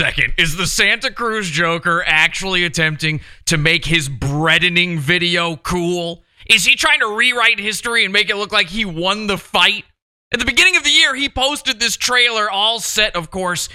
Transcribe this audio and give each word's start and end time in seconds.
second. 0.00 0.32
Is 0.38 0.56
the 0.56 0.66
Santa 0.66 1.10
Cruz 1.10 1.50
Joker 1.50 2.02
actually 2.06 2.64
attempting 2.64 3.20
to 3.44 3.58
make 3.58 3.84
his 3.84 4.08
breadening 4.08 4.98
video 4.98 5.56
cool? 5.56 6.24
Is 6.48 6.64
he 6.64 6.74
trying 6.74 7.00
to 7.00 7.14
rewrite 7.14 7.60
history 7.60 8.04
and 8.04 8.10
make 8.10 8.30
it 8.30 8.36
look 8.36 8.50
like 8.50 8.68
he 8.68 8.86
won 8.86 9.26
the 9.26 9.36
fight? 9.36 9.84
At 10.32 10.38
the 10.38 10.46
beginning 10.46 10.76
of 10.76 10.84
the 10.84 10.90
year, 10.90 11.14
he 11.14 11.28
posted 11.28 11.78
this 11.78 11.98
trailer, 11.98 12.50
all 12.50 12.80
set, 12.80 13.14
of 13.14 13.30
course, 13.30 13.68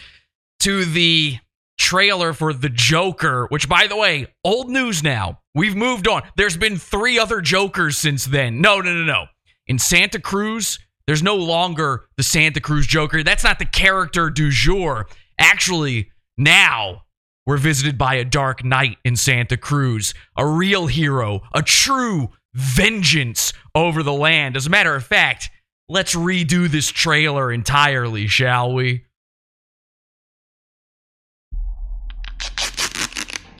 to 0.62 0.84
the 0.84 1.38
trailer 1.78 2.34
for 2.34 2.54
The 2.54 2.70
Joker, 2.70 3.46
which, 3.50 3.70
by 3.70 3.86
the 3.86 3.96
way, 3.96 4.26
old 4.44 4.72
news 4.72 5.04
now. 5.04 5.42
We've 5.54 5.76
moved 5.76 6.08
on. 6.08 6.24
There's 6.38 6.58
been 6.58 6.78
three 6.78 7.20
other 7.20 7.40
Jokers 7.40 8.00
since 8.00 8.26
then. 8.26 8.62
No, 8.62 8.80
no, 8.80 8.92
no, 8.96 9.04
no. 9.04 9.26
In 9.68 9.78
Santa 9.78 10.20
Cruz, 10.20 10.80
there's 11.06 11.22
no 11.22 11.36
longer 11.36 12.06
the 12.18 12.24
Santa 12.24 12.62
Cruz 12.62 12.88
Joker. 12.88 13.22
That's 13.22 13.44
not 13.44 13.60
the 13.60 13.66
character 13.66 14.32
du 14.32 14.50
jour. 14.50 15.06
Actually, 15.38 16.10
now 16.38 17.04
we're 17.46 17.58
visited 17.58 17.98
by 17.98 18.16
a 18.16 18.26
dark 18.26 18.64
knight 18.64 18.98
in 19.04 19.16
Santa 19.16 19.58
Cruz, 19.58 20.14
a 20.36 20.48
real 20.48 20.88
hero, 20.88 21.42
a 21.54 21.62
true 21.62 22.30
vengeance 22.54 23.54
over 23.76 24.02
the 24.02 24.14
land. 24.14 24.58
As 24.58 24.66
a 24.66 24.70
matter 24.70 24.96
of 24.96 25.06
fact, 25.06 25.52
let's 25.88 26.16
redo 26.16 26.68
this 26.68 26.90
trailer 26.90 27.52
entirely, 27.52 28.28
shall 28.28 28.74
we? 28.74 29.06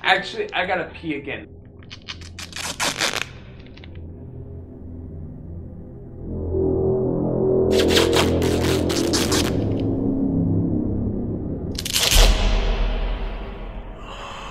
Actually, 0.02 0.52
I 0.54 0.66
gotta 0.66 0.92
pee 0.94 1.16
again. 1.16 1.48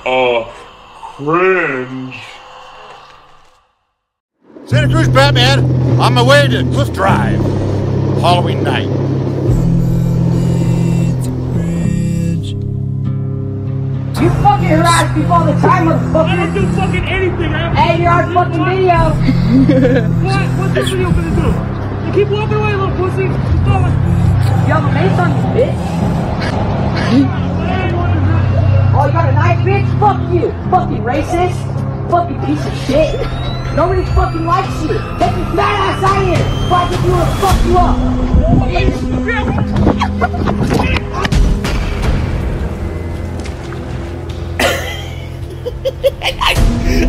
Oh, 0.07 0.53
cringe. 1.17 2.21
Santa 4.67 4.93
Cruz 4.93 5.09
Batman, 5.09 5.65
on 5.99 6.13
my 6.13 6.23
way 6.23 6.47
to 6.47 6.63
Cliff 6.75 6.93
Drive. 6.93 7.41
Halloween 8.21 8.63
night. 8.63 8.85
You 14.21 14.29
fucking 14.43 14.69
harass 14.69 15.15
before 15.15 15.45
the 15.45 15.53
time, 15.63 15.87
motherfucker. 15.87 16.29
I 16.29 16.37
didn't 16.53 16.55
do 16.55 16.77
fucking 16.77 17.05
anything. 17.05 17.55
I 17.55 17.59
have 17.59 17.75
Hey, 17.75 18.03
you're 18.03 18.13
on 18.13 18.35
fucking 18.35 18.63
video. 18.63 18.93
what? 20.23 20.45
What's 20.59 20.75
this 20.75 20.91
video 20.91 21.11
gonna 21.13 21.33
do? 21.33 21.49
You 22.07 22.13
keep 22.13 22.29
walking 22.31 22.57
away, 22.57 22.75
little 22.75 22.95
pussy. 22.97 23.25
Keep 23.25 23.65
going. 23.65 23.95
You 24.67 24.73
have 24.75 24.85
a 24.85 24.93
mace 24.93 25.19
on 25.19 25.31
you, 25.33 25.45
bitch. 27.25 27.45
Oh, 29.05 29.09
you 29.09 29.13
got 29.13 29.29
a 29.29 29.33
knife, 29.33 29.59
bitch? 29.59 29.85
Fuck 30.01 30.17
you. 30.33 30.49
Fucking 30.71 31.03
racist. 31.05 31.61
Fucking 32.11 32.41
piece 32.47 32.65
of 32.65 32.73
shit. 32.87 33.13
Nobody 33.77 34.03
fucking 34.15 34.47
likes 34.47 34.81
you. 34.81 34.97
Take 35.19 35.37
your 35.37 35.45
fat 35.53 35.77
ass 35.85 36.03
out 36.03 36.23
of 36.23 36.27
here. 36.27 36.41
Before 36.65 36.79
I 36.79 36.89
get 36.89 37.05
you 37.05 37.13
to 37.13 37.27
fuck 37.45 37.59
you 37.67 37.77
up. 37.77 37.99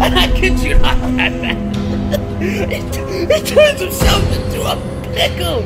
And 0.03 0.19
I 0.19 0.27
kid 0.37 0.59
you 0.59 0.77
not, 0.79 0.97
Batman. 1.15 1.57
He, 2.41 2.75
he 2.75 3.39
turns 3.41 3.79
himself 3.79 4.21
into 4.35 4.59
a 4.63 4.75
pickle. 5.13 5.61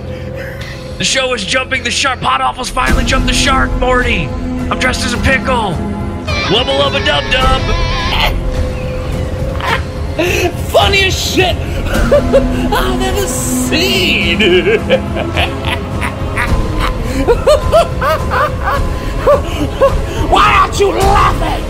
The 1.00 1.04
show 1.04 1.34
is 1.34 1.44
jumping 1.44 1.84
the 1.84 1.90
shark. 1.90 2.20
Pod 2.22 2.42
Awful's 2.42 2.70
finally 2.70 3.04
jumped 3.04 3.26
the 3.26 3.34
shark, 3.34 3.72
Morty. 3.80 4.28
I'm 4.28 4.78
dressed 4.78 5.04
as 5.04 5.14
a 5.14 5.18
pickle. 5.24 5.99
Wubba 6.50 6.74
lubba 6.80 7.00
dub 7.06 7.24
dub. 7.32 7.62
Funniest 10.72 11.36
shit 11.36 11.56
I've 11.56 13.02
ever 13.02 13.28
seen. 13.28 14.40
Why 20.32 20.54
aren't 20.60 20.80
you 20.80 20.90
laughing? 20.90 21.64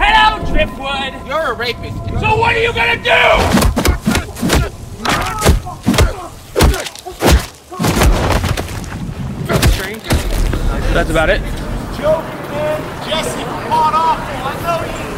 Hello, 0.00 0.44
Driftwood. 0.52 1.12
You're 1.28 1.52
a 1.52 1.54
rapist. 1.54 1.96
So 2.20 2.36
what 2.36 2.56
are 2.56 2.60
you 2.60 2.72
gonna 2.72 2.96
do? 2.96 3.78
That's 10.92 11.10
about 11.10 11.30
it. 11.30 11.40
Jesse 11.98 13.42
fought 13.66 13.92
awful. 13.92 14.38
I 14.46 14.54
know 14.62 14.78
you. 14.86 15.10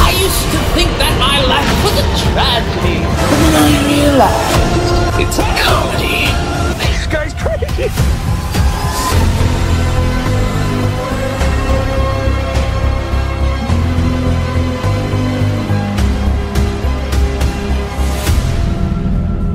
I 0.00 0.10
used 0.16 0.48
to 0.52 0.58
think 0.72 0.88
that 0.96 1.12
my 1.20 1.44
life 1.44 1.68
was 1.84 1.92
a 2.00 2.06
tragedy. 2.32 3.04
But 3.04 3.36
then 3.36 3.54
I 3.60 3.68
realized 3.92 5.20
it's 5.20 5.36
a 5.36 5.44
comedy. 5.60 6.32
This 6.80 7.04
guy's 7.06 7.34
crazy. 7.34 7.92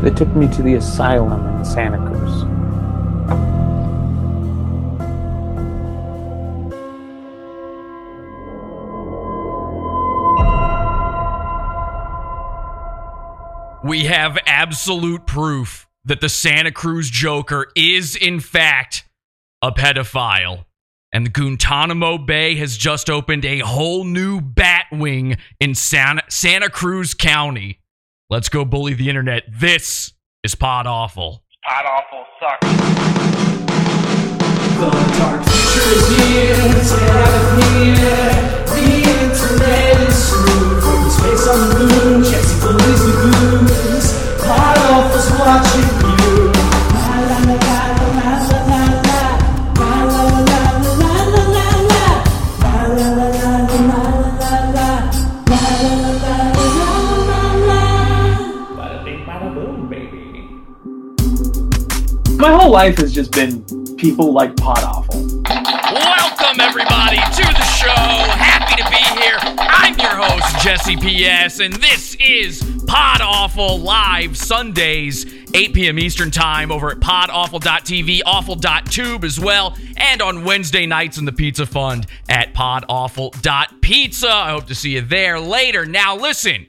They 0.04 0.12
took 0.12 0.36
me 0.36 0.48
to 0.56 0.62
the 0.62 0.76
asylum 0.76 1.44
in 1.58 1.66
Santa 1.66 1.98
Cruz. 1.98 2.37
We 13.98 14.06
have 14.06 14.38
absolute 14.46 15.26
proof 15.26 15.88
that 16.06 16.22
the 16.22 16.30
Santa 16.30 16.72
Cruz 16.72 17.10
Joker 17.10 17.66
is, 17.76 18.16
in 18.16 18.40
fact, 18.40 19.06
a 19.64 19.72
pedophile. 19.72 20.66
And 21.12 21.26
the 21.26 21.32
Guantanamo 21.32 22.20
Bay 22.20 22.58
has 22.58 22.78
just 22.78 23.10
opened 23.10 23.44
a 23.44 23.58
whole 23.58 24.04
new 24.04 24.40
bat 24.40 24.86
wing 24.92 25.38
in 25.60 25.74
Santa, 25.74 26.22
Santa 26.30 26.70
Cruz 26.70 27.16
County. 27.16 27.80
Let's 28.30 28.50
go 28.50 28.66
bully 28.66 28.94
the 28.94 29.10
internet. 29.10 29.46
This 29.52 30.14
is 30.44 30.54
Pod 30.54 30.86
Awful. 30.86 31.44
Pod 31.68 31.86
Awful 31.88 32.26
sucks. 32.40 33.77
The 34.78 34.86
dark 35.18 35.42
future 35.42 35.90
is 35.98 36.06
here, 36.14 36.62
it's 36.78 36.92
out 36.94 37.58
here. 37.74 38.30
The 38.70 38.86
internet 39.10 39.98
is 40.08 40.18
screwed 40.30 40.78
from 40.84 40.98
the 41.02 41.10
space 41.10 41.46
on 41.50 41.60
the 41.70 41.82
moon. 41.82 42.18
Jesse 42.22 42.56
bullies 42.62 43.02
the 43.02 43.14
goons. 43.18 44.08
Part 44.38 44.78
of 44.78 45.10
us 45.18 45.28
watching 45.34 45.90
you. 45.98 46.54
La 46.94 47.10
la 47.26 47.38
la 47.48 47.58
la 47.58 47.82
la 47.98 48.22
la 48.22 48.62
la 48.70 48.82
la. 49.08 49.22
La 49.80 49.92
la 50.06 50.22
la 50.22 50.46
la 50.46 51.02
la 51.02 51.14
la 51.34 51.42
la 51.56 51.66
la. 51.90 52.06
La 52.62 52.74
la 52.86 53.08
la 53.18 53.28
la 53.34 53.50
la 53.50 53.82
la 53.82 54.06
la 54.38 54.54
la. 54.78 54.90
La 55.50 55.62
la 55.82 55.90
la 55.98 56.14
la 56.22 56.38
la 56.54 56.94
la 57.30 57.42
la. 57.66 57.82
Bing, 59.04 59.22
bada 59.26 59.50
baby. 59.90 60.22
My 62.38 62.52
whole 62.54 62.70
life 62.70 62.96
has 63.00 63.12
just 63.12 63.32
been 63.34 63.66
people 63.98 64.32
like 64.32 64.56
Pod 64.56 64.84
Awful. 64.84 65.42
Welcome, 65.44 66.62
everybody, 66.62 67.18
to 67.18 67.42
the 67.42 67.64
show. 67.64 67.90
Happy 67.90 68.82
to 68.82 68.90
be 68.90 69.20
here. 69.20 69.38
I'm 69.58 69.98
your 69.98 70.12
host, 70.12 70.64
Jesse 70.64 70.96
P.S., 70.98 71.60
and 71.60 71.74
this 71.74 72.16
is 72.20 72.62
Pod 72.86 73.22
Awful 73.22 73.80
Live 73.80 74.38
Sundays, 74.38 75.26
8 75.54 75.74
p.m. 75.74 75.98
Eastern 75.98 76.30
Time 76.30 76.72
over 76.72 76.92
at 76.92 77.00
podawful.tv, 77.00 78.22
awful.tube 78.26 79.24
as 79.24 79.40
well, 79.40 79.76
and 79.98 80.22
on 80.22 80.44
Wednesday 80.44 80.86
nights 80.86 81.18
in 81.18 81.26
the 81.26 81.32
Pizza 81.32 81.66
Fund 81.66 82.06
at 82.30 82.54
podawful.pizza. 82.54 84.30
I 84.30 84.52
hope 84.52 84.68
to 84.68 84.76
see 84.76 84.92
you 84.92 85.02
there 85.02 85.40
later. 85.40 85.86
Now, 85.88 86.16
listen. 86.16 86.68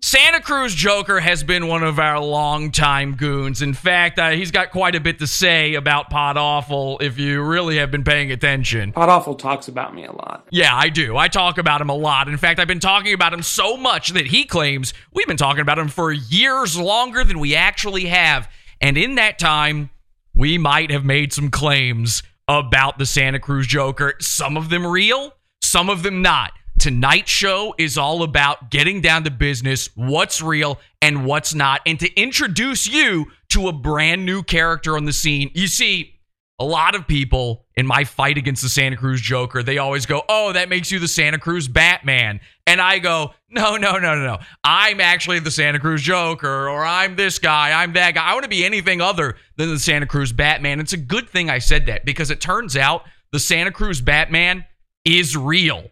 Santa 0.00 0.40
Cruz 0.40 0.74
Joker 0.74 1.18
has 1.18 1.42
been 1.42 1.66
one 1.66 1.82
of 1.82 1.98
our 1.98 2.20
longtime 2.20 3.16
goons. 3.16 3.62
In 3.62 3.74
fact, 3.74 4.18
uh, 4.20 4.30
he's 4.30 4.52
got 4.52 4.70
quite 4.70 4.94
a 4.94 5.00
bit 5.00 5.18
to 5.18 5.26
say 5.26 5.74
about 5.74 6.08
Pod 6.08 6.36
Awful 6.36 6.98
if 7.00 7.18
you 7.18 7.42
really 7.42 7.78
have 7.78 7.90
been 7.90 8.04
paying 8.04 8.30
attention. 8.30 8.92
Pod 8.92 9.08
Awful 9.08 9.34
talks 9.34 9.66
about 9.66 9.96
me 9.96 10.04
a 10.04 10.12
lot. 10.12 10.46
Yeah, 10.50 10.74
I 10.74 10.88
do. 10.88 11.16
I 11.16 11.26
talk 11.26 11.58
about 11.58 11.80
him 11.80 11.90
a 11.90 11.96
lot. 11.96 12.28
In 12.28 12.36
fact, 12.36 12.60
I've 12.60 12.68
been 12.68 12.78
talking 12.78 13.12
about 13.12 13.32
him 13.32 13.42
so 13.42 13.76
much 13.76 14.10
that 14.10 14.26
he 14.26 14.44
claims 14.44 14.94
we've 15.12 15.26
been 15.26 15.36
talking 15.36 15.62
about 15.62 15.80
him 15.80 15.88
for 15.88 16.12
years 16.12 16.78
longer 16.78 17.24
than 17.24 17.40
we 17.40 17.56
actually 17.56 18.04
have. 18.04 18.48
And 18.80 18.96
in 18.96 19.16
that 19.16 19.40
time, 19.40 19.90
we 20.32 20.58
might 20.58 20.92
have 20.92 21.04
made 21.04 21.32
some 21.32 21.50
claims 21.50 22.22
about 22.46 22.98
the 22.98 23.06
Santa 23.06 23.40
Cruz 23.40 23.66
Joker. 23.66 24.14
Some 24.20 24.56
of 24.56 24.68
them 24.68 24.86
real, 24.86 25.32
some 25.60 25.90
of 25.90 26.04
them 26.04 26.22
not. 26.22 26.52
Tonight's 26.78 27.30
show 27.30 27.74
is 27.78 27.98
all 27.98 28.22
about 28.22 28.70
getting 28.70 29.00
down 29.00 29.24
to 29.24 29.30
business, 29.30 29.90
what's 29.94 30.40
real 30.42 30.78
and 31.00 31.24
what's 31.24 31.54
not, 31.54 31.80
and 31.86 31.98
to 32.00 32.12
introduce 32.20 32.86
you 32.86 33.26
to 33.50 33.68
a 33.68 33.72
brand 33.72 34.24
new 34.24 34.42
character 34.42 34.96
on 34.96 35.04
the 35.04 35.12
scene. 35.12 35.50
You 35.54 35.66
see, 35.66 36.18
a 36.60 36.64
lot 36.64 36.94
of 36.94 37.06
people 37.06 37.64
in 37.76 37.86
my 37.86 38.02
fight 38.02 38.36
against 38.36 38.62
the 38.62 38.68
Santa 38.68 38.96
Cruz 38.96 39.20
Joker, 39.20 39.62
they 39.62 39.78
always 39.78 40.06
go, 40.06 40.22
Oh, 40.28 40.52
that 40.52 40.68
makes 40.68 40.90
you 40.90 40.98
the 40.98 41.06
Santa 41.06 41.38
Cruz 41.38 41.68
Batman. 41.68 42.40
And 42.66 42.80
I 42.80 42.98
go, 42.98 43.32
No, 43.48 43.76
no, 43.76 43.92
no, 43.92 44.14
no, 44.14 44.26
no. 44.26 44.38
I'm 44.64 45.00
actually 45.00 45.38
the 45.38 45.52
Santa 45.52 45.78
Cruz 45.78 46.02
Joker, 46.02 46.68
or 46.68 46.84
I'm 46.84 47.14
this 47.16 47.38
guy, 47.38 47.80
I'm 47.80 47.92
that 47.92 48.14
guy. 48.14 48.28
I 48.28 48.34
want 48.34 48.42
to 48.42 48.50
be 48.50 48.64
anything 48.64 49.00
other 49.00 49.36
than 49.56 49.70
the 49.70 49.78
Santa 49.78 50.06
Cruz 50.06 50.32
Batman. 50.32 50.80
It's 50.80 50.92
a 50.92 50.98
good 50.98 51.28
thing 51.28 51.48
I 51.48 51.58
said 51.58 51.86
that 51.86 52.04
because 52.04 52.30
it 52.30 52.40
turns 52.40 52.76
out 52.76 53.04
the 53.30 53.38
Santa 53.38 53.70
Cruz 53.70 54.00
Batman 54.00 54.64
is 55.04 55.36
real. 55.36 55.84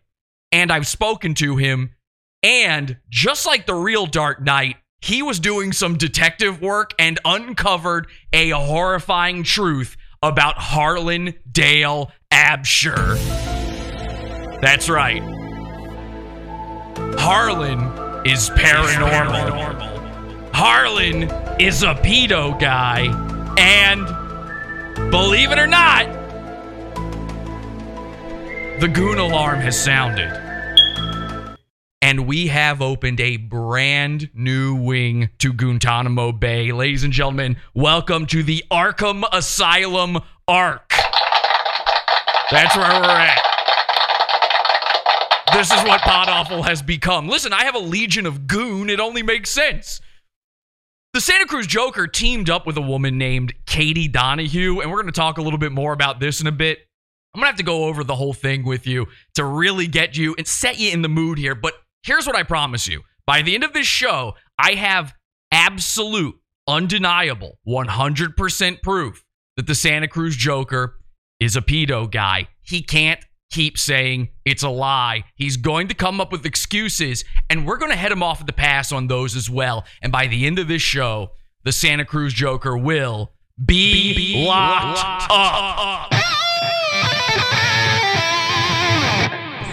And 0.52 0.72
I've 0.72 0.86
spoken 0.86 1.34
to 1.34 1.56
him. 1.56 1.90
And 2.42 2.98
just 3.08 3.46
like 3.46 3.66
the 3.66 3.74
real 3.74 4.06
Dark 4.06 4.40
Knight, 4.40 4.76
he 5.00 5.22
was 5.22 5.40
doing 5.40 5.72
some 5.72 5.96
detective 5.96 6.60
work 6.60 6.92
and 6.98 7.18
uncovered 7.24 8.08
a 8.32 8.50
horrifying 8.50 9.42
truth 9.42 9.96
about 10.22 10.56
Harlan 10.56 11.34
Dale 11.50 12.12
Absher. 12.32 13.16
That's 14.60 14.88
right. 14.88 15.22
Harlan 17.18 17.80
is 18.26 18.50
paranormal. 18.50 20.54
Harlan 20.54 21.24
is 21.60 21.82
a 21.82 21.94
pedo 21.94 22.58
guy. 22.58 23.06
And 23.58 25.10
believe 25.10 25.52
it 25.52 25.58
or 25.58 25.66
not, 25.66 26.06
the 28.80 28.88
goon 28.88 29.18
alarm 29.18 29.58
has 29.60 29.82
sounded. 29.82 30.30
And 32.02 32.26
we 32.26 32.48
have 32.48 32.82
opened 32.82 33.20
a 33.20 33.38
brand 33.38 34.28
new 34.34 34.74
wing 34.74 35.30
to 35.38 35.54
Guantanamo 35.54 36.32
Bay. 36.32 36.72
Ladies 36.72 37.02
and 37.02 37.12
gentlemen, 37.12 37.56
welcome 37.72 38.26
to 38.26 38.42
the 38.42 38.62
Arkham 38.70 39.24
Asylum 39.32 40.18
Arc. 40.46 40.92
That's 42.50 42.76
where 42.76 43.00
we're 43.00 43.08
at. 43.08 43.42
This 45.54 45.72
is 45.72 45.82
what 45.84 46.02
Pod 46.02 46.28
Awful 46.28 46.62
has 46.64 46.82
become. 46.82 47.28
Listen, 47.28 47.54
I 47.54 47.64
have 47.64 47.76
a 47.76 47.80
legion 47.80 48.26
of 48.26 48.46
goon. 48.46 48.90
It 48.90 49.00
only 49.00 49.22
makes 49.22 49.48
sense. 49.48 50.02
The 51.14 51.22
Santa 51.22 51.46
Cruz 51.46 51.66
Joker 51.66 52.06
teamed 52.06 52.50
up 52.50 52.66
with 52.66 52.76
a 52.76 52.82
woman 52.82 53.16
named 53.16 53.54
Katie 53.64 54.06
Donahue, 54.06 54.80
and 54.80 54.90
we're 54.90 55.00
going 55.00 55.06
to 55.06 55.18
talk 55.18 55.38
a 55.38 55.42
little 55.42 55.58
bit 55.58 55.72
more 55.72 55.94
about 55.94 56.20
this 56.20 56.42
in 56.42 56.46
a 56.46 56.52
bit. 56.52 56.85
I'm 57.36 57.42
to 57.42 57.48
have 57.48 57.56
to 57.56 57.64
go 57.64 57.84
over 57.84 58.02
the 58.02 58.14
whole 58.14 58.32
thing 58.32 58.64
with 58.64 58.86
you 58.86 59.08
to 59.34 59.44
really 59.44 59.86
get 59.86 60.16
you 60.16 60.34
and 60.38 60.48
set 60.48 60.78
you 60.78 60.90
in 60.90 61.02
the 61.02 61.08
mood 61.10 61.36
here. 61.36 61.54
But 61.54 61.74
here's 62.02 62.26
what 62.26 62.34
I 62.34 62.44
promise 62.44 62.88
you 62.88 63.02
by 63.26 63.42
the 63.42 63.54
end 63.54 63.62
of 63.62 63.74
this 63.74 63.86
show, 63.86 64.32
I 64.58 64.72
have 64.72 65.12
absolute, 65.52 66.36
undeniable, 66.66 67.58
100% 67.68 68.82
proof 68.82 69.22
that 69.58 69.66
the 69.66 69.74
Santa 69.74 70.08
Cruz 70.08 70.34
Joker 70.34 70.96
is 71.38 71.56
a 71.56 71.60
pedo 71.60 72.10
guy. 72.10 72.48
He 72.62 72.80
can't 72.80 73.20
keep 73.50 73.76
saying 73.76 74.30
it's 74.46 74.62
a 74.62 74.70
lie. 74.70 75.24
He's 75.34 75.58
going 75.58 75.88
to 75.88 75.94
come 75.94 76.22
up 76.22 76.32
with 76.32 76.46
excuses, 76.46 77.22
and 77.50 77.66
we're 77.66 77.76
going 77.76 77.92
to 77.92 77.98
head 77.98 78.12
him 78.12 78.22
off 78.22 78.40
at 78.40 78.46
the 78.46 78.54
pass 78.54 78.92
on 78.92 79.08
those 79.08 79.36
as 79.36 79.50
well. 79.50 79.84
And 80.00 80.10
by 80.10 80.26
the 80.26 80.46
end 80.46 80.58
of 80.58 80.68
this 80.68 80.80
show, 80.80 81.32
the 81.64 81.72
Santa 81.72 82.06
Cruz 82.06 82.32
Joker 82.32 82.78
will 82.78 83.32
be, 83.62 84.14
be 84.14 84.46
locked, 84.46 84.98
locked 84.98 85.30
up. 85.30 86.12
up. 86.14 86.25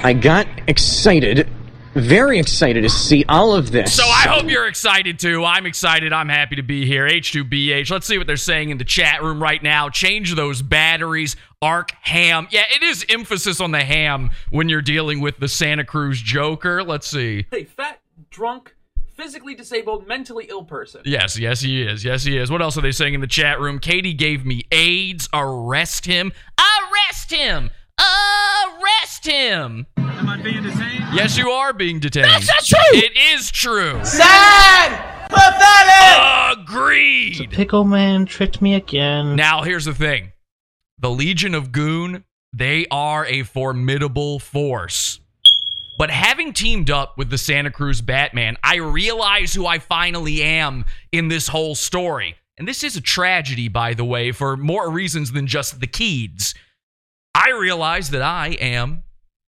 I 0.05 0.11
got 0.11 0.47
excited, 0.67 1.47
very 1.93 2.37
excited 2.37 2.81
to 2.81 2.89
see 2.89 3.23
all 3.29 3.55
of 3.55 3.71
this. 3.71 3.95
So 3.95 4.03
I 4.03 4.27
hope 4.27 4.49
you're 4.49 4.67
excited 4.67 5.17
too. 5.17 5.45
I'm 5.45 5.65
excited. 5.65 6.11
I'm 6.11 6.27
happy 6.27 6.57
to 6.57 6.61
be 6.61 6.85
here. 6.85 7.07
H2BH. 7.07 7.89
Let's 7.89 8.05
see 8.05 8.17
what 8.17 8.27
they're 8.27 8.35
saying 8.35 8.69
in 8.69 8.77
the 8.77 8.83
chat 8.83 9.23
room 9.23 9.41
right 9.41 9.63
now. 9.63 9.87
Change 9.87 10.35
those 10.35 10.61
batteries. 10.61 11.37
Arc 11.61 11.91
ham. 12.01 12.49
Yeah, 12.51 12.63
it 12.75 12.83
is 12.83 13.05
emphasis 13.07 13.61
on 13.61 13.71
the 13.71 13.81
ham 13.81 14.31
when 14.49 14.67
you're 14.67 14.81
dealing 14.81 15.21
with 15.21 15.37
the 15.37 15.47
Santa 15.47 15.85
Cruz 15.85 16.21
Joker. 16.21 16.83
Let's 16.83 17.07
see. 17.07 17.45
Hey, 17.49 17.63
fat, 17.63 18.01
drunk, 18.29 18.75
physically 19.15 19.55
disabled, 19.55 20.05
mentally 20.05 20.47
ill 20.49 20.65
person. 20.65 21.01
Yes, 21.05 21.39
yes, 21.39 21.61
he 21.61 21.81
is. 21.81 22.03
Yes, 22.03 22.25
he 22.25 22.37
is. 22.37 22.51
What 22.51 22.61
else 22.61 22.77
are 22.77 22.81
they 22.81 22.91
saying 22.91 23.13
in 23.13 23.21
the 23.21 23.27
chat 23.27 23.61
room? 23.61 23.79
Katie 23.79 24.13
gave 24.13 24.45
me 24.45 24.63
AIDS. 24.69 25.29
Arrest 25.33 26.05
him. 26.05 26.33
Arrest 26.59 27.31
him. 27.31 27.69
Arrest 27.99 29.25
him. 29.25 29.85
Am 29.97 30.29
I 30.29 30.41
being 30.41 30.63
detained? 30.63 31.03
Yes, 31.13 31.37
you 31.37 31.49
are 31.49 31.73
being 31.73 31.99
detained. 31.99 32.25
That's 32.25 32.47
not 32.47 32.65
true. 32.65 32.99
It 32.99 33.11
is 33.35 33.51
true. 33.51 34.03
Sad! 34.03 35.29
Pathetic! 35.29 36.59
Agreed. 36.63 37.37
The 37.39 37.47
Pickle 37.47 37.83
Man 37.83 38.25
tricked 38.25 38.61
me 38.61 38.75
again. 38.75 39.35
Now, 39.35 39.63
here's 39.63 39.85
the 39.85 39.93
thing 39.93 40.31
the 40.99 41.09
Legion 41.09 41.53
of 41.55 41.71
Goon, 41.71 42.23
they 42.55 42.85
are 42.91 43.25
a 43.25 43.43
formidable 43.43 44.39
force. 44.39 45.19
But 45.97 46.09
having 46.09 46.53
teamed 46.53 46.89
up 46.89 47.17
with 47.17 47.29
the 47.29 47.37
Santa 47.37 47.69
Cruz 47.69 48.01
Batman, 48.01 48.57
I 48.63 48.77
realize 48.77 49.53
who 49.53 49.67
I 49.67 49.79
finally 49.79 50.41
am 50.41 50.85
in 51.11 51.27
this 51.27 51.47
whole 51.47 51.75
story. 51.75 52.35
And 52.57 52.67
this 52.67 52.83
is 52.83 52.95
a 52.95 53.01
tragedy, 53.01 53.67
by 53.67 53.93
the 53.93 54.05
way, 54.05 54.31
for 54.31 54.57
more 54.57 54.89
reasons 54.89 55.31
than 55.31 55.45
just 55.47 55.79
the 55.79 55.87
Keeds. 55.87 56.55
I 57.35 57.51
realize 57.51 58.09
that 58.11 58.21
I 58.21 58.49
am 58.59 59.03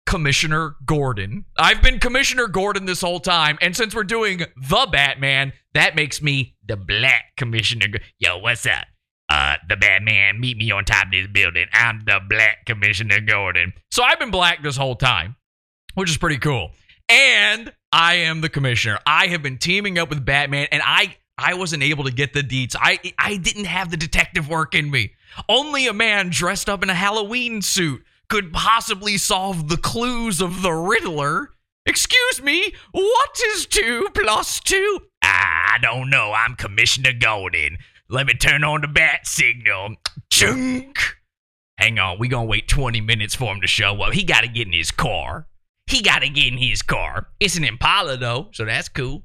Commissioner 0.06 0.76
Gordon. 0.84 1.44
I've 1.58 1.82
been 1.82 1.98
Commissioner 1.98 2.46
Gordon 2.46 2.86
this 2.86 3.00
whole 3.00 3.20
time, 3.20 3.58
and 3.60 3.76
since 3.76 3.94
we're 3.94 4.04
doing 4.04 4.38
the 4.38 4.88
Batman, 4.90 5.52
that 5.74 5.96
makes 5.96 6.22
me 6.22 6.54
the 6.66 6.76
Black 6.76 7.32
Commissioner. 7.36 7.86
Yo, 8.18 8.38
what's 8.38 8.66
up? 8.66 8.84
Uh, 9.28 9.56
the 9.68 9.76
Batman, 9.76 10.40
meet 10.40 10.56
me 10.56 10.70
on 10.70 10.84
top 10.84 11.06
of 11.06 11.12
this 11.12 11.26
building. 11.26 11.66
I'm 11.72 12.00
the 12.06 12.20
Black 12.28 12.64
Commissioner 12.64 13.20
Gordon. 13.20 13.72
So 13.90 14.04
I've 14.04 14.20
been 14.20 14.30
black 14.30 14.62
this 14.62 14.76
whole 14.76 14.94
time, 14.94 15.34
which 15.94 16.08
is 16.08 16.16
pretty 16.16 16.38
cool. 16.38 16.70
And 17.08 17.72
I 17.92 18.14
am 18.14 18.40
the 18.40 18.48
Commissioner. 18.48 19.00
I 19.04 19.26
have 19.28 19.42
been 19.42 19.58
teaming 19.58 19.98
up 19.98 20.10
with 20.10 20.24
Batman, 20.24 20.68
and 20.70 20.82
I 20.84 21.16
I 21.38 21.54
wasn't 21.54 21.82
able 21.82 22.04
to 22.04 22.12
get 22.12 22.32
the 22.32 22.42
deets. 22.42 22.76
I 22.78 22.98
I 23.18 23.36
didn't 23.36 23.66
have 23.66 23.90
the 23.90 23.96
detective 23.96 24.48
work 24.48 24.74
in 24.74 24.90
me. 24.90 25.12
Only 25.48 25.86
a 25.86 25.92
man 25.92 26.30
dressed 26.30 26.68
up 26.68 26.82
in 26.82 26.90
a 26.90 26.94
Halloween 26.94 27.62
suit 27.62 28.04
could 28.28 28.52
possibly 28.52 29.18
solve 29.18 29.68
the 29.68 29.76
clues 29.76 30.40
of 30.40 30.62
the 30.62 30.72
Riddler. 30.72 31.50
Excuse 31.84 32.42
me, 32.42 32.74
what 32.90 33.40
is 33.54 33.66
two 33.66 34.08
plus 34.14 34.58
two? 34.60 35.00
I 35.22 35.78
don't 35.80 36.10
know. 36.10 36.32
I'm 36.36 36.56
Commissioner 36.56 37.12
Golden. 37.12 37.78
Let 38.08 38.26
me 38.26 38.34
turn 38.34 38.64
on 38.64 38.80
the 38.80 38.88
bat 38.88 39.26
signal. 39.26 39.96
Chunk. 40.30 40.98
Hang 41.78 41.98
on, 41.98 42.18
we 42.18 42.28
gonna 42.28 42.46
wait 42.46 42.68
20 42.68 43.00
minutes 43.00 43.34
for 43.34 43.52
him 43.52 43.60
to 43.60 43.66
show 43.66 44.00
up. 44.02 44.12
He 44.14 44.24
gotta 44.24 44.48
get 44.48 44.66
in 44.66 44.72
his 44.72 44.90
car. 44.90 45.46
He 45.86 46.02
gotta 46.02 46.28
get 46.28 46.52
in 46.52 46.58
his 46.58 46.82
car. 46.82 47.28
It's 47.38 47.56
an 47.56 47.64
Impala 47.64 48.16
though, 48.16 48.48
so 48.52 48.64
that's 48.64 48.88
cool. 48.88 49.22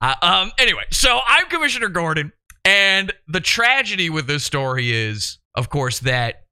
Uh, 0.00 0.14
um. 0.20 0.52
Anyway, 0.58 0.84
so 0.90 1.20
I'm 1.26 1.46
Commissioner 1.46 1.88
Gordon, 1.88 2.32
and 2.64 3.12
the 3.28 3.40
tragedy 3.40 4.10
with 4.10 4.26
this 4.26 4.44
story 4.44 4.92
is, 4.92 5.38
of 5.54 5.68
course, 5.68 6.00
that 6.00 6.44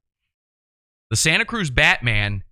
the 1.09 1.15
Santa 1.15 1.45
Cruz 1.45 1.69
Batman 1.69 2.43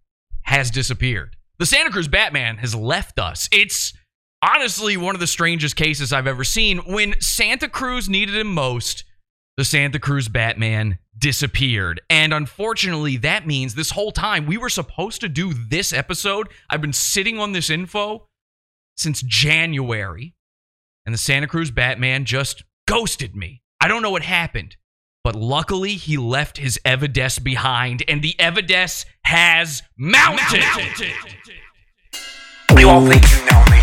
has 0.43 0.71
disappeared. 0.71 1.35
The 1.59 1.65
Santa 1.65 1.91
Cruz 1.91 2.07
Batman 2.07 2.57
has 2.57 2.75
left 2.75 3.19
us. 3.19 3.47
It's 3.51 3.93
honestly 4.41 4.97
one 4.97 5.15
of 5.15 5.21
the 5.21 5.27
strangest 5.27 5.75
cases 5.75 6.11
I've 6.11 6.27
ever 6.27 6.43
seen. 6.43 6.79
When 6.79 7.19
Santa 7.21 7.69
Cruz 7.69 8.09
needed 8.09 8.35
him 8.35 8.53
most, 8.53 9.03
the 9.57 9.65
Santa 9.65 9.99
Cruz 9.99 10.27
Batman 10.27 10.97
disappeared. 11.17 12.01
And 12.09 12.33
unfortunately, 12.33 13.17
that 13.17 13.45
means 13.45 13.75
this 13.75 13.91
whole 13.91 14.11
time 14.11 14.45
we 14.45 14.57
were 14.57 14.69
supposed 14.69 15.21
to 15.21 15.29
do 15.29 15.53
this 15.53 15.93
episode. 15.93 16.49
I've 16.69 16.81
been 16.81 16.93
sitting 16.93 17.37
on 17.39 17.51
this 17.51 17.69
info 17.69 18.27
since 18.97 19.21
January, 19.21 20.35
and 21.05 21.13
the 21.13 21.19
Santa 21.19 21.47
Cruz 21.47 21.71
Batman 21.71 22.25
just 22.25 22.63
ghosted 22.87 23.35
me. 23.35 23.61
I 23.79 23.87
don't 23.87 24.01
know 24.01 24.11
what 24.11 24.23
happened. 24.23 24.77
But 25.23 25.35
luckily, 25.35 25.93
he 25.93 26.17
left 26.17 26.57
his 26.57 26.79
Evides 26.83 27.37
behind, 27.37 28.03
and 28.07 28.23
the 28.23 28.33
Evides 28.39 29.05
has 29.23 29.83
mounted. 29.95 30.63
You 32.77 32.89
all 32.89 33.05
think 33.07 33.21
you 33.29 33.37
know 33.45 33.63
me. 33.69 33.81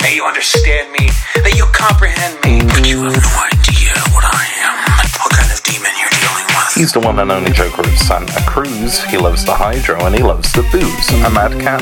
that 0.00 0.12
you 0.14 0.24
understand 0.24 0.90
me, 0.92 1.06
that 1.44 1.54
you 1.54 1.64
comprehend 1.70 2.34
me. 2.42 2.66
But 2.66 2.88
you 2.88 3.04
have 3.04 3.14
no 3.14 3.32
idea 3.46 3.92
what 4.10 4.24
I 4.26 4.42
am, 4.66 4.89
demon 5.70 5.92
you're 5.98 6.10
dealing 6.10 6.46
with. 6.46 6.74
He's 6.74 6.92
the 6.92 7.00
one 7.00 7.18
and 7.18 7.30
only 7.30 7.52
Joker 7.52 7.82
of 7.82 7.98
Santa 7.98 8.40
Cruz. 8.46 9.02
He 9.04 9.16
loves 9.18 9.44
the 9.44 9.54
hydro 9.54 10.04
and 10.04 10.14
he 10.14 10.22
loves 10.22 10.52
the 10.52 10.62
booze. 10.70 11.08
A 11.24 11.30
madcap 11.30 11.80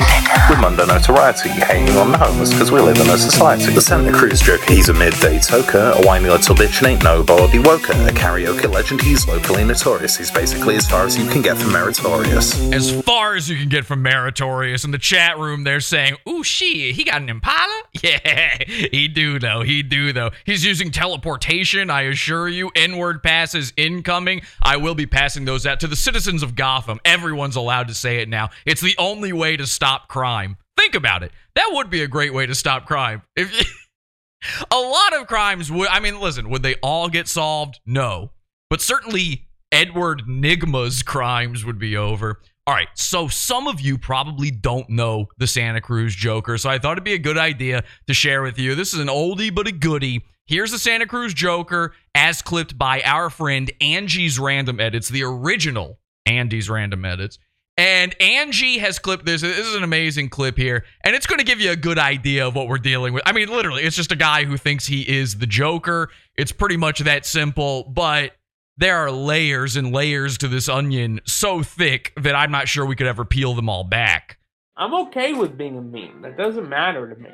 with 0.49 0.59
Mundo 0.59 0.85
notoriety, 0.85 1.49
hanging 1.49 1.95
on 1.97 2.11
the 2.11 2.17
homeless 2.17 2.51
because 2.51 2.71
we 2.71 2.79
live 2.81 2.97
in 2.97 3.09
a 3.09 3.17
society. 3.17 3.71
The 3.71 3.81
Santa 3.81 4.11
Cruz 4.11 4.41
Joker, 4.41 4.65
he's 4.71 4.89
a 4.89 4.93
midday 4.93 5.37
toker, 5.37 5.97
a 6.01 6.05
whiny 6.05 6.29
little 6.29 6.55
bitch 6.55 6.79
and 6.79 6.87
ain't 6.87 7.03
nobody 7.03 7.59
woker. 7.59 7.93
A 8.07 8.11
karaoke 8.11 8.71
legend, 8.71 9.01
he's 9.01 9.27
locally 9.27 9.63
notorious. 9.63 10.17
He's 10.17 10.31
basically 10.31 10.75
as 10.75 10.87
far 10.87 11.05
as 11.05 11.17
you 11.17 11.25
can 11.27 11.41
get 11.41 11.57
from 11.57 11.71
meritorious. 11.71 12.59
As 12.73 13.01
far 13.03 13.35
as 13.35 13.49
you 13.49 13.57
can 13.57 13.69
get 13.69 13.85
from 13.85 14.01
meritorious. 14.01 14.83
In 14.83 14.91
the 14.91 14.97
chat 14.97 15.37
room, 15.37 15.63
they're 15.63 15.79
saying, 15.79 16.15
"Ooh, 16.27 16.43
shit, 16.43 16.95
he 16.95 17.03
got 17.03 17.21
an 17.21 17.29
Impala." 17.29 17.83
Yeah, 18.01 18.57
he 18.67 19.07
do 19.09 19.39
though. 19.39 19.61
He 19.61 19.83
do 19.83 20.13
though. 20.13 20.31
He's 20.45 20.63
using 20.63 20.89
teleportation. 20.89 21.89
I 21.89 22.03
assure 22.03 22.47
you, 22.47 22.71
N-word 22.75 23.21
passes 23.23 23.73
incoming. 23.83 24.41
I 24.61 24.77
will 24.77 24.95
be 24.95 25.05
passing 25.05 25.45
those 25.45 25.65
out 25.65 25.79
to 25.81 25.87
the 25.87 25.95
citizens 25.95 26.43
of 26.43 26.55
Gotham. 26.55 26.99
Everyone's 27.05 27.55
allowed 27.55 27.87
to 27.87 27.93
say 27.93 28.19
it 28.19 28.29
now. 28.29 28.49
It's 28.65 28.81
the 28.81 28.95
only 28.97 29.33
way 29.33 29.57
to 29.57 29.65
stop 29.65 30.07
crime. 30.07 30.57
Think 30.77 30.95
about 30.95 31.23
it. 31.23 31.31
That 31.55 31.69
would 31.71 31.89
be 31.89 32.03
a 32.03 32.07
great 32.07 32.33
way 32.33 32.45
to 32.45 32.55
stop 32.55 32.85
crime. 32.85 33.21
If 33.35 34.67
a 34.71 34.77
lot 34.77 35.13
of 35.19 35.27
crimes 35.27 35.71
would. 35.71 35.89
I 35.89 35.99
mean, 35.99 36.19
listen, 36.19 36.49
would 36.49 36.63
they 36.63 36.75
all 36.75 37.09
get 37.09 37.27
solved? 37.27 37.79
No, 37.85 38.31
but 38.69 38.81
certainly 38.81 39.47
Edward 39.71 40.23
Nygma's 40.27 41.03
crimes 41.03 41.65
would 41.65 41.79
be 41.79 41.97
over. 41.97 42.39
All 42.65 42.73
right, 42.73 42.87
so 42.93 43.27
some 43.27 43.67
of 43.67 43.81
you 43.81 43.97
probably 43.97 44.51
don't 44.51 44.89
know 44.91 45.27
the 45.39 45.47
Santa 45.47 45.81
Cruz 45.81 46.13
Joker, 46.13 46.57
so 46.57 46.69
I 46.69 46.77
thought 46.77 46.93
it'd 46.93 47.03
be 47.03 47.13
a 47.13 47.17
good 47.17 47.37
idea 47.37 47.83
to 48.07 48.13
share 48.13 48.43
with 48.43 48.59
you. 48.59 48.75
This 48.75 48.93
is 48.93 48.99
an 48.99 49.07
oldie 49.07 49.53
but 49.53 49.67
a 49.67 49.71
goodie. 49.71 50.23
Here's 50.49 50.71
the 50.71 50.79
Santa 50.79 51.05
Cruz 51.05 51.35
Joker 51.35 51.93
as 52.15 52.41
clipped 52.41 52.75
by 52.75 53.03
our 53.03 53.29
friend 53.29 53.69
Angie's 53.81 54.39
Random 54.39 54.79
Edits, 54.79 55.07
the 55.07 55.21
original 55.21 55.99
Andy's 56.25 56.71
Random 56.71 57.05
Edits. 57.05 57.37
And 57.77 58.19
Angie 58.19 58.79
has 58.79 58.97
clipped 58.97 59.27
this. 59.27 59.41
This 59.41 59.59
is 59.59 59.75
an 59.75 59.83
amazing 59.83 60.29
clip 60.29 60.57
here, 60.57 60.85
and 61.03 61.15
it's 61.15 61.27
going 61.27 61.37
to 61.37 61.45
give 61.45 61.61
you 61.61 61.69
a 61.69 61.75
good 61.75 61.99
idea 61.99 62.47
of 62.47 62.55
what 62.55 62.67
we're 62.67 62.79
dealing 62.79 63.13
with. 63.13 63.21
I 63.27 63.31
mean, 63.31 63.47
literally, 63.49 63.83
it's 63.83 63.95
just 63.95 64.11
a 64.11 64.15
guy 64.15 64.43
who 64.45 64.57
thinks 64.57 64.87
he 64.87 65.03
is 65.03 65.37
the 65.37 65.45
Joker. 65.45 66.09
It's 66.35 66.51
pretty 66.51 66.77
much 66.77 67.01
that 67.01 67.27
simple, 67.27 67.83
but 67.83 68.31
there 68.75 68.97
are 68.97 69.11
layers 69.11 69.75
and 69.75 69.93
layers 69.93 70.39
to 70.39 70.47
this 70.47 70.67
onion 70.67 71.21
so 71.25 71.61
thick 71.61 72.11
that 72.17 72.33
I'm 72.33 72.49
not 72.49 72.67
sure 72.67 72.87
we 72.87 72.95
could 72.95 73.05
ever 73.05 73.23
peel 73.23 73.53
them 73.53 73.69
all 73.69 73.83
back. 73.83 74.39
I'm 74.75 74.95
okay 74.95 75.33
with 75.33 75.59
being 75.59 75.77
a 75.77 75.81
meme. 75.83 76.23
That 76.23 76.37
doesn't 76.37 76.67
matter 76.67 77.07
to 77.07 77.21
me. 77.21 77.29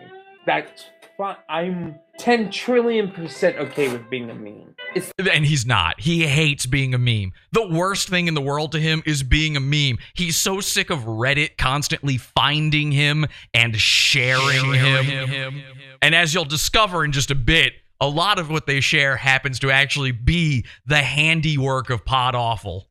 That's 0.46 0.84
fine. 1.18 1.36
I'm 1.50 2.00
10 2.20 2.52
trillion 2.52 3.12
percent 3.12 3.58
okay 3.58 3.92
with 3.92 4.10
being 4.10 4.30
a 4.30 4.36
meme. 4.36 4.76
It's 4.96 5.12
and 5.32 5.46
he's 5.46 5.66
not. 5.66 6.00
He 6.00 6.26
hates 6.26 6.66
being 6.66 6.94
a 6.94 6.98
meme. 6.98 7.34
The 7.52 7.68
worst 7.68 8.08
thing 8.08 8.28
in 8.28 8.34
the 8.34 8.42
world 8.42 8.72
to 8.74 8.80
him 8.80 9.04
is 9.06 9.24
being 9.24 9.58
a 9.58 9.60
meme. 9.60 9.98
He's 10.14 10.38
so 10.38 10.62
sick 10.62 10.90
of 10.90 11.00
Reddit 11.00 11.58
constantly 11.58 12.18
finding 12.18 12.92
him 12.92 13.26
and 13.54 13.76
sharing, 13.76 14.74
him. 14.74 15.64
And 16.02 16.16
as 16.16 16.34
you'll 16.34 16.46
discover 16.46 17.04
in 17.04 17.12
just 17.12 17.32
a 17.32 17.36
bit, 17.36 17.74
a 18.00 18.08
lot 18.08 18.40
of 18.40 18.50
what 18.50 18.68
they 18.68 18.80
share 18.80 19.18
happens 19.18 19.60
to 19.60 19.72
actually 19.72 20.12
be 20.12 20.66
the 20.86 21.02
handiwork 21.02 21.90
of 21.90 22.06
Pod 22.06 22.36
Awful. 22.36 22.88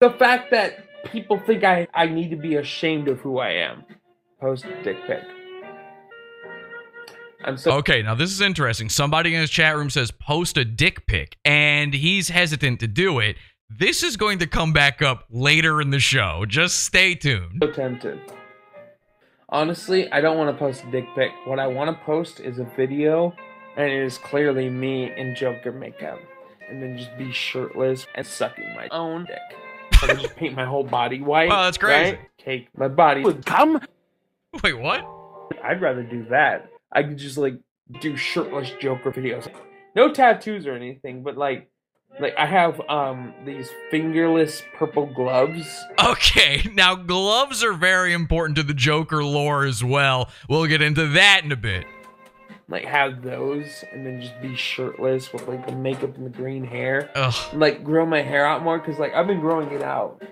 the 0.00 0.10
fact 0.10 0.50
that 0.50 0.84
people 1.04 1.38
think 1.46 1.64
I, 1.64 1.88
I 1.94 2.06
need 2.06 2.30
to 2.30 2.36
be 2.36 2.56
ashamed 2.56 3.08
of 3.08 3.20
who 3.20 3.38
I 3.38 3.50
am. 3.50 3.84
Post 4.40 4.66
dick 4.82 4.98
pic. 5.06 5.22
I'm 7.48 7.56
so 7.56 7.72
Okay, 7.78 8.02
now 8.02 8.14
this 8.14 8.30
is 8.30 8.42
interesting. 8.42 8.90
Somebody 8.90 9.34
in 9.34 9.40
his 9.40 9.48
chat 9.48 9.74
room 9.74 9.88
says 9.88 10.10
post 10.10 10.58
a 10.58 10.66
dick 10.66 11.06
pic, 11.06 11.38
and 11.46 11.94
he's 11.94 12.28
hesitant 12.28 12.80
to 12.80 12.86
do 12.86 13.20
it. 13.20 13.36
This 13.70 14.02
is 14.02 14.18
going 14.18 14.38
to 14.40 14.46
come 14.46 14.74
back 14.74 15.00
up 15.00 15.24
later 15.30 15.80
in 15.80 15.88
the 15.88 15.98
show. 15.98 16.44
Just 16.46 16.84
stay 16.84 17.14
tuned. 17.14 17.58
so 17.62 17.70
tempted. 17.70 18.20
Honestly, 19.48 20.12
I 20.12 20.20
don't 20.20 20.36
want 20.36 20.54
to 20.54 20.58
post 20.58 20.84
a 20.84 20.90
dick 20.90 21.06
pic. 21.14 21.30
What 21.46 21.58
I 21.58 21.66
want 21.66 21.88
to 21.88 22.04
post 22.04 22.40
is 22.40 22.58
a 22.58 22.64
video, 22.76 23.34
and 23.78 23.90
it 23.90 24.04
is 24.04 24.18
clearly 24.18 24.68
me 24.68 25.10
in 25.16 25.34
Joker 25.34 25.72
makeup, 25.72 26.18
and 26.68 26.82
then 26.82 26.98
just 26.98 27.16
be 27.16 27.32
shirtless 27.32 28.06
and 28.14 28.26
sucking 28.26 28.74
my 28.74 28.88
own 28.90 29.24
dick. 29.24 29.38
And 30.02 30.10
then 30.10 30.20
just 30.20 30.36
paint 30.36 30.54
my 30.54 30.66
whole 30.66 30.84
body 30.84 31.22
white. 31.22 31.48
Wow, 31.48 31.62
that's 31.62 31.78
crazy. 31.78 32.10
Right? 32.10 32.20
Cake 32.36 32.68
my 32.76 32.88
body 32.88 33.22
would 33.22 33.46
come. 33.46 33.80
Wait, 34.62 34.74
what? 34.74 35.06
I'd 35.64 35.80
rather 35.80 36.02
do 36.02 36.26
that. 36.28 36.70
I 36.92 37.02
could 37.02 37.18
just 37.18 37.38
like 37.38 37.58
do 38.00 38.16
shirtless 38.16 38.70
Joker 38.80 39.12
videos. 39.12 39.50
No 39.94 40.12
tattoos 40.12 40.66
or 40.66 40.74
anything, 40.74 41.22
but 41.22 41.36
like 41.36 41.70
like 42.20 42.34
I 42.36 42.46
have 42.46 42.80
um 42.88 43.34
these 43.44 43.68
fingerless 43.90 44.62
purple 44.76 45.06
gloves. 45.06 45.66
Okay, 46.04 46.62
now 46.72 46.94
gloves 46.94 47.62
are 47.62 47.74
very 47.74 48.12
important 48.12 48.56
to 48.56 48.62
the 48.62 48.74
Joker 48.74 49.24
lore 49.24 49.64
as 49.64 49.84
well. 49.84 50.30
We'll 50.48 50.66
get 50.66 50.82
into 50.82 51.06
that 51.08 51.42
in 51.44 51.52
a 51.52 51.56
bit. 51.56 51.84
Like 52.70 52.84
have 52.84 53.22
those 53.22 53.84
and 53.92 54.04
then 54.04 54.20
just 54.20 54.40
be 54.42 54.54
shirtless 54.54 55.32
with 55.32 55.48
like 55.48 55.66
the 55.66 55.74
makeup 55.74 56.16
and 56.16 56.26
the 56.26 56.30
green 56.30 56.64
hair. 56.64 57.10
Ugh. 57.14 57.54
Like 57.54 57.82
grow 57.82 58.04
my 58.04 58.20
hair 58.20 58.46
out 58.46 58.62
more 58.62 58.78
because 58.78 58.98
like 58.98 59.14
I've 59.14 59.26
been 59.26 59.40
growing 59.40 59.70
it 59.70 59.82
out. 59.82 60.22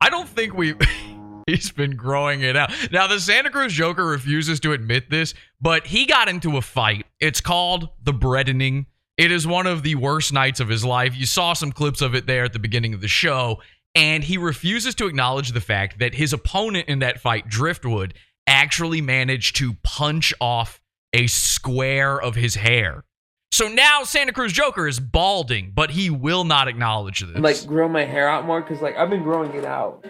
I 0.00 0.10
don't 0.10 0.28
think 0.28 0.54
we. 0.54 0.74
He's 1.50 1.70
been 1.70 1.96
growing 1.96 2.42
it 2.42 2.56
out. 2.56 2.70
Now, 2.92 3.06
the 3.06 3.18
Santa 3.18 3.50
Cruz 3.50 3.72
Joker 3.72 4.06
refuses 4.06 4.60
to 4.60 4.72
admit 4.72 5.10
this, 5.10 5.34
but 5.60 5.86
he 5.86 6.06
got 6.06 6.28
into 6.28 6.56
a 6.56 6.62
fight. 6.62 7.06
It's 7.20 7.40
called 7.40 7.88
the 8.02 8.12
Breadening. 8.12 8.86
It 9.16 9.32
is 9.32 9.46
one 9.46 9.66
of 9.66 9.82
the 9.82 9.96
worst 9.96 10.32
nights 10.32 10.60
of 10.60 10.68
his 10.68 10.84
life. 10.84 11.16
You 11.16 11.26
saw 11.26 11.52
some 11.52 11.72
clips 11.72 12.00
of 12.00 12.14
it 12.14 12.26
there 12.26 12.44
at 12.44 12.52
the 12.52 12.58
beginning 12.58 12.94
of 12.94 13.00
the 13.00 13.08
show, 13.08 13.60
and 13.94 14.24
he 14.24 14.38
refuses 14.38 14.94
to 14.96 15.06
acknowledge 15.06 15.52
the 15.52 15.60
fact 15.60 15.98
that 15.98 16.14
his 16.14 16.32
opponent 16.32 16.88
in 16.88 17.00
that 17.00 17.20
fight, 17.20 17.48
Driftwood, 17.48 18.14
actually 18.46 19.00
managed 19.00 19.56
to 19.56 19.74
punch 19.82 20.32
off 20.40 20.80
a 21.12 21.26
square 21.26 22.20
of 22.20 22.36
his 22.36 22.54
hair. 22.54 23.04
So 23.52 23.66
now 23.66 24.04
Santa 24.04 24.32
Cruz 24.32 24.52
Joker 24.52 24.86
is 24.86 25.00
balding, 25.00 25.72
but 25.74 25.90
he 25.90 26.08
will 26.08 26.44
not 26.44 26.68
acknowledge 26.68 27.20
this. 27.20 27.36
Like 27.36 27.66
grow 27.66 27.88
my 27.88 28.04
hair 28.04 28.28
out 28.28 28.46
more 28.46 28.60
because 28.60 28.80
like 28.80 28.96
I've 28.96 29.10
been 29.10 29.24
growing 29.24 29.52
it 29.52 29.64
out. 29.64 30.04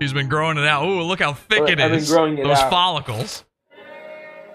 He's 0.00 0.12
been 0.12 0.28
growing 0.28 0.58
it 0.58 0.64
out. 0.64 0.84
Ooh, 0.84 1.02
look 1.02 1.20
how 1.20 1.32
thick 1.32 1.62
it 1.68 1.80
I've 1.80 1.90
been 1.90 1.94
is. 1.94 2.10
growing 2.10 2.38
it 2.38 2.44
Those 2.44 2.58
out. 2.58 2.70
follicles. 2.70 3.44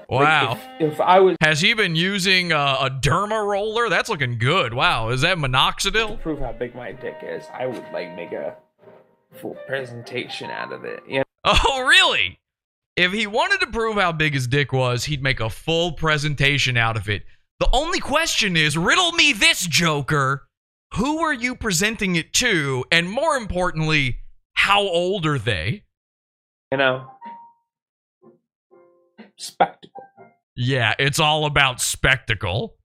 Like, 0.09 0.19
Wow. 0.27 0.59
if, 0.79 0.93
if 0.93 1.01
I 1.01 1.19
was 1.19 1.37
Has 1.41 1.61
he 1.61 1.73
been 1.73 1.95
using 1.95 2.51
uh, 2.51 2.77
a 2.81 2.89
derma 2.89 3.45
roller? 3.45 3.89
That's 3.89 4.09
looking 4.09 4.37
good. 4.37 4.73
Wow. 4.73 5.09
Is 5.09 5.21
that 5.21 5.37
minoxidil? 5.37 6.07
to 6.11 6.17
prove 6.17 6.39
how 6.39 6.51
big 6.51 6.75
my 6.75 6.91
dick 6.91 7.17
is, 7.23 7.43
I 7.53 7.65
would 7.65 7.83
like 7.93 8.15
make 8.15 8.31
a 8.31 8.55
full 9.33 9.55
presentation 9.67 10.49
out 10.49 10.71
of 10.71 10.85
it. 10.85 11.01
Yeah. 11.07 11.23
Oh, 11.45 11.83
really? 11.85 12.39
If 12.95 13.11
he 13.11 13.27
wanted 13.27 13.59
to 13.61 13.67
prove 13.67 13.95
how 13.97 14.13
big 14.13 14.33
his 14.33 14.47
dick 14.47 14.71
was, 14.71 15.03
he'd 15.05 15.21
make 15.21 15.41
a 15.41 15.49
full 15.49 15.91
presentation 15.91 16.77
out 16.77 16.95
of 16.95 17.09
it. 17.09 17.23
The 17.59 17.67
only 17.73 17.99
question 17.99 18.55
is 18.55 18.77
riddle 18.77 19.11
me 19.11 19.33
this, 19.33 19.67
Joker. 19.67 20.43
Who 20.95 21.19
are 21.19 21.33
you 21.33 21.55
presenting 21.55 22.15
it 22.15 22.31
to? 22.35 22.85
And 22.93 23.09
more 23.09 23.35
importantly, 23.35 24.19
how 24.63 24.79
old 24.79 25.25
are 25.25 25.37
they? 25.37 25.83
You 26.71 26.77
know. 26.77 27.11
Spectacle. 29.35 30.05
Yeah, 30.55 30.93
it's 30.97 31.19
all 31.19 31.45
about 31.45 31.81
spectacle. 31.81 32.77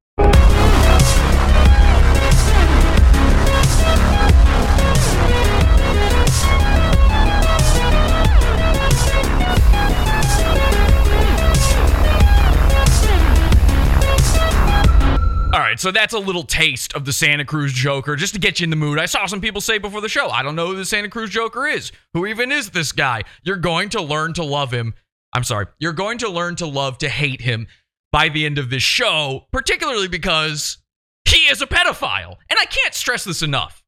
All 15.59 15.65
right, 15.65 15.81
so 15.81 15.91
that's 15.91 16.15
a 16.15 16.21
little 16.21 16.45
taste 16.45 16.95
of 16.95 17.05
the 17.05 17.13
Santa 17.13 17.45
Cruz 17.45 17.73
Joker 17.73 18.15
just 18.15 18.33
to 18.35 18.39
get 18.39 18.61
you 18.61 18.65
in 18.65 18.71
the 18.71 18.77
mood. 18.77 18.97
I 18.97 19.07
saw 19.07 19.27
some 19.27 19.41
people 19.41 19.61
say 19.61 19.79
before 19.79 20.01
the 20.01 20.09
show, 20.09 20.29
I 20.29 20.45
don't 20.45 20.55
know 20.55 20.69
who 20.69 20.77
the 20.77 20.85
Santa 20.85 21.09
Cruz 21.09 21.31
Joker 21.31 21.67
is. 21.67 21.91
Who 22.15 22.27
even 22.27 22.53
is 22.53 22.71
this 22.71 22.93
guy? 22.93 23.25
You're 23.43 23.57
going 23.57 23.89
to 23.89 24.01
learn 24.01 24.35
to 24.35 24.45
love 24.45 24.71
him. 24.71 24.95
I'm 25.33 25.43
sorry. 25.43 25.67
You're 25.81 25.95
going 25.95 26.19
to 26.19 26.29
learn 26.29 26.55
to 26.57 26.67
love 26.69 26.99
to 26.99 27.09
hate 27.09 27.41
him 27.41 27.67
by 28.13 28.29
the 28.29 28.47
end 28.47 28.59
of 28.59 28.71
this 28.71 28.85
show, 28.85 29.47
particularly 29.51 30.07
because 30.07 30.79
he 31.25 31.49
is 31.49 31.61
a 31.61 31.67
pedophile. 31.67 32.37
And 32.49 32.57
I 32.57 32.65
can't 32.67 32.95
stress 32.95 33.25
this 33.25 33.43
enough. 33.43 33.83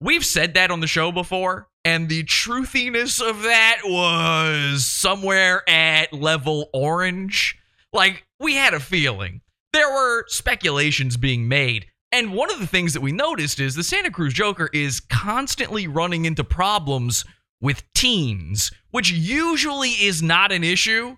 We've 0.00 0.24
said 0.24 0.54
that 0.54 0.70
on 0.70 0.78
the 0.78 0.86
show 0.86 1.10
before, 1.10 1.66
and 1.84 2.08
the 2.08 2.22
truthiness 2.22 3.20
of 3.20 3.42
that 3.42 3.80
was 3.82 4.86
somewhere 4.86 5.68
at 5.68 6.12
level 6.12 6.70
orange. 6.72 7.58
Like, 7.92 8.24
we 8.38 8.54
had 8.54 8.74
a 8.74 8.80
feeling. 8.80 9.40
There 9.72 9.88
were 9.88 10.24
speculations 10.28 11.16
being 11.16 11.48
made. 11.48 11.86
And 12.12 12.32
one 12.32 12.50
of 12.50 12.58
the 12.58 12.66
things 12.66 12.92
that 12.94 13.02
we 13.02 13.12
noticed 13.12 13.60
is 13.60 13.74
the 13.74 13.84
Santa 13.84 14.10
Cruz 14.10 14.34
Joker 14.34 14.68
is 14.72 14.98
constantly 14.98 15.86
running 15.86 16.24
into 16.24 16.42
problems 16.42 17.24
with 17.60 17.84
teens, 17.94 18.72
which 18.90 19.12
usually 19.12 19.90
is 19.90 20.22
not 20.22 20.50
an 20.50 20.64
issue 20.64 21.16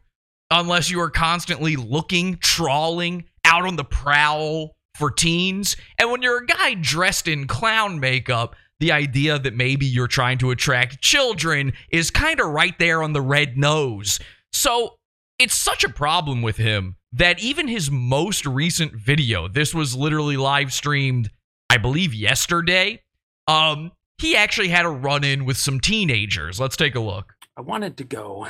unless 0.50 0.90
you 0.90 1.00
are 1.00 1.08
constantly 1.10 1.76
looking, 1.76 2.36
trawling, 2.38 3.24
out 3.44 3.64
on 3.64 3.76
the 3.76 3.84
prowl 3.84 4.76
for 4.96 5.10
teens. 5.10 5.76
And 5.98 6.10
when 6.10 6.20
you're 6.20 6.42
a 6.42 6.46
guy 6.46 6.74
dressed 6.74 7.26
in 7.26 7.46
clown 7.46 8.00
makeup, 8.00 8.54
the 8.78 8.92
idea 8.92 9.38
that 9.38 9.54
maybe 9.54 9.86
you're 9.86 10.08
trying 10.08 10.38
to 10.38 10.50
attract 10.50 11.00
children 11.00 11.72
is 11.90 12.10
kind 12.10 12.40
of 12.40 12.48
right 12.48 12.78
there 12.78 13.02
on 13.02 13.14
the 13.14 13.20
red 13.20 13.56
nose. 13.56 14.18
So 14.52 14.96
it's 15.38 15.54
such 15.54 15.84
a 15.84 15.88
problem 15.88 16.42
with 16.42 16.56
him 16.58 16.96
that 17.12 17.38
even 17.40 17.68
his 17.68 17.90
most 17.90 18.46
recent 18.46 18.94
video, 18.94 19.48
this 19.48 19.74
was 19.74 19.94
literally 19.94 20.36
live 20.36 20.72
streamed, 20.72 21.30
I 21.68 21.76
believe, 21.78 22.14
yesterday. 22.14 23.02
Um, 23.46 23.92
he 24.18 24.36
actually 24.36 24.68
had 24.68 24.84
a 24.84 24.90
run 24.90 25.24
in 25.24 25.44
with 25.44 25.56
some 25.56 25.80
teenagers. 25.80 26.58
Let's 26.60 26.76
take 26.76 26.94
a 26.94 27.00
look. 27.00 27.34
I 27.56 27.60
wanted 27.60 27.96
to 27.98 28.04
go 28.04 28.46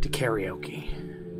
to 0.00 0.08
karaoke. 0.08 0.92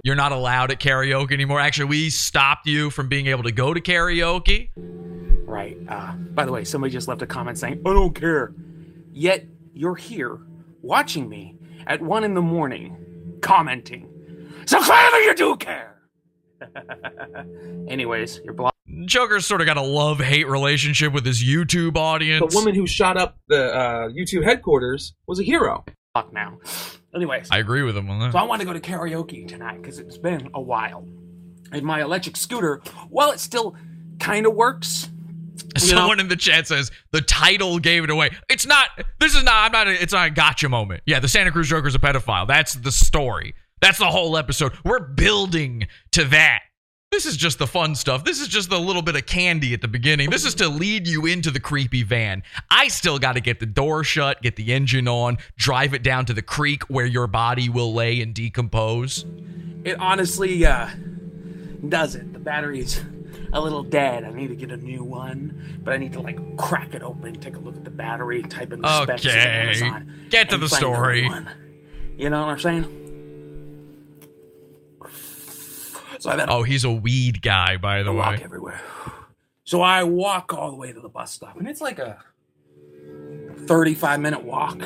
You're 0.03 0.15
not 0.15 0.33
allowed 0.33 0.71
at 0.71 0.81
karaoke 0.81 1.33
anymore. 1.33 1.61
Actually, 1.61 1.87
we 1.87 2.11
stopped 2.11 2.67
you 2.67 2.91
from 2.91 3.09
being 3.09 3.27
able 3.27 3.43
to 3.43 3.53
go 3.53 3.75
to 3.75 3.81
karaoke. 3.81 4.71
Right. 4.77 5.77
Uh, 5.89 6.13
by 6.13 6.45
the 6.45 6.53
way, 6.53 6.65
somebody 6.65 6.93
just 6.93 7.09
left 7.09 7.23
a 7.23 7.27
comment 7.27 7.59
saying, 7.59 7.81
I 7.85 7.91
don't 7.91 8.15
care. 8.15 8.55
Yet 9.13 9.47
you're 9.75 9.97
here 9.97 10.39
watching 10.81 11.29
me 11.29 11.57
at 11.87 12.01
one 12.01 12.25
in 12.25 12.35
the 12.35 12.43
morning 12.43 12.97
commenting. 13.43 14.09
So 14.67 14.81
clearly 14.81 15.25
you 15.25 15.35
do 15.35 15.57
care. 15.57 15.97
Anyways, 17.89 18.41
you're 18.45 18.55
blocked. 18.55 18.77
Joker's 19.05 19.47
sort 19.47 19.61
of 19.61 19.67
got 19.67 19.77
a 19.77 19.83
love 19.83 20.19
hate 20.21 20.49
relationship 20.49 21.13
with 21.13 21.25
his 21.25 21.43
YouTube 21.43 21.97
audience. 21.97 22.53
The 22.53 22.57
woman 22.57 22.75
who 22.75 22.87
shot 22.87 23.17
up 23.17 23.37
the 23.49 23.73
uh, 23.75 24.09
YouTube 24.09 24.45
headquarters 24.45 25.15
was 25.27 25.39
a 25.41 25.43
hero. 25.43 25.85
Fuck 26.15 26.33
now. 26.33 26.59
Anyways, 27.15 27.49
I 27.51 27.59
agree 27.59 27.83
with 27.83 27.97
him 27.97 28.09
on 28.11 28.21
that. 28.21 28.33
so 28.33 28.39
I 28.39 28.43
want 28.45 28.61
to 28.61 28.67
go 28.67 28.73
to 28.73 28.81
karaoke 28.81 29.47
tonight 29.47 29.83
because 29.83 29.99
it's 29.99 30.19
been 30.19 30.51
a 30.55 30.61
while. 30.61 31.07
And 31.73 31.83
my 31.85 32.01
electric 32.01 32.37
scooter, 32.37 32.81
well, 33.11 33.33
it 33.33 33.41
still 33.41 33.77
kind 34.19 34.47
of 34.47 34.55
works. 34.55 35.11
you 35.57 35.91
know? 35.93 35.99
Someone 35.99 36.21
in 36.21 36.29
the 36.29 36.37
chat 36.37 36.67
says 36.67 36.91
the 37.11 37.21
title 37.21 37.79
gave 37.79 38.05
it 38.05 38.11
away. 38.11 38.31
It's 38.49 38.67
not. 38.67 38.89
This 39.19 39.35
is 39.35 39.43
not. 39.45 39.67
I'm 39.67 39.73
not. 39.73 39.89
A, 39.89 40.03
it's 40.03 40.13
not 40.13 40.29
a 40.29 40.31
gotcha 40.31 40.69
moment. 40.69 41.03
Yeah, 41.07 41.21
the 41.21 41.29
Santa 41.29 41.51
Cruz 41.51 41.69
Joker's 41.69 41.95
a 41.95 41.99
pedophile. 41.99 42.47
That's 42.47 42.75
the 42.75 42.93
story. 42.93 43.55
That's 43.81 43.99
the 43.99 44.11
whole 44.11 44.37
episode. 44.37 44.73
We're 44.85 45.01
building 45.01 45.87
to 46.13 46.25
that. 46.25 46.63
This 47.13 47.25
is 47.25 47.37
just 47.37 47.59
the 47.59 47.67
fun 47.67 47.95
stuff. 47.95 48.25
This 48.25 48.41
is 48.41 48.49
just 48.49 48.69
the 48.69 48.79
little 48.81 49.01
bit 49.01 49.17
of 49.17 49.27
candy 49.27 49.73
at 49.75 49.81
the 49.81 49.89
beginning. 49.89 50.29
This 50.29 50.45
is 50.45 50.55
to 50.57 50.69
lead 50.69 51.07
you 51.07 51.25
into 51.27 51.51
the 51.51 51.61
creepy 51.61 52.03
van. 52.03 52.43
I 52.71 52.89
still 52.89 53.19
got 53.19 53.35
to 53.35 53.41
get 53.41 53.61
the 53.61 53.67
door 53.67 54.03
shut, 54.03 54.43
get 54.43 54.57
the 54.57 54.73
engine 54.73 55.07
on, 55.07 55.39
drive 55.57 55.95
it 55.95 56.03
down 56.03 56.27
to 56.27 56.35
the 56.35 56.43
creek 56.43 56.83
where 56.85 57.07
your 57.07 57.27
body 57.27 57.69
will 57.69 57.95
lay 57.95 58.21
and 58.21 58.35
decompose. 58.35 59.25
It 59.85 59.99
honestly 60.01 60.67
uh, 60.67 60.89
doesn't. 61.89 62.33
The 62.33 62.41
battery's 62.41 63.01
a 63.53 63.61
little 63.61 63.85
dead. 63.85 64.25
I 64.25 64.31
need 64.33 64.49
to 64.49 64.57
get 64.57 64.73
a 64.73 64.77
new 64.77 65.05
one, 65.05 65.79
but 65.85 65.95
I 65.95 65.99
need 65.99 66.13
to 66.15 66.21
like 66.21 66.57
crack 66.57 66.93
it 66.93 67.03
open, 67.03 67.35
take 67.35 67.57
a 67.57 67.61
look 67.61 67.77
at 67.77 67.85
the 67.85 67.91
battery, 67.91 68.43
type 68.43 68.73
in 68.73 68.81
the 68.81 69.03
specs 69.05 69.25
Okay. 69.25 69.39
Amazon. 69.39 70.13
Get 70.31 70.51
to 70.51 70.59
the 70.59 70.69
story. 70.69 71.31
You 72.17 72.31
know 72.31 72.43
what 72.43 72.49
I'm 72.49 72.59
saying? 72.59 73.06
So 76.23 76.31
I 76.31 76.45
Oh, 76.49 76.63
he's 76.63 76.85
a 76.85 76.91
weed 76.91 77.43
guy, 77.43 77.77
by 77.77 78.03
the 78.03 78.13
walk 78.13 78.39
way. 78.39 78.45
everywhere. 78.45 78.81
So 79.65 79.83
I 79.83 80.05
walk 80.05 80.53
all 80.55 80.71
the 80.71 80.77
way 80.77 80.93
to 80.93 81.01
the 81.01 81.09
bus 81.09 81.33
stop, 81.33 81.57
and 81.59 81.67
it's 81.69 81.81
like 81.81 81.99
a 81.99 82.19
35 83.67 84.21
minute 84.21 84.45
walk. 84.45 84.79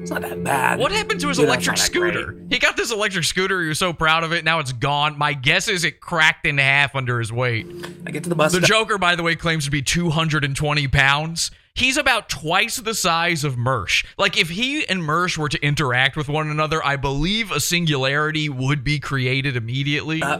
It's 0.00 0.10
not 0.10 0.22
that 0.22 0.42
bad. 0.42 0.78
What 0.78 0.92
happened 0.92 1.20
to 1.20 1.28
his 1.28 1.38
You 1.38 1.44
electric 1.44 1.76
scooter? 1.76 2.34
He 2.48 2.58
got 2.58 2.76
this 2.76 2.90
electric 2.90 3.24
scooter. 3.24 3.60
He 3.60 3.68
was 3.68 3.78
so 3.78 3.92
proud 3.92 4.24
of 4.24 4.32
it. 4.32 4.44
Now 4.44 4.58
it's 4.60 4.72
gone. 4.72 5.18
My 5.18 5.34
guess 5.34 5.68
is 5.68 5.84
it 5.84 6.00
cracked 6.00 6.46
in 6.46 6.56
half 6.58 6.94
under 6.96 7.18
his 7.18 7.30
weight. 7.32 7.66
I 8.06 8.10
get 8.10 8.22
to 8.22 8.30
the 8.30 8.34
bus 8.34 8.52
The 8.52 8.58
stop. 8.58 8.68
Joker, 8.68 8.96
by 8.98 9.14
the 9.14 9.22
way, 9.22 9.36
claims 9.36 9.66
to 9.66 9.70
be 9.70 9.82
220 9.82 10.88
pounds. 10.88 11.50
He's 11.74 11.96
about 11.96 12.28
twice 12.28 12.76
the 12.76 12.94
size 12.94 13.44
of 13.44 13.56
Mersh. 13.56 14.04
Like, 14.18 14.36
if 14.36 14.50
he 14.50 14.86
and 14.88 15.00
Mersh 15.02 15.38
were 15.38 15.48
to 15.48 15.58
interact 15.64 16.16
with 16.16 16.28
one 16.28 16.50
another, 16.50 16.84
I 16.84 16.96
believe 16.96 17.50
a 17.50 17.60
singularity 17.60 18.48
would 18.48 18.82
be 18.84 18.98
created 18.98 19.56
immediately. 19.56 20.22
Uh, 20.22 20.38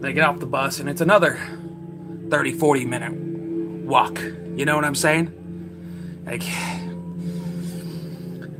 They 0.00 0.12
get 0.12 0.24
off 0.24 0.38
the 0.38 0.46
bus, 0.46 0.78
and 0.78 0.88
it's 0.88 1.00
another 1.00 1.38
30, 2.30 2.52
40 2.52 2.84
minute 2.84 3.12
walk. 3.84 4.18
You 4.54 4.64
know 4.64 4.76
what 4.76 4.84
I'm 4.84 4.94
saying? 4.94 6.22
Like, 6.24 6.42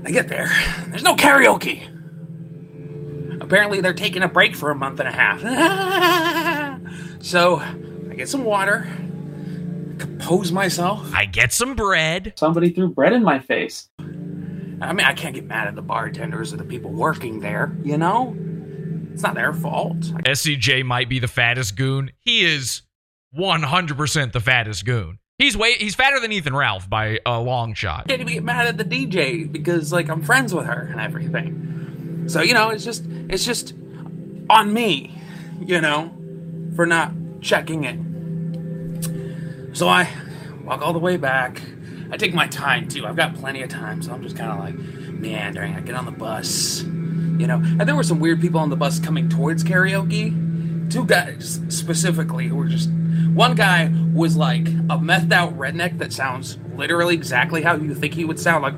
I 0.05 0.11
get 0.11 0.29
there. 0.29 0.51
There's 0.89 1.03
no 1.05 1.15
karaoke. 1.17 1.93
Apparently, 3.41 3.81
they're 3.81 3.93
taking 3.95 4.23
a 4.23 4.29
break 4.29 4.57
for 4.57 4.71
a 4.71 4.75
month 4.75 4.99
and 5.01 5.09
a 5.09 5.13
half. 5.13 5.41
so, 7.23 7.57
I 8.11 8.15
get 8.15 8.29
some 8.29 8.45
water, 8.45 8.89
compose 9.99 10.53
myself. 10.53 11.13
I 11.15 11.25
get 11.25 11.53
some 11.53 11.75
bread. 11.75 12.35
Somebody 12.37 12.71
threw 12.71 12.89
bread 12.89 13.13
in 13.13 13.23
my 13.23 13.39
face. 13.39 13.89
I 13.99 14.93
mean, 14.93 15.07
I 15.07 15.15
can't 15.15 15.35
get 15.35 15.47
mad 15.47 15.69
at 15.69 15.75
the 15.75 15.83
bartenders 15.83 16.53
or 16.53 16.59
the 16.59 16.65
people 16.65 16.91
working 16.93 17.41
there, 17.41 17.77
you 17.83 17.97
know? 17.97 18.37
It's 19.13 19.23
not 19.23 19.35
their 19.35 19.55
fault. 19.55 19.99
SCJ 20.01 20.85
might 20.85 21.09
be 21.09 21.19
the 21.19 21.29
fattest 21.29 21.77
goon. 21.77 22.13
He 22.19 22.45
is 22.45 22.83
100% 23.37 24.33
the 24.33 24.41
fattest 24.41 24.85
goon. 24.85 25.19
He's 25.39 25.57
way 25.57 25.75
he's 25.75 25.95
fatter 25.95 26.19
than 26.19 26.33
Ethan 26.33 26.55
Ralph 26.55 26.89
by 26.89 27.19
a 27.27 27.39
long 27.39 27.75
shot. 27.75 28.09
can't 28.09 28.23
even 28.23 28.33
get 28.33 28.45
mad 28.45 28.67
at 28.67 28.79
the 28.79 28.85
DJ 28.85 29.51
because 29.51 29.93
like 29.93 30.09
I'm 30.09 30.23
friends 30.23 30.55
with 30.55 30.65
her 30.65 30.89
and 30.91 30.99
everything. 30.99 32.25
So 32.29 32.41
you 32.41 32.55
know, 32.55 32.71
it's 32.71 32.85
just 32.85 33.05
it's 33.29 33.45
just 33.45 33.75
on 34.49 34.73
me, 34.73 35.15
you 35.61 35.81
know, 35.81 36.11
for 36.75 36.87
not 36.87 37.13
checking 37.43 37.85
it. 37.85 37.99
So 39.77 39.89
I 39.89 40.09
walk 40.65 40.81
all 40.81 40.95
the 40.95 40.99
way 40.99 41.19
back. 41.19 41.61
I 42.11 42.17
take 42.17 42.33
my 42.33 42.47
time 42.47 42.89
too. 42.89 43.07
I've 43.07 43.15
got 43.15 43.35
plenty 43.35 43.61
of 43.61 43.69
time, 43.69 44.01
so 44.01 44.11
I'm 44.11 44.23
just 44.23 44.35
kind 44.35 44.51
of 44.51 44.59
like 44.59 44.75
meandering. 45.13 45.75
I 45.75 45.81
get 45.81 45.95
on 45.95 46.07
the 46.07 46.13
bus, 46.13 46.83
you 46.83 47.47
know. 47.47 47.57
And 47.57 47.83
there 47.83 47.95
were 47.95 48.03
some 48.03 48.19
weird 48.19 48.41
people 48.41 48.59
on 48.59 48.71
the 48.71 48.77
bus 48.77 48.99
coming 48.99 49.29
towards 49.29 49.63
karaoke. 49.63 50.91
Two 50.91 51.05
guys 51.05 51.61
specifically 51.69 52.49
who 52.49 52.57
were 52.57 52.69
just. 52.69 52.89
One 53.35 53.55
guy 53.55 53.93
was 54.15 54.35
like 54.35 54.67
a 54.67 54.97
methed 54.97 55.31
out 55.31 55.55
redneck 55.59 55.99
that 55.99 56.11
sounds 56.11 56.57
literally 56.75 57.15
exactly 57.15 57.61
how 57.61 57.77
you 57.77 57.95
think 57.95 58.15
he 58.15 58.25
would 58.25 58.41
sound 58.41 58.63
like. 58.63 58.77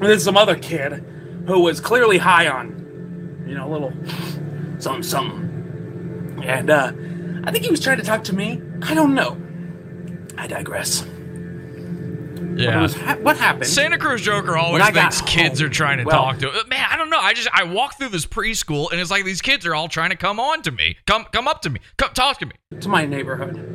And 0.00 0.02
then 0.02 0.18
some 0.18 0.36
other 0.36 0.56
kid 0.56 1.04
who 1.46 1.60
was 1.60 1.80
clearly 1.80 2.18
high 2.18 2.48
on, 2.48 3.44
you 3.46 3.54
know, 3.54 3.68
a 3.68 3.70
little 3.70 3.92
something, 4.78 5.02
something. 5.02 6.42
And 6.44 6.70
uh, 6.70 6.92
I 7.44 7.50
think 7.50 7.64
he 7.64 7.70
was 7.70 7.80
trying 7.80 7.98
to 7.98 8.04
talk 8.04 8.24
to 8.24 8.34
me. 8.34 8.60
I 8.82 8.94
don't 8.94 9.14
know. 9.14 9.36
I 10.36 10.46
digress. 10.46 11.02
What, 11.02 12.58
Yeah. 12.64 12.80
was 12.82 12.94
ha- 12.94 13.16
what 13.22 13.36
happened? 13.36 13.66
Santa 13.66 13.98
Cruz 13.98 14.20
Joker 14.22 14.56
always 14.56 14.84
thinks 14.90 15.20
kids 15.22 15.60
home, 15.60 15.66
are 15.68 15.72
trying 15.72 15.98
to 15.98 16.04
well- 16.04 16.16
talk 16.24 16.38
to 16.38 16.50
him. 16.50 16.68
Man, 16.68 16.84
I 16.90 16.96
don't 16.96 17.10
know. 17.10 17.18
I 17.18 17.34
just 17.34 17.48
I 17.52 17.64
walk 17.64 17.98
through 17.98 18.08
this 18.10 18.26
preschool 18.26 18.90
and 18.90 19.00
it's 19.00 19.10
like 19.10 19.24
these 19.24 19.42
kids 19.42 19.64
are 19.66 19.74
all 19.74 19.88
trying 19.88 20.10
to 20.10 20.16
come 20.16 20.40
on 20.40 20.62
to 20.62 20.70
me. 20.70 20.96
Come 21.06 21.24
come 21.32 21.46
up 21.48 21.62
to 21.62 21.70
me. 21.70 21.80
Come 21.96 22.10
talk 22.14 22.38
to 22.40 22.46
me. 22.46 22.52
to 22.80 22.88
my 22.88 23.04
neighborhood. 23.06 23.74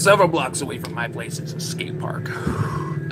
Several 0.00 0.28
blocks 0.28 0.62
away 0.62 0.78
from 0.78 0.94
my 0.94 1.08
place 1.08 1.38
is 1.38 1.52
a 1.52 1.60
skate 1.60 1.98
park. 2.00 2.30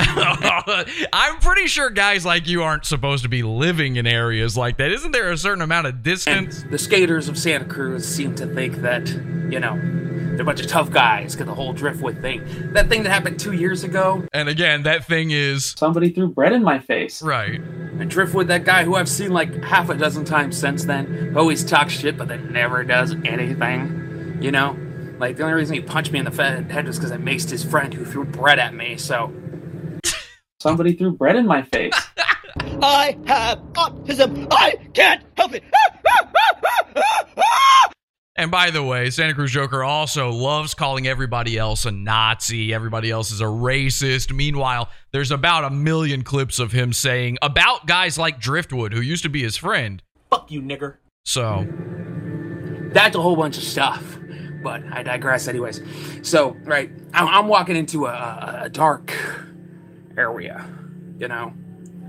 I'm 1.13 1.39
pretty 1.41 1.67
sure 1.67 1.91
guys 1.91 2.25
like 2.25 2.47
you 2.49 2.63
aren't 2.63 2.87
supposed 2.87 3.25
to 3.25 3.29
be 3.29 3.43
living 3.43 3.97
in 3.97 4.07
areas 4.07 4.57
like 4.57 4.79
that. 4.79 4.91
Isn't 4.91 5.13
there 5.13 5.31
a 5.31 5.37
certain 5.37 5.61
amount 5.61 5.87
of 5.87 6.03
distance? 6.03 6.65
The 6.71 6.79
skaters 6.79 7.29
of 7.29 7.37
Santa 7.37 7.67
Cruz 7.67 8.09
seem 8.09 8.35
to 8.37 8.47
think 8.47 8.77
that, 8.77 9.07
you 9.07 9.61
know, 9.61 9.79
they're 9.79 10.41
a 10.41 10.45
bunch 10.45 10.61
of 10.61 10.67
tough 10.67 10.91
guys 10.91 11.35
because 11.35 11.47
the 11.47 11.55
whole 11.55 11.75
driftwood 11.75 12.23
thing. 12.23 12.43
That 12.73 12.89
thing 12.89 13.03
that 13.03 13.11
happened 13.11 13.39
two 13.39 13.53
years 13.53 13.85
ago. 13.85 14.27
And 14.33 14.49
again, 14.49 14.85
that 14.85 15.05
thing 15.05 15.31
is 15.31 15.75
Somebody 15.77 16.09
threw 16.11 16.29
bread 16.29 16.55
in 16.55 16.63
my 16.63 16.79
face. 16.79 17.21
right. 17.21 17.61
And 17.61 18.09
Driftwood, 18.09 18.49
that 18.49 18.65
guy 18.65 18.85
who 18.85 18.95
I've 18.95 19.11
seen 19.11 19.33
like 19.33 19.63
half 19.63 19.91
a 19.91 19.95
dozen 19.95 20.25
times 20.25 20.57
since 20.57 20.87
then, 20.87 21.35
always 21.37 21.65
talks 21.65 21.93
shit 21.93 22.17
but 22.17 22.29
then 22.29 22.51
never 22.51 22.83
does 22.83 23.15
anything. 23.27 24.39
You 24.41 24.53
know? 24.53 24.75
Like, 25.19 25.37
the 25.37 25.43
only 25.43 25.55
reason 25.55 25.75
he 25.75 25.81
punched 25.81 26.13
me 26.13 26.19
in 26.19 26.25
the 26.25 26.31
head 26.71 26.87
was 26.87 26.99
because 26.99 27.13
I 27.13 27.17
maced 27.17 27.51
his 27.51 27.65
friend 27.65 27.93
who 27.93 28.05
threw 28.05 28.25
bread 28.25 28.59
at 28.59 28.75
me, 28.75 28.97
so. 28.97 29.33
Somebody 30.61 30.95
threw 30.95 31.13
bread 31.13 31.37
in 31.37 31.47
my 31.47 31.63
face. 31.63 31.95
I 32.83 33.19
have 33.27 33.59
autism. 33.75 34.47
I 34.51 34.77
can't 34.95 35.23
help 35.37 35.55
it. 35.55 35.65
And 38.39 38.53
by 38.53 38.71
the 38.71 38.85
way, 38.85 39.11
Santa 39.11 39.35
Cruz 39.35 39.51
Joker 39.51 39.83
also 39.83 40.31
loves 40.31 40.73
calling 40.73 41.09
everybody 41.09 41.59
else 41.59 41.87
a 41.87 41.91
Nazi. 41.91 42.73
Everybody 42.73 43.11
else 43.11 43.33
is 43.33 43.41
a 43.41 43.47
racist. 43.47 44.33
Meanwhile, 44.33 44.91
there's 45.11 45.33
about 45.33 45.65
a 45.65 45.71
million 45.71 46.23
clips 46.23 46.61
of 46.61 46.71
him 46.71 46.93
saying 46.93 47.39
about 47.43 47.89
guys 47.89 48.17
like 48.17 48.39
Driftwood, 48.39 48.93
who 48.93 49.01
used 49.01 49.25
to 49.25 49.29
be 49.29 49.43
his 49.43 49.57
friend. 49.57 50.05
Fuck 50.31 50.53
you, 50.53 50.63
nigger. 50.63 50.99
So, 51.25 51.67
That's 52.93 53.17
a 53.17 53.21
whole 53.21 53.35
bunch 53.35 53.57
of 53.57 53.65
stuff. 53.65 54.18
But 54.63 54.83
I 54.93 55.03
digress, 55.03 55.49
anyways. 55.49 55.81
So, 56.23 56.57
right, 56.65 56.91
I'm, 57.15 57.29
I'm 57.29 57.49
walking 57.49 57.77
into 57.77 58.07
a, 58.07 58.11
a, 58.11 58.61
a 58.65 58.69
dark 58.69 59.13
area, 60.17 60.67
you 61.19 61.29
know, 61.29 61.53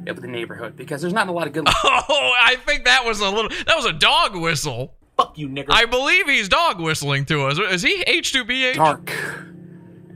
of 0.07 0.21
the 0.21 0.27
neighborhood 0.27 0.75
because 0.75 1.01
there's 1.01 1.13
not 1.13 1.27
a 1.27 1.31
lot 1.31 1.47
of 1.47 1.53
good. 1.53 1.67
Oh, 2.11 2.33
I 2.41 2.55
think 2.65 2.85
that 2.85 3.05
was 3.05 3.19
a 3.19 3.29
little. 3.29 3.49
That 3.65 3.75
was 3.75 3.85
a 3.85 3.93
dog 3.93 4.35
whistle. 4.35 4.95
Fuck 5.17 5.37
you, 5.37 5.47
nigger. 5.49 5.65
I 5.69 5.85
believe 5.85 6.27
he's 6.27 6.47
dog 6.49 6.79
whistling 6.79 7.25
to 7.25 7.45
us. 7.47 7.59
Is 7.59 7.81
he 7.81 8.03
H2BH? 8.05 8.75
Dark 8.75 9.13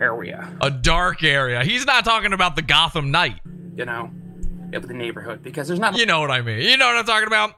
area, 0.01 0.51
A 0.61 0.71
dark 0.71 1.23
area. 1.23 1.63
He's 1.63 1.85
not 1.85 2.03
talking 2.03 2.33
about 2.33 2.55
the 2.55 2.61
Gotham 2.61 3.11
Knight. 3.11 3.39
you 3.75 3.85
know, 3.85 4.09
of 4.73 4.87
the 4.87 4.93
neighborhood 4.93 5.43
because 5.43 5.67
there's 5.67 5.79
not 5.79 5.97
You 5.97 6.05
know 6.05 6.19
what 6.21 6.31
I 6.31 6.41
mean. 6.41 6.59
You 6.59 6.77
know 6.77 6.87
what 6.87 6.95
I'm 6.97 7.05
talking 7.05 7.27
about. 7.27 7.53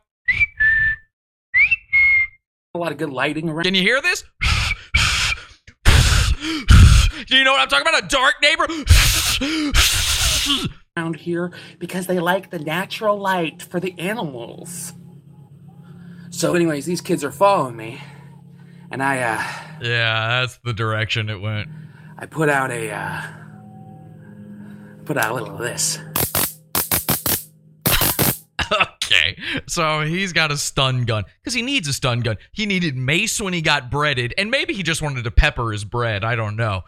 a 2.73 2.77
lot 2.77 2.91
of 2.91 2.97
good 2.97 3.09
lighting 3.09 3.47
around. 3.49 3.63
Can 3.63 3.73
you 3.75 3.81
hear 3.81 4.01
this? 4.01 4.23
Do 7.27 7.37
you 7.37 7.43
know 7.43 7.53
what 7.53 7.61
I'm 7.61 7.67
talking 7.67 7.87
about? 7.87 8.03
A 8.03 8.07
dark 8.07 8.35
neighbor. 8.41 8.67
around 10.97 11.15
here 11.17 11.51
because 11.77 12.07
they 12.07 12.19
like 12.19 12.51
the 12.51 12.59
natural 12.59 13.17
light 13.17 13.61
for 13.61 13.79
the 13.81 13.97
animals. 13.99 14.93
So, 16.29 16.53
anyways, 16.53 16.85
these 16.85 17.01
kids 17.01 17.23
are 17.23 17.31
following 17.31 17.75
me, 17.75 18.01
and 18.91 19.01
I, 19.03 19.19
uh, 19.19 19.43
Yeah, 19.81 20.41
that's 20.41 20.57
the 20.63 20.73
direction 20.73 21.29
it 21.29 21.41
went. 21.41 21.67
I 22.17 22.25
put 22.25 22.47
out 22.49 22.71
a, 22.71 22.91
uh, 22.91 23.21
put 25.05 25.17
out 25.17 25.31
a 25.31 25.33
little 25.33 25.55
of 25.55 25.59
this. 25.59 25.99
Okay, 29.25 29.41
so 29.67 30.01
he's 30.01 30.33
got 30.33 30.51
a 30.51 30.57
stun 30.57 31.05
gun 31.05 31.23
because 31.41 31.53
he 31.53 31.61
needs 31.61 31.87
a 31.87 31.93
stun 31.93 32.19
gun. 32.21 32.37
He 32.51 32.65
needed 32.65 32.95
mace 32.95 33.41
when 33.41 33.53
he 33.53 33.61
got 33.61 33.89
breaded, 33.89 34.33
and 34.37 34.51
maybe 34.51 34.73
he 34.73 34.83
just 34.83 35.01
wanted 35.01 35.23
to 35.23 35.31
pepper 35.31 35.71
his 35.71 35.83
bread. 35.83 36.23
I 36.23 36.35
don't 36.35 36.55
know. 36.55 36.81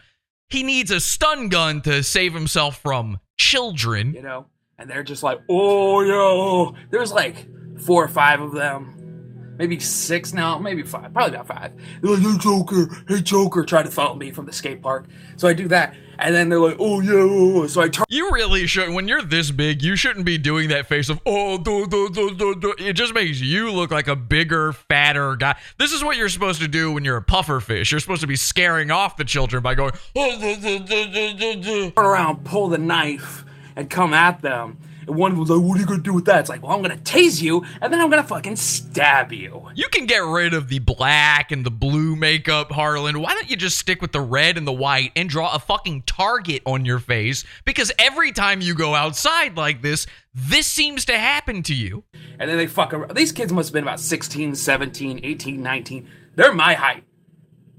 He 0.50 0.64
needs 0.64 0.92
a 0.92 1.00
stun 1.00 1.50
gun 1.50 1.82
to 1.82 2.04
save 2.04 2.34
himself 2.34 2.80
from 2.82 3.20
children. 3.38 4.14
you 4.14 4.22
know, 4.22 4.46
and 4.78 4.90
they're 4.90 5.04
just 5.04 5.24
like, 5.24 5.40
oh 5.50 6.02
yeah. 6.02 6.80
There's 6.90 7.12
like 7.12 7.48
four 7.82 8.04
or 8.04 8.08
five 8.08 8.40
of 8.42 8.54
them, 8.54 9.56
maybe 9.58 9.80
six 9.80 10.34
now, 10.34 10.58
maybe 10.58 10.84
five, 10.84 11.14
probably 11.14 11.36
about 11.36 11.48
five. 11.48 11.74
Like, 12.02 12.20
hey 12.20 12.38
Joker, 12.38 12.90
hey 13.08 13.22
Joker, 13.22 13.64
try 13.66 13.84
to 13.84 13.92
follow 13.92 14.16
me 14.16 14.32
from 14.32 14.46
the 14.46 14.54
skate 14.54 14.82
park. 14.82 15.08
So 15.36 15.48
I 15.48 15.54
do 15.54 15.68
that, 15.70 15.96
and 16.20 16.34
then 16.34 16.50
they're 16.50 16.60
like, 16.60 16.78
oh 16.80 17.00
yeah, 17.02 17.14
oh, 17.14 17.64
oh." 17.64 17.68
so 17.68 17.82
I 17.82 17.90
turn. 17.90 18.06
You 18.10 18.32
really 18.32 18.68
should. 18.68 18.94
When 18.94 19.08
you're 19.08 19.22
this 19.22 19.52
big, 19.52 19.82
you 19.82 19.96
shouldn't 19.96 20.26
be 20.26 20.38
doing 20.38 20.70
that 20.70 20.88
face 20.88 21.10
of 21.10 21.20
oh, 21.26 21.58
do, 21.58 21.88
do, 21.88 22.10
do, 22.10 22.36
do, 22.36 22.56
do." 22.56 22.76
it 22.80 22.94
just 22.94 23.14
makes 23.14 23.40
you 23.40 23.72
look 23.72 23.92
like 23.92 24.08
a 24.08 24.16
bigger, 24.16 24.74
fatter 24.74 25.36
guy. 25.36 25.56
This 25.78 25.92
is 25.92 26.04
what 26.04 26.18
you're 26.18 26.30
supposed 26.30 26.62
to 26.62 26.68
do 26.68 26.92
when 26.92 27.06
you're 27.06 27.18
a 27.18 27.22
puffer 27.22 27.60
fish. 27.60 27.92
You're 27.92 28.00
supposed 28.00 28.22
to 28.22 28.28
be 28.28 28.36
scaring 28.36 28.92
off 28.92 29.18
the 29.18 29.26
children 29.26 29.62
by 29.62 29.76
going 29.76 29.92
oh, 30.16 30.40
do, 30.40 30.56
do, 30.56 30.80
do, 30.80 31.12
do, 31.12 31.34
do, 31.34 31.62
do." 31.62 31.92
turn 31.92 32.06
around, 32.06 32.46
pull 32.46 32.68
the 32.68 32.78
knife, 32.78 33.44
and 33.76 33.90
come 33.90 34.14
at 34.14 34.42
them. 34.42 34.78
And 35.08 35.16
one 35.16 35.32
of 35.32 35.38
them's 35.38 35.50
like, 35.50 35.62
what 35.62 35.78
are 35.78 35.80
you 35.80 35.86
gonna 35.86 36.04
do 36.04 36.14
with 36.14 36.26
that? 36.26 36.42
It's 36.42 36.50
like, 36.50 36.62
well, 36.62 36.74
I'm 36.74 36.82
gonna 36.82 36.98
tase 36.98 37.42
you, 37.42 37.64
and 37.82 37.92
then 37.92 38.02
I'm 38.02 38.10
gonna 38.10 38.24
fucking 38.24 38.58
stab 38.58 39.32
you. 39.32 39.70
You 39.74 39.88
can 39.88 40.06
get 40.06 40.24
rid 40.24 40.54
of 40.54 40.68
the 40.68 40.80
black 40.80 41.52
and 41.52 41.66
the 41.66 41.72
blue 41.72 42.16
makeup, 42.16 42.72
Harlan. 42.72 43.22
Why 43.22 43.34
don't 43.34 43.50
you 43.50 43.56
just 43.56 43.78
stick 43.78 44.02
with 44.02 44.12
the 44.12 44.20
red 44.20 44.58
and 44.58 44.68
the 44.68 44.74
white 44.74 45.14
and 45.16 45.30
draw 45.30 45.54
a 45.56 45.60
fucking 45.60 46.04
target 46.04 46.62
on 46.66 46.84
your 46.84 47.00
face? 47.00 47.46
Because 47.64 47.92
every 47.98 48.34
time 48.34 48.60
you 48.60 48.76
go 48.76 48.96
outside 48.96 49.56
like 49.56 49.82
this, 49.82 50.08
this 50.34 50.68
seems 50.68 51.06
to 51.06 51.18
happen 51.18 51.64
to 51.64 51.74
you. 51.74 52.04
And 52.38 52.50
then 52.50 52.58
they 52.58 52.68
fuck 52.68 52.94
around. 52.94 53.16
These 53.16 53.32
kids 53.32 53.54
must 53.54 53.70
have 53.70 53.74
been 53.74 53.84
about 53.84 54.02
16, 54.02 54.56
17, 54.56 55.22
18, 55.24 55.64
19. 55.64 56.10
They're 56.36 56.54
my 56.54 56.74
height. 56.74 57.06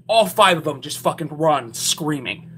All 0.07 0.25
five 0.25 0.57
of 0.57 0.63
them 0.63 0.81
just 0.81 0.97
fucking 0.97 1.27
run 1.27 1.73
screaming. 1.75 2.48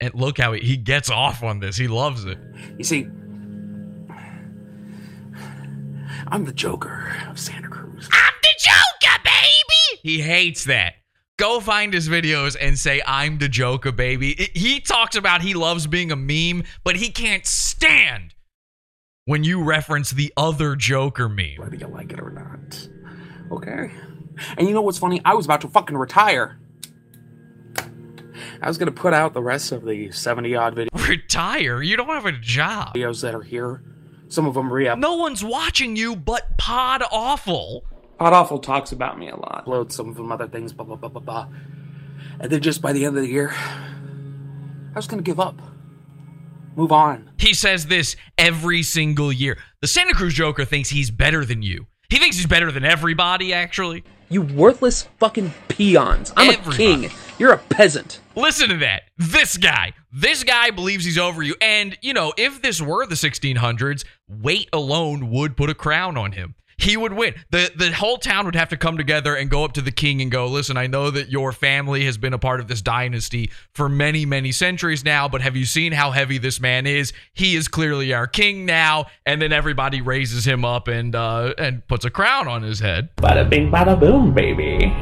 And 0.00 0.14
look 0.14 0.38
how 0.38 0.52
he, 0.52 0.60
he 0.60 0.76
gets 0.76 1.10
off 1.10 1.42
on 1.42 1.60
this. 1.60 1.76
He 1.76 1.88
loves 1.88 2.24
it. 2.24 2.38
You 2.78 2.84
see, 2.84 3.06
I'm 6.28 6.44
the 6.44 6.52
Joker 6.52 7.14
of 7.28 7.38
Santa 7.38 7.68
Cruz. 7.68 8.08
I'm 8.12 8.34
the 8.42 8.48
Joker, 8.58 9.22
baby. 9.24 10.00
He 10.02 10.20
hates 10.20 10.64
that. 10.64 10.94
Go 11.38 11.60
find 11.60 11.92
his 11.92 12.08
videos 12.08 12.56
and 12.60 12.78
say, 12.78 13.02
I'm 13.06 13.38
the 13.38 13.48
Joker, 13.48 13.92
baby. 13.92 14.50
He 14.54 14.80
talks 14.80 15.16
about 15.16 15.42
he 15.42 15.54
loves 15.54 15.86
being 15.86 16.12
a 16.12 16.16
meme, 16.16 16.64
but 16.84 16.96
he 16.96 17.10
can't 17.10 17.46
stand 17.46 18.34
when 19.24 19.44
you 19.44 19.62
reference 19.62 20.10
the 20.10 20.32
other 20.36 20.76
Joker 20.76 21.28
meme. 21.28 21.56
Whether 21.58 21.76
you 21.76 21.88
like 21.88 22.12
it 22.12 22.20
or 22.20 22.30
not. 22.30 22.88
Okay? 23.50 23.90
And 24.56 24.68
you 24.68 24.74
know 24.74 24.82
what's 24.82 24.98
funny? 24.98 25.20
I 25.24 25.34
was 25.34 25.44
about 25.44 25.60
to 25.62 25.68
fucking 25.68 25.96
retire. 25.96 26.58
I 28.62 28.68
was 28.68 28.78
gonna 28.78 28.92
put 28.92 29.12
out 29.12 29.34
the 29.34 29.42
rest 29.42 29.72
of 29.72 29.84
the 29.84 30.10
70 30.12 30.54
odd 30.54 30.76
videos. 30.76 31.08
Retire? 31.08 31.82
You 31.82 31.96
don't 31.96 32.06
have 32.08 32.26
a 32.26 32.32
job. 32.32 32.94
videos 32.94 33.20
that 33.22 33.34
are 33.34 33.42
here. 33.42 33.82
Some 34.28 34.46
of 34.46 34.54
them 34.54 34.72
re 34.72 34.88
up. 34.88 34.98
No 34.98 35.16
one's 35.16 35.44
watching 35.44 35.96
you 35.96 36.14
but 36.16 36.56
Pod 36.58 37.02
Awful. 37.10 37.84
Pod 38.18 38.32
Awful 38.32 38.60
talks 38.60 38.92
about 38.92 39.18
me 39.18 39.28
a 39.28 39.36
lot. 39.36 39.66
upload 39.66 39.90
some 39.92 40.08
of 40.08 40.16
them 40.16 40.30
other 40.32 40.46
things, 40.48 40.72
blah 40.72 40.86
blah 40.86 40.96
blah 40.96 41.08
blah 41.08 41.20
blah. 41.20 41.48
And 42.40 42.50
then 42.50 42.62
just 42.62 42.80
by 42.80 42.92
the 42.92 43.04
end 43.04 43.16
of 43.16 43.22
the 43.24 43.28
year, 43.28 43.50
I 43.52 44.94
was 44.96 45.06
gonna 45.06 45.22
give 45.22 45.40
up. 45.40 45.60
Move 46.74 46.92
on. 46.92 47.30
He 47.38 47.52
says 47.52 47.86
this 47.86 48.16
every 48.38 48.82
single 48.82 49.30
year. 49.32 49.58
The 49.82 49.86
Santa 49.86 50.14
Cruz 50.14 50.32
Joker 50.34 50.64
thinks 50.64 50.88
he's 50.88 51.10
better 51.10 51.44
than 51.44 51.60
you. 51.62 51.86
He 52.08 52.16
thinks 52.18 52.36
he's 52.36 52.46
better 52.46 52.72
than 52.72 52.84
everybody, 52.84 53.52
actually. 53.52 54.04
You 54.30 54.40
worthless 54.40 55.02
fucking 55.18 55.52
peons. 55.68 56.32
I'm 56.36 56.48
Everybody. 56.50 56.74
a 56.74 56.76
king. 57.08 57.10
You're 57.38 57.52
a 57.52 57.58
peasant. 57.58 58.20
Listen 58.34 58.68
to 58.70 58.76
that. 58.78 59.02
This 59.18 59.56
guy. 59.56 59.92
This 60.10 60.44
guy 60.44 60.70
believes 60.70 61.04
he's 61.04 61.18
over 61.18 61.42
you. 61.42 61.54
And, 61.60 61.98
you 62.02 62.14
know, 62.14 62.32
if 62.36 62.62
this 62.62 62.80
were 62.80 63.06
the 63.06 63.14
1600s, 63.14 64.04
weight 64.28 64.68
alone 64.72 65.30
would 65.30 65.56
put 65.56 65.70
a 65.70 65.74
crown 65.74 66.16
on 66.16 66.32
him. 66.32 66.54
He 66.78 66.96
would 66.96 67.12
win. 67.12 67.34
The 67.50 67.70
the 67.76 67.92
whole 67.92 68.18
town 68.18 68.44
would 68.46 68.56
have 68.56 68.70
to 68.70 68.76
come 68.76 68.96
together 68.96 69.36
and 69.36 69.48
go 69.48 69.62
up 69.64 69.72
to 69.74 69.82
the 69.82 69.92
king 69.92 70.20
and 70.20 70.32
go, 70.32 70.48
"Listen, 70.48 70.76
I 70.76 70.88
know 70.88 71.10
that 71.10 71.30
your 71.30 71.52
family 71.52 72.04
has 72.06 72.18
been 72.18 72.32
a 72.32 72.38
part 72.38 72.58
of 72.58 72.66
this 72.66 72.82
dynasty 72.82 73.52
for 73.72 73.88
many, 73.88 74.26
many 74.26 74.50
centuries 74.50 75.04
now, 75.04 75.28
but 75.28 75.42
have 75.42 75.54
you 75.54 75.64
seen 75.64 75.92
how 75.92 76.10
heavy 76.10 76.38
this 76.38 76.60
man 76.60 76.86
is? 76.86 77.12
He 77.34 77.54
is 77.54 77.68
clearly 77.68 78.12
our 78.12 78.26
king 78.26 78.66
now." 78.66 79.06
And 79.24 79.40
then 79.40 79.52
everybody 79.52 80.00
raises 80.00 80.44
him 80.44 80.64
up 80.64 80.88
and 80.88 81.14
uh 81.14 81.54
and 81.56 81.86
puts 81.86 82.04
a 82.04 82.10
crown 82.10 82.48
on 82.48 82.62
his 82.62 82.80
head. 82.80 83.10
Bada 83.16 83.48
bing, 83.48 83.70
bada 83.70 84.00
boom, 84.00 84.34
baby. 84.34 84.92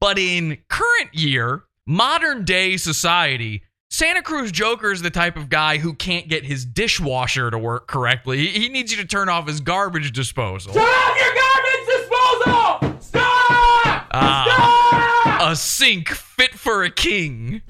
But 0.00 0.18
in 0.18 0.58
current 0.70 1.12
year, 1.12 1.64
modern 1.92 2.44
day 2.44 2.76
society, 2.76 3.62
Santa 3.90 4.22
Cruz 4.22 4.50
Joker 4.50 4.90
is 4.90 5.02
the 5.02 5.10
type 5.10 5.36
of 5.36 5.48
guy 5.50 5.76
who 5.78 5.92
can't 5.94 6.28
get 6.28 6.44
his 6.44 6.64
dishwasher 6.64 7.50
to 7.50 7.58
work 7.58 7.86
correctly. 7.86 8.38
He- 8.46 8.60
He 8.60 8.68
needs 8.70 8.90
you 8.90 8.96
to 8.98 9.04
turn 9.06 9.28
off 9.28 9.46
his 9.46 9.60
garbage 9.60 10.12
disposal. 10.12 10.72
Stop 10.72 11.16
your 11.18 11.34
garbage 11.34 11.86
disposal! 11.86 13.00
Stop! 13.00 14.08
Ah, 14.14 15.50
a 15.50 15.56
sink 15.56 16.08
fit 16.08 16.54
for 16.54 16.82
a 16.84 16.90
king. 16.90 17.60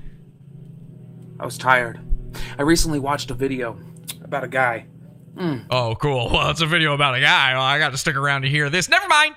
I 1.40 1.44
was 1.44 1.58
tired. 1.58 1.98
I 2.58 2.62
recently 2.62 3.00
watched 3.00 3.30
a 3.30 3.34
video 3.34 3.76
about 4.22 4.44
a 4.44 4.48
guy. 4.48 4.86
Oh, 5.70 5.96
cool. 5.96 6.30
Well, 6.30 6.50
it's 6.50 6.60
a 6.60 6.66
video 6.66 6.92
about 6.94 7.14
a 7.16 7.20
guy. 7.20 7.54
Well, 7.54 7.62
I 7.62 7.78
got 7.78 7.90
to 7.90 7.98
stick 7.98 8.14
around 8.14 8.42
to 8.42 8.48
hear 8.48 8.70
this. 8.70 8.88
Never 8.88 9.08
mind. 9.08 9.34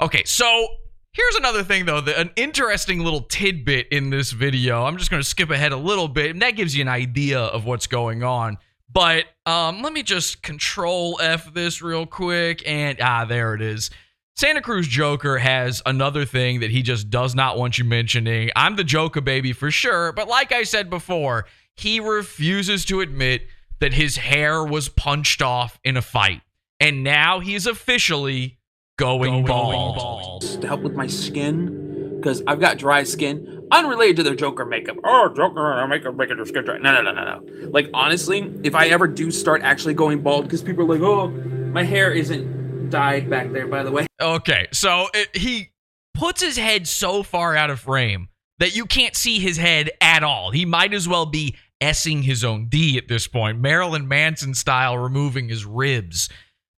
Okay, 0.00 0.22
so 0.24 0.66
here's 1.12 1.36
another 1.36 1.62
thing, 1.62 1.86
though. 1.86 2.00
The, 2.00 2.18
an 2.18 2.30
interesting 2.36 3.00
little 3.00 3.22
tidbit 3.22 3.88
in 3.90 4.10
this 4.10 4.32
video. 4.32 4.84
I'm 4.84 4.96
just 4.96 5.10
going 5.10 5.22
to 5.22 5.28
skip 5.28 5.50
ahead 5.50 5.72
a 5.72 5.76
little 5.76 6.08
bit, 6.08 6.30
and 6.30 6.42
that 6.42 6.52
gives 6.52 6.76
you 6.76 6.82
an 6.82 6.88
idea 6.88 7.40
of 7.40 7.64
what's 7.64 7.86
going 7.86 8.22
on. 8.22 8.58
But 8.92 9.24
um, 9.46 9.82
let 9.82 9.92
me 9.92 10.02
just 10.02 10.42
control 10.42 11.18
F 11.20 11.52
this 11.54 11.80
real 11.80 12.06
quick. 12.06 12.62
And 12.66 12.98
ah, 13.00 13.24
there 13.24 13.54
it 13.54 13.62
is. 13.62 13.90
Santa 14.36 14.62
Cruz 14.62 14.88
Joker 14.88 15.38
has 15.38 15.82
another 15.84 16.24
thing 16.24 16.60
that 16.60 16.70
he 16.70 16.82
just 16.82 17.10
does 17.10 17.34
not 17.34 17.58
want 17.58 17.78
you 17.78 17.84
mentioning. 17.84 18.50
I'm 18.56 18.76
the 18.76 18.84
Joker 18.84 19.20
baby 19.20 19.52
for 19.52 19.70
sure, 19.70 20.12
but 20.12 20.26
like 20.26 20.52
I 20.52 20.62
said 20.62 20.88
before, 20.88 21.46
he 21.76 22.00
refuses 22.00 22.84
to 22.86 23.00
admit 23.00 23.46
that 23.80 23.92
his 23.92 24.16
hair 24.16 24.64
was 24.64 24.88
punched 24.88 25.42
off 25.42 25.78
in 25.84 25.96
a 25.96 26.02
fight. 26.02 26.40
And 26.80 27.04
now 27.04 27.40
he's 27.40 27.66
officially 27.66 28.58
going, 29.02 29.44
bald. 29.44 30.42
to 30.42 30.66
help 30.66 30.82
with 30.82 30.94
my 30.94 31.06
skin 31.06 32.16
because 32.16 32.42
I've 32.46 32.60
got 32.60 32.78
dry 32.78 33.02
skin, 33.02 33.66
unrelated 33.72 34.16
to 34.16 34.22
their 34.22 34.36
Joker 34.36 34.64
makeup. 34.64 34.96
Oh, 35.02 35.28
Joker 35.34 35.86
makeup 35.88 36.14
making 36.14 36.36
your 36.36 36.46
skin 36.46 36.64
dry. 36.64 36.78
No, 36.78 36.92
no, 36.94 37.02
no, 37.02 37.12
no, 37.12 37.40
no. 37.40 37.68
Like 37.70 37.90
honestly, 37.92 38.52
if 38.62 38.74
I 38.74 38.88
ever 38.88 39.08
do 39.08 39.30
start 39.30 39.62
actually 39.62 39.94
going 39.94 40.22
bald, 40.22 40.44
because 40.44 40.62
people 40.62 40.84
are 40.84 40.98
like, 40.98 41.02
oh, 41.02 41.28
my 41.28 41.82
hair 41.82 42.12
isn't 42.12 42.90
dyed 42.90 43.28
back 43.28 43.50
there. 43.52 43.66
By 43.66 43.82
the 43.82 43.90
way, 43.90 44.06
Okay, 44.20 44.68
so 44.72 45.08
it, 45.14 45.36
he 45.36 45.72
puts 46.14 46.40
his 46.40 46.56
head 46.56 46.86
so 46.86 47.24
far 47.24 47.56
out 47.56 47.70
of 47.70 47.80
frame 47.80 48.28
that 48.58 48.76
you 48.76 48.86
can't 48.86 49.16
see 49.16 49.40
his 49.40 49.56
head 49.56 49.90
at 50.00 50.22
all. 50.22 50.52
He 50.52 50.64
might 50.64 50.94
as 50.94 51.08
well 51.08 51.26
be 51.26 51.56
essing 51.82 52.22
his 52.22 52.44
own 52.44 52.68
D 52.68 52.96
at 52.96 53.08
this 53.08 53.26
point, 53.26 53.58
Marilyn 53.58 54.06
Manson 54.06 54.54
style, 54.54 54.96
removing 54.96 55.48
his 55.48 55.64
ribs. 55.64 56.28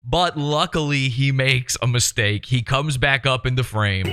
But 0.06 0.38
luckily 0.38 1.08
he 1.10 1.32
makes 1.32 1.78
a 1.82 1.88
mistake. 1.88 2.48
He 2.48 2.62
comes 2.62 2.98
back 2.98 3.26
up 3.26 3.46
in 3.46 3.56
the 3.56 3.64
frame. 3.64 4.06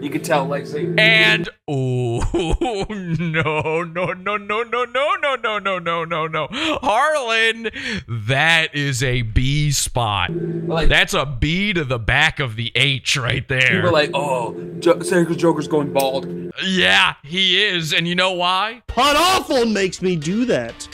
you 0.00 0.10
could 0.10 0.22
tell, 0.22 0.46
Lexi. 0.46 0.98
And 1.00 1.48
oh 1.66 2.22
no, 2.34 3.82
no, 3.82 4.12
no, 4.12 4.36
no, 4.36 4.36
no, 4.36 4.62
no, 4.62 4.84
no, 4.84 5.36
no, 5.36 5.58
no, 5.58 5.78
no, 5.78 6.04
no, 6.04 6.26
no. 6.26 6.46
Harlan, 6.82 7.70
that 8.06 8.74
is 8.74 9.02
a 9.02 9.22
B 9.22 9.70
spot. 9.72 10.30
Like- 10.30 10.88
That's 10.90 11.14
a 11.14 11.24
B 11.24 11.72
to 11.72 11.84
the 11.84 11.98
back 11.98 12.38
of 12.38 12.56
the 12.56 12.70
H 12.74 13.16
right 13.16 13.48
there. 13.48 13.60
People 13.70 13.88
are 13.88 13.92
like, 13.92 14.10
oh, 14.12 14.52
jo- 14.78 15.00
Santa 15.00 15.34
Joker's 15.34 15.68
going 15.68 15.92
bald. 15.92 16.28
yeah, 16.66 17.14
he 17.22 17.64
is. 17.64 17.94
And 17.94 18.06
you 18.06 18.14
know 18.14 18.32
why? 18.32 18.82
Pod 18.88 19.16
Awful 19.16 19.64
makes 19.64 20.02
me 20.02 20.16
do 20.16 20.44
that. 20.44 20.86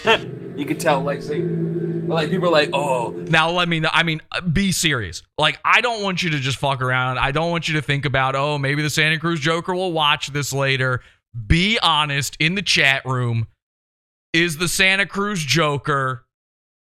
you 0.57 0.65
could 0.65 0.79
tell, 0.79 1.03
Lexi. 1.03 2.00
Like 2.11 2.31
people 2.31 2.49
are 2.49 2.53
like, 2.53 2.71
oh, 2.73 3.11
Now 3.29 3.51
let 3.51 3.69
me 3.69 3.81
know. 3.81 3.91
I 3.93 4.03
mean, 4.03 4.21
uh, 4.33 4.41
be 4.41 4.73
serious. 4.73 5.23
Like, 5.39 5.61
I 5.65 5.81
don't 5.81 6.03
want 6.03 6.23
you 6.23 6.31
to 6.31 6.39
just 6.41 6.59
fuck 6.59 6.83
around. 6.83 7.19
I 7.19 7.31
don't 7.31 7.51
want 7.51 7.69
you 7.69 7.75
to 7.75 7.83
think 7.83 8.05
about, 8.05 8.35
oh, 8.35 8.59
maybe 8.59 8.83
the 8.83 8.91
Santa 8.91 9.19
Cruz 9.19 9.39
Joker 9.41 9.75
will 9.75 9.93
watch 9.93 10.29
this 10.29 10.53
later. 10.53 11.01
Be 11.47 11.79
honest 11.83 12.37
in 12.41 12.57
the 12.57 12.63
chat 12.63 13.05
room. 13.07 13.47
Is 14.33 14.59
the 14.59 14.69
Santa 14.69 15.07
Cruz 15.07 15.41
Joker 15.41 16.25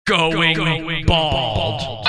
going, 0.06 1.06
bald? 1.06 2.06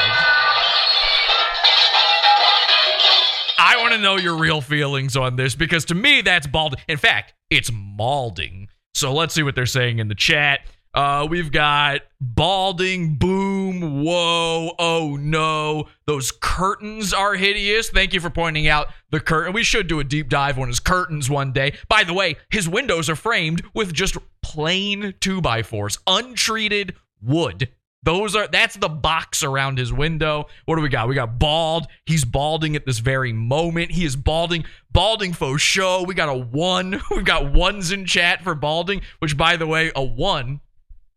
I 3.56 3.76
want 3.78 3.94
to 3.94 3.98
know 3.98 4.16
your 4.16 4.36
real 4.36 4.60
feelings 4.60 5.16
on 5.16 5.36
this 5.36 5.54
because 5.54 5.84
to 5.86 5.94
me, 5.94 6.20
that's 6.20 6.46
bald. 6.46 6.76
In 6.88 6.98
fact, 6.98 7.34
it's 7.50 7.70
malding. 7.70 8.66
So 8.94 9.12
let's 9.12 9.34
see 9.34 9.42
what 9.42 9.54
they're 9.54 9.66
saying 9.66 9.98
in 9.98 10.08
the 10.08 10.14
chat. 10.14 10.60
Uh, 10.94 11.26
we've 11.28 11.50
got 11.50 12.02
balding, 12.20 13.16
boom, 13.16 14.04
whoa, 14.04 14.72
oh 14.78 15.16
no. 15.20 15.88
Those 16.06 16.30
curtains 16.30 17.12
are 17.12 17.34
hideous. 17.34 17.90
Thank 17.90 18.14
you 18.14 18.20
for 18.20 18.30
pointing 18.30 18.68
out 18.68 18.86
the 19.10 19.18
curtain. 19.18 19.52
We 19.52 19.64
should 19.64 19.88
do 19.88 19.98
a 19.98 20.04
deep 20.04 20.28
dive 20.28 20.56
on 20.56 20.68
his 20.68 20.78
curtains 20.78 21.28
one 21.28 21.52
day. 21.52 21.76
By 21.88 22.04
the 22.04 22.14
way, 22.14 22.36
his 22.48 22.68
windows 22.68 23.10
are 23.10 23.16
framed 23.16 23.62
with 23.74 23.92
just 23.92 24.16
plain 24.40 25.14
2x4s, 25.20 25.98
untreated 26.06 26.94
wood. 27.20 27.70
Those 28.04 28.36
are 28.36 28.46
that's 28.46 28.76
the 28.76 28.88
box 28.88 29.42
around 29.42 29.78
his 29.78 29.90
window. 29.92 30.44
What 30.66 30.76
do 30.76 30.82
we 30.82 30.90
got? 30.90 31.08
We 31.08 31.14
got 31.14 31.38
bald. 31.38 31.86
He's 32.04 32.24
balding 32.24 32.76
at 32.76 32.84
this 32.84 32.98
very 32.98 33.32
moment. 33.32 33.92
He 33.92 34.04
is 34.04 34.14
balding, 34.14 34.66
balding 34.92 35.32
faux 35.32 35.62
show. 35.62 36.02
We 36.02 36.14
got 36.14 36.28
a 36.28 36.34
one. 36.34 37.00
We've 37.10 37.24
got 37.24 37.52
ones 37.52 37.92
in 37.92 38.04
chat 38.04 38.44
for 38.44 38.54
balding, 38.54 39.00
which 39.20 39.38
by 39.38 39.56
the 39.56 39.66
way, 39.66 39.90
a 39.96 40.04
one 40.04 40.60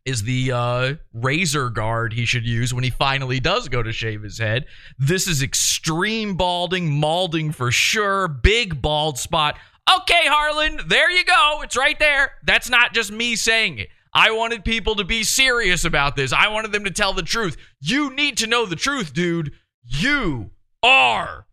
is 0.08 0.22
the 0.22 0.50
uh, 0.52 0.94
razor 1.12 1.68
guard 1.68 2.14
he 2.14 2.24
should 2.24 2.46
use 2.46 2.72
when 2.72 2.82
he 2.82 2.88
finally 2.88 3.40
does 3.40 3.68
go 3.68 3.82
to 3.82 3.92
shave 3.92 4.22
his 4.22 4.38
head. 4.38 4.64
This 4.98 5.28
is 5.28 5.42
extreme 5.42 6.34
balding, 6.34 6.98
malding 6.98 7.54
for 7.54 7.70
sure. 7.70 8.26
Big 8.26 8.80
bald 8.80 9.18
spot. 9.18 9.58
Okay, 10.00 10.22
Harlan, 10.24 10.80
there 10.88 11.10
you 11.10 11.24
go. 11.24 11.60
It's 11.62 11.76
right 11.76 11.98
there. 11.98 12.32
That's 12.42 12.70
not 12.70 12.94
just 12.94 13.12
me 13.12 13.36
saying 13.36 13.78
it. 13.78 13.88
I 14.14 14.30
wanted 14.30 14.64
people 14.64 14.96
to 14.96 15.04
be 15.04 15.22
serious 15.22 15.84
about 15.84 16.16
this. 16.16 16.32
I 16.32 16.48
wanted 16.48 16.72
them 16.72 16.84
to 16.84 16.90
tell 16.90 17.12
the 17.12 17.22
truth. 17.22 17.58
You 17.80 18.10
need 18.14 18.38
to 18.38 18.46
know 18.46 18.64
the 18.64 18.76
truth, 18.76 19.12
dude. 19.12 19.52
You 19.84 20.50
are 20.82 21.46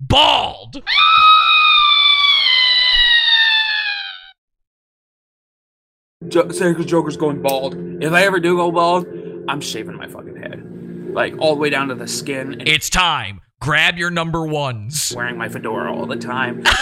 bald. 0.00 0.82
jo- 6.28 6.48
Joker's 6.84 7.16
going 7.16 7.42
bald. 7.42 7.74
If 8.02 8.12
I 8.12 8.22
ever 8.24 8.40
do 8.40 8.56
go 8.56 8.70
bald, 8.70 9.06
I'm 9.48 9.60
shaving 9.60 9.96
my 9.96 10.08
fucking 10.08 10.36
head, 10.36 11.10
like 11.14 11.34
all 11.38 11.54
the 11.54 11.60
way 11.60 11.70
down 11.70 11.88
to 11.88 11.94
the 11.94 12.08
skin, 12.08 12.52
and 12.54 12.68
It's 12.68 12.90
time. 12.90 13.40
Grab 13.60 13.96
your 13.96 14.10
number 14.10 14.46
ones. 14.46 15.12
wearing 15.16 15.38
my 15.38 15.48
fedora 15.48 15.92
all 15.94 16.06
the 16.06 16.16
time. 16.16 16.62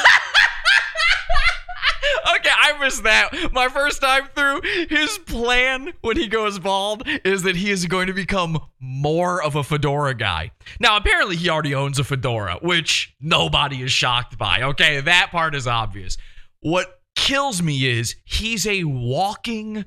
Okay, 2.36 2.50
I 2.54 2.78
missed 2.78 3.02
that. 3.04 3.52
My 3.52 3.68
first 3.68 4.00
time 4.00 4.24
through, 4.34 4.60
his 4.88 5.18
plan 5.18 5.92
when 6.00 6.16
he 6.16 6.26
goes 6.26 6.58
bald 6.58 7.02
is 7.24 7.42
that 7.42 7.54
he 7.56 7.70
is 7.70 7.86
going 7.86 8.06
to 8.06 8.12
become 8.12 8.58
more 8.80 9.42
of 9.42 9.56
a 9.56 9.62
fedora 9.64 10.14
guy. 10.14 10.50
Now, 10.80 10.96
apparently, 10.96 11.36
he 11.36 11.48
already 11.48 11.74
owns 11.74 11.98
a 11.98 12.04
fedora, 12.04 12.58
which 12.60 13.14
nobody 13.20 13.82
is 13.82 13.92
shocked 13.92 14.36
by. 14.38 14.62
Okay, 14.62 15.00
that 15.00 15.30
part 15.30 15.54
is 15.54 15.66
obvious. 15.66 16.16
What 16.60 16.98
kills 17.14 17.62
me 17.62 17.86
is 17.86 18.16
he's 18.24 18.66
a 18.66 18.84
walking, 18.84 19.84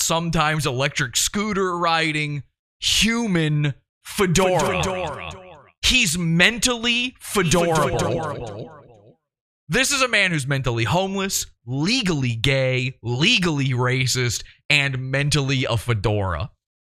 sometimes 0.00 0.66
electric 0.66 1.16
scooter 1.16 1.76
riding 1.76 2.42
human 2.80 3.74
fedora. 4.04 4.82
fedora. 4.82 5.30
He's 5.82 6.16
mentally 6.16 7.16
fedorable. 7.20 8.70
This 9.68 9.92
is 9.92 10.02
a 10.02 10.08
man 10.08 10.30
who's 10.30 10.46
mentally 10.46 10.84
homeless, 10.84 11.46
legally 11.66 12.34
gay, 12.34 12.98
legally 13.02 13.70
racist, 13.70 14.44
and 14.68 15.10
mentally 15.10 15.64
a 15.64 15.76
fedora. 15.76 16.50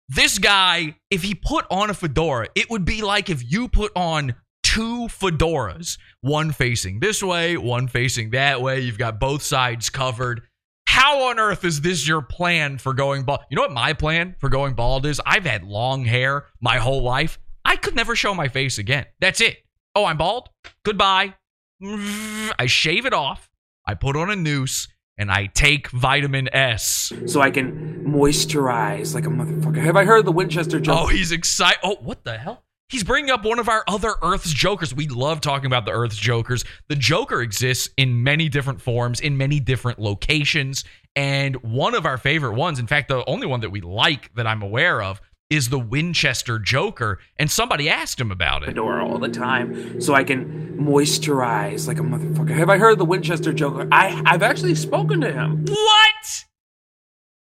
This 0.08 0.38
guy, 0.38 0.96
if 1.10 1.22
he 1.22 1.34
put 1.34 1.66
on 1.70 1.90
a 1.90 1.94
fedora, 1.94 2.48
it 2.54 2.70
would 2.70 2.84
be 2.84 3.02
like 3.02 3.30
if 3.30 3.50
you 3.50 3.68
put 3.68 3.92
on 3.94 4.34
two 4.68 5.06
fedoras, 5.08 5.96
one 6.20 6.52
facing 6.52 7.00
this 7.00 7.22
way, 7.22 7.56
one 7.56 7.88
facing 7.88 8.30
that 8.30 8.60
way. 8.60 8.80
You've 8.80 8.98
got 8.98 9.18
both 9.18 9.42
sides 9.42 9.88
covered. 9.88 10.42
How 10.86 11.28
on 11.30 11.38
earth 11.38 11.64
is 11.64 11.80
this 11.80 12.06
your 12.06 12.20
plan 12.20 12.76
for 12.76 12.92
going 12.92 13.22
bald? 13.22 13.40
You 13.50 13.56
know 13.56 13.62
what 13.62 13.72
my 13.72 13.94
plan 13.94 14.34
for 14.38 14.50
going 14.50 14.74
bald 14.74 15.06
is? 15.06 15.22
I've 15.24 15.46
had 15.46 15.64
long 15.64 16.04
hair 16.04 16.46
my 16.60 16.76
whole 16.76 17.02
life. 17.02 17.38
I 17.64 17.76
could 17.76 17.96
never 17.96 18.14
show 18.14 18.34
my 18.34 18.48
face 18.48 18.76
again. 18.76 19.06
That's 19.20 19.40
it. 19.40 19.56
Oh, 19.94 20.04
I'm 20.04 20.18
bald? 20.18 20.50
Goodbye. 20.84 21.34
I 21.82 22.66
shave 22.66 23.06
it 23.06 23.14
off. 23.14 23.48
I 23.86 23.94
put 23.94 24.16
on 24.16 24.28
a 24.30 24.36
noose 24.36 24.86
and 25.16 25.30
I 25.30 25.46
take 25.46 25.88
vitamin 25.88 26.48
S. 26.54 27.10
so 27.26 27.40
I 27.40 27.50
can 27.50 28.04
moisturize 28.06 29.14
like 29.14 29.24
a 29.24 29.30
motherfucker. 29.30 29.82
Have 29.82 29.96
I 29.96 30.04
heard 30.04 30.26
the 30.26 30.32
Winchester 30.32 30.78
Joker? 30.78 30.98
Oh, 31.00 31.06
he's 31.06 31.32
excited. 31.32 31.78
Oh, 31.82 31.96
what 32.02 32.24
the 32.24 32.36
hell? 32.36 32.64
He's 32.88 33.04
bringing 33.04 33.30
up 33.30 33.44
one 33.44 33.58
of 33.58 33.68
our 33.68 33.84
other 33.86 34.14
Earth's 34.22 34.50
Jokers. 34.50 34.94
We 34.94 35.08
love 35.08 35.42
talking 35.42 35.66
about 35.66 35.84
the 35.84 35.90
Earth's 35.92 36.16
Jokers. 36.16 36.64
The 36.88 36.96
Joker 36.96 37.42
exists 37.42 37.90
in 37.98 38.22
many 38.22 38.48
different 38.48 38.80
forms, 38.80 39.20
in 39.20 39.36
many 39.36 39.60
different 39.60 39.98
locations. 39.98 40.84
And 41.14 41.56
one 41.56 41.94
of 41.94 42.06
our 42.06 42.16
favorite 42.16 42.54
ones, 42.54 42.78
in 42.78 42.86
fact, 42.86 43.08
the 43.08 43.28
only 43.28 43.46
one 43.46 43.60
that 43.60 43.68
we 43.68 43.82
like 43.82 44.34
that 44.36 44.46
I'm 44.46 44.62
aware 44.62 45.02
of, 45.02 45.20
is 45.50 45.68
the 45.68 45.78
Winchester 45.78 46.58
Joker. 46.58 47.18
And 47.38 47.50
somebody 47.50 47.90
asked 47.90 48.18
him 48.18 48.30
about 48.30 48.62
it. 48.62 48.66
fedora 48.66 49.06
all 49.06 49.18
the 49.18 49.28
time, 49.28 50.00
so 50.00 50.14
I 50.14 50.24
can 50.24 50.78
moisturize 50.78 51.88
like 51.88 51.98
a 51.98 52.02
motherfucker. 52.02 52.54
Have 52.56 52.70
I 52.70 52.78
heard 52.78 52.92
of 52.92 52.98
the 52.98 53.04
Winchester 53.04 53.52
Joker? 53.52 53.86
I 53.92 54.22
I've 54.24 54.42
actually 54.42 54.74
spoken 54.74 55.20
to 55.20 55.30
him. 55.30 55.66
What? 55.66 56.44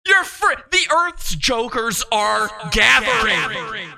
Your 0.05 0.23
fr- 0.25 0.61
the 0.71 0.87
Earth's 0.93 1.35
Jokers 1.35 2.03
are 2.11 2.49
gathering. 2.71 3.93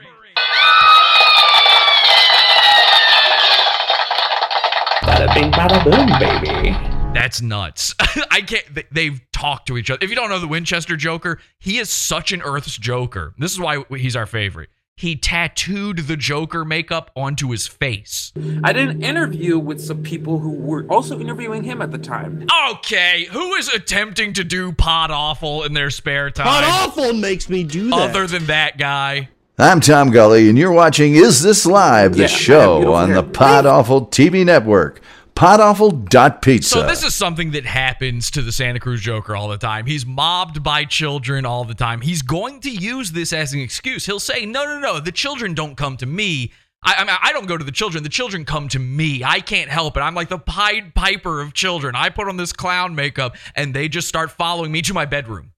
Bada 5.02 5.34
bing, 5.34 5.52
bada 5.52 5.84
boom, 5.84 6.20
baby. 6.20 6.72
That's 7.14 7.42
nuts. 7.42 7.96
I 8.32 8.42
can't. 8.42 8.74
they- 8.74 8.86
They've 8.92 9.22
talked 9.32 9.68
to 9.68 9.78
each 9.78 9.90
other. 9.90 10.00
If 10.04 10.10
you 10.10 10.16
don't 10.16 10.30
know 10.30 10.40
the 10.40 10.48
Winchester 10.48 10.96
Joker, 10.98 11.40
he 11.60 11.78
is 11.80 11.90
such 11.90 12.32
an 12.32 12.42
Earth's 12.42 12.78
Joker. 12.78 13.34
This 13.38 13.52
is 13.52 13.60
why 13.60 13.84
he's 13.98 14.16
our 14.16 14.26
favorite. 14.26 14.70
He 14.98 15.16
tattooed 15.16 16.00
the 16.00 16.18
Joker 16.18 16.66
makeup 16.66 17.10
onto 17.16 17.50
his 17.52 17.66
face. 17.68 18.34
I 18.66 18.74
did 18.74 18.90
an 18.90 19.02
interview 19.02 19.58
with 19.58 19.80
some 19.82 20.04
people 20.04 20.40
who 20.40 20.52
were 20.52 20.86
also 20.90 21.18
interviewing 21.22 21.64
him 21.64 21.82
at 21.82 21.92
the 21.92 21.98
time. 21.98 22.46
Okay, 22.72 23.26
who 23.32 23.54
is 23.56 23.70
attempting 23.70 24.34
to 24.34 24.44
do 24.44 24.74
Pod 24.74 25.10
Awful 25.10 25.64
in 25.64 25.74
their 25.74 25.90
spare 25.90 26.30
time? 26.30 26.48
Pod 26.48 26.64
Awful 26.66 27.14
makes 27.14 27.48
me 27.50 27.64
do 27.64 27.90
that. 27.92 28.10
Other 28.10 28.28
than 28.28 28.46
that 28.48 28.78
guy. 28.78 29.30
I'm 29.62 29.82
Tom 29.82 30.10
Gully, 30.10 30.48
and 30.48 30.58
you're 30.58 30.72
watching 30.72 31.16
Is 31.16 31.44
This 31.44 31.66
Live, 31.66 32.14
the 32.14 32.22
Yeah, 32.22 32.28
show 32.28 32.94
on 32.94 33.12
the 33.12 33.24
Pod 33.24 33.66
Awful 33.66 34.08
TV 34.08 34.46
network. 34.46 35.02
Podawful.pizza. 35.36 36.70
So 36.70 36.88
this 36.88 37.04
is 37.04 37.14
something 37.14 37.52
that 37.52 37.66
happens 37.66 38.32
to 38.32 38.42
the 38.42 38.54
Santa 38.54 38.80
Cruz 38.80 39.02
Joker 39.02 39.36
all 39.36 39.50
the 39.50 39.58
time. 39.58 39.86
He's 39.86 40.06
mobbed 40.06 40.64
by 40.64 40.86
children 40.86 41.46
all 41.46 41.66
the 41.66 41.74
time. 41.74 42.00
He's 42.00 42.22
going 42.22 42.62
to 42.62 42.70
use 42.70 43.12
this 43.12 43.34
as 43.34 43.52
an 43.52 43.60
excuse. 43.60 44.06
He'll 44.06 44.22
say, 44.22 44.46
"No, 44.46 44.64
no, 44.64 44.80
no. 44.80 45.02
The 45.02 45.12
children 45.12 45.56
don't 45.56 45.76
come 45.76 45.98
to 45.98 46.06
me. 46.06 46.54
I, 46.82 46.94
I, 47.00 47.04
mean, 47.04 47.18
I 47.22 47.34
don't 47.34 47.46
go 47.46 47.58
to 47.58 47.66
the 47.66 47.74
children. 47.74 48.04
The 48.04 48.10
children 48.10 48.46
come 48.46 48.70
to 48.70 48.80
me. 48.80 49.26
I 49.26 49.42
can't 49.42 49.70
help 49.70 49.98
it. 49.98 50.00
I'm 50.00 50.16
like 50.16 50.30
the 50.30 50.40
Pied 50.40 50.96
Piper 50.96 51.42
of 51.42 51.54
children. 51.54 51.96
I 51.98 52.08
put 52.08 52.30
on 52.30 52.38
this 52.38 52.54
clown 52.54 52.96
makeup, 52.96 53.36
and 53.58 53.74
they 53.74 53.90
just 53.90 54.08
start 54.08 54.32
following 54.32 54.72
me 54.72 54.82
to 54.84 54.94
my 54.94 55.04
bedroom." 55.04 55.52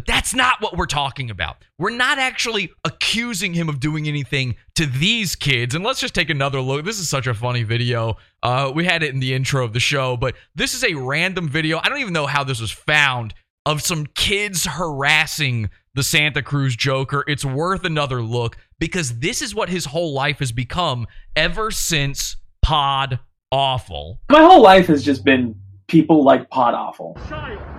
But 0.00 0.06
that's 0.06 0.34
not 0.34 0.62
what 0.62 0.78
we're 0.78 0.86
talking 0.86 1.28
about. 1.28 1.58
We're 1.78 1.90
not 1.90 2.18
actually 2.18 2.72
accusing 2.86 3.52
him 3.52 3.68
of 3.68 3.80
doing 3.80 4.08
anything 4.08 4.56
to 4.76 4.86
these 4.86 5.34
kids. 5.34 5.74
And 5.74 5.84
let's 5.84 6.00
just 6.00 6.14
take 6.14 6.30
another 6.30 6.58
look. 6.58 6.86
This 6.86 6.98
is 6.98 7.06
such 7.06 7.26
a 7.26 7.34
funny 7.34 7.64
video. 7.64 8.16
Uh, 8.42 8.72
we 8.74 8.86
had 8.86 9.02
it 9.02 9.12
in 9.12 9.20
the 9.20 9.34
intro 9.34 9.62
of 9.62 9.74
the 9.74 9.80
show, 9.80 10.16
but 10.16 10.36
this 10.54 10.72
is 10.72 10.84
a 10.84 10.94
random 10.94 11.50
video. 11.50 11.80
I 11.82 11.90
don't 11.90 11.98
even 11.98 12.14
know 12.14 12.24
how 12.26 12.44
this 12.44 12.62
was 12.62 12.70
found 12.70 13.34
of 13.66 13.82
some 13.82 14.06
kids 14.14 14.64
harassing 14.64 15.68
the 15.92 16.02
Santa 16.02 16.42
Cruz 16.42 16.76
Joker. 16.76 17.22
It's 17.26 17.44
worth 17.44 17.84
another 17.84 18.22
look. 18.22 18.56
because 18.78 19.18
this 19.18 19.42
is 19.42 19.54
what 19.54 19.68
his 19.68 19.84
whole 19.84 20.14
life 20.14 20.38
has 20.38 20.50
become 20.50 21.06
ever 21.36 21.70
since 21.70 22.36
Pod 22.62 23.20
Awful. 23.52 24.20
My 24.30 24.40
whole 24.40 24.62
life 24.62 24.86
has 24.86 25.04
just 25.04 25.24
been 25.24 25.60
people 25.90 26.22
like 26.24 26.48
Pod 26.50 26.72
Awful. 26.74 27.16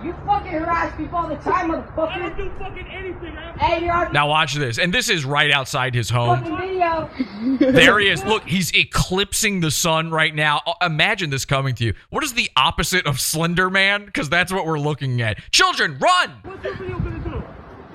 You 0.03 0.13
fucking 0.25 0.51
harass 0.51 0.95
people 0.97 1.17
all 1.17 1.29
the 1.29 1.35
time, 1.37 1.71
motherfucker. 1.71 2.09
I 2.09 2.19
don't 2.19 2.37
do 2.37 2.51
fucking 2.59 2.87
anything. 2.87 3.35
Hey, 3.57 3.85
you're 3.85 3.93
on 3.93 4.11
Now 4.11 4.27
watch 4.27 4.53
this, 4.55 4.77
and 4.77 4.93
this 4.93 5.09
is 5.09 5.23
right 5.23 5.49
outside 5.49 5.95
his 5.95 6.09
home. 6.09 6.43
video. 6.43 7.09
There 7.71 7.99
he 7.99 8.09
is. 8.09 8.23
Look, 8.25 8.43
he's 8.47 8.71
eclipsing 8.75 9.61
the 9.61 9.71
sun 9.71 10.11
right 10.11 10.35
now. 10.35 10.61
Uh, 10.67 10.73
Imagine 10.85 11.29
this 11.29 11.45
coming 11.45 11.73
to 11.75 11.85
you. 11.85 11.93
What 12.09 12.23
is 12.23 12.33
the 12.33 12.49
opposite 12.57 13.05
of 13.07 13.19
Slender 13.19 13.69
Man? 13.69 14.05
Because 14.05 14.29
that's 14.29 14.51
what 14.51 14.65
we're 14.65 14.79
looking 14.79 15.21
at. 15.21 15.39
Children, 15.51 15.97
run! 15.99 16.31
What's 16.43 16.63
this 16.63 16.77
video 16.77 16.99
gonna 16.99 17.19
do? 17.19 17.43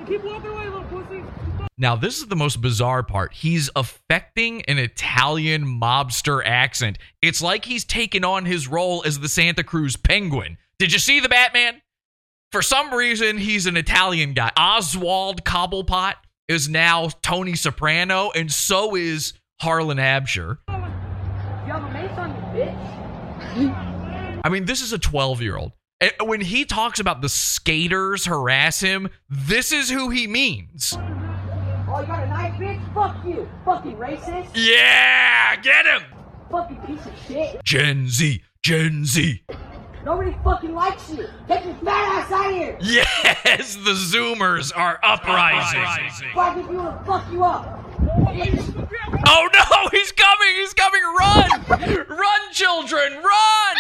You 0.00 0.06
keep 0.06 0.24
walking 0.24 0.50
away, 0.50 0.56
little 0.58 0.64
pussy. 0.64 0.65
Now, 1.78 1.94
this 1.94 2.18
is 2.18 2.28
the 2.28 2.36
most 2.36 2.62
bizarre 2.62 3.02
part. 3.02 3.34
He's 3.34 3.68
affecting 3.76 4.62
an 4.62 4.78
Italian 4.78 5.66
mobster 5.66 6.42
accent. 6.42 6.98
It's 7.20 7.42
like 7.42 7.66
he's 7.66 7.84
taken 7.84 8.24
on 8.24 8.46
his 8.46 8.66
role 8.66 9.02
as 9.04 9.18
the 9.18 9.28
Santa 9.28 9.62
Cruz 9.62 9.94
Penguin. 9.94 10.56
Did 10.78 10.94
you 10.94 10.98
see 10.98 11.20
the 11.20 11.28
Batman? 11.28 11.82
For 12.50 12.62
some 12.62 12.94
reason, 12.94 13.36
he's 13.36 13.66
an 13.66 13.76
Italian 13.76 14.32
guy. 14.32 14.52
Oswald 14.56 15.44
Cobblepot 15.44 16.14
is 16.48 16.66
now 16.66 17.10
Tony 17.20 17.54
Soprano, 17.54 18.30
and 18.34 18.50
so 18.50 18.96
is 18.96 19.34
Harlan 19.60 19.98
Absher. 19.98 20.58
I 24.44 24.48
mean, 24.50 24.64
this 24.64 24.80
is 24.80 24.94
a 24.94 24.98
12 24.98 25.42
year 25.42 25.58
old. 25.58 25.72
When 26.22 26.40
he 26.40 26.64
talks 26.64 27.00
about 27.00 27.20
the 27.20 27.28
skaters 27.28 28.24
harass 28.24 28.80
him, 28.80 29.10
this 29.28 29.72
is 29.72 29.90
who 29.90 30.08
he 30.08 30.26
means. 30.26 30.96
Oh, 31.96 32.00
you 32.00 32.06
got 32.08 32.24
a 32.24 32.26
knife, 32.26 32.52
bitch? 32.60 32.94
Fuck 32.94 33.24
you. 33.24 33.48
Fucking 33.64 33.96
racist. 33.96 34.50
Yeah, 34.54 35.56
get 35.56 35.86
him. 35.86 36.02
Fucking 36.50 36.76
piece 36.82 37.06
of 37.06 37.12
shit. 37.26 37.64
Gen 37.64 38.06
Z, 38.06 38.42
Gen 38.62 39.06
Z. 39.06 39.42
Nobody 40.04 40.36
fucking 40.44 40.74
likes 40.74 41.08
you. 41.08 41.26
Get 41.48 41.64
your 41.64 41.74
fat 41.76 42.26
ass 42.26 42.32
out 42.32 42.50
of 42.50 42.52
here. 42.52 42.76
Yes, 42.82 43.76
the 43.76 43.92
Zoomers 43.92 44.76
are 44.76 45.00
uprising. 45.02 45.80
Fuck 46.34 46.58
if 46.58 46.70
you 46.70 46.76
wanna 46.76 47.02
fuck 47.06 47.32
you 47.32 47.42
up. 47.42 47.82
Oh 49.26 49.48
no, 49.54 49.88
he's 49.90 50.12
coming, 50.12 50.54
he's 50.56 50.74
coming, 50.74 51.00
run! 51.18 51.48
run, 52.10 52.52
children, 52.52 53.14
run! 53.14 53.76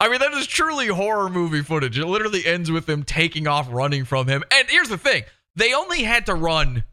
I 0.00 0.03
mean, 0.18 0.30
that 0.30 0.38
is 0.38 0.46
truly 0.46 0.86
horror 0.86 1.28
movie 1.28 1.62
footage. 1.62 1.98
It 1.98 2.06
literally 2.06 2.46
ends 2.46 2.70
with 2.70 2.86
them 2.86 3.02
taking 3.02 3.46
off 3.46 3.68
running 3.70 4.04
from 4.04 4.28
him. 4.28 4.42
And 4.52 4.68
here's 4.68 4.88
the 4.88 4.98
thing 4.98 5.24
they 5.56 5.74
only 5.74 6.02
had 6.02 6.26
to 6.26 6.34
run 6.34 6.84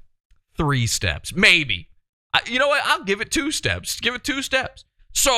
three 0.58 0.88
steps, 0.88 1.34
maybe. 1.36 1.90
I, 2.34 2.42
you 2.46 2.60
know 2.60 2.68
what? 2.68 2.82
I'll 2.86 3.04
give 3.04 3.22
it 3.22 3.32
two 3.32 3.52
steps. 3.52 4.00
Give 4.00 4.16
it 4.16 4.24
two 4.24 4.42
steps. 4.42 4.86
So 5.14 5.32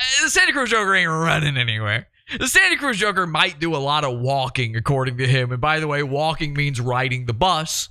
uh, 0.00 0.04
the 0.24 0.30
Santa 0.30 0.52
Cruz 0.52 0.70
Joker 0.70 0.94
ain't 0.94 1.10
running 1.10 1.56
anywhere. 1.56 2.08
The 2.38 2.48
Santa 2.48 2.76
Cruz 2.76 2.98
Joker 2.98 3.26
might 3.26 3.60
do 3.60 3.74
a 3.74 3.78
lot 3.78 4.02
of 4.02 4.18
walking, 4.18 4.74
according 4.76 5.18
to 5.18 5.26
him. 5.26 5.52
And 5.52 5.60
by 5.60 5.78
the 5.78 5.86
way, 5.86 6.02
walking 6.02 6.54
means 6.54 6.80
riding 6.80 7.26
the 7.26 7.32
bus, 7.32 7.88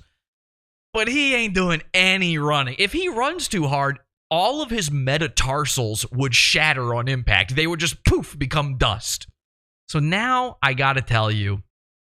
but 0.92 1.08
he 1.08 1.34
ain't 1.34 1.54
doing 1.54 1.82
any 1.94 2.36
running. 2.36 2.76
If 2.78 2.92
he 2.92 3.08
runs 3.08 3.48
too 3.48 3.66
hard, 3.66 3.98
all 4.30 4.62
of 4.62 4.70
his 4.70 4.90
metatarsals 4.90 6.04
would 6.12 6.34
shatter 6.34 6.94
on 6.94 7.08
impact. 7.08 7.54
They 7.54 7.66
would 7.66 7.80
just 7.80 8.04
poof 8.04 8.38
become 8.38 8.76
dust. 8.76 9.26
So 9.88 9.98
now 9.98 10.58
I 10.62 10.74
got 10.74 10.94
to 10.94 11.02
tell 11.02 11.30
you 11.30 11.62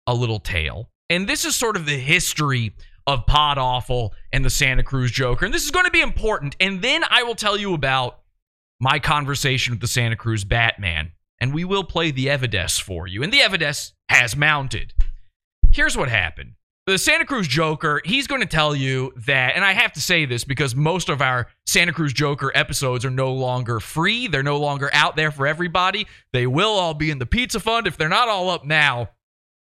a 0.07 0.15
little 0.15 0.39
tale. 0.39 0.91
And 1.11 1.29
this 1.29 1.45
is 1.45 1.57
sort 1.57 1.77
of 1.77 1.87
the 1.87 1.99
history 1.99 2.73
of 3.07 3.27
Pod 3.27 3.59
Awful 3.59 4.15
and 4.33 4.45
the 4.45 4.51
Santa 4.51 4.83
Cruz 4.83 5.11
Joker. 5.11 5.45
And 5.45 5.53
this 5.53 5.65
is 5.65 5.71
going 5.71 5.85
to 5.85 5.91
be 5.91 6.01
important. 6.01 6.57
And 6.61 6.83
then 6.83 7.03
I 7.09 7.23
will 7.25 7.35
tell 7.35 7.57
you 7.57 7.75
about 7.75 8.21
my 8.81 8.99
conversation 8.99 9.73
with 9.73 9.81
the 9.81 9.87
Santa 9.87 10.17
Cruz 10.17 10.45
Batman. 10.45 11.13
And 11.41 11.53
we 11.53 11.65
will 11.65 11.85
play 11.85 12.11
the 12.11 12.31
Evides 12.31 12.79
for 12.79 13.07
you. 13.07 13.23
And 13.23 13.33
the 13.33 13.43
Evides 13.43 13.93
has 14.09 14.37
mounted. 14.37 14.95
Here's 15.73 15.97
what 15.97 16.09
happened. 16.09 16.53
The 16.87 16.99
Santa 16.99 17.25
Cruz 17.25 17.49
Joker, 17.49 18.03
he's 18.05 18.27
going 18.27 18.43
to 18.43 18.47
tell 18.47 18.77
you 18.77 19.15
that, 19.27 19.57
and 19.57 19.65
I 19.65 19.73
have 19.73 19.95
to 19.95 20.03
say 20.03 20.27
this 20.27 20.45
because 20.45 20.77
most 20.77 21.09
of 21.09 21.23
our 21.23 21.47
Santa 21.67 21.95
Cruz 21.95 22.13
Joker 22.13 22.53
episodes 22.55 23.07
are 23.07 23.11
no 23.11 23.33
longer 23.33 23.81
free. 23.81 24.27
They're 24.27 24.43
no 24.43 24.59
longer 24.59 24.91
out 24.93 25.17
there 25.17 25.31
for 25.31 25.47
everybody. 25.47 26.07
They 26.35 26.47
will 26.47 26.73
all 26.73 26.93
be 26.93 27.11
in 27.11 27.19
the 27.19 27.25
Pizza 27.25 27.59
Fund. 27.59 27.87
If 27.87 27.97
they're 27.97 28.11
not 28.11 28.29
all 28.29 28.51
up 28.51 28.67
now, 28.67 29.09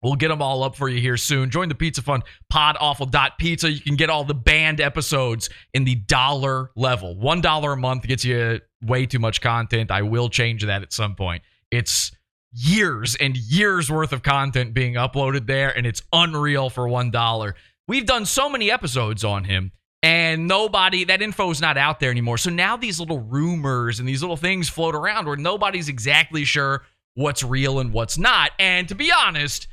We'll 0.03 0.15
get 0.15 0.29
them 0.29 0.43
all 0.43 0.63
up 0.63 0.77
for 0.77 0.89
you 0.89 1.01
here 1.01 1.17
soon. 1.17 1.51
Join 1.51 1.69
the 1.69 1.75
Pizza 1.75 2.03
Fund, 2.03 2.23
podawful.pizza. 2.53 3.73
You 3.73 3.81
can 3.81 3.97
get 3.97 4.11
all 4.11 4.25
the 4.25 4.35
banned 4.35 4.81
episodes 4.81 5.49
in 5.75 5.85
the 5.85 5.97
dollar 5.97 6.71
level. 6.77 7.17
$1 7.17 7.73
a 7.73 7.77
month 7.77 8.03
gets 8.05 8.25
you 8.25 8.61
way 8.83 9.07
too 9.07 9.19
much 9.19 9.41
content. 9.41 9.91
I 9.91 10.03
will 10.03 10.29
change 10.29 10.65
that 10.65 10.83
at 10.83 10.93
some 10.93 11.17
point. 11.17 11.43
It's 11.73 12.13
years 12.57 13.17
and 13.17 13.37
years 13.37 13.91
worth 13.91 14.13
of 14.13 14.23
content 14.23 14.73
being 14.73 14.95
uploaded 14.95 15.47
there, 15.47 15.77
and 15.77 15.87
it's 15.87 16.03
unreal 16.13 16.71
for 16.71 16.87
$1. 16.87 17.53
We've 17.87 18.07
done 18.07 18.25
so 18.25 18.49
many 18.49 18.71
episodes 18.71 19.25
on 19.25 19.45
him, 19.45 19.73
and 20.03 20.49
nobody, 20.49 21.05
that 21.05 21.23
info 21.23 21.51
is 21.51 21.61
not 21.61 21.77
out 21.77 22.01
there 22.01 22.11
anymore. 22.11 22.39
So 22.39 22.51
now 22.51 22.77
these 22.77 22.99
little 22.99 23.21
rumors 23.21 24.01
and 24.01 24.09
these 24.09 24.23
little 24.23 24.37
things 24.37 24.69
float 24.69 24.95
around 24.95 25.27
where 25.27 25.37
nobody's 25.37 25.89
exactly 25.89 26.45
sure 26.45 26.83
what's 27.15 27.43
real 27.43 27.79
and 27.79 27.93
what's 27.93 28.17
not. 28.17 28.53
And 28.59 28.89
to 28.89 28.95
be 28.95 29.13
honest, 29.13 29.69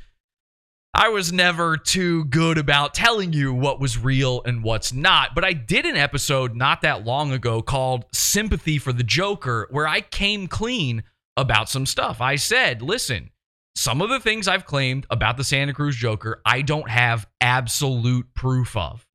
I 0.92 1.08
was 1.08 1.32
never 1.32 1.76
too 1.76 2.24
good 2.26 2.56
about 2.56 2.94
telling 2.94 3.32
you 3.32 3.52
what 3.52 3.80
was 3.80 3.98
real 3.98 4.42
and 4.44 4.62
what's 4.62 4.92
not, 4.92 5.34
but 5.34 5.44
I 5.44 5.52
did 5.52 5.86
an 5.86 5.96
episode 5.96 6.54
not 6.54 6.82
that 6.82 7.04
long 7.04 7.32
ago 7.32 7.62
called 7.62 8.04
Sympathy 8.12 8.78
for 8.78 8.92
the 8.92 9.02
Joker, 9.02 9.66
where 9.70 9.88
I 9.88 10.02
came 10.02 10.46
clean 10.46 11.02
about 11.36 11.68
some 11.68 11.86
stuff. 11.86 12.20
I 12.20 12.36
said, 12.36 12.82
listen, 12.82 13.30
some 13.76 14.00
of 14.00 14.08
the 14.08 14.20
things 14.20 14.46
I've 14.46 14.66
claimed 14.66 15.06
about 15.10 15.36
the 15.36 15.44
Santa 15.44 15.72
Cruz 15.72 15.96
Joker, 15.96 16.40
I 16.46 16.62
don't 16.62 16.88
have 16.88 17.26
absolute 17.40 18.26
proof 18.34 18.76
of. 18.76 19.06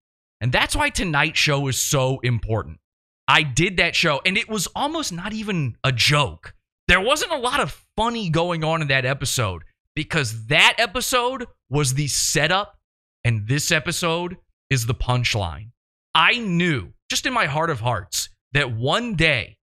And 0.41 0.51
that's 0.51 0.75
why 0.75 0.89
tonight's 0.89 1.39
show 1.39 1.67
is 1.67 1.81
so 1.81 2.19
important. 2.19 2.79
I 3.27 3.43
did 3.43 3.77
that 3.77 3.95
show, 3.95 4.21
and 4.25 4.37
it 4.37 4.49
was 4.49 4.67
almost 4.75 5.13
not 5.13 5.33
even 5.33 5.77
a 5.83 5.91
joke. 5.91 6.53
There 6.87 7.01
wasn't 7.01 7.31
a 7.31 7.37
lot 7.37 7.59
of 7.59 7.85
funny 7.95 8.29
going 8.29 8.63
on 8.63 8.81
in 8.81 8.87
that 8.87 9.05
episode 9.05 9.63
because 9.95 10.47
that 10.47 10.75
episode 10.77 11.45
was 11.69 11.93
the 11.93 12.07
setup 12.07 12.79
and 13.23 13.47
this 13.47 13.71
episode 13.71 14.37
is 14.69 14.85
the 14.85 14.95
punchline. 14.95 15.71
I 16.15 16.39
knew 16.39 16.93
just 17.09 17.25
in 17.25 17.33
my 17.33 17.45
heart 17.45 17.69
of 17.69 17.79
hearts 17.79 18.29
that 18.53 18.71
one 18.71 19.15
day, 19.15 19.57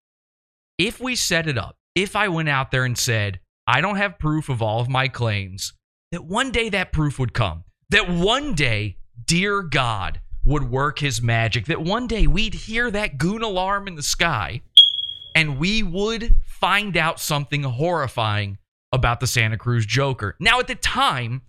if 0.77 0.99
we 1.01 1.15
set 1.15 1.47
it 1.47 1.57
up, 1.57 1.76
if 1.97 2.15
I 2.15 2.27
went 2.27 2.47
out 2.47 2.71
there 2.71 2.85
and 2.85 2.97
said, 2.97 3.39
I 3.65 3.81
don't 3.81 3.97
have 3.97 4.19
proof 4.19 4.49
of 4.49 4.61
all 4.61 4.79
of 4.79 4.87
my 4.87 5.07
claims, 5.07 5.73
that 6.11 6.23
one 6.23 6.51
day 6.51 6.69
that 6.69 6.91
proof 6.91 7.17
would 7.19 7.33
come. 7.33 7.63
That 7.89 8.09
one 8.09 8.53
day, 8.53 8.97
dear 9.25 9.63
God 9.63 10.21
would 10.45 10.69
work 10.69 10.99
his 10.99 11.21
magic. 11.21 11.65
That 11.65 11.81
one 11.81 12.07
day 12.07 12.27
we'd 12.27 12.53
hear 12.53 12.91
that 12.91 13.17
goon 13.17 13.41
alarm 13.41 13.87
in 13.87 13.95
the 13.95 14.03
sky 14.03 14.61
and 15.35 15.57
we 15.59 15.83
would 15.83 16.35
find 16.45 16.95
out 16.95 17.19
something 17.19 17.63
horrifying 17.63 18.57
about 18.93 19.19
the 19.19 19.27
Santa 19.27 19.57
Cruz 19.57 19.85
Joker. 19.85 20.35
Now, 20.39 20.59
at 20.59 20.67
the 20.67 20.75
time, 20.75 21.41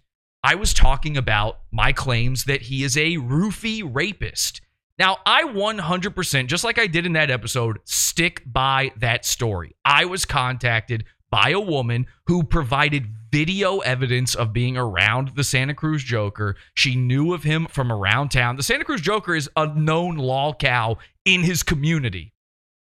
I 0.42 0.55
was 0.55 0.74
talking 0.74 1.16
about 1.16 1.61
my 1.70 1.92
claims 1.92 2.44
that 2.44 2.62
he 2.62 2.84
is 2.84 2.96
a 2.96 3.16
roofie 3.16 3.82
rapist. 3.84 4.61
Now, 4.99 5.18
I 5.24 5.44
100%, 5.44 6.46
just 6.46 6.64
like 6.64 6.78
I 6.78 6.88
did 6.88 7.07
in 7.07 7.12
that 7.12 7.30
episode, 7.30 7.78
stick 7.84 8.42
by 8.44 8.90
that 8.96 9.24
story. 9.24 9.76
I 9.84 10.07
was 10.07 10.24
contacted 10.24 11.05
by 11.30 11.51
a 11.51 11.61
woman 11.61 12.07
who 12.26 12.42
provided 12.42 13.07
video 13.30 13.78
evidence 13.78 14.34
of 14.34 14.53
being 14.53 14.76
around 14.76 15.32
the 15.36 15.44
Santa 15.44 15.74
Cruz 15.74 16.03
Joker. 16.03 16.57
She 16.74 16.96
knew 16.96 17.32
of 17.32 17.44
him 17.44 17.66
from 17.70 17.92
around 17.92 18.30
town. 18.30 18.57
The 18.57 18.62
Santa 18.62 18.84
Cruz 18.84 19.01
Joker 19.01 19.36
is 19.36 19.49
a 19.57 19.66
known 19.66 20.16
law 20.16 20.55
cow 20.55 20.96
in 21.24 21.42
his 21.42 21.62
community. 21.62 22.32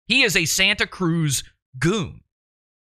He 0.08 0.22
is 0.22 0.36
a 0.36 0.44
Santa 0.44 0.86
Cruz 0.86 1.44
goon. 1.78 2.22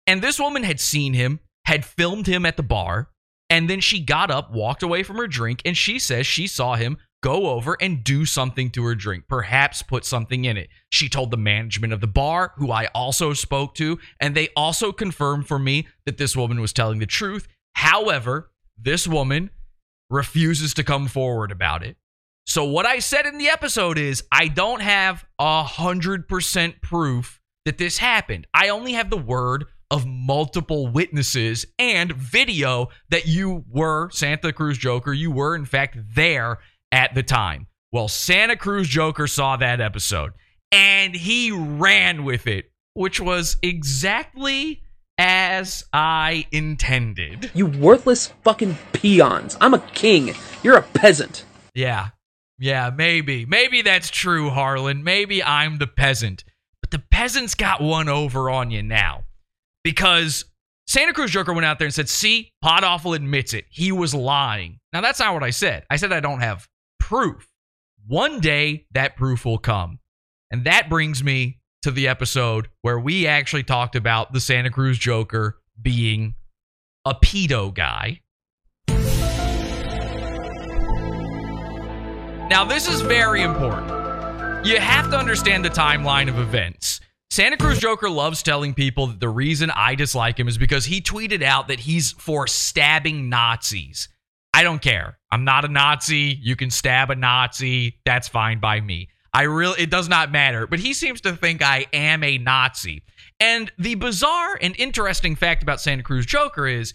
And 0.07 0.23
this 0.23 0.41
woman 0.41 0.62
had 0.62 0.81
seen 0.81 1.12
him, 1.12 1.41
had 1.66 1.85
filmed 1.85 2.27
him 2.27 2.47
at 2.47 2.57
the 2.57 2.62
bar, 2.62 3.11
and 3.51 3.68
then 3.68 3.81
she 3.81 4.01
got 4.01 4.31
up, 4.31 4.53
walked 4.53 4.83
away 4.83 5.03
from 5.03 5.16
her 5.16 5.27
drink, 5.27 5.61
and 5.64 5.77
she 5.77 5.99
says 5.99 6.27
she 6.27 6.47
saw 6.47 6.77
him 6.77 6.97
go 7.23 7.49
over 7.49 7.77
and 7.81 8.03
do 8.03 8.25
something 8.25 8.71
to 8.71 8.85
her 8.85 8.95
drink, 8.95 9.25
perhaps 9.29 9.83
put 9.83 10.05
something 10.05 10.45
in 10.45 10.57
it. 10.57 10.68
She 10.91 11.09
told 11.09 11.31
the 11.31 11.37
management 11.37 11.93
of 11.93 12.01
the 12.01 12.07
bar, 12.07 12.53
who 12.57 12.71
I 12.71 12.87
also 12.95 13.33
spoke 13.33 13.75
to, 13.77 13.99
and 14.21 14.35
they 14.35 14.49
also 14.57 14.93
confirmed 14.93 15.47
for 15.47 15.59
me 15.59 15.87
that 16.07 16.18
this 16.18 16.37
woman 16.37 16.61
was 16.61 16.73
telling 16.73 16.99
the 16.99 17.07
truth. 17.07 17.47
However, 17.75 18.51
this 18.79 19.07
woman 19.07 19.51
refuses 20.09 20.75
to 20.75 20.85
come 20.85 21.07
forward 21.07 21.53
about 21.53 21.83
it. 21.85 21.97
So, 22.47 22.64
what 22.64 22.87
I 22.87 22.99
said 22.99 23.27
in 23.27 23.39
the 23.39 23.49
episode 23.49 23.99
is 23.99 24.25
I 24.33 24.49
don't 24.49 24.81
have 24.81 25.25
a 25.39 25.64
100% 25.64 26.83
proof 26.83 27.41
that 27.64 27.79
this 27.79 27.99
happened. 27.99 28.47
I 28.55 28.71
only 28.71 28.93
have 28.95 29.11
the 29.11 29.18
word 29.18 29.66
of 29.91 30.07
multiple 30.07 30.87
witnesses 30.87 31.66
and 31.79 32.12
video 32.12 32.89
that 33.11 33.27
you 33.27 33.64
were 33.68 34.11
Santa 34.11 34.53
Cruz 34.53 34.79
Joker. 34.79 35.12
You 35.12 35.31
were, 35.31 35.55
in 35.55 35.64
fact, 35.64 35.99
there 36.14 36.59
at 36.93 37.14
the 37.14 37.22
time. 37.22 37.66
Well, 37.93 38.09
Santa 38.09 38.57
Cruz 38.57 38.88
Joker 38.88 39.26
saw 39.26 39.57
that 39.57 39.80
episode 39.80 40.32
and 40.72 41.14
he 41.14 41.51
ran 41.51 42.24
with 42.24 42.47
it, 42.47 42.70
which 42.95 43.20
was 43.20 43.57
exactly 43.62 44.82
as 45.18 45.84
I 45.93 46.47
intended. 46.53 47.51
You 47.55 47.66
worthless 47.66 48.28
fucking 48.43 48.78
peons. 48.93 49.57
I'm 49.61 49.74
a 49.74 49.80
king. 49.80 50.34
You're 50.62 50.78
a 50.78 50.82
peasant. 50.82 51.45
Yeah. 51.74 52.09
Yeah, 52.59 52.91
maybe. 52.95 53.47
Maybe 53.47 53.82
that's 53.82 54.11
true, 54.11 54.51
Harlan. 54.51 55.03
Maybe 55.03 55.43
I'm 55.43 55.78
the 55.78 55.86
peasant. 55.86 56.45
But 56.80 56.91
the 56.91 57.03
peasants 57.11 57.55
got 57.55 57.80
one 57.80 58.09
over 58.09 58.51
on 58.51 58.70
you 58.70 58.82
now. 58.82 59.24
Because 59.82 60.45
Santa 60.86 61.12
Cruz 61.12 61.30
Joker 61.30 61.53
went 61.53 61.64
out 61.64 61.78
there 61.78 61.86
and 61.86 61.95
said, 61.95 62.09
see, 62.09 62.53
Pod 62.62 62.84
Awful 62.84 63.14
admits 63.14 63.55
it. 63.55 63.64
He 63.70 63.93
was 63.93 64.14
lying. 64.14 64.78
Now, 64.93 65.01
that's 65.01 65.20
not 65.20 65.32
what 65.32 65.43
I 65.43 65.51
said. 65.51 65.84
I 65.91 65.97
said 65.97 66.12
I 66.12 66.20
don't 66.20 66.41
have 66.41 66.68
proof. 67.11 67.49
One 68.07 68.39
day, 68.39 68.87
that 68.93 69.17
proof 69.17 69.45
will 69.45 69.59
come. 69.59 69.99
And 70.53 70.63
that 70.63 70.89
brings 70.89 71.25
me 71.25 71.59
to 71.83 71.91
the 71.91 72.07
episode 72.07 72.69
where 72.83 73.01
we 73.01 73.27
actually 73.27 73.65
talked 73.65 73.97
about 73.97 74.33
the 74.33 74.39
Santa 74.39 74.71
Cruz 74.71 74.97
Joker 74.97 75.59
being 75.83 76.37
a 77.05 77.13
pedo 77.13 77.75
guy. 77.75 78.21
Now, 82.49 82.65
this 82.65 82.87
is 82.87 83.01
very 83.01 83.43
important. 83.43 83.91
You 84.65 84.79
have 84.79 85.11
to 85.11 85.19
understand 85.19 85.65
the 85.65 85.71
timeline 85.71 86.29
of 86.29 86.39
events. 86.39 87.01
Santa 87.31 87.57
Cruz 87.57 87.81
Joker 87.81 88.09
loves 88.09 88.41
telling 88.41 88.73
people 88.73 89.09
that 89.09 89.19
the 89.19 89.29
reason 89.29 89.73
I 89.75 89.97
dislike 89.97 90.39
him 90.39 90.47
is 90.47 90.59
because 90.59 90.85
he 90.85 91.01
tweeted 91.01 91.43
out 91.43 91.67
that 91.67 91.81
he's 91.81 92.13
for 92.13 92.47
stabbing 92.47 93.29
Nazis. 93.29 94.09
I 94.53 94.62
don't 94.62 94.82
care. 94.82 95.18
I'm 95.30 95.44
not 95.44 95.64
a 95.64 95.68
Nazi. 95.68 96.38
You 96.40 96.57
can 96.57 96.70
stab 96.70 97.11
a 97.11 97.14
Nazi. 97.14 97.98
That's 98.05 98.28
fine 98.28 98.59
by 98.59 98.80
me. 98.80 99.09
I 99.32 99.42
really 99.42 99.82
it 99.82 99.90
does 99.90 100.09
not 100.09 100.32
matter, 100.32 100.66
but 100.66 100.80
he 100.80 100.92
seems 100.92 101.20
to 101.20 101.36
think 101.36 101.62
I 101.62 101.86
am 101.92 102.24
a 102.24 102.38
Nazi. 102.38 103.03
And 103.38 103.70
the 103.78 103.94
bizarre 103.94 104.59
and 104.61 104.74
interesting 104.76 105.36
fact 105.36 105.62
about 105.62 105.80
Santa 105.80 106.03
Cruz 106.03 106.26
Joker 106.26 106.66
is 106.66 106.92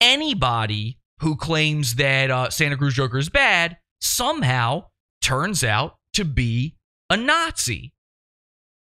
anybody 0.00 0.98
who 1.20 1.36
claims 1.36 1.96
that 1.96 2.30
uh, 2.30 2.50
Santa 2.50 2.76
Cruz 2.76 2.94
Joker 2.94 3.18
is 3.18 3.28
bad 3.28 3.76
somehow 4.00 4.86
turns 5.22 5.62
out 5.62 5.96
to 6.14 6.24
be 6.24 6.76
a 7.10 7.16
Nazi. 7.16 7.92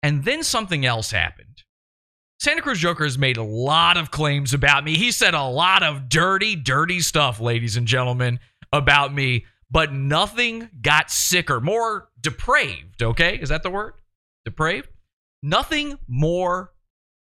And 0.03 0.25
then 0.25 0.43
something 0.43 0.85
else 0.85 1.11
happened. 1.11 1.52
Santa 2.43 2.61
Cruz 2.61 2.81
Joker 2.81 3.05
has 3.05 3.17
made 3.17 3.37
a 3.37 3.43
lot 3.45 3.97
of 3.97 4.11
claims 4.11 4.53
about 4.53 4.83
me. 4.83 4.97
He 4.97 5.13
said 5.13 5.33
a 5.33 5.45
lot 5.45 5.85
of 5.85 6.09
dirty, 6.09 6.57
dirty 6.57 6.99
stuff, 6.99 7.39
ladies 7.39 7.77
and 7.77 7.87
gentlemen, 7.87 8.41
about 8.73 9.15
me, 9.15 9.47
but 9.71 9.93
nothing 9.93 10.69
got 10.81 11.09
sicker, 11.09 11.61
more 11.61 12.09
depraved, 12.21 13.01
okay? 13.01 13.37
Is 13.37 13.51
that 13.51 13.63
the 13.63 13.71
word? 13.71 13.93
Depraved? 14.45 14.89
Nothing 15.41 16.01
more 16.09 16.73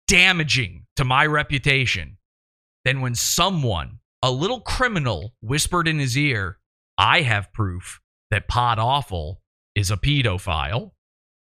damaging 0.07 0.87
to 0.95 1.05
my 1.05 1.23
reputation 1.27 2.17
than 2.83 2.99
when 2.99 3.13
someone, 3.13 3.99
a 4.23 4.31
little 4.31 4.61
criminal, 4.61 5.35
whispered 5.39 5.87
in 5.87 5.99
his 5.99 6.17
ear, 6.17 6.57
I 6.97 7.21
have 7.21 7.53
proof 7.53 8.01
that 8.31 8.47
Pod 8.47 8.79
Awful 8.79 9.43
is 9.75 9.91
a 9.91 9.97
pedophile. 9.97 10.93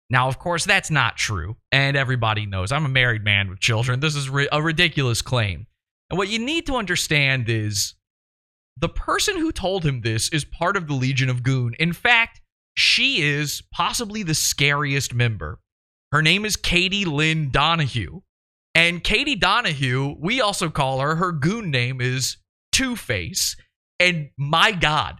Now, 0.09 0.27
of 0.27 0.39
course, 0.39 0.65
that's 0.65 0.89
not 0.89 1.17
true, 1.17 1.57
and 1.71 1.95
everybody 1.95 2.45
knows 2.45 2.71
I'm 2.71 2.85
a 2.85 2.89
married 2.89 3.23
man 3.23 3.49
with 3.49 3.59
children. 3.59 3.99
This 3.99 4.15
is 4.15 4.29
ri- 4.29 4.49
a 4.51 4.61
ridiculous 4.61 5.21
claim. 5.21 5.67
And 6.09 6.17
what 6.17 6.29
you 6.29 6.39
need 6.39 6.65
to 6.65 6.75
understand 6.75 7.47
is 7.47 7.93
the 8.75 8.89
person 8.89 9.37
who 9.37 9.51
told 9.51 9.83
him 9.85 10.01
this 10.01 10.29
is 10.29 10.45
part 10.45 10.77
of 10.77 10.87
the 10.87 10.95
Legion 10.95 11.29
of 11.29 11.43
Goon. 11.43 11.75
In 11.79 11.93
fact, 11.93 12.41
she 12.75 13.21
is 13.21 13.61
possibly 13.71 14.23
the 14.23 14.33
scariest 14.33 15.13
member. 15.13 15.59
Her 16.11 16.21
name 16.21 16.45
is 16.45 16.55
Katie 16.55 17.05
Lynn 17.05 17.49
Donahue. 17.51 18.21
And 18.73 19.03
Katie 19.03 19.35
Donahue, 19.35 20.15
we 20.19 20.41
also 20.41 20.69
call 20.69 21.01
her, 21.01 21.15
her 21.17 21.31
goon 21.31 21.69
name 21.69 22.01
is 22.01 22.37
Two 22.71 22.95
Face. 22.95 23.55
And 23.99 24.29
my 24.37 24.71
God, 24.71 25.19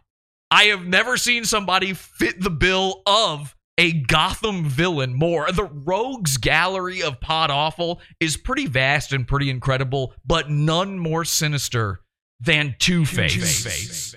I 0.50 0.66
have 0.66 0.86
never 0.86 1.18
seen 1.18 1.46
somebody 1.46 1.94
fit 1.94 2.42
the 2.42 2.50
bill 2.50 3.02
of 3.06 3.56
a 3.80 3.94
Gotham 3.94 4.66
villain 4.66 5.14
more. 5.14 5.50
The 5.54 5.64
rogues 5.64 6.36
gallery 6.36 7.02
of 7.02 7.22
Pod 7.22 7.50
Awful 7.50 8.02
is 8.20 8.36
pretty 8.36 8.68
vast 8.68 9.14
and 9.14 9.26
pretty 9.26 9.50
incredible, 9.50 10.14
but 10.26 10.50
none 10.50 11.00
more 11.00 11.24
sinister 11.24 12.02
than 12.42 12.76
Two 12.78 13.06
Face. 13.06 14.14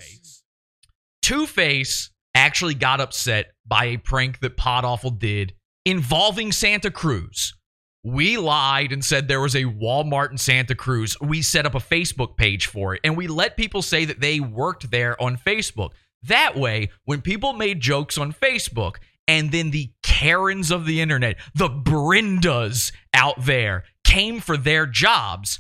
Two 1.22 1.46
Face 1.46 2.10
actually 2.34 2.74
got 2.74 3.00
upset 3.00 3.52
by 3.64 3.84
a 3.84 3.98
prank 3.98 4.40
that 4.40 4.56
Pod 4.56 4.84
Awful 4.84 5.10
did 5.10 5.54
involving 5.84 6.50
Santa 6.50 6.90
Cruz. 6.90 7.54
We 8.02 8.38
lied 8.38 8.90
and 8.90 9.04
said 9.04 9.28
there 9.28 9.40
was 9.40 9.54
a 9.54 9.62
Walmart 9.62 10.32
in 10.32 10.38
Santa 10.38 10.74
Cruz. 10.74 11.16
We 11.20 11.40
set 11.40 11.66
up 11.66 11.76
a 11.76 11.78
Facebook 11.78 12.36
page 12.36 12.66
for 12.66 12.96
it 12.96 13.00
and 13.04 13.16
we 13.16 13.28
let 13.28 13.56
people 13.56 13.80
say 13.80 14.06
that 14.06 14.20
they 14.20 14.40
worked 14.40 14.90
there 14.90 15.20
on 15.22 15.36
Facebook. 15.36 15.90
That 16.24 16.56
way, 16.56 16.90
when 17.04 17.20
people 17.20 17.52
made 17.52 17.80
jokes 17.80 18.18
on 18.18 18.32
Facebook 18.32 18.96
and 19.32 19.50
then 19.50 19.70
the 19.70 19.90
Karens 20.02 20.70
of 20.70 20.84
the 20.84 21.00
internet, 21.00 21.38
the 21.54 21.70
Brendas 21.70 22.92
out 23.14 23.46
there 23.46 23.84
came 24.04 24.40
for 24.40 24.58
their 24.58 24.84
jobs, 24.84 25.58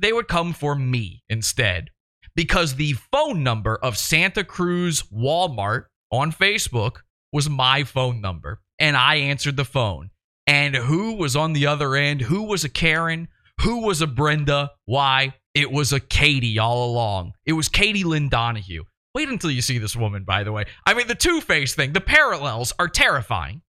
they 0.00 0.12
would 0.12 0.26
come 0.26 0.52
for 0.52 0.74
me 0.74 1.22
instead. 1.28 1.90
Because 2.34 2.74
the 2.74 2.94
phone 3.12 3.44
number 3.44 3.76
of 3.76 3.96
Santa 3.96 4.42
Cruz 4.42 5.04
Walmart 5.04 5.84
on 6.10 6.32
Facebook 6.32 6.96
was 7.32 7.48
my 7.48 7.84
phone 7.84 8.20
number. 8.20 8.60
And 8.80 8.96
I 8.96 9.14
answered 9.14 9.56
the 9.56 9.64
phone. 9.64 10.10
And 10.48 10.74
who 10.74 11.12
was 11.12 11.36
on 11.36 11.52
the 11.52 11.68
other 11.68 11.94
end? 11.94 12.22
Who 12.22 12.42
was 12.42 12.64
a 12.64 12.68
Karen? 12.68 13.28
Who 13.60 13.86
was 13.86 14.02
a 14.02 14.08
Brenda? 14.08 14.72
Why? 14.84 15.34
It 15.54 15.70
was 15.70 15.92
a 15.92 16.00
Katie 16.00 16.58
all 16.58 16.90
along. 16.90 17.34
It 17.46 17.52
was 17.52 17.68
Katie 17.68 18.04
Lynn 18.04 18.28
Donahue. 18.28 18.82
Wait 19.16 19.30
until 19.30 19.50
you 19.50 19.62
see 19.62 19.78
this 19.78 19.96
woman, 19.96 20.24
by 20.24 20.44
the 20.44 20.52
way. 20.52 20.66
I 20.84 20.92
mean, 20.92 21.06
the 21.06 21.14
Two 21.14 21.40
Face 21.40 21.74
thing, 21.74 21.94
the 21.94 22.02
parallels 22.02 22.74
are 22.78 22.86
terrifying. 22.86 23.62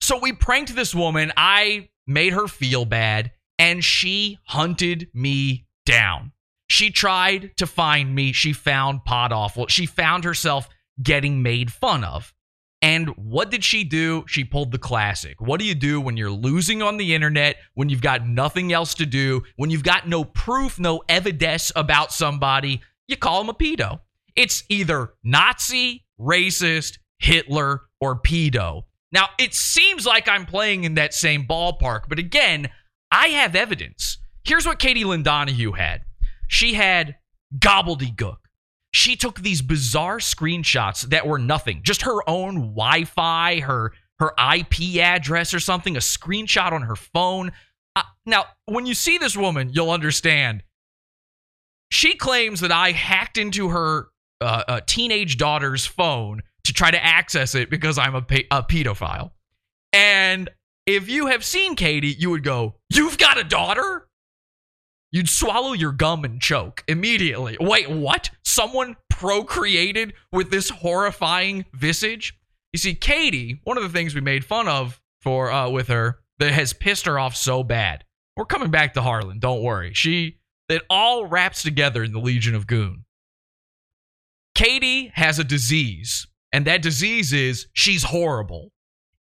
So 0.00 0.18
we 0.18 0.32
pranked 0.32 0.74
this 0.74 0.94
woman. 0.94 1.30
I 1.36 1.90
made 2.06 2.32
her 2.32 2.48
feel 2.48 2.86
bad, 2.86 3.32
and 3.58 3.84
she 3.84 4.38
hunted 4.44 5.08
me 5.12 5.66
down. 5.84 6.32
She 6.68 6.90
tried 6.90 7.54
to 7.58 7.66
find 7.66 8.14
me. 8.14 8.32
She 8.32 8.54
found 8.54 9.04
Pod 9.04 9.30
Awful. 9.30 9.66
She 9.66 9.84
found 9.84 10.24
herself 10.24 10.70
getting 11.02 11.42
made 11.42 11.70
fun 11.70 12.02
of. 12.02 12.32
And 12.80 13.10
what 13.10 13.50
did 13.50 13.64
she 13.64 13.84
do? 13.84 14.24
She 14.26 14.42
pulled 14.42 14.72
the 14.72 14.78
classic. 14.78 15.38
What 15.38 15.60
do 15.60 15.66
you 15.66 15.74
do 15.74 16.00
when 16.00 16.16
you're 16.16 16.30
losing 16.30 16.80
on 16.80 16.96
the 16.96 17.14
internet, 17.14 17.56
when 17.74 17.90
you've 17.90 18.00
got 18.00 18.26
nothing 18.26 18.72
else 18.72 18.94
to 18.94 19.04
do, 19.04 19.42
when 19.56 19.68
you've 19.68 19.82
got 19.82 20.08
no 20.08 20.24
proof, 20.24 20.78
no 20.78 21.02
evidence 21.10 21.70
about 21.76 22.10
somebody? 22.10 22.80
You 23.06 23.18
call 23.18 23.44
them 23.44 23.50
a 23.50 23.54
pedo. 23.54 24.00
It's 24.38 24.62
either 24.68 25.14
Nazi, 25.24 26.04
racist, 26.20 26.98
Hitler, 27.18 27.82
or 28.00 28.22
pedo. 28.22 28.84
Now, 29.10 29.30
it 29.36 29.52
seems 29.52 30.06
like 30.06 30.28
I'm 30.28 30.46
playing 30.46 30.84
in 30.84 30.94
that 30.94 31.12
same 31.12 31.44
ballpark, 31.44 32.02
but 32.08 32.20
again, 32.20 32.68
I 33.10 33.28
have 33.28 33.56
evidence. 33.56 34.18
Here's 34.44 34.64
what 34.64 34.78
Katie 34.78 35.02
Lynn 35.02 35.24
Donahue 35.24 35.72
had 35.72 36.02
she 36.46 36.74
had 36.74 37.16
gobbledygook. 37.58 38.36
She 38.92 39.16
took 39.16 39.40
these 39.40 39.60
bizarre 39.60 40.18
screenshots 40.18 41.02
that 41.08 41.26
were 41.26 41.40
nothing, 41.40 41.80
just 41.82 42.02
her 42.02 42.18
own 42.30 42.74
Wi 42.74 43.04
Fi, 43.04 43.58
her, 43.58 43.92
her 44.20 44.32
IP 44.54 45.00
address 45.00 45.52
or 45.52 45.58
something, 45.58 45.96
a 45.96 46.00
screenshot 46.00 46.70
on 46.70 46.82
her 46.82 46.96
phone. 46.96 47.50
Uh, 47.96 48.02
now, 48.24 48.44
when 48.66 48.86
you 48.86 48.94
see 48.94 49.18
this 49.18 49.36
woman, 49.36 49.70
you'll 49.72 49.90
understand. 49.90 50.62
She 51.90 52.14
claims 52.14 52.60
that 52.60 52.70
I 52.70 52.92
hacked 52.92 53.36
into 53.36 53.70
her 53.70 54.06
uh, 54.40 54.64
a 54.68 54.80
teenage 54.80 55.36
daughter's 55.36 55.86
phone 55.86 56.42
to 56.64 56.72
try 56.72 56.90
to 56.90 57.02
access 57.04 57.54
it 57.54 57.70
because 57.70 57.98
I'm 57.98 58.14
a, 58.14 58.22
pe- 58.22 58.46
a 58.50 58.62
pedophile. 58.62 59.30
And 59.92 60.50
if 60.86 61.08
you 61.08 61.26
have 61.26 61.44
seen 61.44 61.76
Katie, 61.76 62.14
you 62.18 62.30
would 62.30 62.44
go, 62.44 62.76
You've 62.90 63.18
got 63.18 63.38
a 63.38 63.44
daughter? 63.44 64.08
You'd 65.10 65.28
swallow 65.28 65.72
your 65.72 65.92
gum 65.92 66.24
and 66.24 66.40
choke 66.40 66.84
immediately. 66.86 67.56
Wait, 67.60 67.90
what? 67.90 68.30
Someone 68.44 68.96
procreated 69.08 70.12
with 70.32 70.50
this 70.50 70.68
horrifying 70.68 71.64
visage? 71.72 72.38
You 72.72 72.78
see, 72.78 72.94
Katie, 72.94 73.60
one 73.64 73.78
of 73.78 73.82
the 73.82 73.88
things 73.88 74.14
we 74.14 74.20
made 74.20 74.44
fun 74.44 74.68
of 74.68 75.00
for 75.22 75.50
uh, 75.50 75.70
with 75.70 75.88
her 75.88 76.20
that 76.38 76.52
has 76.52 76.72
pissed 76.72 77.06
her 77.06 77.18
off 77.18 77.34
so 77.34 77.62
bad. 77.62 78.04
We're 78.36 78.44
coming 78.44 78.70
back 78.70 78.94
to 78.94 79.02
Harlan, 79.02 79.38
don't 79.38 79.62
worry. 79.62 79.94
She 79.94 80.38
it 80.68 80.82
all 80.90 81.26
wraps 81.26 81.62
together 81.62 82.04
in 82.04 82.12
the 82.12 82.20
Legion 82.20 82.54
of 82.54 82.66
Goon. 82.66 83.04
Katie 84.58 85.12
has 85.14 85.38
a 85.38 85.44
disease, 85.44 86.26
and 86.52 86.66
that 86.66 86.82
disease 86.82 87.32
is 87.32 87.68
she's 87.74 88.02
horrible. 88.02 88.72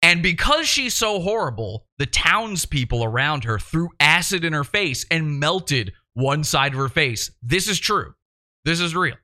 And 0.00 0.22
because 0.22 0.68
she's 0.68 0.94
so 0.94 1.18
horrible, 1.18 1.86
the 1.98 2.06
townspeople 2.06 3.02
around 3.02 3.42
her 3.42 3.58
threw 3.58 3.88
acid 3.98 4.44
in 4.44 4.52
her 4.52 4.62
face 4.62 5.04
and 5.10 5.40
melted 5.40 5.92
one 6.12 6.44
side 6.44 6.72
of 6.72 6.78
her 6.78 6.88
face. 6.88 7.32
This 7.42 7.66
is 7.66 7.80
true. 7.80 8.14
This 8.64 8.78
is 8.78 8.94
real. 8.94 9.16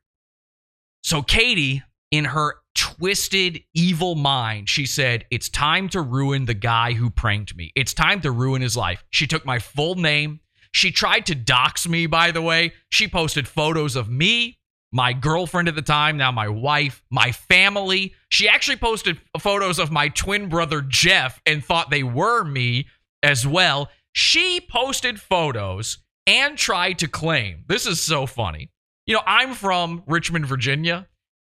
So 1.05 1.23
Katie, 1.23 1.85
in 2.11 2.25
her 2.25 2.57
twisted, 2.75 3.61
evil 3.73 4.17
mind, 4.17 4.69
she 4.69 4.87
said, 4.87 5.27
It's 5.31 5.49
time 5.49 5.89
to 5.91 6.01
ruin 6.01 6.47
the 6.47 6.55
guy 6.55 6.93
who 6.95 7.11
pranked 7.11 7.55
me. 7.55 7.71
It's 7.77 7.95
time 7.95 8.21
to 8.23 8.33
ruin 8.33 8.63
his 8.63 8.77
life. 8.77 9.05
She 9.11 9.29
took 9.29 9.47
my 9.47 9.61
full 9.61 9.95
name. 9.95 10.41
She 10.73 10.91
tried 10.91 11.27
to 11.27 11.37
dox 11.37 11.87
me, 11.87 12.07
by 12.07 12.33
the 12.33 12.43
way. 12.43 12.73
She 12.89 13.07
posted 13.07 13.47
photos 13.47 13.95
of 13.95 14.11
me, 14.11 14.59
my 14.93 15.13
girlfriend 15.13 15.69
at 15.69 15.75
the 15.75 15.83
time, 15.83 16.17
now 16.17 16.33
my 16.33 16.49
wife, 16.49 17.03
my 17.11 17.33
family. 17.33 18.15
She 18.29 18.49
actually 18.49 18.77
posted 18.77 19.21
photos 19.39 19.79
of 19.79 19.93
my 19.93 20.09
twin 20.09 20.49
brother, 20.49 20.83
Jeff, 20.83 21.41
and 21.47 21.65
thought 21.65 21.91
they 21.91 22.03
were 22.03 22.45
me 22.45 22.87
as 23.23 23.47
well. 23.47 23.89
She 24.13 24.61
posted 24.61 25.21
photos 25.21 25.99
and 26.27 26.59
tried 26.59 26.99
to 26.99 27.09
claim 27.09 27.65
this 27.69 27.87
is 27.87 28.01
so 28.01 28.27
funny. 28.27 28.71
You 29.07 29.15
know, 29.15 29.23
I'm 29.27 29.55
from 29.55 30.03
Richmond, 30.07 30.47
Virginia, 30.47 31.09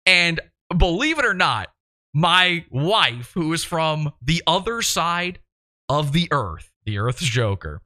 and 0.07 0.41
believe 0.77 1.19
it 1.19 1.25
or 1.25 1.35
not, 1.35 1.69
my 2.15 2.65
wife, 2.71 3.33
who 3.35 3.53
is 3.53 3.65
from 3.65 4.13
the 4.23 4.43
other 4.47 4.83
side 4.83 5.41
of 5.89 6.13
the 6.13 6.29
earth, 6.31 6.71
the 6.85 6.99
Earth's 6.99 7.25
Joker, 7.25 7.83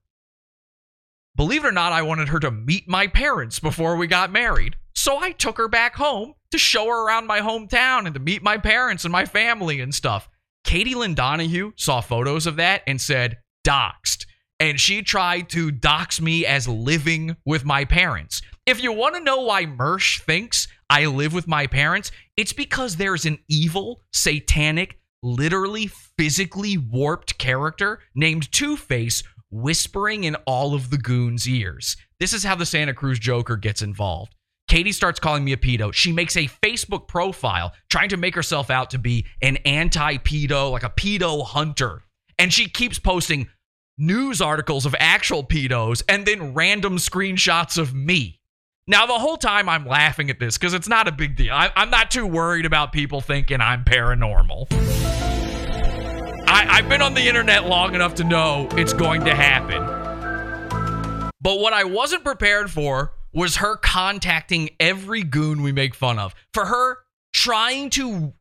believe 1.37 1.65
it 1.65 1.69
or 1.69 1.73
not, 1.73 1.93
I 1.93 2.03
wanted 2.03 2.29
her 2.29 2.41
to 2.41 2.51
meet 2.51 2.89
my 2.89 3.07
parents 3.07 3.61
before 3.61 3.97
we 3.97 4.07
got 4.07 4.33
married. 4.33 4.77
So 5.03 5.19
I 5.19 5.33
took 5.33 5.59
her 5.59 5.67
back 5.67 5.97
home 5.97 6.35
to 6.53 6.59
show 6.59 6.87
her 6.87 7.05
around 7.05 7.27
my 7.27 7.41
hometown 7.41 8.07
and 8.07 8.15
to 8.15 8.21
meet 8.21 8.41
my 8.41 8.57
parents 8.57 9.05
and 9.05 9.11
my 9.11 9.27
family 9.27 9.81
and 9.81 9.93
stuff. 9.93 10.29
Katie 10.63 10.95
Lynn 10.95 11.17
Donahue 11.17 11.73
saw 11.75 12.01
photos 12.01 12.47
of 12.47 12.55
that 12.55 12.83
and 12.87 13.01
said, 13.01 13.39
doxed. 13.67 14.27
And 14.61 14.79
she 14.79 15.03
tried 15.03 15.49
to 15.49 15.73
dox 15.73 16.21
me 16.21 16.47
as 16.47 16.69
living 16.69 17.35
with 17.45 17.65
my 17.65 17.85
parents. 17.85 18.43
If 18.65 18.81
you 18.81 18.93
want 18.93 19.17
to 19.17 19.25
know 19.25 19.41
why 19.41 19.67
Mersh 19.67 20.21
thinks 20.21 20.69
I 20.89 21.07
live 21.07 21.35
with 21.35 21.49
my 21.49 21.67
parents, 21.67 22.13
it's 22.37 22.53
because 22.53 22.95
there's 22.95 23.27
an 23.27 23.41
evil, 23.49 24.03
satanic, 24.13 25.01
literally 25.21 25.89
physically 26.17 26.79
warped 26.79 27.39
character 27.39 27.99
named 28.15 28.53
Two 28.53 28.77
Face 28.77 29.25
whispering 29.51 30.23
in 30.23 30.37
all 30.47 30.77
of 30.77 30.91
the 30.91 30.99
goons' 30.99 31.49
ears. 31.49 31.97
This 32.21 32.33
is 32.33 32.45
how 32.45 32.55
the 32.55 32.65
Santa 32.65 32.95
Cruz 32.95 33.19
Joker 33.19 33.57
gets 33.57 33.83
involved. 33.83 34.37
Katie 34.73 34.93
starts 34.93 35.21
calling 35.21 35.45
me 35.45 35.53
a 35.53 35.59
pedo. 35.59 35.93
She 35.93 36.13
makes 36.13 36.35
a 36.35 36.49
Facebook 36.49 37.07
profile 37.07 37.75
trying 37.91 38.09
to 38.09 38.17
make 38.17 38.35
herself 38.35 38.71
out 38.71 38.89
to 38.93 38.99
be 38.99 39.27
an 39.43 39.59
anti 39.67 40.17
pedo, 40.17 40.73
like 40.73 40.83
a 40.83 40.89
pedo 40.89 41.45
hunter. 41.45 42.05
And 42.39 42.51
she 42.51 42.71
keeps 42.71 42.99
posting 42.99 43.51
news 43.99 44.41
articles 44.41 44.87
of 44.87 44.95
actual 44.99 45.45
pedos 45.45 46.03
and 46.09 46.25
then 46.25 46.55
random 46.55 46.97
screenshots 46.97 47.77
of 47.77 47.93
me. 47.93 48.41
Now, 48.87 49.05
the 49.05 49.19
whole 49.19 49.37
time 49.37 49.69
I'm 49.69 49.87
laughing 49.87 50.31
at 50.31 50.41
this 50.41 50.57
because 50.57 50.73
it's 50.73 50.89
not 50.89 51.07
a 51.07 51.13
big 51.13 51.37
deal. 51.37 51.53
I, 51.53 51.71
am 51.77 51.91
not 51.91 52.11
too 52.11 52.27
worried 52.27 52.65
about 52.65 52.95
people 52.95 53.21
thinking 53.21 53.61
I'm 53.61 53.85
paranormal. 53.85 54.69
I, 56.49 56.79
I've 56.79 56.89
been 56.89 57.03
on 57.03 57.13
the 57.13 57.29
internet 57.29 57.67
long 57.67 57.95
enough 57.95 58.15
to 58.15 58.25
know 58.25 58.69
it's 58.73 58.95
going 58.95 59.27
to 59.27 59.35
happen. 59.35 59.83
But 61.43 61.59
what 61.59 61.75
I 61.75 61.85
wasn't 61.85 62.25
prepared 62.25 62.71
for 62.71 63.13
was 63.33 63.57
her 63.57 63.77
contacting 63.77 64.71
every 64.79 65.23
goon 65.23 65.63
we 65.63 65.73
make 65.73 65.95
fun 65.95 66.19
of. 66.19 66.35
For 66.53 66.67
her 66.67 66.99
trying 67.33 67.91
to 67.91 68.35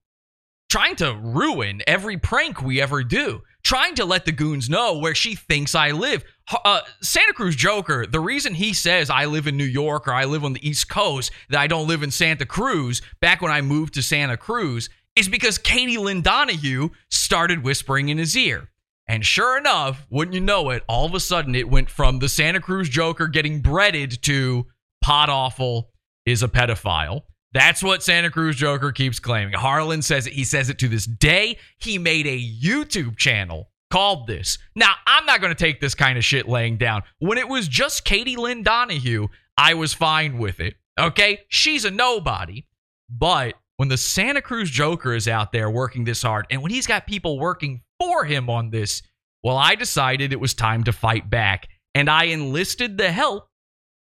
trying 0.70 0.96
to 0.96 1.14
ruin 1.14 1.82
every 1.86 2.18
prank 2.18 2.62
we 2.62 2.80
ever 2.80 3.04
do, 3.04 3.42
trying 3.62 3.94
to 3.94 4.06
let 4.06 4.26
the 4.26 4.32
goons 4.32 4.70
know 4.70 4.98
where 4.98 5.14
she 5.14 5.36
thinks 5.36 5.76
I 5.76 5.92
live. 5.92 6.24
Uh, 6.64 6.80
Santa 7.02 7.34
Cruz 7.34 7.58
Joker, 7.58 8.06
the 8.06 8.22
reason 8.22 8.54
he 8.54 8.74
says 8.74 9.10
I 9.10 9.26
live 9.26 9.48
in 9.48 9.58
New 9.58 9.66
York 9.66 10.08
or 10.08 10.14
I 10.14 10.24
live 10.24 10.46
on 10.46 10.54
the 10.54 10.66
East 10.68 10.90
Coast, 10.90 11.32
that 11.50 11.60
I 11.60 11.68
don't 11.68 11.90
live 11.90 12.04
in 12.04 12.12
Santa 12.12 12.46
Cruz 12.46 13.02
back 13.20 13.42
when 13.42 13.52
I 13.52 13.60
moved 13.60 13.94
to 13.96 14.02
Santa 14.02 14.38
Cruz, 14.38 14.90
is 15.18 15.28
because 15.28 15.58
Katie 15.58 15.98
Lynn 15.98 16.22
Donahue 16.22 16.90
started 17.10 17.64
whispering 17.64 18.08
in 18.08 18.18
his 18.18 18.36
ear. 18.38 18.70
And 19.08 19.26
sure 19.26 19.58
enough, 19.58 20.08
wouldn't 20.10 20.36
you 20.36 20.40
know 20.40 20.70
it, 20.70 20.84
all 20.88 21.06
of 21.06 21.14
a 21.14 21.20
sudden 21.20 21.54
it 21.54 21.70
went 21.70 21.90
from 21.90 22.20
the 22.20 22.30
Santa 22.30 22.62
Cruz 22.62 22.88
Joker 22.88 23.28
getting 23.28 23.60
breaded 23.60 24.22
to 24.24 24.68
Pod 25.02 25.30
Awful 25.30 25.92
is 26.26 26.44
a 26.44 26.48
pedophile. 26.48 27.22
That's 27.54 27.84
what 27.84 28.02
Santa 28.02 28.30
Cruz 28.30 28.56
Joker 28.56 28.92
keeps 28.92 29.20
claiming. 29.20 29.54
Harlan 29.54 30.02
says 30.02 30.26
it. 30.26 30.34
He 30.34 30.46
says 30.46 30.70
it 30.70 30.80
to 30.80 30.88
this 30.88 31.06
day. 31.06 31.58
He 31.80 31.98
made 31.98 32.26
a 32.26 32.40
YouTube 32.40 33.18
channel 33.18 33.70
called 33.90 34.26
this. 34.28 34.58
Now, 34.76 34.94
I'm 35.06 35.26
not 35.26 35.42
going 35.42 35.54
to 35.54 35.64
take 35.64 35.82
this 35.82 35.94
kind 35.94 36.18
of 36.18 36.24
shit 36.24 36.48
laying 36.48 36.78
down. 36.78 37.04
When 37.20 37.38
it 37.38 37.50
was 37.50 37.68
just 37.68 38.06
Katie 38.06 38.38
Lynn 38.38 38.64
Donahue, 38.64 39.28
I 39.58 39.74
was 39.74 39.94
fine 39.94 40.38
with 40.38 40.62
it. 40.62 40.76
Okay? 40.98 41.40
She's 41.50 41.84
a 41.84 41.92
nobody. 41.92 42.66
But 43.10 43.56
when 43.76 43.90
the 43.90 43.98
Santa 43.98 44.42
Cruz 44.42 44.70
Joker 44.70 45.14
is 45.14 45.28
out 45.28 45.52
there 45.52 45.70
working 45.70 46.06
this 46.06 46.22
hard, 46.22 46.48
and 46.50 46.62
when 46.62 46.72
he's 46.72 46.88
got 46.88 47.06
people 47.06 47.38
working 47.38 47.82
for 48.00 48.24
him 48.24 48.50
on 48.50 48.70
this, 48.70 49.02
well, 49.44 49.58
I 49.58 49.76
decided 49.76 50.32
it 50.32 50.40
was 50.40 50.54
time 50.54 50.86
to 50.86 50.94
fight 50.94 51.30
back. 51.30 51.68
And 51.94 52.10
I 52.10 52.26
enlisted 52.26 52.98
the 52.98 53.12
help 53.12 53.50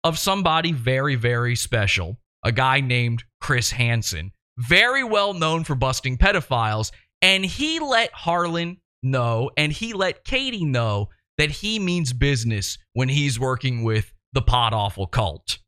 of 0.04 0.18
somebody 0.18 0.72
very, 0.72 1.14
very 1.14 1.56
special 1.56 2.18
a 2.44 2.52
guy 2.52 2.80
named 2.80 3.24
Chris 3.40 3.70
Hansen, 3.70 4.32
very 4.58 5.04
well 5.04 5.32
known 5.34 5.64
for 5.64 5.74
busting 5.74 6.18
pedophiles. 6.18 6.90
And 7.20 7.44
he 7.44 7.78
let 7.78 8.12
Harlan 8.12 8.78
know 9.02 9.50
and 9.56 9.72
he 9.72 9.92
let 9.92 10.24
Katie 10.24 10.64
know 10.64 11.08
that 11.38 11.50
he 11.50 11.78
means 11.78 12.12
business 12.12 12.78
when 12.92 13.08
he's 13.08 13.38
working 13.38 13.84
with 13.84 14.12
the 14.32 14.42
Pod 14.42 14.74
Awful 14.74 15.06
cult. 15.06 15.58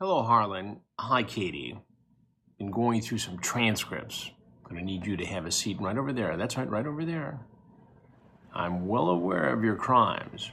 Hello, 0.00 0.22
Harlan. 0.22 0.80
Hi, 0.98 1.22
Katie. 1.22 1.78
Been 2.58 2.70
going 2.70 3.02
through 3.02 3.18
some 3.18 3.38
transcripts. 3.38 4.30
Gonna 4.68 4.82
need 4.82 5.06
you 5.06 5.16
to 5.16 5.26
have 5.26 5.46
a 5.46 5.50
seat 5.50 5.80
right 5.80 5.96
over 5.96 6.12
there. 6.12 6.36
That's 6.36 6.56
right, 6.56 6.68
right 6.68 6.86
over 6.86 7.04
there. 7.04 7.40
I'm 8.54 8.86
well 8.86 9.08
aware 9.08 9.52
of 9.52 9.64
your 9.64 9.76
crimes. 9.76 10.50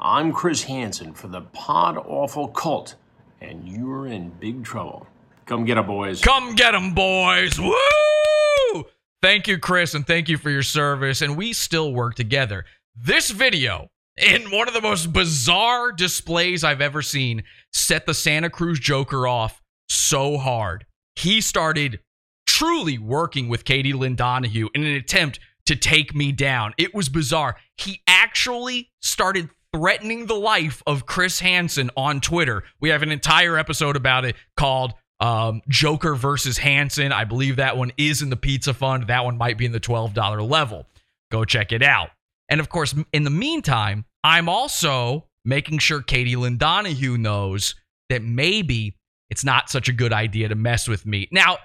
I'm 0.00 0.32
Chris 0.32 0.62
Hansen 0.62 1.12
for 1.12 1.26
the 1.26 1.40
Pod 1.40 1.96
Awful 1.96 2.48
Cult 2.48 2.94
and 3.40 3.68
you're 3.68 4.06
in 4.06 4.30
big 4.30 4.64
trouble. 4.64 5.06
Come 5.46 5.64
get 5.64 5.76
'em, 5.76 5.86
boys. 5.86 6.20
Come 6.20 6.54
get 6.54 6.74
'em, 6.74 6.94
boys. 6.94 7.58
Woo! 7.58 8.84
Thank 9.20 9.48
you, 9.48 9.58
Chris, 9.58 9.94
and 9.94 10.06
thank 10.06 10.28
you 10.28 10.38
for 10.38 10.50
your 10.50 10.62
service. 10.62 11.20
And 11.20 11.36
we 11.36 11.52
still 11.52 11.92
work 11.92 12.14
together. 12.14 12.64
This 12.94 13.30
video, 13.30 13.88
in 14.16 14.50
one 14.50 14.68
of 14.68 14.74
the 14.74 14.80
most 14.80 15.12
bizarre 15.12 15.90
displays 15.90 16.62
I've 16.62 16.80
ever 16.80 17.02
seen, 17.02 17.42
set 17.72 18.06
the 18.06 18.14
Santa 18.14 18.50
Cruz 18.50 18.78
Joker 18.78 19.26
off 19.26 19.60
so 19.88 20.38
hard. 20.38 20.86
He 21.16 21.40
started 21.40 22.00
truly 22.46 22.98
working 22.98 23.48
with 23.48 23.64
Katie 23.64 23.92
Lynn 23.92 24.14
Donahue 24.14 24.68
in 24.74 24.84
an 24.84 24.94
attempt 24.94 25.40
to 25.66 25.74
take 25.74 26.14
me 26.14 26.30
down. 26.30 26.72
It 26.78 26.94
was 26.94 27.08
bizarre. 27.08 27.56
He 27.76 28.02
actually 28.06 28.90
started 29.00 29.50
threatening 29.74 30.26
the 30.26 30.34
life 30.34 30.82
of 30.86 31.06
Chris 31.06 31.40
Hansen 31.40 31.90
on 31.96 32.20
Twitter. 32.20 32.64
We 32.80 32.88
have 32.90 33.02
an 33.02 33.12
entire 33.12 33.58
episode 33.58 33.96
about 33.96 34.24
it 34.24 34.36
called 34.56 34.94
um, 35.20 35.62
Joker 35.68 36.14
versus 36.14 36.58
Hansen. 36.58 37.12
I 37.12 37.24
believe 37.24 37.56
that 37.56 37.76
one 37.76 37.92
is 37.96 38.22
in 38.22 38.30
the 38.30 38.36
Pizza 38.36 38.72
Fund. 38.72 39.08
That 39.08 39.24
one 39.24 39.36
might 39.36 39.58
be 39.58 39.66
in 39.66 39.72
the 39.72 39.80
$12 39.80 40.48
level. 40.48 40.86
Go 41.30 41.44
check 41.44 41.72
it 41.72 41.82
out. 41.82 42.10
And 42.48 42.60
of 42.60 42.68
course, 42.68 42.94
in 43.12 43.24
the 43.24 43.30
meantime, 43.30 44.04
I'm 44.24 44.48
also 44.48 45.26
making 45.44 45.78
sure 45.78 46.02
Katie 46.02 46.36
Lynn 46.36 46.56
Donahue 46.56 47.18
knows 47.18 47.74
that 48.08 48.22
maybe 48.22 48.96
it's 49.30 49.44
not 49.44 49.68
such 49.68 49.88
a 49.88 49.92
good 49.92 50.12
idea 50.12 50.48
to 50.48 50.54
mess 50.54 50.88
with 50.88 51.04
me. 51.04 51.28
Now, 51.30 51.58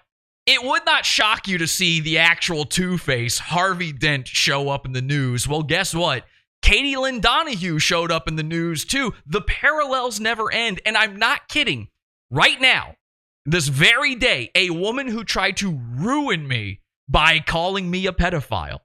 it 0.45 0.61
would 0.61 0.85
not 0.85 1.05
shock 1.05 1.47
you 1.47 1.57
to 1.59 1.67
see 1.67 2.01
the 2.01 2.17
actual 2.17 2.65
Two 2.65 2.97
Face, 2.97 3.39
Harvey 3.39 3.93
Dent, 3.93 4.27
show 4.27 4.67
up 4.69 4.85
in 4.85 4.91
the 4.91 5.01
news. 5.01 5.47
Well, 5.47 5.63
guess 5.63 5.95
what? 5.95 6.25
Katie 6.63 6.95
Lynn 6.95 7.19
Donahue 7.19 7.77
showed 7.77 8.09
up 8.09 8.27
in 8.27 8.37
the 8.37 8.41
news 8.41 8.85
too. 8.85 9.13
The 9.27 9.41
parallels 9.41 10.19
never 10.19 10.51
end. 10.51 10.81
And 10.85 10.97
I'm 10.97 11.17
not 11.17 11.49
kidding. 11.49 11.89
Right 12.31 12.59
now, 12.59 12.95
this 13.45 13.67
very 13.67 14.15
day, 14.15 14.49
a 14.55 14.69
woman 14.69 15.07
who 15.07 15.25
tried 15.25 15.57
to 15.57 15.79
ruin 15.95 16.47
me 16.47 16.79
by 17.07 17.39
calling 17.39 17.91
me 17.91 18.07
a 18.07 18.13
pedophile. 18.13 18.79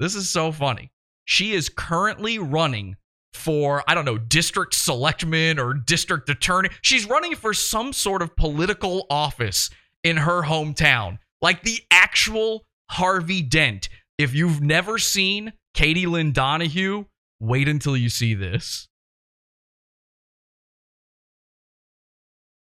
This 0.00 0.14
is 0.14 0.30
so 0.30 0.50
funny. 0.50 0.90
She 1.26 1.52
is 1.52 1.68
currently 1.68 2.38
running 2.38 2.96
for, 3.34 3.84
I 3.86 3.94
don't 3.94 4.06
know, 4.06 4.18
district 4.18 4.74
selectman 4.74 5.58
or 5.58 5.74
district 5.74 6.30
attorney. 6.30 6.70
She's 6.80 7.06
running 7.06 7.36
for 7.36 7.52
some 7.52 7.92
sort 7.92 8.22
of 8.22 8.34
political 8.36 9.06
office 9.10 9.68
in 10.02 10.16
her 10.16 10.42
hometown, 10.42 11.18
like 11.42 11.62
the 11.62 11.78
actual 11.90 12.64
Harvey 12.90 13.42
Dent. 13.42 13.90
If 14.18 14.34
you've 14.34 14.62
never 14.62 14.98
seen 14.98 15.52
Katie 15.74 16.06
Lynn 16.06 16.32
Donahue, 16.32 17.06
wait 17.40 17.68
until 17.68 17.96
you 17.96 18.08
see 18.08 18.34
this. 18.34 18.88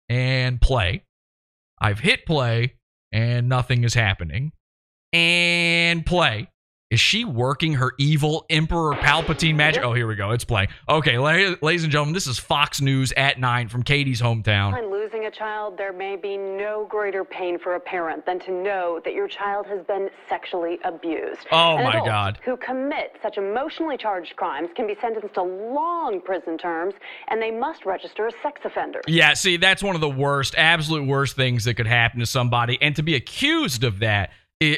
And 0.09 0.61
play. 0.61 1.03
I've 1.81 1.99
hit 1.99 2.25
play 2.25 2.75
and 3.11 3.49
nothing 3.49 3.83
is 3.83 3.93
happening. 3.93 4.51
And 5.11 6.05
play. 6.05 6.49
Is 6.93 6.99
she 6.99 7.25
working 7.25 7.73
her 7.73 7.93
evil 7.97 8.45
Emperor 8.51 8.93
Palpatine 8.93 9.55
magic? 9.55 9.83
Oh, 9.83 9.93
here 9.93 10.05
we 10.05 10.13
go. 10.13 10.29
It's 10.29 10.45
playing. 10.45 10.67
Okay, 10.87 11.17
la- 11.17 11.55
ladies 11.63 11.81
and 11.81 11.91
gentlemen, 11.91 12.13
this 12.13 12.27
is 12.27 12.37
Fox 12.37 12.81
News 12.81 13.11
at 13.17 13.39
9 13.39 13.67
from 13.67 13.81
Katie's 13.81 14.21
hometown. 14.21 14.73
When 14.73 14.91
losing 14.91 15.25
a 15.25 15.31
child, 15.31 15.75
there 15.75 15.91
may 15.91 16.15
be 16.17 16.37
no 16.37 16.85
greater 16.87 17.25
pain 17.25 17.57
for 17.57 17.73
a 17.73 17.79
parent 17.79 18.27
than 18.27 18.39
to 18.41 18.51
know 18.51 19.01
that 19.05 19.15
your 19.15 19.27
child 19.27 19.65
has 19.65 19.83
been 19.87 20.11
sexually 20.29 20.77
abused. 20.83 21.47
Oh, 21.51 21.77
And 21.77 21.85
my 21.85 22.05
God. 22.05 22.37
Who 22.45 22.57
commit 22.57 23.15
such 23.23 23.39
emotionally 23.39 23.97
charged 23.97 24.35
crimes 24.35 24.69
can 24.75 24.85
be 24.85 24.93
sentenced 25.01 25.33
to 25.33 25.41
long 25.41 26.21
prison 26.23 26.59
terms, 26.59 26.93
and 27.29 27.41
they 27.41 27.49
must 27.49 27.87
register 27.87 28.27
as 28.27 28.35
sex 28.43 28.61
offenders. 28.65 29.01
Yeah, 29.07 29.33
see, 29.33 29.57
that's 29.57 29.81
one 29.81 29.95
of 29.95 30.01
the 30.01 30.11
worst, 30.11 30.53
absolute 30.59 31.07
worst 31.07 31.35
things 31.35 31.63
that 31.63 31.73
could 31.73 31.87
happen 31.87 32.19
to 32.19 32.27
somebody. 32.27 32.77
And 32.79 32.95
to 32.97 33.01
be 33.01 33.15
accused 33.15 33.83
of 33.83 33.97
that, 33.97 34.29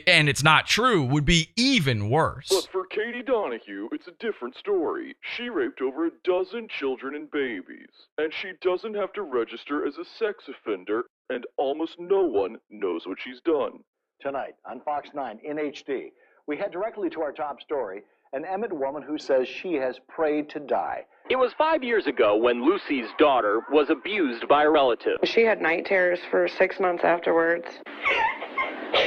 and 0.07 0.29
it's 0.29 0.43
not 0.43 0.67
true, 0.67 1.03
would 1.03 1.25
be 1.25 1.49
even 1.55 2.09
worse. 2.09 2.49
But 2.49 2.67
for 2.71 2.85
Katie 2.85 3.23
Donahue, 3.23 3.89
it's 3.91 4.07
a 4.07 4.11
different 4.19 4.55
story. 4.55 5.15
She 5.35 5.49
raped 5.49 5.81
over 5.81 6.05
a 6.05 6.11
dozen 6.23 6.67
children 6.67 7.15
and 7.15 7.29
babies, 7.31 7.89
and 8.17 8.33
she 8.33 8.53
doesn't 8.61 8.95
have 8.95 9.13
to 9.13 9.21
register 9.21 9.85
as 9.85 9.97
a 9.97 10.05
sex 10.17 10.45
offender, 10.47 11.03
and 11.29 11.45
almost 11.57 11.99
no 11.99 12.21
one 12.21 12.57
knows 12.69 13.05
what 13.05 13.17
she's 13.23 13.41
done. 13.41 13.79
Tonight 14.21 14.55
on 14.69 14.81
Fox 14.81 15.09
9 15.13 15.39
in 15.43 15.57
HD, 15.57 16.11
we 16.47 16.57
head 16.57 16.71
directly 16.71 17.09
to 17.09 17.21
our 17.21 17.31
top 17.31 17.61
story 17.61 18.03
an 18.33 18.43
Emmett 18.43 18.73
woman 18.73 19.01
who 19.01 19.17
says 19.17 19.47
she 19.47 19.75
has 19.75 19.97
prayed 20.09 20.49
to 20.49 20.59
die. 20.59 21.05
It 21.29 21.37
was 21.37 21.53
five 21.57 21.83
years 21.83 22.05
ago 22.05 22.35
when 22.35 22.65
Lucy's 22.65 23.07
daughter 23.17 23.61
was 23.71 23.89
abused 23.89 24.47
by 24.49 24.63
a 24.63 24.69
relative. 24.69 25.17
She 25.23 25.43
had 25.43 25.61
night 25.61 25.85
terrors 25.85 26.19
for 26.29 26.47
six 26.47 26.79
months 26.79 27.03
afterwards. 27.03 27.65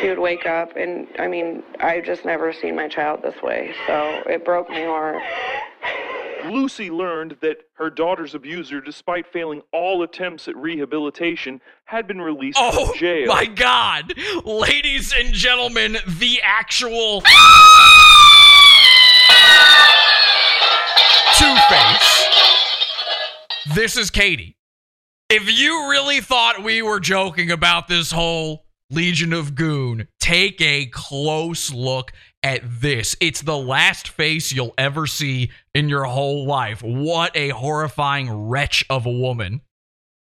She 0.00 0.08
would 0.08 0.18
wake 0.18 0.46
up, 0.46 0.76
and 0.76 1.08
I 1.18 1.26
mean, 1.26 1.62
I've 1.80 2.04
just 2.04 2.24
never 2.24 2.52
seen 2.52 2.76
my 2.76 2.88
child 2.88 3.20
this 3.22 3.40
way, 3.42 3.74
so 3.86 4.22
it 4.26 4.44
broke 4.44 4.68
my 4.68 4.84
heart. 4.84 5.22
Lucy 6.46 6.88
learned 6.90 7.36
that 7.40 7.58
her 7.74 7.90
daughter's 7.90 8.34
abuser, 8.34 8.80
despite 8.80 9.26
failing 9.26 9.60
all 9.72 10.02
attempts 10.02 10.46
at 10.46 10.56
rehabilitation, 10.56 11.60
had 11.84 12.06
been 12.06 12.20
released 12.20 12.58
Oh 12.60 12.86
from 12.86 12.96
jail. 12.96 13.26
my 13.26 13.44
God, 13.46 14.14
ladies 14.44 15.12
and 15.12 15.34
gentlemen, 15.34 15.98
the 16.06 16.40
actual 16.42 17.22
Two 21.36 21.56
Face. 21.68 22.26
This 23.74 23.96
is 23.96 24.10
Katie. 24.10 24.56
If 25.28 25.50
you 25.58 25.90
really 25.90 26.20
thought 26.20 26.62
we 26.62 26.82
were 26.82 27.00
joking 27.00 27.50
about 27.50 27.86
this 27.88 28.10
whole 28.10 28.64
Legion 28.90 29.34
of 29.34 29.54
Goon, 29.54 30.08
take 30.18 30.62
a 30.62 30.86
close 30.86 31.70
look 31.70 32.10
at 32.42 32.62
this. 32.80 33.16
It's 33.20 33.42
the 33.42 33.58
last 33.58 34.08
face 34.08 34.50
you'll 34.50 34.72
ever 34.78 35.06
see 35.06 35.50
in 35.74 35.90
your 35.90 36.04
whole 36.04 36.46
life. 36.46 36.82
What 36.82 37.36
a 37.36 37.50
horrifying 37.50 38.48
wretch 38.48 38.86
of 38.88 39.04
a 39.04 39.10
woman. 39.10 39.60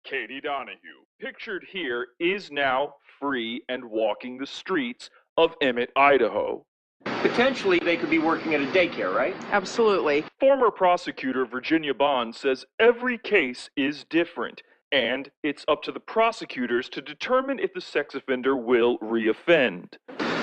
Katie 0.04 0.40
Donahue, 0.40 1.04
pictured 1.20 1.66
here, 1.70 2.06
is 2.18 2.50
now 2.50 2.94
free 3.20 3.62
and 3.68 3.84
walking 3.84 4.38
the 4.38 4.46
streets 4.46 5.10
of 5.36 5.54
Emmett, 5.60 5.90
Idaho. 5.94 6.64
Potentially, 7.04 7.78
they 7.80 7.98
could 7.98 8.08
be 8.08 8.18
working 8.18 8.54
at 8.54 8.62
a 8.62 8.66
daycare, 8.66 9.14
right? 9.14 9.36
Absolutely. 9.50 10.24
Former 10.40 10.70
prosecutor 10.70 11.44
Virginia 11.44 11.92
Bond 11.92 12.34
says 12.34 12.64
every 12.78 13.18
case 13.18 13.68
is 13.76 14.04
different, 14.08 14.62
and 14.94 15.28
it's 15.42 15.64
up 15.66 15.82
to 15.82 15.90
the 15.90 15.98
prosecutors 15.98 16.88
to 16.88 17.02
determine 17.02 17.58
if 17.58 17.74
the 17.74 17.80
sex 17.80 18.14
offender 18.14 18.56
will 18.56 18.96
reoffend. 19.00 19.94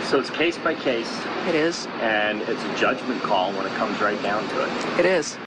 So 0.03 0.19
it's 0.19 0.29
case 0.29 0.57
by 0.57 0.75
case. 0.75 1.09
It 1.47 1.55
is. 1.55 1.87
And 2.01 2.41
it's 2.41 2.61
a 2.61 2.75
judgment 2.77 3.21
call 3.23 3.53
when 3.53 3.65
it 3.65 3.73
comes 3.75 3.99
right 4.01 4.21
down 4.21 4.45
to 4.49 4.63
it. 4.63 4.99
It 4.99 5.05
is. 5.05 5.37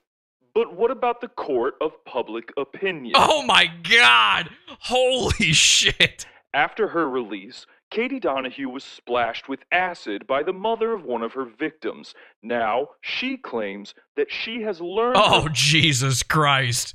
But 0.55 0.75
what 0.75 0.91
about 0.91 1.21
the 1.21 1.29
court 1.29 1.75
of 1.83 1.93
public 2.07 2.51
opinion? 2.57 3.13
Oh 3.15 3.45
my 3.45 3.67
God! 3.89 4.49
Holy 4.69 5.53
shit! 5.53 6.27
After 6.55 6.89
her 6.89 7.11
release, 7.11 7.67
Katie 7.91 8.21
Donahue 8.21 8.69
was 8.69 8.85
splashed 8.85 9.49
with 9.49 9.65
acid 9.73 10.27
by 10.27 10.45
the 10.45 10.53
mother 10.53 10.95
of 10.95 11.05
one 11.05 11.23
of 11.23 11.33
her 11.33 11.45
victims. 11.45 12.15
Now, 12.43 12.91
she 13.03 13.37
claims 13.37 13.95
that 14.17 14.31
she 14.31 14.63
has 14.63 14.81
learned. 14.81 15.17
Oh, 15.19 15.49
Jesus 15.53 16.23
Christ. 16.23 16.95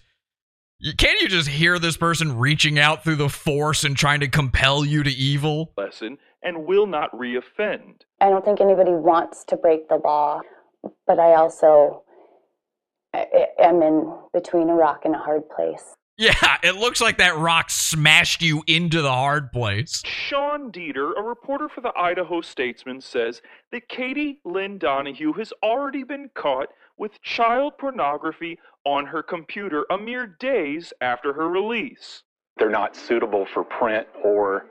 You- 0.80 0.94
Can't 0.96 1.20
you 1.22 1.28
just 1.28 1.50
hear 1.50 1.78
this 1.78 1.98
person 1.98 2.38
reaching 2.38 2.80
out 2.80 3.04
through 3.04 3.18
the 3.18 3.30
force 3.30 3.84
and 3.84 3.98
trying 3.98 4.22
to 4.22 4.28
compel 4.30 4.86
you 4.86 5.04
to 5.04 5.12
evil? 5.12 5.74
lesson 5.78 6.18
and 6.42 6.66
will 6.66 6.88
not 6.88 7.12
reoffend. 7.12 8.02
I 8.22 8.30
don't 8.30 8.46
think 8.46 8.62
anybody 8.62 8.92
wants 8.92 9.44
to 9.46 9.58
break 9.58 9.90
the 9.90 9.98
law, 9.98 10.42
but 11.06 11.20
I 11.20 11.34
also 11.36 12.04
I- 13.14 13.28
I- 13.60 13.64
am 13.66 13.82
in 13.82 14.14
between 14.34 14.70
a 14.70 14.76
rock 14.76 15.04
and 15.04 15.16
a 15.16 15.18
hard 15.18 15.50
place. 15.50 15.96
Yeah, 16.18 16.58
it 16.64 16.76
looks 16.76 17.02
like 17.02 17.18
that 17.18 17.36
rock 17.38 17.70
smashed 17.72 18.42
you 18.44 18.62
into 18.68 19.02
the 19.02 19.12
hard 19.12 19.52
place. 19.52 20.04
Sean 20.06 20.72
Dieter, 20.72 21.18
a 21.18 21.22
reporter 21.24 21.68
for 21.70 21.82
the 21.82 21.92
Idaho 21.98 22.42
Statesman, 22.42 23.02
says 23.02 23.42
that 23.72 23.90
Katie 23.90 24.42
Lynn 24.46 24.78
Donahue 24.78 25.34
has 25.34 25.52
already 25.64 26.04
been 26.04 26.30
caught 26.36 26.68
with 27.00 27.20
child 27.22 27.74
pornography 27.80 28.60
on 28.86 29.06
her 29.08 29.24
computer 29.24 29.86
a 29.90 29.98
mere 29.98 30.28
days 30.28 30.94
after 31.02 31.34
her 31.34 31.50
release. 31.50 32.24
They're 32.58 32.70
not 32.70 32.96
suitable 32.96 33.48
for 33.52 33.64
print 33.64 34.06
or 34.24 34.66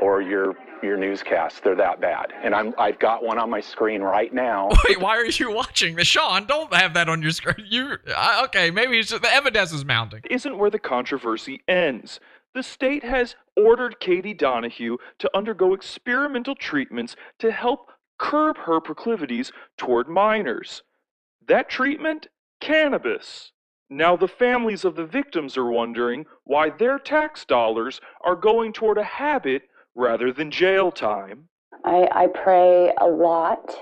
or 0.00 0.22
your 0.22 0.54
your 0.82 0.96
newscast. 0.96 1.64
They're 1.64 1.74
that 1.74 2.00
bad. 2.00 2.32
And 2.42 2.54
I'm 2.54 2.72
I've 2.78 3.00
got 3.00 3.24
one 3.24 3.38
on 3.38 3.50
my 3.50 3.60
screen 3.60 4.00
right 4.00 4.32
now. 4.32 4.70
Wait, 4.88 5.00
why 5.00 5.16
are 5.16 5.26
you 5.26 5.50
watching 5.52 5.96
this? 5.96 6.06
Sean, 6.06 6.46
don't 6.46 6.72
have 6.72 6.94
that 6.94 7.08
on 7.08 7.20
your 7.20 7.32
screen. 7.32 7.66
You 7.68 7.96
uh, 8.14 8.42
okay? 8.44 8.70
Maybe 8.70 8.98
it's 8.98 9.10
just, 9.10 9.22
the 9.22 9.32
evidence 9.32 9.72
is 9.72 9.84
mounting. 9.84 10.22
Isn't 10.30 10.56
where 10.56 10.70
the 10.70 10.78
controversy 10.78 11.60
ends. 11.66 12.20
The 12.54 12.62
state 12.62 13.04
has 13.04 13.34
ordered 13.56 14.00
Katie 14.00 14.34
Donahue 14.34 14.96
to 15.18 15.36
undergo 15.36 15.74
experimental 15.74 16.54
treatments 16.54 17.14
to 17.40 17.50
help 17.50 17.90
curb 18.18 18.56
her 18.58 18.80
proclivities 18.80 19.52
toward 19.76 20.08
minors. 20.08 20.82
That 21.48 21.70
treatment? 21.70 22.28
Cannabis. 22.60 23.52
Now, 23.90 24.16
the 24.16 24.28
families 24.28 24.84
of 24.84 24.96
the 24.96 25.06
victims 25.06 25.56
are 25.56 25.70
wondering 25.70 26.26
why 26.44 26.68
their 26.68 26.98
tax 26.98 27.46
dollars 27.46 28.00
are 28.22 28.36
going 28.36 28.74
toward 28.74 28.98
a 28.98 29.04
habit 29.04 29.62
rather 29.94 30.30
than 30.30 30.50
jail 30.50 30.92
time. 30.92 31.48
I, 31.86 32.06
I 32.12 32.26
pray 32.26 32.92
a 33.00 33.06
lot. 33.06 33.74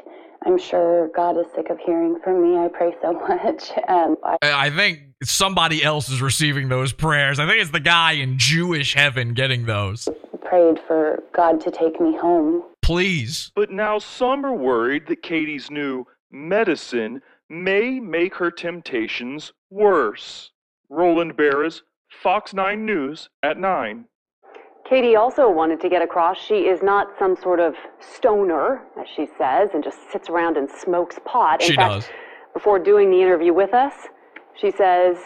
I'm 0.44 0.58
sure 0.58 1.10
God 1.16 1.36
is 1.38 1.46
sick 1.56 1.70
of 1.70 1.78
hearing 1.84 2.20
from 2.22 2.40
me. 2.40 2.56
I 2.56 2.68
pray 2.68 2.94
so 3.02 3.12
much. 3.28 3.72
Um, 3.88 4.16
I, 4.22 4.38
I 4.42 4.70
think 4.70 5.00
somebody 5.24 5.82
else 5.82 6.08
is 6.08 6.22
receiving 6.22 6.68
those 6.68 6.92
prayers. 6.92 7.40
I 7.40 7.48
think 7.48 7.60
it's 7.60 7.72
the 7.72 7.80
guy 7.80 8.12
in 8.12 8.38
Jewish 8.38 8.94
heaven 8.94 9.34
getting 9.34 9.66
those. 9.66 10.08
prayed 10.44 10.78
for 10.86 11.20
God 11.34 11.60
to 11.62 11.72
take 11.72 12.00
me 12.00 12.16
home. 12.16 12.62
Please. 12.80 13.50
But 13.56 13.72
now 13.72 13.98
some 13.98 14.46
are 14.46 14.54
worried 14.54 15.08
that 15.08 15.22
Katie's 15.24 15.68
new 15.68 16.04
medicine 16.30 17.22
may 17.48 18.00
make 18.00 18.34
her 18.36 18.50
temptations 18.50 19.52
worse. 19.70 20.50
Roland 20.88 21.36
Barras, 21.36 21.82
Fox 22.22 22.54
9 22.54 22.84
News 22.84 23.28
at 23.42 23.58
9. 23.58 24.04
Katie 24.88 25.16
also 25.16 25.50
wanted 25.50 25.80
to 25.80 25.88
get 25.88 26.00
across 26.00 26.38
she 26.38 26.60
is 26.68 26.80
not 26.82 27.08
some 27.18 27.36
sort 27.36 27.58
of 27.58 27.74
stoner, 28.00 28.82
as 29.00 29.06
she 29.14 29.26
says, 29.36 29.70
and 29.74 29.82
just 29.82 29.98
sits 30.12 30.28
around 30.28 30.56
and 30.56 30.68
smokes 30.70 31.18
pot. 31.24 31.60
In 31.60 31.68
She 31.68 31.74
fact, 31.74 31.92
does. 31.92 32.08
before 32.54 32.78
doing 32.78 33.10
the 33.10 33.20
interview 33.20 33.52
with 33.52 33.74
us, 33.74 33.92
she 34.60 34.70
says 34.70 35.16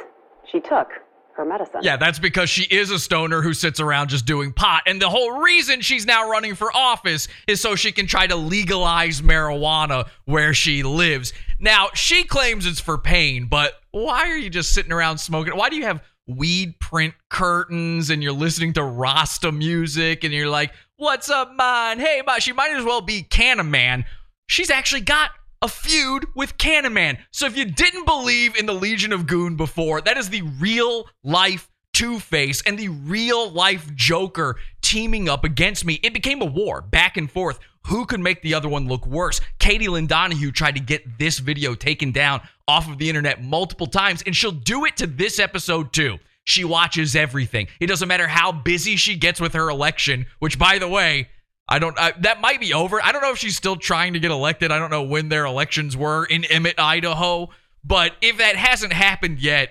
she 0.51 0.61
took 0.61 0.89
her 1.37 1.45
medicine. 1.45 1.81
Yeah, 1.83 1.99
that's 1.99 2.19
because 2.19 2.49
she 2.49 2.63
is 2.75 2.91
a 2.91 2.99
stoner 2.99 3.43
who 3.43 3.53
sits 3.53 3.81
around 3.81 4.09
just 4.09 4.25
doing 4.25 4.53
pot. 4.53 4.83
And 4.87 5.01
the 5.01 5.11
whole 5.11 5.41
reason 5.41 5.83
she's 5.83 6.07
now 6.07 6.29
running 6.31 6.55
for 6.55 6.75
office 6.75 7.29
is 7.47 7.61
so 7.61 7.77
she 7.77 7.93
can 7.93 8.07
try 8.07 8.27
to 8.27 8.37
legalize 8.37 9.21
marijuana 9.21 10.09
where 10.25 10.55
she 10.55 10.83
lives. 10.83 11.35
Now, 11.61 11.89
she 11.95 12.25
claims 12.25 12.67
it's 12.67 12.81
for 12.81 12.97
pain, 12.97 13.47
but 13.47 13.75
why 13.91 14.31
are 14.31 14.37
you 14.37 14.49
just 14.49 14.73
sitting 14.73 14.93
around 14.93 15.19
smoking? 15.19 15.55
Why 15.57 15.69
do 15.69 15.77
you 15.77 15.85
have 15.85 16.03
weed 16.27 16.79
print 16.81 17.15
curtains 17.29 18.09
and 18.09 18.23
you're 18.23 18.33
listening 18.33 18.73
to 18.75 18.83
Rasta 18.83 19.53
music 19.53 20.25
and 20.25 20.33
you're 20.33 20.49
like, 20.49 20.73
what's 20.97 21.29
up, 21.29 21.55
man? 21.57 21.99
Hey, 21.99 22.23
but 22.25 22.43
she 22.43 22.53
might 22.53 22.71
as 22.71 22.85
well 22.85 23.03
be 23.03 23.23
Cannaman. 23.23 24.05
She's 24.47 24.71
actually 24.71 25.03
got 25.03 25.31
a 25.61 25.69
feud 25.69 26.27
with 26.35 26.57
Cannaman. 26.57 27.19
So 27.31 27.47
if 27.47 27.57
you 27.57 27.67
didn't 27.67 28.07
believe 28.07 28.57
in 28.57 28.65
the 28.65 28.75
Legion 28.75 29.13
of 29.13 29.27
Goon 29.27 29.57
before, 29.57 30.01
that 30.01 30.17
is 30.17 30.31
the 30.31 30.43
real 30.43 31.09
life 31.23 31.69
Two 31.93 32.19
Face 32.19 32.63
and 32.63 32.79
the 32.79 32.89
real 32.89 33.51
life 33.51 33.95
Joker 33.95 34.57
teaming 34.81 35.29
up 35.29 35.45
against 35.45 35.85
me. 35.85 36.01
It 36.03 36.15
became 36.15 36.41
a 36.41 36.47
war 36.47 36.81
back 36.81 37.17
and 37.17 37.31
forth. 37.31 37.59
Who 37.87 38.07
could 38.07 38.21
make 38.21 38.43
the 38.43 38.55
other 38.55 38.69
one 38.69 38.87
look 38.87 39.07
worse? 39.07 39.41
Katie 39.59 39.89
Lynn 39.89 40.07
Donahue 40.07 40.53
tried 40.53 40.77
to 40.77 40.81
get 40.81 41.19
this 41.19 41.39
video 41.39 41.75
taken 41.75 42.13
down 42.13 42.41
off 42.69 42.89
of 42.89 42.99
the 42.99 43.09
internet 43.09 43.43
multiple 43.43 43.87
times, 43.87 44.23
and 44.25 44.37
she'll 44.37 44.53
do 44.53 44.85
it 44.85 44.97
to 44.99 45.07
this 45.07 45.39
episode 45.39 45.93
too. 45.93 46.19
She 46.45 46.65
watches 46.65 47.17
everything. 47.17 47.69
It 47.81 47.87
doesn't 47.87 48.09
matter 48.09 48.27
how 48.27 48.53
busy 48.53 48.97
she 48.97 49.17
gets 49.17 49.41
with 49.41 49.55
her 49.55 49.69
election, 49.69 50.27
which, 50.39 50.59
by 50.59 50.79
the 50.79 50.89
way, 50.89 51.29
I 51.69 51.79
don't. 51.79 51.99
I, 51.99 52.13
that 52.21 52.41
might 52.41 52.61
be 52.61 52.75
over. 52.75 53.03
I 53.03 53.13
don't 53.13 53.23
know 53.23 53.33
if 53.33 53.39
she's 53.39 53.57
still 53.57 53.77
trying 53.77 54.15
to 54.15 54.21
get 54.21 54.31
elected. 54.31 54.73
I 54.73 54.79
don't 54.79 54.91
know 54.91 55.03
when 55.03 55.29
their 55.29 55.45
elections 55.45 55.97
were 55.97 56.25
in 56.25 56.45
Emmett, 56.45 56.79
Idaho. 56.79 57.51
But 57.85 58.15
if 58.21 58.39
that 58.39 58.57
hasn't 58.57 58.93
happened 58.93 59.41
yet, 59.41 59.71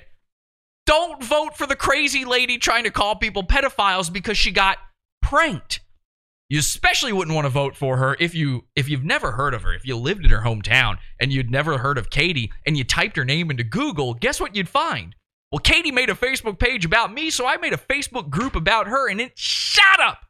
don't 0.85 1.23
vote 1.23 1.57
for 1.57 1.67
the 1.67 1.75
crazy 1.75 2.25
lady 2.25 2.57
trying 2.57 2.85
to 2.85 2.91
call 2.91 3.15
people 3.15 3.43
pedophiles 3.43 4.11
because 4.11 4.37
she 4.37 4.51
got 4.51 4.77
pranked. 5.21 5.81
You 6.49 6.57
especially 6.59 7.13
wouldn't 7.13 7.35
want 7.35 7.45
to 7.45 7.49
vote 7.49 7.75
for 7.75 7.97
her 7.97 8.17
if 8.19 8.33
you 8.33 8.65
if 8.75 8.89
you've 8.89 9.03
never 9.03 9.33
heard 9.33 9.53
of 9.53 9.61
her, 9.61 9.73
if 9.73 9.85
you 9.85 9.95
lived 9.95 10.25
in 10.25 10.31
her 10.31 10.41
hometown 10.41 10.97
and 11.19 11.31
you'd 11.31 11.51
never 11.51 11.77
heard 11.77 11.99
of 11.99 12.09
Katie 12.09 12.51
and 12.65 12.75
you 12.75 12.83
typed 12.83 13.17
her 13.17 13.25
name 13.25 13.51
into 13.51 13.63
Google, 13.63 14.15
guess 14.15 14.41
what 14.41 14.55
you'd 14.55 14.67
find? 14.67 15.15
Well, 15.51 15.59
Katie 15.59 15.91
made 15.91 16.09
a 16.09 16.15
Facebook 16.15 16.57
page 16.57 16.85
about 16.85 17.13
me, 17.13 17.29
so 17.29 17.45
I 17.45 17.57
made 17.57 17.73
a 17.73 17.77
Facebook 17.77 18.29
group 18.31 18.55
about 18.55 18.87
her 18.87 19.07
and 19.07 19.21
it 19.21 19.33
shot 19.35 19.99
up 19.99 20.21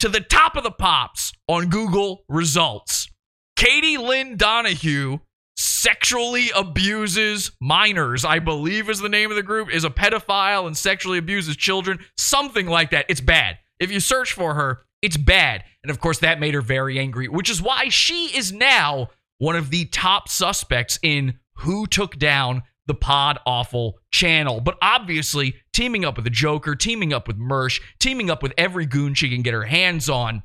to 0.00 0.08
the 0.08 0.20
top 0.20 0.56
of 0.56 0.64
the 0.64 0.70
pops 0.70 1.32
on 1.46 1.68
Google 1.68 2.24
results. 2.28 3.08
Katie 3.56 3.98
Lynn 3.98 4.38
Donahue 4.38 5.18
sexually 5.58 6.50
abuses 6.56 7.52
minors, 7.60 8.24
I 8.24 8.38
believe 8.38 8.88
is 8.88 9.00
the 9.00 9.10
name 9.10 9.30
of 9.30 9.36
the 9.36 9.42
group, 9.42 9.70
is 9.70 9.84
a 9.84 9.90
pedophile 9.90 10.66
and 10.66 10.74
sexually 10.74 11.18
abuses 11.18 11.54
children, 11.54 11.98
something 12.16 12.66
like 12.66 12.90
that. 12.92 13.04
It's 13.10 13.20
bad. 13.20 13.58
If 13.78 13.90
you 13.90 14.00
search 14.00 14.32
for 14.32 14.54
her, 14.54 14.84
it's 15.02 15.16
bad. 15.16 15.64
And 15.82 15.90
of 15.90 16.00
course, 16.00 16.18
that 16.18 16.40
made 16.40 16.54
her 16.54 16.60
very 16.60 16.98
angry, 16.98 17.28
which 17.28 17.50
is 17.50 17.62
why 17.62 17.88
she 17.88 18.36
is 18.36 18.52
now 18.52 19.08
one 19.38 19.56
of 19.56 19.70
the 19.70 19.86
top 19.86 20.28
suspects 20.28 20.98
in 21.02 21.38
who 21.54 21.86
took 21.86 22.18
down 22.18 22.62
the 22.86 22.94
Pod 22.94 23.38
Awful 23.46 23.98
channel. 24.10 24.60
But 24.60 24.76
obviously, 24.82 25.54
teaming 25.72 26.04
up 26.04 26.16
with 26.16 26.24
the 26.24 26.30
Joker, 26.30 26.74
teaming 26.74 27.12
up 27.12 27.28
with 27.28 27.38
Mersh, 27.38 27.80
teaming 27.98 28.30
up 28.30 28.42
with 28.42 28.52
every 28.58 28.86
goon 28.86 29.14
she 29.14 29.30
can 29.30 29.42
get 29.42 29.54
her 29.54 29.64
hands 29.64 30.10
on, 30.10 30.42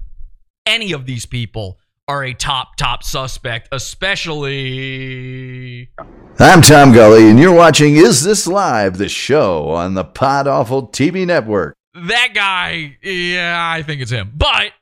any 0.66 0.91
of 0.91 1.06
these 1.06 1.26
people 1.26 1.80
are 2.08 2.24
a 2.24 2.34
top, 2.34 2.76
top 2.76 3.03
suspect, 3.03 3.68
especially. 3.72 4.70
I'm 6.38 6.62
Tom 6.62 6.93
Gully, 6.93 7.30
and 7.30 7.39
you're 7.39 7.56
watching 7.56 7.95
Is 7.95 8.24
This 8.24 8.45
Live, 8.45 8.97
the 8.97 9.10
show 9.10 9.70
on 9.70 9.95
the 9.95 10.03
Pod 10.03 10.47
Awful 10.47 10.88
TV 10.88 11.26
network. 11.26 11.76
That 11.96 12.30
guy, 12.34 12.98
yeah, 13.02 13.58
I 13.58 13.82
think 13.82 14.02
it's 14.02 14.12
him. 14.12 14.34
But 14.36 14.74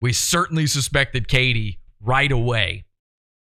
we 0.00 0.12
certainly 0.12 0.66
suspected 0.66 1.28
Katie 1.28 1.80
right 2.00 2.30
away. 2.30 2.84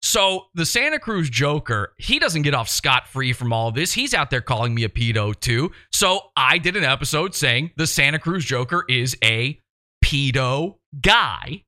So 0.01 0.46
the 0.55 0.66
Santa 0.66 0.99
Cruz 0.99 1.28
Joker, 1.28 1.92
he 1.99 2.18
doesn't 2.18 2.42
get 2.42 2.55
off 2.55 2.68
scot 2.68 3.09
free 3.09 3.32
from 3.32 3.53
all 3.53 3.72
this. 3.72 3.92
He's 3.92 4.14
out 4.14 4.30
there 4.30 4.40
calling 4.40 4.74
me 4.74 4.84
a 4.84 4.88
pedo 4.88 5.38
too. 5.38 5.72
So 5.92 6.20
I 6.36 6.59
did 6.59 6.76
an 6.76 6.84
episode 6.84 7.34
saying 7.34 7.72
the 7.76 7.86
Santa 7.86 8.18
Cruz 8.18 8.44
Joker 8.44 8.84
is 8.88 9.16
a 9.24 9.61
pedo 10.05 10.76
guy. 11.01 11.64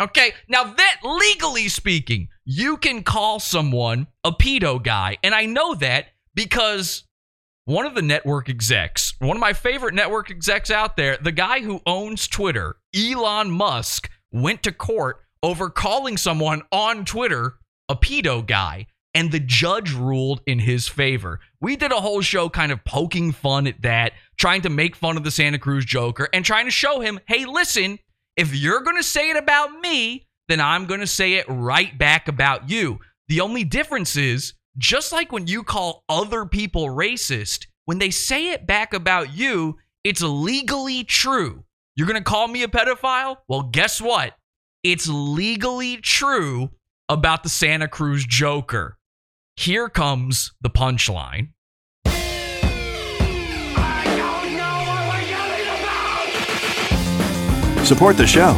Okay, 0.00 0.32
now 0.48 0.64
that 0.64 1.00
legally 1.04 1.68
speaking, 1.68 2.28
you 2.44 2.78
can 2.78 3.02
call 3.02 3.38
someone 3.38 4.06
a 4.24 4.32
pedo 4.32 4.82
guy. 4.82 5.18
And 5.22 5.34
I 5.34 5.44
know 5.44 5.74
that 5.74 6.06
because 6.34 7.04
one 7.70 7.86
of 7.86 7.94
the 7.94 8.02
network 8.02 8.48
execs, 8.48 9.14
one 9.20 9.36
of 9.36 9.40
my 9.40 9.52
favorite 9.52 9.94
network 9.94 10.28
execs 10.28 10.72
out 10.72 10.96
there, 10.96 11.16
the 11.18 11.30
guy 11.30 11.60
who 11.60 11.80
owns 11.86 12.26
Twitter, 12.26 12.74
Elon 12.92 13.48
Musk, 13.48 14.10
went 14.32 14.64
to 14.64 14.72
court 14.72 15.20
over 15.40 15.70
calling 15.70 16.16
someone 16.16 16.62
on 16.72 17.04
Twitter 17.04 17.54
a 17.88 17.94
pedo 17.94 18.44
guy. 18.44 18.88
And 19.14 19.30
the 19.30 19.38
judge 19.38 19.92
ruled 19.92 20.40
in 20.46 20.58
his 20.58 20.88
favor. 20.88 21.38
We 21.60 21.76
did 21.76 21.92
a 21.92 22.00
whole 22.00 22.22
show 22.22 22.48
kind 22.48 22.72
of 22.72 22.84
poking 22.84 23.30
fun 23.30 23.68
at 23.68 23.82
that, 23.82 24.14
trying 24.36 24.62
to 24.62 24.68
make 24.68 24.96
fun 24.96 25.16
of 25.16 25.22
the 25.22 25.30
Santa 25.30 25.58
Cruz 25.58 25.84
Joker 25.84 26.28
and 26.32 26.44
trying 26.44 26.64
to 26.64 26.72
show 26.72 26.98
him 27.00 27.20
hey, 27.28 27.44
listen, 27.44 28.00
if 28.36 28.52
you're 28.52 28.82
going 28.82 28.96
to 28.96 29.02
say 29.04 29.30
it 29.30 29.36
about 29.36 29.80
me, 29.80 30.26
then 30.48 30.60
I'm 30.60 30.86
going 30.86 31.00
to 31.00 31.06
say 31.06 31.34
it 31.34 31.46
right 31.48 31.96
back 31.96 32.26
about 32.26 32.68
you. 32.68 32.98
The 33.28 33.40
only 33.40 33.62
difference 33.62 34.16
is 34.16 34.54
just 34.78 35.12
like 35.12 35.32
when 35.32 35.46
you 35.46 35.62
call 35.62 36.04
other 36.08 36.46
people 36.46 36.86
racist, 36.86 37.66
when 37.84 37.98
they 37.98 38.10
say 38.10 38.52
it 38.52 38.66
back 38.66 38.94
about 38.94 39.36
you, 39.36 39.76
it's 40.04 40.22
legally 40.22 41.04
true. 41.04 41.64
You're 41.96 42.06
going 42.06 42.22
to 42.22 42.24
call 42.24 42.48
me 42.48 42.62
a 42.62 42.68
pedophile? 42.68 43.36
Well, 43.48 43.62
guess 43.62 44.00
what? 44.00 44.34
It's 44.82 45.08
legally 45.08 45.98
true 45.98 46.70
about 47.08 47.42
the 47.42 47.48
Santa 47.48 47.88
Cruz 47.88 48.24
Joker. 48.24 48.96
Here 49.56 49.88
comes 49.88 50.52
the 50.60 50.70
punchline. 50.70 51.48
Support 57.84 58.16
the 58.16 58.26
show. 58.26 58.52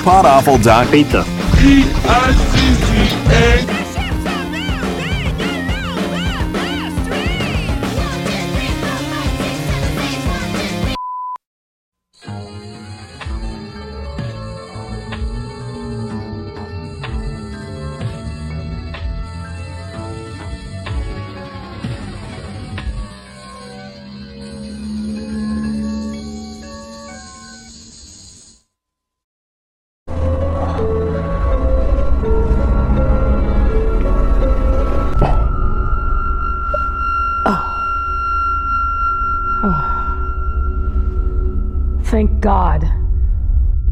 Podawful.pizza. 0.02 1.24
P-I-C-C-A. 1.56 2.70
God. 42.50 42.82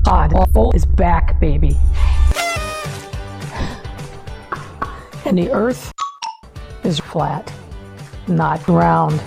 God 0.02 0.34
awful 0.34 0.72
is 0.72 0.84
back, 0.84 1.38
baby. 1.38 1.76
And 5.24 5.38
the 5.38 5.48
earth 5.52 5.92
is 6.82 6.98
flat, 6.98 7.52
not 8.26 8.66
round. 8.66 9.22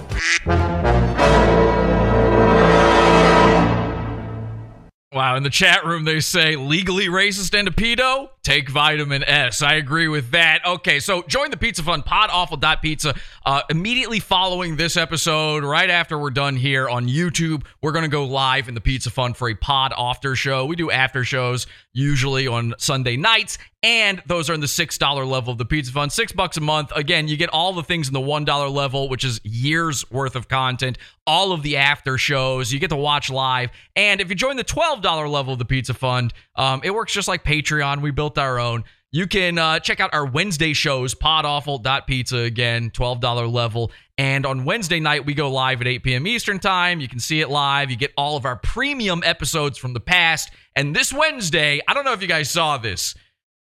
Wow, 5.13 5.37
in 5.37 5.43
the 5.43 5.49
chat 5.49 5.85
room 5.85 6.03
they 6.03 6.19
say 6.19 6.57
legally 6.57 7.07
racist 7.07 7.57
and 7.57 7.69
a 7.69 7.71
pedo? 7.71 8.31
Take 8.43 8.69
vitamin 8.69 9.23
S. 9.23 9.61
I 9.61 9.75
agree 9.75 10.07
with 10.07 10.31
that. 10.31 10.65
Okay, 10.65 10.99
so 10.99 11.21
join 11.27 11.51
the 11.51 11.57
Pizza 11.57 11.83
Fund, 11.83 12.03
podawful.pizza. 12.05 13.13
Uh, 13.45 13.61
immediately 13.69 14.19
following 14.19 14.77
this 14.77 14.97
episode, 14.97 15.63
right 15.63 15.91
after 15.91 16.17
we're 16.17 16.31
done 16.31 16.55
here 16.55 16.89
on 16.89 17.07
YouTube, 17.07 17.63
we're 17.83 17.91
to 18.01 18.07
go 18.07 18.25
live 18.25 18.67
in 18.67 18.73
the 18.73 18.81
Pizza 18.81 19.11
Fund 19.11 19.37
for 19.37 19.47
a 19.47 19.53
pod 19.53 19.93
after 19.95 20.35
show. 20.35 20.65
We 20.65 20.75
do 20.75 20.89
after 20.89 21.23
shows 21.23 21.67
usually 21.93 22.47
on 22.47 22.73
Sunday 22.79 23.17
nights, 23.17 23.59
and 23.83 24.21
those 24.25 24.49
are 24.49 24.53
in 24.53 24.59
the 24.59 24.67
$6 24.67 25.27
level 25.27 25.51
of 25.51 25.57
the 25.57 25.65
Pizza 25.65 25.91
Fund. 25.91 26.11
Six 26.11 26.31
bucks 26.31 26.57
a 26.57 26.61
month. 26.61 26.91
Again, 26.95 27.27
you 27.27 27.37
get 27.37 27.49
all 27.49 27.73
the 27.73 27.83
things 27.83 28.07
in 28.07 28.13
the 28.13 28.19
$1 28.19 28.73
level, 28.73 29.09
which 29.09 29.25
is 29.25 29.41
years 29.43 30.09
worth 30.11 30.35
of 30.35 30.47
content, 30.47 30.97
all 31.27 31.51
of 31.51 31.63
the 31.63 31.77
after 31.77 32.17
shows. 32.17 32.71
You 32.71 32.79
get 32.79 32.91
to 32.91 32.95
watch 32.95 33.29
live. 33.29 33.71
And 33.95 34.21
if 34.21 34.29
you 34.29 34.35
join 34.35 34.55
the 34.55 34.63
$12 34.63 35.29
level 35.29 35.53
of 35.53 35.59
the 35.59 35.65
Pizza 35.65 35.93
Fund, 35.93 36.33
um, 36.55 36.81
it 36.83 36.91
works 36.91 37.13
just 37.13 37.27
like 37.27 37.43
Patreon. 37.43 38.01
We 38.01 38.11
built 38.11 38.30
our 38.37 38.59
own. 38.59 38.83
You 39.13 39.27
can 39.27 39.57
uh, 39.57 39.79
check 39.79 39.99
out 39.99 40.13
our 40.13 40.25
Wednesday 40.25 40.71
shows, 40.71 41.13
podawful.pizza, 41.13 42.37
again, 42.37 42.91
$12 42.91 43.51
level. 43.51 43.91
And 44.17 44.45
on 44.45 44.63
Wednesday 44.63 45.01
night, 45.01 45.25
we 45.25 45.33
go 45.33 45.51
live 45.51 45.81
at 45.81 45.87
8 45.87 46.03
p.m. 46.03 46.27
Eastern 46.27 46.59
Time. 46.59 47.01
You 47.01 47.09
can 47.09 47.19
see 47.19 47.41
it 47.41 47.49
live. 47.49 47.91
You 47.91 47.97
get 47.97 48.13
all 48.17 48.37
of 48.37 48.45
our 48.45 48.55
premium 48.55 49.21
episodes 49.25 49.77
from 49.77 49.93
the 49.93 49.99
past. 49.99 50.51
And 50.77 50.95
this 50.95 51.11
Wednesday, 51.11 51.81
I 51.87 51.93
don't 51.93 52.05
know 52.05 52.13
if 52.13 52.21
you 52.21 52.27
guys 52.27 52.49
saw 52.49 52.77
this. 52.77 53.13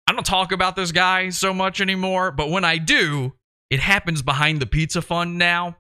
I 0.08 0.14
don't 0.14 0.26
talk 0.26 0.54
about 0.54 0.78
this 0.78 0.94
guy 0.94 1.30
so 1.30 1.54
much 1.54 1.82
anymore, 1.82 2.32
but 2.32 2.50
when 2.50 2.64
I 2.64 2.78
do, 2.78 3.34
it 3.70 3.80
happens 3.82 4.22
behind 4.22 4.62
the 4.62 4.68
Pizza 4.68 5.02
Fund 5.02 5.38
now. 5.38 5.78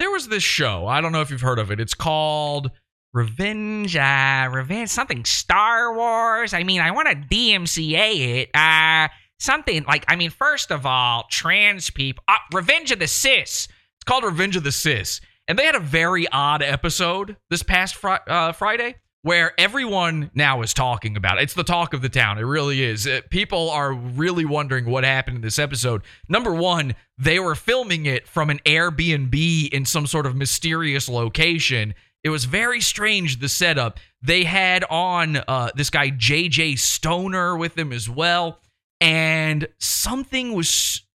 There 0.00 0.10
was 0.10 0.28
this 0.28 0.42
show. 0.42 0.86
I 0.86 1.00
don't 1.00 1.12
know 1.12 1.20
if 1.20 1.30
you've 1.30 1.40
heard 1.40 1.58
of 1.58 1.70
it. 1.70 1.78
It's 1.78 1.94
called 1.94 2.70
Revenge, 3.14 3.96
uh, 3.96 4.48
Revenge, 4.52 4.90
something 4.90 5.24
Star 5.24 5.94
Wars. 5.94 6.52
I 6.52 6.62
mean, 6.62 6.80
I 6.80 6.90
want 6.90 7.08
to 7.08 7.14
DMCA 7.14 8.42
it. 8.42 8.50
Uh, 8.54 9.08
something 9.38 9.84
like, 9.84 10.04
I 10.08 10.16
mean, 10.16 10.30
first 10.30 10.70
of 10.70 10.84
all, 10.86 11.24
trans 11.30 11.90
people. 11.90 12.22
Uh, 12.28 12.36
Revenge 12.52 12.90
of 12.92 12.98
the 12.98 13.06
Cis. 13.06 13.66
It's 13.96 14.04
called 14.06 14.24
Revenge 14.24 14.56
of 14.56 14.64
the 14.64 14.72
Cis. 14.72 15.20
And 15.46 15.58
they 15.58 15.64
had 15.64 15.74
a 15.74 15.80
very 15.80 16.28
odd 16.28 16.62
episode 16.62 17.36
this 17.48 17.62
past 17.62 17.94
fr- 17.94 18.16
uh, 18.26 18.52
Friday. 18.52 18.96
where 19.22 19.52
everyone 19.58 20.30
now 20.34 20.62
is 20.62 20.72
talking 20.72 21.16
about 21.16 21.38
it. 21.38 21.42
It's 21.42 21.54
the 21.54 21.64
talk 21.64 21.92
of 21.92 22.02
the 22.02 22.08
town. 22.08 22.38
It 22.38 22.42
really 22.42 22.82
is. 22.84 23.06
Uh, 23.06 23.20
people 23.30 23.68
are 23.70 23.92
really 23.92 24.44
wondering 24.44 24.84
what 24.86 25.02
happened 25.04 25.36
in 25.36 25.42
this 25.42 25.58
episode. 25.58 26.02
Number 26.28 26.54
one, 26.54 26.94
they 27.18 27.40
were 27.40 27.54
filming 27.56 28.06
it 28.06 28.28
from 28.28 28.48
an 28.48 28.60
Airbnb 28.64 29.68
in 29.70 29.84
some 29.84 30.06
sort 30.06 30.24
of 30.26 30.36
mysterious 30.36 31.08
location. 31.08 31.94
It 32.24 32.30
was 32.30 32.44
very 32.44 32.80
strange, 32.80 33.38
the 33.38 33.48
setup. 33.48 33.98
They 34.22 34.44
had 34.44 34.84
on 34.90 35.36
uh, 35.36 35.70
this 35.74 35.90
guy, 35.90 36.10
JJ 36.10 36.78
Stoner, 36.78 37.56
with 37.56 37.74
them 37.74 37.92
as 37.92 38.08
well. 38.08 38.58
And 39.00 39.68
something 39.78 40.54
was, 40.54 41.06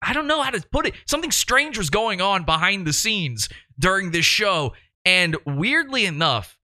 I 0.00 0.12
don't 0.12 0.28
know 0.28 0.42
how 0.42 0.50
to 0.50 0.64
put 0.70 0.86
it, 0.86 0.94
something 1.06 1.32
strange 1.32 1.76
was 1.76 1.90
going 1.90 2.20
on 2.20 2.44
behind 2.44 2.86
the 2.86 2.92
scenes 2.92 3.48
during 3.78 4.12
this 4.12 4.24
show. 4.24 4.74
And 5.04 5.36
weirdly 5.44 6.06
enough, 6.06 6.58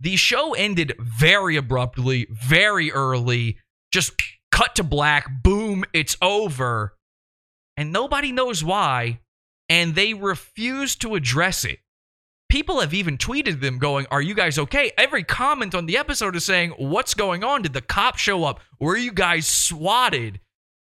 the 0.00 0.16
show 0.16 0.54
ended 0.54 0.94
very 0.98 1.56
abruptly, 1.56 2.26
very 2.30 2.90
early, 2.90 3.58
just 3.92 4.12
cut 4.50 4.74
to 4.76 4.82
black, 4.82 5.42
boom, 5.42 5.84
it's 5.92 6.16
over. 6.20 6.96
And 7.76 7.92
nobody 7.92 8.32
knows 8.32 8.64
why, 8.64 9.20
and 9.68 9.94
they 9.94 10.14
refuse 10.14 10.96
to 10.96 11.14
address 11.14 11.64
it. 11.64 11.78
People 12.50 12.80
have 12.80 12.92
even 12.92 13.16
tweeted 13.16 13.60
them 13.60 13.78
going, 13.78 14.06
Are 14.10 14.20
you 14.20 14.34
guys 14.34 14.58
okay? 14.58 14.90
Every 14.98 15.22
comment 15.22 15.72
on 15.74 15.86
the 15.86 15.96
episode 15.96 16.34
is 16.34 16.44
saying, 16.44 16.70
What's 16.70 17.14
going 17.14 17.44
on? 17.44 17.62
Did 17.62 17.72
the 17.72 17.80
cops 17.80 18.20
show 18.20 18.42
up? 18.44 18.60
Were 18.80 18.96
you 18.96 19.12
guys 19.12 19.46
swatted? 19.46 20.40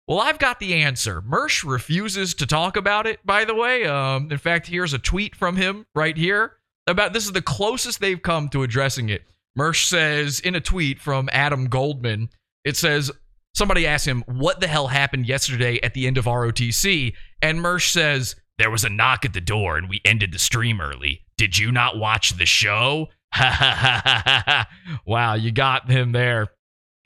Well, 0.07 0.19
I've 0.19 0.39
got 0.39 0.59
the 0.59 0.73
answer. 0.73 1.21
Mersh 1.21 1.63
refuses 1.63 2.33
to 2.35 2.47
talk 2.47 2.75
about 2.75 3.05
it, 3.05 3.19
by 3.23 3.45
the 3.45 3.53
way. 3.53 3.85
Um, 3.85 4.29
in 4.31 4.37
fact, 4.39 4.67
here's 4.67 4.93
a 4.93 4.99
tweet 4.99 5.35
from 5.35 5.55
him 5.55 5.85
right 5.95 6.17
here 6.17 6.57
about 6.87 7.13
this 7.13 7.25
is 7.25 7.31
the 7.31 7.41
closest 7.41 8.01
they've 8.01 8.21
come 8.21 8.49
to 8.49 8.63
addressing 8.63 9.09
it. 9.09 9.23
Mersh 9.57 9.87
says 9.87 10.39
in 10.39 10.55
a 10.55 10.61
tweet 10.61 10.99
from 10.99 11.29
Adam 11.31 11.67
Goldman, 11.67 12.29
it 12.65 12.75
says 12.75 13.11
somebody 13.53 13.85
asked 13.85 14.07
him 14.07 14.23
what 14.25 14.59
the 14.59 14.67
hell 14.67 14.87
happened 14.87 15.27
yesterday 15.27 15.79
at 15.83 15.93
the 15.93 16.07
end 16.07 16.17
of 16.17 16.25
ROTC, 16.25 17.13
and 17.43 17.59
Mersh 17.59 17.91
says 17.91 18.35
there 18.57 18.71
was 18.71 18.83
a 18.83 18.89
knock 18.89 19.23
at 19.23 19.33
the 19.33 19.41
door 19.41 19.77
and 19.77 19.87
we 19.87 20.01
ended 20.03 20.33
the 20.33 20.39
stream 20.39 20.81
early. 20.81 21.22
Did 21.37 21.57
you 21.57 21.71
not 21.71 21.97
watch 21.97 22.37
the 22.37 22.45
show? 22.45 23.09
wow, 25.05 25.33
you 25.33 25.51
got 25.51 25.89
him 25.89 26.11
there. 26.11 26.49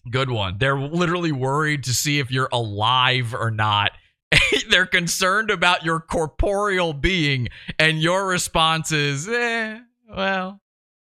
Good 0.09 0.29
one. 0.29 0.57
They're 0.57 0.79
literally 0.79 1.31
worried 1.31 1.83
to 1.85 1.93
see 1.93 2.19
if 2.19 2.31
you're 2.31 2.49
alive 2.51 3.33
or 3.33 3.51
not. 3.51 3.91
They're 4.69 4.85
concerned 4.85 5.51
about 5.51 5.85
your 5.85 5.99
corporeal 5.99 6.93
being, 6.93 7.49
and 7.79 8.01
your 8.01 8.27
response 8.27 8.91
is, 8.91 9.27
eh, 9.27 9.79
well, 10.09 10.61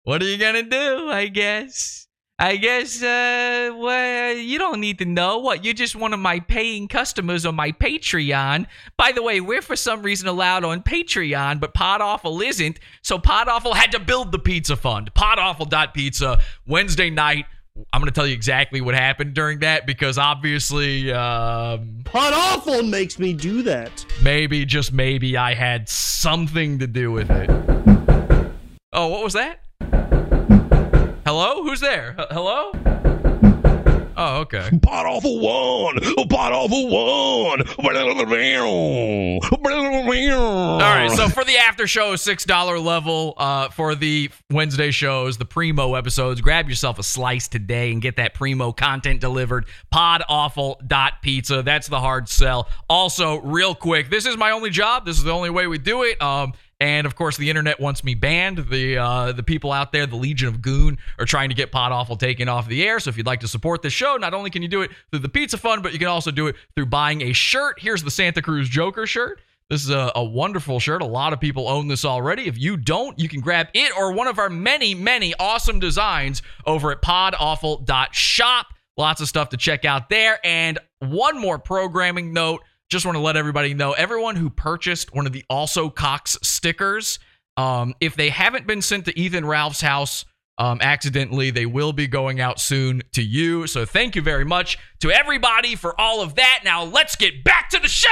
what 0.04 0.22
are 0.22 0.26
you 0.26 0.38
gonna 0.38 0.64
do? 0.64 1.10
I 1.10 1.28
guess. 1.28 2.01
I 2.42 2.56
guess, 2.56 3.04
uh, 3.04 3.72
well, 3.78 4.36
you 4.36 4.58
don't 4.58 4.80
need 4.80 4.98
to 4.98 5.06
know. 5.06 5.38
What? 5.38 5.64
You're 5.64 5.76
just 5.76 5.96
one 5.96 6.12
of 6.12 6.20
my 6.20 6.40
paying 6.40 6.88
customers 6.88 7.46
on 7.46 7.54
my 7.54 7.72
Patreon. 7.72 8.66
By 8.98 9.12
the 9.12 9.22
way, 9.22 9.42
we're 9.42 9.62
for 9.62 9.76
some 9.76 10.02
reason 10.02 10.28
allowed 10.28 10.64
on 10.64 10.82
Patreon, 10.82 11.60
but 11.60 11.76
Pod 11.76 12.02
Awful 12.02 12.42
isn't. 12.42 12.80
So 13.04 13.20
Pod 13.20 13.48
Awful 13.48 13.76
had 13.76 13.92
to 13.92 14.00
build 14.00 14.32
the 14.32 14.40
pizza 14.40 14.76
fund. 14.76 15.14
Podawful.pizza, 15.14 16.42
Wednesday 16.66 17.12
night. 17.12 17.46
I'm 17.94 18.02
going 18.02 18.12
to 18.12 18.16
tell 18.16 18.26
you 18.26 18.34
exactly 18.34 18.82
what 18.82 18.96
happened 18.96 19.36
during 19.36 19.60
that 19.60 19.86
because 19.86 20.18
obviously. 20.18 21.14
Um, 21.14 22.02
Pod 22.06 22.34
Awful 22.34 22.82
makes 22.82 23.20
me 23.20 23.34
do 23.34 23.62
that. 23.62 24.04
Maybe, 24.24 24.66
just 24.66 24.92
maybe, 24.92 25.38
I 25.38 25.54
had 25.54 25.88
something 25.88 26.80
to 26.80 26.88
do 26.88 27.12
with 27.12 27.30
it. 27.30 27.52
Oh, 28.94 29.10
what 29.10 29.24
was 29.24 29.34
that? 29.34 29.60
Hello? 31.26 31.64
Who's 31.64 31.80
there? 31.80 32.16
H- 32.20 32.28
hello? 32.32 32.72
Oh, 34.18 34.40
okay. 34.42 34.70
Pot 34.82 35.06
awful 35.06 35.40
one. 35.40 35.98
Pot 36.30 36.52
awful 36.52 36.90
one. 36.90 37.62
All 40.36 40.80
right. 40.80 41.10
So 41.12 41.30
for 41.30 41.44
the 41.44 41.58
after 41.58 41.88
show, 41.88 42.16
six 42.18 42.44
dollar 42.44 42.78
level. 42.78 43.34
Uh, 43.38 43.70
for 43.70 43.96
the 43.96 44.30
Wednesday 44.52 44.92
shows, 44.92 45.38
the 45.38 45.46
primo 45.46 45.96
episodes, 45.96 46.42
grab 46.42 46.68
yourself 46.70 47.00
a 47.00 47.04
slice 47.04 47.48
today 47.48 47.92
and 47.92 48.02
get 48.02 48.18
that 48.18 48.34
primo 48.34 48.72
content 48.74 49.22
delivered. 49.22 49.66
Podawful.pizza. 49.94 51.64
That's 51.64 51.88
the 51.88 52.00
hard 52.00 52.30
sell. 52.30 52.70
Also, 52.90 53.38
real 53.42 53.74
quick, 53.74 54.10
this 54.10 54.26
is 54.26 54.38
my 54.38 54.52
only 54.52 54.70
job. 54.70 55.06
This 55.06 55.18
is 55.18 55.24
the 55.24 55.32
only 55.32 55.50
way 55.50 55.68
we 55.68 55.78
do 55.78 56.04
it. 56.04 56.22
Um, 56.22 56.54
and 56.82 57.06
of 57.06 57.16
course, 57.16 57.38
the 57.38 57.48
internet 57.48 57.80
wants 57.80 58.04
me 58.04 58.16
banned. 58.16 58.58
The 58.58 58.98
uh, 58.98 59.32
the 59.34 59.44
people 59.44 59.72
out 59.72 59.92
there, 59.92 60.08
the 60.08 60.16
Legion 60.16 60.48
of 60.48 60.64
Goon, 60.64 60.98
are 61.20 61.26
trying 61.26 61.50
to 61.50 61.56
get 61.56 61.72
Pod 61.72 61.92
Awful 61.92 62.18
taken 62.18 62.50
off 62.50 62.68
the 62.68 62.84
air. 62.84 63.00
So 63.00 63.12
if 63.12 63.18
you'd 63.18 63.28
like 63.28 63.42
to 63.42 63.48
support 63.48 63.84
this 63.84 63.94
show, 63.94 64.18
not 64.20 64.34
only 64.34 64.50
can 64.50 64.64
you 64.64 64.68
do 64.68 64.82
it 64.82 64.90
through 65.12 65.20
the 65.20 65.30
Pizza 65.30 65.60
Fund, 65.60 65.84
but 65.84 65.94
you 65.94 66.00
can 66.00 66.08
also 66.08 66.32
do 66.32 66.48
it 66.48 66.56
through 66.76 66.88
buying 66.88 67.22
a 67.22 67.34
shirt. 67.34 67.80
Here's 67.80 68.02
the 68.02 68.10
Santa 68.10 68.42
Cruz 68.42 68.68
Joker 68.68 69.06
shirt. 69.06 69.42
This 69.70 69.84
is 69.84 69.92
a, 69.92 70.12
a 70.16 70.24
wonderful 70.24 70.80
shirt. 70.80 71.04
A 71.04 71.06
lot 71.06 71.34
of 71.34 71.40
people 71.40 71.70
own 71.70 71.88
this 71.88 72.04
already. 72.04 72.48
If 72.48 72.58
you 72.58 72.78
don't, 72.78 73.18
you 73.20 73.30
can 73.30 73.42
grab 73.42 73.68
it 73.76 73.92
or 73.96 74.12
one 74.12 74.28
of 74.28 74.40
our 74.40 74.50
many, 74.50 74.96
many 74.96 75.36
awesome 75.40 75.80
designs 75.80 76.42
over 76.66 76.92
at 76.92 77.04
podawful.shop. 77.04 78.68
Lots 78.98 79.22
of 79.22 79.28
stuff 79.28 79.50
to 79.50 79.58
check 79.58 79.86
out 79.86 80.10
there. 80.10 80.40
And 80.44 80.80
one 80.98 81.40
more 81.40 81.60
programming 81.60 82.34
note 82.34 82.64
just 82.92 83.06
want 83.06 83.16
to 83.16 83.22
let 83.22 83.38
everybody 83.38 83.74
know 83.74 83.94
everyone 83.94 84.36
who 84.36 84.50
purchased 84.50 85.16
one 85.16 85.26
of 85.26 85.32
the 85.32 85.46
also 85.50 85.90
Cox 85.90 86.38
stickers, 86.44 87.20
um, 87.56 87.96
if 88.02 88.16
they 88.16 88.30
haven't 88.30 88.68
been 88.68 88.82
sent 88.82 89.06
to 89.06 89.18
Ethan 89.18 89.46
Ralph's 89.46 89.80
house 89.80 90.26
um, 90.58 90.80
accidentally, 90.82 91.52
they 91.52 91.66
will 91.66 91.94
be 91.94 92.06
going 92.06 92.42
out 92.42 92.60
soon 92.60 93.02
to 93.14 93.24
you. 93.24 93.66
So 93.66 93.86
thank 93.86 94.18
you 94.18 94.22
very 94.22 94.44
much 94.44 94.78
to 95.00 95.10
everybody 95.10 95.76
for 95.76 96.00
all 96.00 96.22
of 96.22 96.36
that. 96.36 96.60
Now 96.66 96.84
let's 96.84 97.16
get 97.16 97.46
back 97.46 97.70
to 97.70 97.80
the 97.80 97.88
show. 97.88 98.10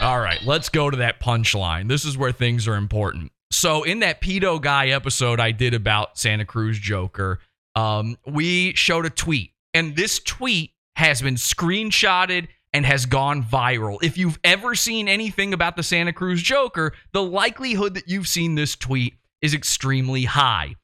All 0.00 0.20
right, 0.20 0.40
let's 0.44 0.68
go 0.68 0.90
to 0.90 0.98
that 0.98 1.18
punchline. 1.18 1.88
This 1.88 2.04
is 2.04 2.16
where 2.16 2.30
things 2.30 2.68
are 2.68 2.76
important. 2.76 3.32
So, 3.50 3.84
in 3.84 4.00
that 4.00 4.20
pedo 4.20 4.60
guy 4.60 4.88
episode 4.88 5.40
I 5.40 5.52
did 5.52 5.74
about 5.74 6.18
Santa 6.18 6.44
Cruz 6.44 6.78
Joker, 6.78 7.38
um, 7.74 8.16
we 8.26 8.74
showed 8.74 9.06
a 9.06 9.10
tweet, 9.10 9.52
and 9.72 9.96
this 9.96 10.18
tweet 10.18 10.72
has 10.96 11.20
been 11.20 11.34
screenshotted 11.34 12.48
and 12.72 12.84
has 12.84 13.06
gone 13.06 13.42
viral. 13.42 14.02
If 14.02 14.18
you've 14.18 14.38
ever 14.42 14.74
seen 14.74 15.08
anything 15.08 15.54
about 15.54 15.76
the 15.76 15.82
Santa 15.82 16.12
Cruz 16.12 16.42
Joker, 16.42 16.92
the 17.12 17.22
likelihood 17.22 17.94
that 17.94 18.08
you've 18.08 18.28
seen 18.28 18.56
this 18.56 18.74
tweet 18.74 19.14
is 19.40 19.54
extremely 19.54 20.24
high. 20.24 20.74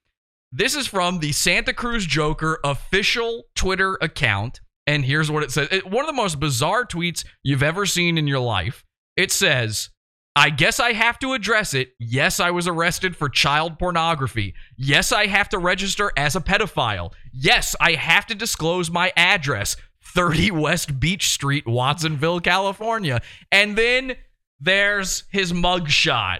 This 0.53 0.75
is 0.75 0.87
from 0.87 1.21
the 1.21 1.33
Santa 1.33 1.73
Cruz 1.73 2.07
Joker 2.07 2.59
official 2.65 3.45
Twitter 3.55 3.99
account. 4.01 4.61
And 4.87 5.05
here's 5.05 5.31
what 5.31 5.43
it 5.43 5.51
says 5.51 5.69
one 5.85 6.05
of 6.05 6.07
the 6.07 6.13
most 6.13 6.41
bizarre 6.41 6.85
tweets 6.85 7.25
you've 7.43 7.63
ever 7.63 7.87
seen 7.87 8.19
in 8.19 8.27
your 8.27 8.41
life. 8.41 8.85
It 9.17 9.31
says, 9.33 9.91
I 10.37 10.51
guess 10.51 10.79
I 10.79 10.93
have 10.93 11.19
to 11.21 11.33
address 11.33 11.75
it. 11.75 11.93
Yes, 11.99 12.39
I 12.39 12.53
was 12.53 12.69
arrested 12.69 13.17
for 13.17 13.29
child 13.29 13.79
pornography. 13.81 14.55
Yes, 14.77 15.11
I 15.11 15.27
have 15.27 15.49
to 15.49 15.59
register 15.59 16.13
as 16.17 16.37
a 16.37 16.41
pedophile. 16.41 17.13
Yes, 17.33 17.75
I 17.81 17.93
have 17.93 18.27
to 18.27 18.37
disclose 18.37 18.91
my 18.91 19.13
address 19.17 19.77
30 20.15 20.53
West 20.53 21.01
Beach 21.01 21.31
Street, 21.31 21.67
Watsonville, 21.67 22.41
California. 22.41 23.21
And 23.51 23.77
then 23.77 24.15
there's 24.61 25.25
his 25.33 25.53
mugshot. 25.53 26.39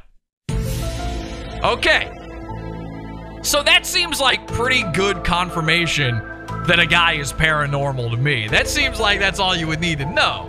Okay. 1.65 2.13
So 3.43 3.63
that 3.65 3.85
seems 3.85 4.21
like 4.21 4.47
pretty 4.47 4.85
good 4.93 5.25
confirmation 5.25 6.19
that 6.67 6.79
a 6.79 6.87
guy 6.87 7.15
is 7.15 7.33
paranormal 7.33 8.13
to 8.13 8.17
me. 8.17 8.47
That 8.47 8.69
seems 8.69 9.01
like 9.01 9.19
that's 9.19 9.41
all 9.41 9.57
you 9.57 9.67
would 9.67 9.81
need 9.81 9.99
to 9.99 10.07
know. 10.07 10.47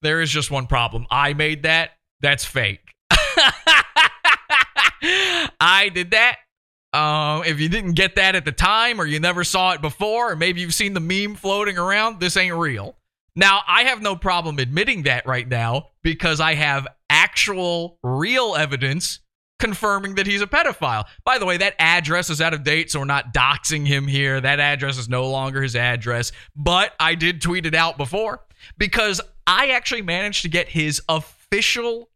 There 0.00 0.20
is 0.20 0.30
just 0.30 0.50
one 0.52 0.68
problem. 0.68 1.06
I 1.10 1.34
made 1.34 1.64
that. 1.64 1.90
That's 2.20 2.44
fake. 2.44 2.94
I 5.60 5.90
did 5.92 6.10
that. 6.12 6.36
Um, 6.92 7.44
if 7.44 7.60
you 7.60 7.68
didn't 7.68 7.92
get 7.92 8.16
that 8.16 8.34
at 8.34 8.44
the 8.44 8.52
time, 8.52 9.00
or 9.00 9.06
you 9.06 9.20
never 9.20 9.44
saw 9.44 9.72
it 9.72 9.80
before, 9.80 10.32
or 10.32 10.36
maybe 10.36 10.60
you've 10.60 10.74
seen 10.74 10.92
the 10.92 11.00
meme 11.00 11.36
floating 11.36 11.78
around, 11.78 12.20
this 12.20 12.36
ain't 12.36 12.54
real. 12.54 12.96
Now, 13.36 13.60
I 13.68 13.84
have 13.84 14.02
no 14.02 14.16
problem 14.16 14.58
admitting 14.58 15.04
that 15.04 15.24
right 15.24 15.46
now 15.48 15.90
because 16.02 16.40
I 16.40 16.54
have 16.54 16.88
actual, 17.08 17.98
real 18.02 18.56
evidence 18.56 19.20
confirming 19.60 20.16
that 20.16 20.26
he's 20.26 20.42
a 20.42 20.46
pedophile. 20.46 21.04
By 21.24 21.38
the 21.38 21.46
way, 21.46 21.58
that 21.58 21.74
address 21.78 22.28
is 22.28 22.40
out 22.40 22.54
of 22.54 22.64
date, 22.64 22.90
so 22.90 22.98
we're 22.98 23.04
not 23.04 23.32
doxing 23.32 23.86
him 23.86 24.08
here. 24.08 24.40
That 24.40 24.58
address 24.58 24.98
is 24.98 25.08
no 25.08 25.28
longer 25.28 25.62
his 25.62 25.76
address, 25.76 26.32
but 26.56 26.94
I 26.98 27.14
did 27.14 27.40
tweet 27.40 27.66
it 27.66 27.74
out 27.74 27.96
before 27.96 28.40
because 28.78 29.20
I 29.46 29.68
actually 29.70 30.02
managed 30.02 30.42
to 30.42 30.48
get 30.48 30.68
his 30.68 31.00
official 31.08 31.39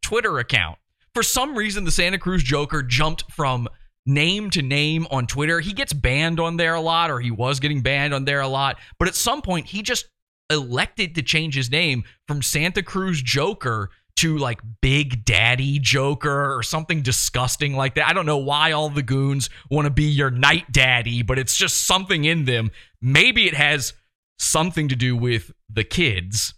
Twitter 0.01 0.39
account. 0.39 0.77
For 1.13 1.23
some 1.23 1.57
reason, 1.57 1.83
the 1.83 1.91
Santa 1.91 2.17
Cruz 2.17 2.43
Joker 2.43 2.83
jumped 2.83 3.31
from 3.31 3.67
name 4.05 4.49
to 4.51 4.61
name 4.61 5.07
on 5.09 5.27
Twitter. 5.27 5.59
He 5.59 5.73
gets 5.73 5.93
banned 5.93 6.39
on 6.39 6.57
there 6.57 6.75
a 6.75 6.81
lot, 6.81 7.09
or 7.09 7.19
he 7.19 7.31
was 7.31 7.59
getting 7.59 7.81
banned 7.81 8.13
on 8.13 8.25
there 8.25 8.41
a 8.41 8.47
lot. 8.47 8.77
But 8.99 9.07
at 9.07 9.15
some 9.15 9.41
point, 9.41 9.67
he 9.67 9.81
just 9.81 10.07
elected 10.49 11.15
to 11.15 11.23
change 11.23 11.55
his 11.55 11.71
name 11.71 12.03
from 12.27 12.41
Santa 12.41 12.83
Cruz 12.83 13.21
Joker 13.21 13.89
to 14.17 14.37
like 14.37 14.61
Big 14.81 15.25
Daddy 15.25 15.79
Joker 15.79 16.55
or 16.55 16.63
something 16.63 17.01
disgusting 17.01 17.75
like 17.75 17.95
that. 17.95 18.07
I 18.07 18.13
don't 18.13 18.25
know 18.25 18.37
why 18.37 18.71
all 18.71 18.89
the 18.89 19.03
goons 19.03 19.49
want 19.69 19.85
to 19.85 19.89
be 19.91 20.05
your 20.05 20.31
night 20.31 20.71
daddy, 20.71 21.21
but 21.21 21.37
it's 21.37 21.57
just 21.57 21.85
something 21.85 22.23
in 22.23 22.45
them. 22.45 22.71
Maybe 23.01 23.47
it 23.47 23.55
has 23.55 23.93
something 24.39 24.87
to 24.89 24.95
do 24.95 25.15
with 25.17 25.51
the 25.69 25.83
kids. 25.83 26.53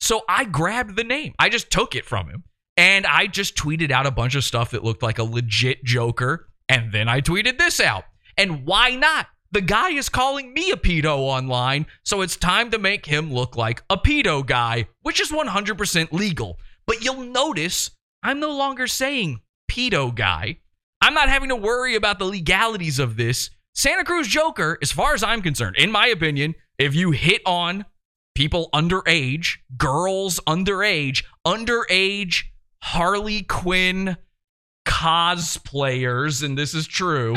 So 0.00 0.22
I 0.28 0.44
grabbed 0.44 0.96
the 0.96 1.04
name. 1.04 1.34
I 1.38 1.48
just 1.48 1.70
took 1.70 1.94
it 1.94 2.04
from 2.04 2.28
him. 2.28 2.44
And 2.76 3.06
I 3.06 3.26
just 3.26 3.56
tweeted 3.56 3.90
out 3.90 4.06
a 4.06 4.10
bunch 4.10 4.34
of 4.34 4.44
stuff 4.44 4.70
that 4.70 4.84
looked 4.84 5.02
like 5.02 5.18
a 5.18 5.24
legit 5.24 5.84
Joker. 5.84 6.48
And 6.68 6.92
then 6.92 7.08
I 7.08 7.20
tweeted 7.20 7.58
this 7.58 7.80
out. 7.80 8.04
And 8.38 8.64
why 8.64 8.94
not? 8.94 9.26
The 9.52 9.60
guy 9.60 9.90
is 9.90 10.08
calling 10.08 10.54
me 10.54 10.70
a 10.70 10.76
pedo 10.76 11.18
online, 11.18 11.86
so 12.04 12.20
it's 12.20 12.36
time 12.36 12.70
to 12.70 12.78
make 12.78 13.04
him 13.04 13.32
look 13.32 13.56
like 13.56 13.82
a 13.90 13.96
pedo 13.96 14.46
guy, 14.46 14.86
which 15.02 15.20
is 15.20 15.32
100% 15.32 16.12
legal. 16.12 16.56
But 16.86 17.04
you'll 17.04 17.24
notice 17.24 17.90
I'm 18.22 18.38
no 18.38 18.56
longer 18.56 18.86
saying 18.86 19.40
pedo 19.68 20.14
guy. 20.14 20.58
I'm 21.02 21.14
not 21.14 21.28
having 21.28 21.48
to 21.48 21.56
worry 21.56 21.96
about 21.96 22.20
the 22.20 22.26
legalities 22.26 23.00
of 23.00 23.16
this. 23.16 23.50
Santa 23.74 24.04
Cruz 24.04 24.28
Joker, 24.28 24.78
as 24.82 24.92
far 24.92 25.14
as 25.14 25.24
I'm 25.24 25.42
concerned, 25.42 25.76
in 25.76 25.90
my 25.90 26.06
opinion, 26.06 26.54
if 26.78 26.94
you 26.94 27.10
hit 27.10 27.42
on 27.44 27.86
people 28.34 28.68
underage, 28.74 29.58
girls 29.76 30.40
underage, 30.46 31.24
underage 31.46 32.44
Harley 32.82 33.42
Quinn 33.42 34.16
cosplayers, 34.86 36.42
and 36.42 36.56
this 36.56 36.74
is 36.74 36.86
true. 36.86 37.36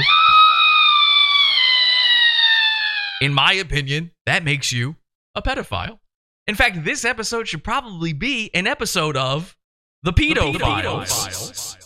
In 3.21 3.33
my 3.33 3.53
opinion, 3.53 4.11
that 4.25 4.43
makes 4.43 4.71
you 4.71 4.95
a 5.35 5.41
pedophile. 5.41 5.99
In 6.47 6.55
fact, 6.55 6.83
this 6.83 7.05
episode 7.05 7.47
should 7.47 7.63
probably 7.63 8.11
be 8.11 8.49
an 8.53 8.67
episode 8.67 9.15
of 9.15 9.55
The 10.03 10.11
Pedo, 10.11 10.59
Files. 10.59 11.77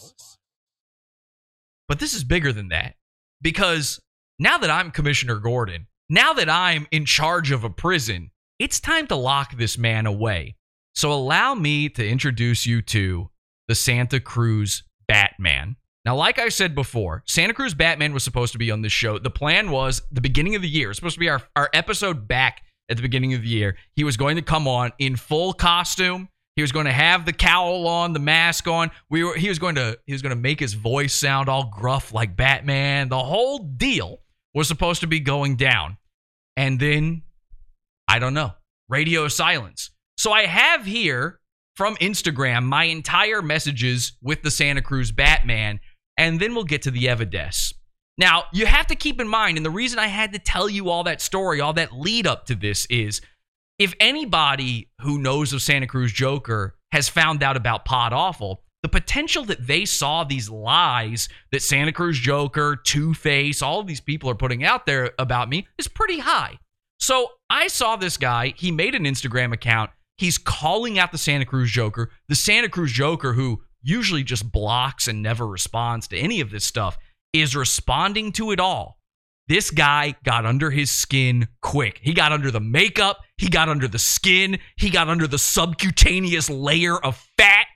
But 1.87 1.99
this 1.99 2.13
is 2.13 2.23
bigger 2.23 2.51
than 2.51 2.69
that 2.69 2.95
because 3.41 3.99
now 4.39 4.57
that 4.57 4.69
I'm 4.69 4.91
Commissioner 4.91 5.35
Gordon, 5.37 5.87
now 6.09 6.33
that 6.33 6.49
I'm 6.49 6.87
in 6.91 7.05
charge 7.05 7.51
of 7.51 7.63
a 7.63 7.69
prison, 7.69 8.31
it's 8.59 8.79
time 8.79 9.07
to 9.07 9.15
lock 9.15 9.55
this 9.55 9.77
man 9.77 10.05
away. 10.05 10.55
So 10.95 11.11
allow 11.11 11.53
me 11.53 11.89
to 11.89 12.07
introduce 12.07 12.65
you 12.65 12.81
to 12.83 13.29
the 13.67 13.75
Santa 13.75 14.19
Cruz 14.19 14.83
Batman. 15.07 15.75
Now, 16.05 16.15
like 16.15 16.39
I 16.39 16.49
said 16.49 16.73
before, 16.73 17.23
Santa 17.27 17.53
Cruz 17.53 17.73
Batman 17.73 18.13
was 18.13 18.23
supposed 18.23 18.53
to 18.53 18.57
be 18.57 18.71
on 18.71 18.81
this 18.81 18.93
show. 18.93 19.19
The 19.19 19.29
plan 19.29 19.71
was 19.71 20.01
the 20.11 20.21
beginning 20.21 20.55
of 20.55 20.61
the 20.61 20.69
year. 20.69 20.89
It's 20.89 20.97
supposed 20.97 21.15
to 21.15 21.19
be 21.19 21.29
our, 21.29 21.41
our 21.55 21.69
episode 21.73 22.27
back 22.27 22.63
at 22.89 22.95
the 22.95 23.03
beginning 23.03 23.33
of 23.33 23.41
the 23.41 23.47
year. 23.47 23.75
He 23.95 24.03
was 24.03 24.17
going 24.17 24.37
to 24.37 24.41
come 24.41 24.67
on 24.67 24.91
in 24.99 25.17
full 25.17 25.53
costume. 25.53 26.29
He 26.55 26.61
was 26.61 26.71
going 26.71 26.85
to 26.85 26.93
have 26.93 27.25
the 27.25 27.33
cowl 27.33 27.87
on, 27.87 28.13
the 28.13 28.19
mask 28.19 28.67
on. 28.67 28.89
We 29.09 29.23
were 29.23 29.35
he 29.35 29.49
was 29.49 29.59
going 29.59 29.75
to 29.75 29.99
he 30.05 30.13
was 30.13 30.23
going 30.23 30.35
to 30.35 30.41
make 30.41 30.59
his 30.59 30.73
voice 30.73 31.13
sound 31.13 31.49
all 31.49 31.69
gruff 31.71 32.13
like 32.13 32.35
Batman. 32.35 33.09
The 33.09 33.19
whole 33.19 33.59
deal 33.59 34.21
was 34.55 34.67
supposed 34.67 35.01
to 35.01 35.07
be 35.07 35.19
going 35.19 35.57
down. 35.57 35.97
And 36.55 36.79
then 36.79 37.21
I 38.07 38.19
don't 38.19 38.33
know. 38.33 38.53
Radio 38.89 39.27
silence. 39.27 39.91
So 40.17 40.31
I 40.31 40.45
have 40.45 40.85
here 40.85 41.39
from 41.75 41.95
Instagram 41.97 42.63
my 42.63 42.85
entire 42.85 43.41
messages 43.41 44.13
with 44.21 44.41
the 44.41 44.51
Santa 44.51 44.81
Cruz 44.81 45.11
Batman, 45.11 45.79
and 46.17 46.39
then 46.39 46.55
we'll 46.55 46.63
get 46.63 46.81
to 46.83 46.91
the 46.91 47.07
Evides. 47.07 47.73
Now, 48.17 48.45
you 48.51 48.65
have 48.65 48.87
to 48.87 48.95
keep 48.95 49.21
in 49.21 49.27
mind, 49.27 49.57
and 49.57 49.65
the 49.65 49.69
reason 49.69 49.99
I 49.99 50.07
had 50.07 50.33
to 50.33 50.39
tell 50.39 50.67
you 50.67 50.89
all 50.89 51.03
that 51.03 51.21
story, 51.21 51.61
all 51.61 51.73
that 51.73 51.93
lead 51.93 52.25
up 52.25 52.47
to 52.47 52.55
this 52.55 52.87
is 52.87 53.21
if 53.77 53.93
anybody 53.99 54.89
who 55.01 55.19
knows 55.19 55.53
of 55.53 55.61
Santa 55.61 55.85
Cruz 55.85 56.11
Joker 56.11 56.75
has 56.91 57.09
found 57.09 57.43
out 57.43 57.55
about 57.57 57.85
Pod 57.85 58.11
Awful, 58.13 58.63
the 58.81 58.89
potential 58.89 59.43
that 59.45 59.67
they 59.67 59.85
saw 59.85 60.23
these 60.23 60.49
lies 60.49 61.29
that 61.51 61.61
Santa 61.61 61.91
Cruz 61.91 62.17
Joker, 62.17 62.75
Two 62.75 63.13
Face, 63.13 63.61
all 63.61 63.79
of 63.79 63.87
these 63.87 64.01
people 64.01 64.29
are 64.31 64.35
putting 64.35 64.63
out 64.63 64.87
there 64.87 65.11
about 65.19 65.49
me 65.49 65.67
is 65.77 65.87
pretty 65.87 66.19
high. 66.19 66.57
So 66.99 67.29
I 67.49 67.67
saw 67.67 67.95
this 67.95 68.17
guy. 68.17 68.53
He 68.57 68.71
made 68.71 68.95
an 68.95 69.03
Instagram 69.03 69.53
account. 69.53 69.91
He's 70.17 70.37
calling 70.37 70.97
out 70.97 71.11
the 71.11 71.17
Santa 71.17 71.45
Cruz 71.45 71.71
Joker. 71.71 72.11
The 72.27 72.35
Santa 72.35 72.69
Cruz 72.69 72.91
Joker, 72.91 73.33
who 73.33 73.61
usually 73.83 74.23
just 74.23 74.51
blocks 74.51 75.07
and 75.07 75.21
never 75.21 75.47
responds 75.47 76.07
to 76.09 76.17
any 76.17 76.41
of 76.41 76.49
this 76.49 76.65
stuff, 76.65 76.97
is 77.33 77.55
responding 77.55 78.31
to 78.33 78.51
it 78.51 78.59
all. 78.59 78.97
This 79.47 79.71
guy 79.71 80.15
got 80.25 80.45
under 80.45 80.71
his 80.71 80.91
skin 80.91 81.47
quick. 81.61 81.99
He 82.01 82.13
got 82.13 82.33
under 82.33 82.51
the 82.51 82.59
makeup, 82.59 83.19
he 83.37 83.47
got 83.47 83.69
under 83.69 83.87
the 83.87 83.99
skin, 83.99 84.59
he 84.75 84.89
got 84.89 85.07
under 85.07 85.25
the 85.25 85.37
subcutaneous 85.37 86.49
layer 86.49 86.97
of 86.97 87.23
fat. 87.37 87.67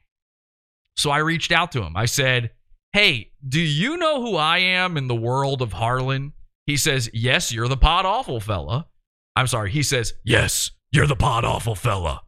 So 0.98 1.12
I 1.12 1.20
reached 1.20 1.52
out 1.52 1.72
to 1.74 1.84
him. 1.84 1.96
I 1.96 2.06
said, 2.06 2.52
Hey, 2.92 3.32
do 3.48 3.62
you 3.62 3.96
know 3.96 4.22
who 4.22 4.36
I 4.36 4.58
am 4.58 4.98
in 4.98 5.08
the 5.08 5.16
world 5.16 5.62
of 5.62 5.72
Harlan? 5.72 6.34
He 6.66 6.76
says, 6.76 7.10
Yes, 7.14 7.54
you're 7.54 7.70
the 7.70 7.78
pod 7.78 8.06
awful 8.06 8.42
fella. 8.42 8.88
I'm 9.36 9.48
sorry. 9.48 9.72
He 9.72 9.84
says, 9.84 10.14
Yes, 10.24 10.72
you're 10.92 11.08
the 11.08 11.16
pod 11.16 11.46
awful 11.46 11.76
fella. 11.76 12.22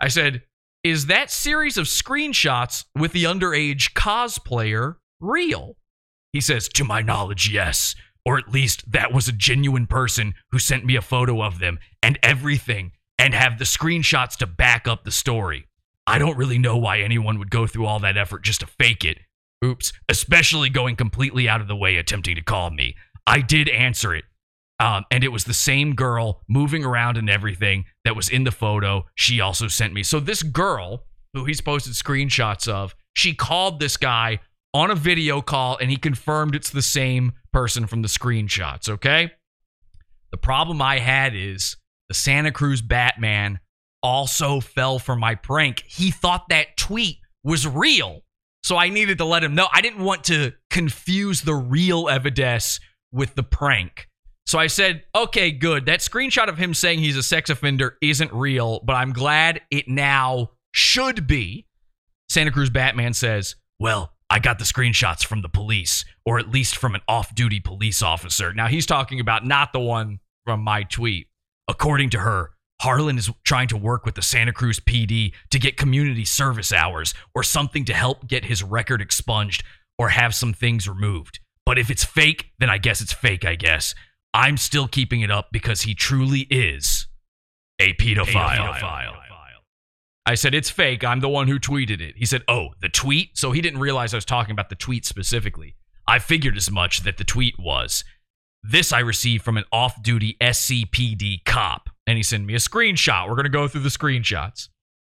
I 0.00 0.08
said, 0.08 0.42
Is 0.82 1.06
that 1.06 1.30
series 1.30 1.76
of 1.76 1.86
screenshots 1.86 2.84
with 2.94 3.12
the 3.12 3.24
underage 3.24 3.92
cosplayer 3.92 4.96
real? 5.20 5.76
He 6.32 6.40
says, 6.40 6.68
To 6.68 6.84
my 6.84 7.02
knowledge, 7.02 7.50
yes. 7.50 7.94
Or 8.24 8.38
at 8.38 8.48
least 8.48 8.90
that 8.90 9.12
was 9.12 9.28
a 9.28 9.32
genuine 9.32 9.86
person 9.86 10.34
who 10.50 10.58
sent 10.58 10.84
me 10.84 10.96
a 10.96 11.02
photo 11.02 11.42
of 11.42 11.60
them 11.60 11.78
and 12.02 12.18
everything 12.22 12.92
and 13.18 13.34
have 13.34 13.58
the 13.58 13.64
screenshots 13.64 14.36
to 14.38 14.46
back 14.46 14.88
up 14.88 15.04
the 15.04 15.12
story. 15.12 15.66
I 16.06 16.18
don't 16.18 16.36
really 16.36 16.58
know 16.58 16.76
why 16.76 17.00
anyone 17.00 17.38
would 17.38 17.50
go 17.50 17.66
through 17.66 17.86
all 17.86 18.00
that 18.00 18.16
effort 18.16 18.42
just 18.42 18.60
to 18.60 18.66
fake 18.66 19.04
it. 19.04 19.18
Oops, 19.64 19.92
especially 20.08 20.68
going 20.68 20.96
completely 20.96 21.48
out 21.48 21.60
of 21.60 21.68
the 21.68 21.76
way 21.76 21.96
attempting 21.96 22.36
to 22.36 22.42
call 22.42 22.70
me. 22.70 22.94
I 23.26 23.40
did 23.40 23.68
answer 23.68 24.14
it. 24.14 24.24
Um, 24.78 25.04
and 25.10 25.24
it 25.24 25.32
was 25.32 25.44
the 25.44 25.54
same 25.54 25.94
girl 25.94 26.42
moving 26.48 26.84
around 26.84 27.16
and 27.16 27.30
everything 27.30 27.86
that 28.04 28.14
was 28.14 28.28
in 28.28 28.44
the 28.44 28.50
photo. 28.50 29.06
She 29.14 29.40
also 29.40 29.68
sent 29.68 29.94
me. 29.94 30.02
So 30.02 30.20
this 30.20 30.42
girl, 30.42 31.04
who 31.32 31.44
he's 31.44 31.60
posted 31.60 31.94
screenshots 31.94 32.68
of, 32.68 32.94
she 33.14 33.34
called 33.34 33.80
this 33.80 33.96
guy 33.96 34.40
on 34.74 34.90
a 34.90 34.94
video 34.94 35.40
call 35.40 35.78
and 35.78 35.90
he 35.90 35.96
confirmed 35.96 36.54
it's 36.54 36.70
the 36.70 36.82
same 36.82 37.32
person 37.52 37.86
from 37.86 38.02
the 38.02 38.08
screenshots. 38.08 38.88
Okay. 38.88 39.32
The 40.30 40.36
problem 40.36 40.82
I 40.82 40.98
had 40.98 41.34
is 41.34 41.76
the 42.08 42.14
Santa 42.14 42.52
Cruz 42.52 42.82
Batman 42.82 43.60
also 44.02 44.60
fell 44.60 44.98
for 44.98 45.16
my 45.16 45.34
prank. 45.34 45.82
He 45.86 46.10
thought 46.10 46.50
that 46.50 46.76
tweet 46.76 47.16
was 47.42 47.66
real. 47.66 48.20
So 48.62 48.76
I 48.76 48.90
needed 48.90 49.18
to 49.18 49.24
let 49.24 49.42
him 49.42 49.54
know. 49.54 49.68
I 49.72 49.80
didn't 49.80 50.04
want 50.04 50.24
to 50.24 50.52
confuse 50.70 51.42
the 51.42 51.54
real 51.54 52.08
Evides 52.08 52.80
with 53.12 53.34
the 53.34 53.42
prank. 53.42 54.08
So 54.46 54.58
I 54.58 54.68
said, 54.68 55.02
okay, 55.14 55.50
good. 55.50 55.86
That 55.86 56.00
screenshot 56.00 56.48
of 56.48 56.56
him 56.56 56.72
saying 56.72 57.00
he's 57.00 57.16
a 57.16 57.22
sex 57.22 57.50
offender 57.50 57.98
isn't 58.00 58.32
real, 58.32 58.80
but 58.84 58.94
I'm 58.94 59.12
glad 59.12 59.60
it 59.70 59.88
now 59.88 60.50
should 60.72 61.26
be. 61.26 61.66
Santa 62.28 62.52
Cruz 62.52 62.70
Batman 62.70 63.12
says, 63.12 63.56
well, 63.80 64.12
I 64.30 64.38
got 64.38 64.58
the 64.58 64.64
screenshots 64.64 65.24
from 65.24 65.42
the 65.42 65.48
police, 65.48 66.04
or 66.24 66.38
at 66.38 66.48
least 66.48 66.76
from 66.76 66.94
an 66.94 67.00
off 67.08 67.34
duty 67.34 67.60
police 67.60 68.02
officer. 68.02 68.52
Now 68.52 68.66
he's 68.68 68.86
talking 68.86 69.20
about 69.20 69.44
not 69.44 69.72
the 69.72 69.80
one 69.80 70.20
from 70.44 70.60
my 70.60 70.84
tweet. 70.84 71.28
According 71.68 72.10
to 72.10 72.20
her, 72.20 72.50
Harlan 72.80 73.18
is 73.18 73.30
trying 73.44 73.68
to 73.68 73.76
work 73.76 74.04
with 74.04 74.14
the 74.14 74.22
Santa 74.22 74.52
Cruz 74.52 74.78
PD 74.80 75.32
to 75.50 75.58
get 75.58 75.76
community 75.76 76.24
service 76.24 76.72
hours 76.72 77.14
or 77.34 77.42
something 77.42 77.84
to 77.86 77.94
help 77.94 78.28
get 78.28 78.44
his 78.44 78.62
record 78.62 79.00
expunged 79.00 79.64
or 79.98 80.10
have 80.10 80.34
some 80.34 80.52
things 80.52 80.88
removed. 80.88 81.40
But 81.64 81.78
if 81.78 81.90
it's 81.90 82.04
fake, 82.04 82.52
then 82.58 82.70
I 82.70 82.78
guess 82.78 83.00
it's 83.00 83.12
fake, 83.12 83.44
I 83.44 83.56
guess. 83.56 83.94
I'm 84.34 84.56
still 84.56 84.88
keeping 84.88 85.20
it 85.20 85.30
up 85.30 85.48
because 85.52 85.82
he 85.82 85.94
truly 85.94 86.40
is 86.50 87.06
a 87.78 87.94
pedophile. 87.94 88.74
pedophile. 88.74 89.16
I 90.28 90.34
said, 90.34 90.54
it's 90.54 90.70
fake. 90.70 91.04
I'm 91.04 91.20
the 91.20 91.28
one 91.28 91.46
who 91.46 91.60
tweeted 91.60 92.00
it. 92.00 92.16
He 92.16 92.26
said, 92.26 92.42
oh, 92.48 92.70
the 92.82 92.88
tweet? 92.88 93.38
So 93.38 93.52
he 93.52 93.60
didn't 93.60 93.78
realize 93.78 94.12
I 94.12 94.16
was 94.16 94.24
talking 94.24 94.50
about 94.50 94.70
the 94.70 94.74
tweet 94.74 95.06
specifically. 95.06 95.76
I 96.08 96.18
figured 96.18 96.56
as 96.56 96.68
much 96.68 97.04
that 97.04 97.16
the 97.16 97.24
tweet 97.24 97.54
was. 97.60 98.02
This 98.62 98.92
I 98.92 98.98
received 98.98 99.44
from 99.44 99.56
an 99.56 99.64
off 99.70 100.02
duty 100.02 100.36
SCPD 100.40 101.44
cop. 101.44 101.90
And 102.08 102.16
he 102.16 102.24
sent 102.24 102.44
me 102.44 102.54
a 102.54 102.58
screenshot. 102.58 103.28
We're 103.28 103.36
going 103.36 103.44
to 103.44 103.50
go 103.50 103.68
through 103.68 103.82
the 103.82 103.88
screenshots. 103.88 104.68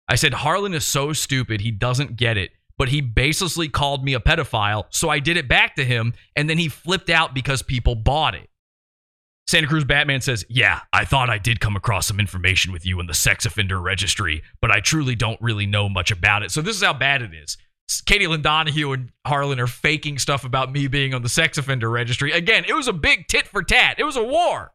I 0.08 0.14
said, 0.14 0.32
Harlan 0.32 0.72
is 0.72 0.84
so 0.84 1.12
stupid. 1.12 1.60
He 1.60 1.70
doesn't 1.70 2.16
get 2.16 2.38
it. 2.38 2.52
But 2.78 2.88
he 2.88 3.02
baselessly 3.02 3.70
called 3.70 4.04
me 4.04 4.14
a 4.14 4.20
pedophile. 4.20 4.84
So 4.88 5.10
I 5.10 5.18
did 5.18 5.36
it 5.36 5.46
back 5.46 5.76
to 5.76 5.84
him. 5.84 6.14
And 6.36 6.48
then 6.48 6.56
he 6.56 6.68
flipped 6.68 7.10
out 7.10 7.34
because 7.34 7.62
people 7.62 7.94
bought 7.94 8.34
it. 8.34 8.48
Santa 9.46 9.66
Cruz 9.66 9.84
Batman 9.84 10.20
says, 10.20 10.44
Yeah, 10.48 10.80
I 10.92 11.04
thought 11.04 11.30
I 11.30 11.38
did 11.38 11.60
come 11.60 11.76
across 11.76 12.06
some 12.06 12.20
information 12.20 12.72
with 12.72 12.86
you 12.86 13.00
in 13.00 13.06
the 13.06 13.14
sex 13.14 13.44
offender 13.44 13.80
registry, 13.80 14.42
but 14.60 14.70
I 14.70 14.80
truly 14.80 15.14
don't 15.14 15.40
really 15.40 15.66
know 15.66 15.88
much 15.88 16.10
about 16.10 16.42
it. 16.42 16.50
So 16.50 16.62
this 16.62 16.76
is 16.76 16.82
how 16.82 16.94
bad 16.94 17.22
it 17.22 17.34
is. 17.34 17.56
Katie 18.06 18.26
Lynn 18.26 18.40
Donahue 18.42 18.92
and 18.92 19.10
Harlan 19.26 19.60
are 19.60 19.66
faking 19.66 20.18
stuff 20.18 20.44
about 20.44 20.72
me 20.72 20.86
being 20.86 21.12
on 21.12 21.22
the 21.22 21.28
sex 21.28 21.58
offender 21.58 21.90
registry. 21.90 22.32
Again, 22.32 22.64
it 22.66 22.72
was 22.74 22.88
a 22.88 22.92
big 22.92 23.26
tit 23.28 23.46
for 23.46 23.62
tat. 23.62 23.96
It 23.98 24.04
was 24.04 24.16
a 24.16 24.24
war. 24.24 24.72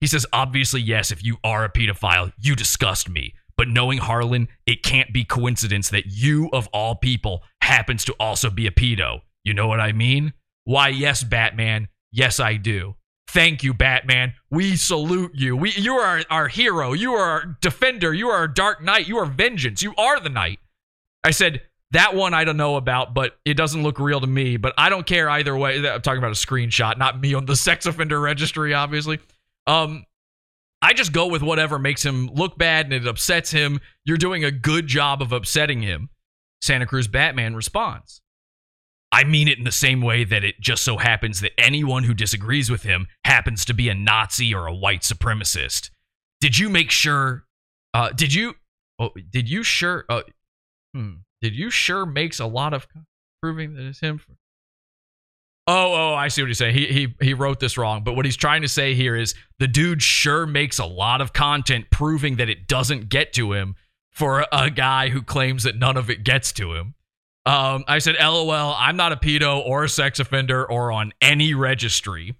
He 0.00 0.06
says, 0.08 0.26
Obviously, 0.32 0.80
yes, 0.80 1.12
if 1.12 1.22
you 1.22 1.36
are 1.44 1.64
a 1.64 1.70
pedophile, 1.70 2.32
you 2.40 2.56
disgust 2.56 3.08
me. 3.08 3.34
But 3.56 3.68
But 3.68 3.68
knowing 3.68 3.98
Harlan, 3.98 4.48
it 4.66 4.82
can't 4.82 5.12
be 5.12 5.24
coincidence 5.24 5.90
that 5.90 6.06
you, 6.06 6.48
of 6.52 6.66
all 6.72 6.96
people, 6.96 7.42
happens 7.60 8.04
to 8.06 8.14
also 8.18 8.50
be 8.50 8.66
a 8.66 8.72
pedo. 8.72 9.20
You 9.44 9.54
know 9.54 9.68
what 9.68 9.78
I 9.78 9.92
mean? 9.92 10.32
Why, 10.64 10.88
yes, 10.88 11.22
Batman. 11.22 11.88
Yes, 12.10 12.40
I 12.40 12.56
do. 12.56 12.96
Thank 13.32 13.62
you, 13.62 13.72
Batman. 13.72 14.34
We 14.50 14.76
salute 14.76 15.32
you. 15.34 15.56
We, 15.56 15.72
you 15.72 15.94
are 15.94 16.22
our, 16.28 16.48
hero. 16.48 16.92
You 16.92 17.14
are 17.14 17.30
our 17.30 17.56
defender. 17.62 18.12
You 18.12 18.28
are 18.28 18.36
our 18.36 18.48
dark 18.48 18.82
knight. 18.82 19.08
You 19.08 19.16
are 19.18 19.24
vengeance. 19.24 19.82
You 19.82 19.94
are 19.96 20.20
the 20.20 20.28
knight. 20.28 20.58
I 21.24 21.30
said, 21.30 21.62
that 21.92 22.14
one 22.14 22.34
I 22.34 22.44
don't 22.44 22.56
know 22.56 22.76
about, 22.76 23.14
but 23.14 23.38
it 23.44 23.54
doesn't 23.54 23.82
look 23.82 23.98
real 23.98 24.20
to 24.20 24.26
me. 24.26 24.56
But 24.56 24.74
I 24.76 24.90
don't 24.90 25.06
care 25.06 25.30
either 25.30 25.56
way. 25.56 25.76
I'm 25.76 26.02
talking 26.02 26.18
about 26.18 26.32
a 26.32 26.34
screenshot, 26.46 26.98
not 26.98 27.20
me 27.20 27.32
on 27.32 27.46
the 27.46 27.56
sex 27.68 27.86
offender 27.86 28.20
registry, 28.20 28.74
obviously. 28.74 29.18
Um, 29.66 30.04
I 30.82 30.92
just 30.92 31.12
go 31.12 31.26
with 31.26 31.42
whatever 31.42 31.78
makes 31.78 32.04
him 32.04 32.26
look 32.34 32.58
bad 32.58 32.86
and 32.86 32.94
it 32.94 33.06
upsets 33.06 33.50
him. 33.50 33.80
You're 34.04 34.18
doing 34.18 34.44
a 34.44 34.50
good 34.50 34.86
job 34.86 35.22
of 35.22 35.32
upsetting 35.32 35.80
him. 35.80 36.10
Santa 36.60 36.86
Cruz 36.86 37.08
Batman 37.08 37.54
responds. 37.54 38.20
I 39.12 39.24
mean 39.24 39.46
it 39.46 39.58
in 39.58 39.64
the 39.64 39.70
same 39.70 40.00
way 40.00 40.24
that 40.24 40.42
it 40.42 40.58
just 40.58 40.82
so 40.82 40.96
happens 40.96 41.42
that 41.42 41.52
anyone 41.58 42.04
who 42.04 42.14
disagrees 42.14 42.70
with 42.70 42.82
him 42.82 43.06
happens 43.24 43.66
to 43.66 43.74
be 43.74 43.90
a 43.90 43.94
Nazi 43.94 44.54
or 44.54 44.66
a 44.66 44.74
white 44.74 45.02
supremacist. 45.02 45.90
Did 46.40 46.58
you 46.58 46.70
make 46.70 46.90
sure? 46.90 47.44
Uh, 47.92 48.10
did 48.10 48.32
you? 48.32 48.54
Oh, 48.98 49.10
did 49.30 49.50
you 49.50 49.62
sure? 49.62 50.06
Uh, 50.08 50.22
hmm, 50.94 51.12
did 51.42 51.54
you 51.54 51.70
sure 51.70 52.06
makes 52.06 52.40
a 52.40 52.46
lot 52.46 52.72
of 52.72 52.86
proving 53.42 53.74
that 53.74 53.84
it's 53.84 54.00
him? 54.00 54.16
For, 54.16 54.32
oh, 55.66 55.92
oh, 55.92 56.14
I 56.14 56.28
see 56.28 56.40
what 56.42 56.48
he's 56.48 56.58
saying. 56.58 56.74
He 56.74 56.86
he 56.86 57.14
he 57.20 57.34
wrote 57.34 57.60
this 57.60 57.76
wrong, 57.76 58.02
but 58.04 58.14
what 58.14 58.24
he's 58.24 58.36
trying 58.36 58.62
to 58.62 58.68
say 58.68 58.94
here 58.94 59.14
is 59.14 59.34
the 59.58 59.68
dude 59.68 60.02
sure 60.02 60.46
makes 60.46 60.78
a 60.78 60.86
lot 60.86 61.20
of 61.20 61.34
content 61.34 61.90
proving 61.90 62.36
that 62.36 62.48
it 62.48 62.66
doesn't 62.66 63.10
get 63.10 63.34
to 63.34 63.52
him 63.52 63.76
for 64.10 64.46
a 64.50 64.70
guy 64.70 65.10
who 65.10 65.22
claims 65.22 65.64
that 65.64 65.76
none 65.76 65.98
of 65.98 66.08
it 66.08 66.24
gets 66.24 66.52
to 66.52 66.72
him. 66.74 66.94
Um, 67.44 67.84
I 67.88 67.98
said, 67.98 68.16
LOL, 68.20 68.74
I'm 68.78 68.96
not 68.96 69.12
a 69.12 69.16
pedo 69.16 69.64
or 69.66 69.84
a 69.84 69.88
sex 69.88 70.20
offender 70.20 70.64
or 70.70 70.92
on 70.92 71.12
any 71.20 71.54
registry. 71.54 72.36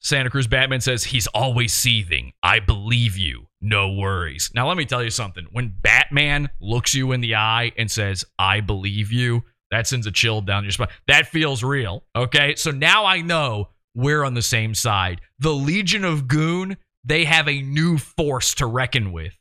Santa 0.00 0.28
Cruz 0.28 0.46
Batman 0.46 0.80
says, 0.80 1.04
he's 1.04 1.26
always 1.28 1.72
seething. 1.72 2.32
I 2.42 2.58
believe 2.58 3.16
you. 3.16 3.46
No 3.60 3.92
worries. 3.92 4.50
Now, 4.54 4.68
let 4.68 4.76
me 4.76 4.84
tell 4.84 5.02
you 5.02 5.10
something. 5.10 5.46
When 5.52 5.72
Batman 5.80 6.50
looks 6.60 6.94
you 6.94 7.12
in 7.12 7.22
the 7.22 7.36
eye 7.36 7.72
and 7.78 7.90
says, 7.90 8.24
I 8.38 8.60
believe 8.60 9.10
you, 9.10 9.44
that 9.70 9.86
sends 9.86 10.06
a 10.06 10.12
chill 10.12 10.42
down 10.42 10.64
your 10.64 10.72
spine. 10.72 10.88
That 11.08 11.26
feels 11.28 11.62
real. 11.64 12.04
Okay. 12.14 12.54
So 12.56 12.70
now 12.70 13.06
I 13.06 13.22
know 13.22 13.70
we're 13.94 14.24
on 14.24 14.34
the 14.34 14.42
same 14.42 14.74
side. 14.74 15.20
The 15.38 15.54
Legion 15.54 16.04
of 16.04 16.28
Goon, 16.28 16.76
they 17.04 17.24
have 17.24 17.48
a 17.48 17.62
new 17.62 17.96
force 17.96 18.54
to 18.56 18.66
reckon 18.66 19.10
with. 19.12 19.38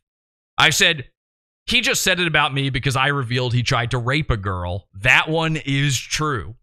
I 0.58 0.70
said, 0.70 1.10
he 1.66 1.82
just 1.82 2.04
said 2.04 2.20
it 2.20 2.28
about 2.28 2.54
me 2.54 2.70
because 2.70 2.96
I 2.96 3.08
revealed 3.08 3.54
he 3.54 3.64
tried 3.64 3.92
to 3.92 3.98
rape 3.98 4.30
a 4.30 4.38
girl. 4.38 4.88
That 4.94 5.30
one 5.30 5.58
is 5.58 5.98
true. 5.98 6.56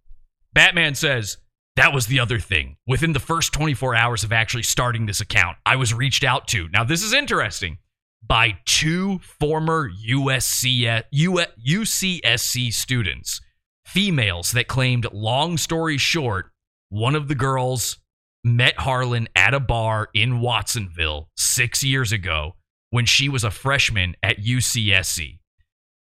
Batman 0.52 0.94
says, 0.94 1.38
that 1.76 1.94
was 1.94 2.06
the 2.06 2.20
other 2.20 2.38
thing. 2.38 2.76
Within 2.86 3.12
the 3.12 3.20
first 3.20 3.52
24 3.52 3.94
hours 3.94 4.24
of 4.24 4.32
actually 4.32 4.64
starting 4.64 5.06
this 5.06 5.20
account, 5.20 5.56
I 5.64 5.76
was 5.76 5.94
reached 5.94 6.24
out 6.24 6.48
to. 6.48 6.68
Now, 6.68 6.84
this 6.84 7.02
is 7.02 7.12
interesting 7.12 7.78
by 8.22 8.58
two 8.66 9.20
former 9.20 9.90
USC, 9.90 11.02
UCSC 11.14 12.72
students, 12.72 13.40
females 13.86 14.52
that 14.52 14.68
claimed, 14.68 15.06
long 15.12 15.56
story 15.56 15.96
short, 15.96 16.50
one 16.90 17.14
of 17.14 17.28
the 17.28 17.34
girls 17.34 17.98
met 18.44 18.78
Harlan 18.78 19.28
at 19.36 19.54
a 19.54 19.60
bar 19.60 20.08
in 20.12 20.40
Watsonville 20.40 21.30
six 21.36 21.84
years 21.84 22.12
ago 22.12 22.56
when 22.90 23.06
she 23.06 23.28
was 23.28 23.44
a 23.44 23.50
freshman 23.50 24.14
at 24.22 24.38
UCSC. 24.38 25.38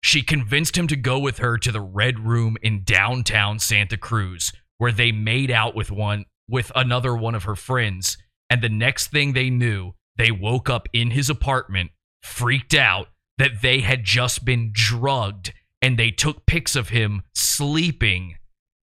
She 0.02 0.22
convinced 0.22 0.76
him 0.76 0.86
to 0.88 0.96
go 0.96 1.18
with 1.18 1.38
her 1.38 1.56
to 1.58 1.72
the 1.72 1.80
Red 1.80 2.20
Room 2.20 2.56
in 2.62 2.84
downtown 2.84 3.58
Santa 3.58 3.96
Cruz, 3.96 4.52
where 4.78 4.92
they 4.92 5.12
made 5.12 5.50
out 5.50 5.74
with 5.74 5.90
one 5.90 6.26
with 6.48 6.70
another 6.76 7.16
one 7.16 7.34
of 7.34 7.44
her 7.44 7.56
friends. 7.56 8.18
And 8.50 8.60
the 8.60 8.68
next 8.68 9.10
thing 9.10 9.32
they 9.32 9.48
knew, 9.48 9.94
they 10.16 10.30
woke 10.30 10.68
up 10.68 10.88
in 10.92 11.10
his 11.10 11.30
apartment, 11.30 11.90
freaked 12.22 12.74
out 12.74 13.08
that 13.38 13.62
they 13.62 13.80
had 13.80 14.04
just 14.04 14.44
been 14.44 14.70
drugged, 14.72 15.52
and 15.80 15.98
they 15.98 16.10
took 16.10 16.44
pics 16.46 16.76
of 16.76 16.90
him 16.90 17.22
sleeping 17.34 18.36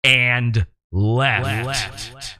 and 0.05 0.67
left. 0.93 1.67
left. 1.67 2.39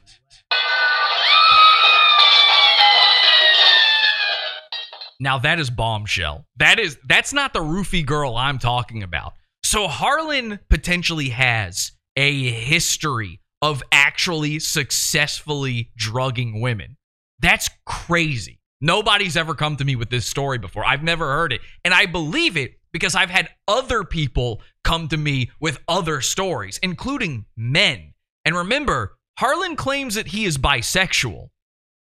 Now 5.19 5.39
that 5.39 5.59
is 5.59 5.69
bombshell. 5.69 6.45
That 6.57 6.79
is 6.79 6.97
that's 7.07 7.33
not 7.33 7.53
the 7.53 7.59
roofie 7.59 8.05
girl 8.05 8.35
I'm 8.35 8.59
talking 8.59 9.03
about. 9.03 9.33
So 9.63 9.87
Harlan 9.87 10.59
potentially 10.69 11.29
has 11.29 11.91
a 12.15 12.49
history 12.51 13.41
of 13.61 13.81
actually 13.91 14.59
successfully 14.59 15.91
drugging 15.97 16.61
women. 16.61 16.97
That's 17.39 17.69
crazy. 17.85 18.59
Nobody's 18.79 19.35
ever 19.35 19.55
come 19.55 19.75
to 19.77 19.85
me 19.85 19.95
with 19.95 20.09
this 20.09 20.27
story 20.27 20.59
before. 20.59 20.85
I've 20.85 21.03
never 21.03 21.25
heard 21.25 21.51
it. 21.51 21.61
And 21.83 21.93
I 21.93 22.05
believe 22.05 22.57
it 22.57 22.75
because 22.93 23.15
I've 23.15 23.29
had 23.29 23.49
other 23.67 24.03
people 24.03 24.61
come 24.83 25.07
to 25.07 25.17
me 25.17 25.51
with 25.59 25.79
other 25.87 26.21
stories, 26.21 26.79
including 26.83 27.45
men. 27.55 28.13
And 28.45 28.55
remember, 28.55 29.17
Harlan 29.39 29.75
claims 29.75 30.15
that 30.15 30.27
he 30.27 30.45
is 30.45 30.57
bisexual. 30.57 31.49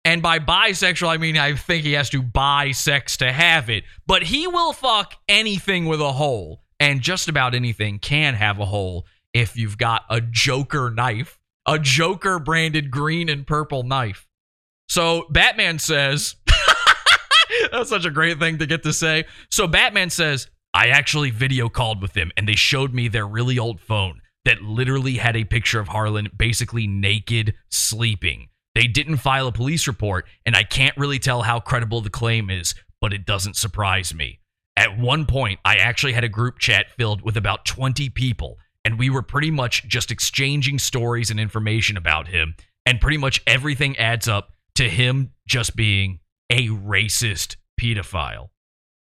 And 0.09 0.23
by 0.23 0.39
bisexual, 0.39 1.07
I 1.07 1.19
mean 1.19 1.37
I 1.37 1.55
think 1.55 1.85
he 1.85 1.93
has 1.93 2.09
to 2.11 2.23
buy 2.23 2.71
sex 2.71 3.19
to 3.19 3.31
have 3.31 3.69
it. 3.69 3.85
But 4.07 4.23
he 4.23 4.47
will 4.47 4.73
fuck 4.73 5.15
anything 5.29 5.85
with 5.85 6.01
a 6.01 6.13
hole. 6.13 6.63
And 6.81 7.03
just 7.03 7.29
about 7.29 7.55
anything 7.55 7.99
can 7.99 8.33
have 8.33 8.59
a 8.59 8.65
hole 8.65 9.05
if 9.35 9.55
you've 9.55 9.77
got 9.77 10.05
a 10.09 10.23
Joker 10.23 10.89
knife, 10.89 11.39
a 11.67 11.79
Joker 11.79 12.39
branded 12.39 12.91
green 12.91 13.29
and 13.29 13.47
purple 13.47 13.83
knife. 13.83 14.27
So 14.89 15.27
Batman 15.29 15.79
says, 15.79 16.37
that's 17.71 17.91
such 17.91 18.07
a 18.07 18.11
great 18.11 18.39
thing 18.39 18.57
to 18.61 18.67
get 18.67 18.85
to 18.85 18.95
say. 18.95 19.27
So 19.51 19.67
Batman 19.67 20.09
says, 20.09 20.49
I 20.73 20.89
actually 20.89 21.33
video 21.33 21.69
called 21.69 22.01
with 22.01 22.15
them 22.15 22.33
and 22.35 22.49
they 22.49 22.57
showed 22.57 22.95
me 22.95 23.09
their 23.09 23.27
really 23.27 23.59
old 23.59 23.79
phone 23.79 24.23
that 24.47 24.63
literally 24.63 25.19
had 25.19 25.37
a 25.37 25.45
picture 25.45 25.81
of 25.81 25.89
Harlan 25.89 26.31
basically 26.35 26.87
naked 26.87 27.53
sleeping. 27.69 28.48
They 28.79 28.87
didn't 28.87 29.17
file 29.17 29.49
a 29.49 29.53
police 29.53 29.89
report, 29.89 30.29
and 30.47 30.55
I 30.55 30.63
can't 30.63 30.97
really 30.97 31.19
tell 31.19 31.43
how 31.43 31.59
credible 31.59 32.01
the 32.01 32.11
claim 32.11 32.49
is, 32.49 32.77
but 33.01 33.13
it 33.13 33.27
doesn't 33.27 33.57
surprise 33.57 34.15
me. 34.15 34.39
At 34.77 34.97
one 34.97 35.27
point, 35.27 35.59
I 35.65 35.79
actually 35.79 36.13
had 36.13 36.23
a 36.23 36.29
group 36.29 36.61
chat 36.61 36.89
filled 36.93 37.23
with 37.23 37.37
about 37.37 37.65
20 37.65 38.09
people, 38.11 38.57
and 38.85 38.97
we 38.97 39.11
were 39.11 39.23
pretty 39.23 39.51
much 39.51 39.89
just 39.89 40.13
exchanging 40.13 40.79
stories 40.79 41.29
and 41.29 41.41
information 41.41 41.97
about 41.97 42.29
him, 42.29 42.55
and 42.87 43.01
pretty 43.01 43.17
much 43.17 43.43
everything 43.49 43.99
adds 43.99 44.29
up 44.29 44.53
to 44.77 44.89
him 44.89 45.33
just 45.45 45.75
being 45.75 46.21
a 46.49 46.69
racist 46.69 47.57
pedophile 47.81 48.51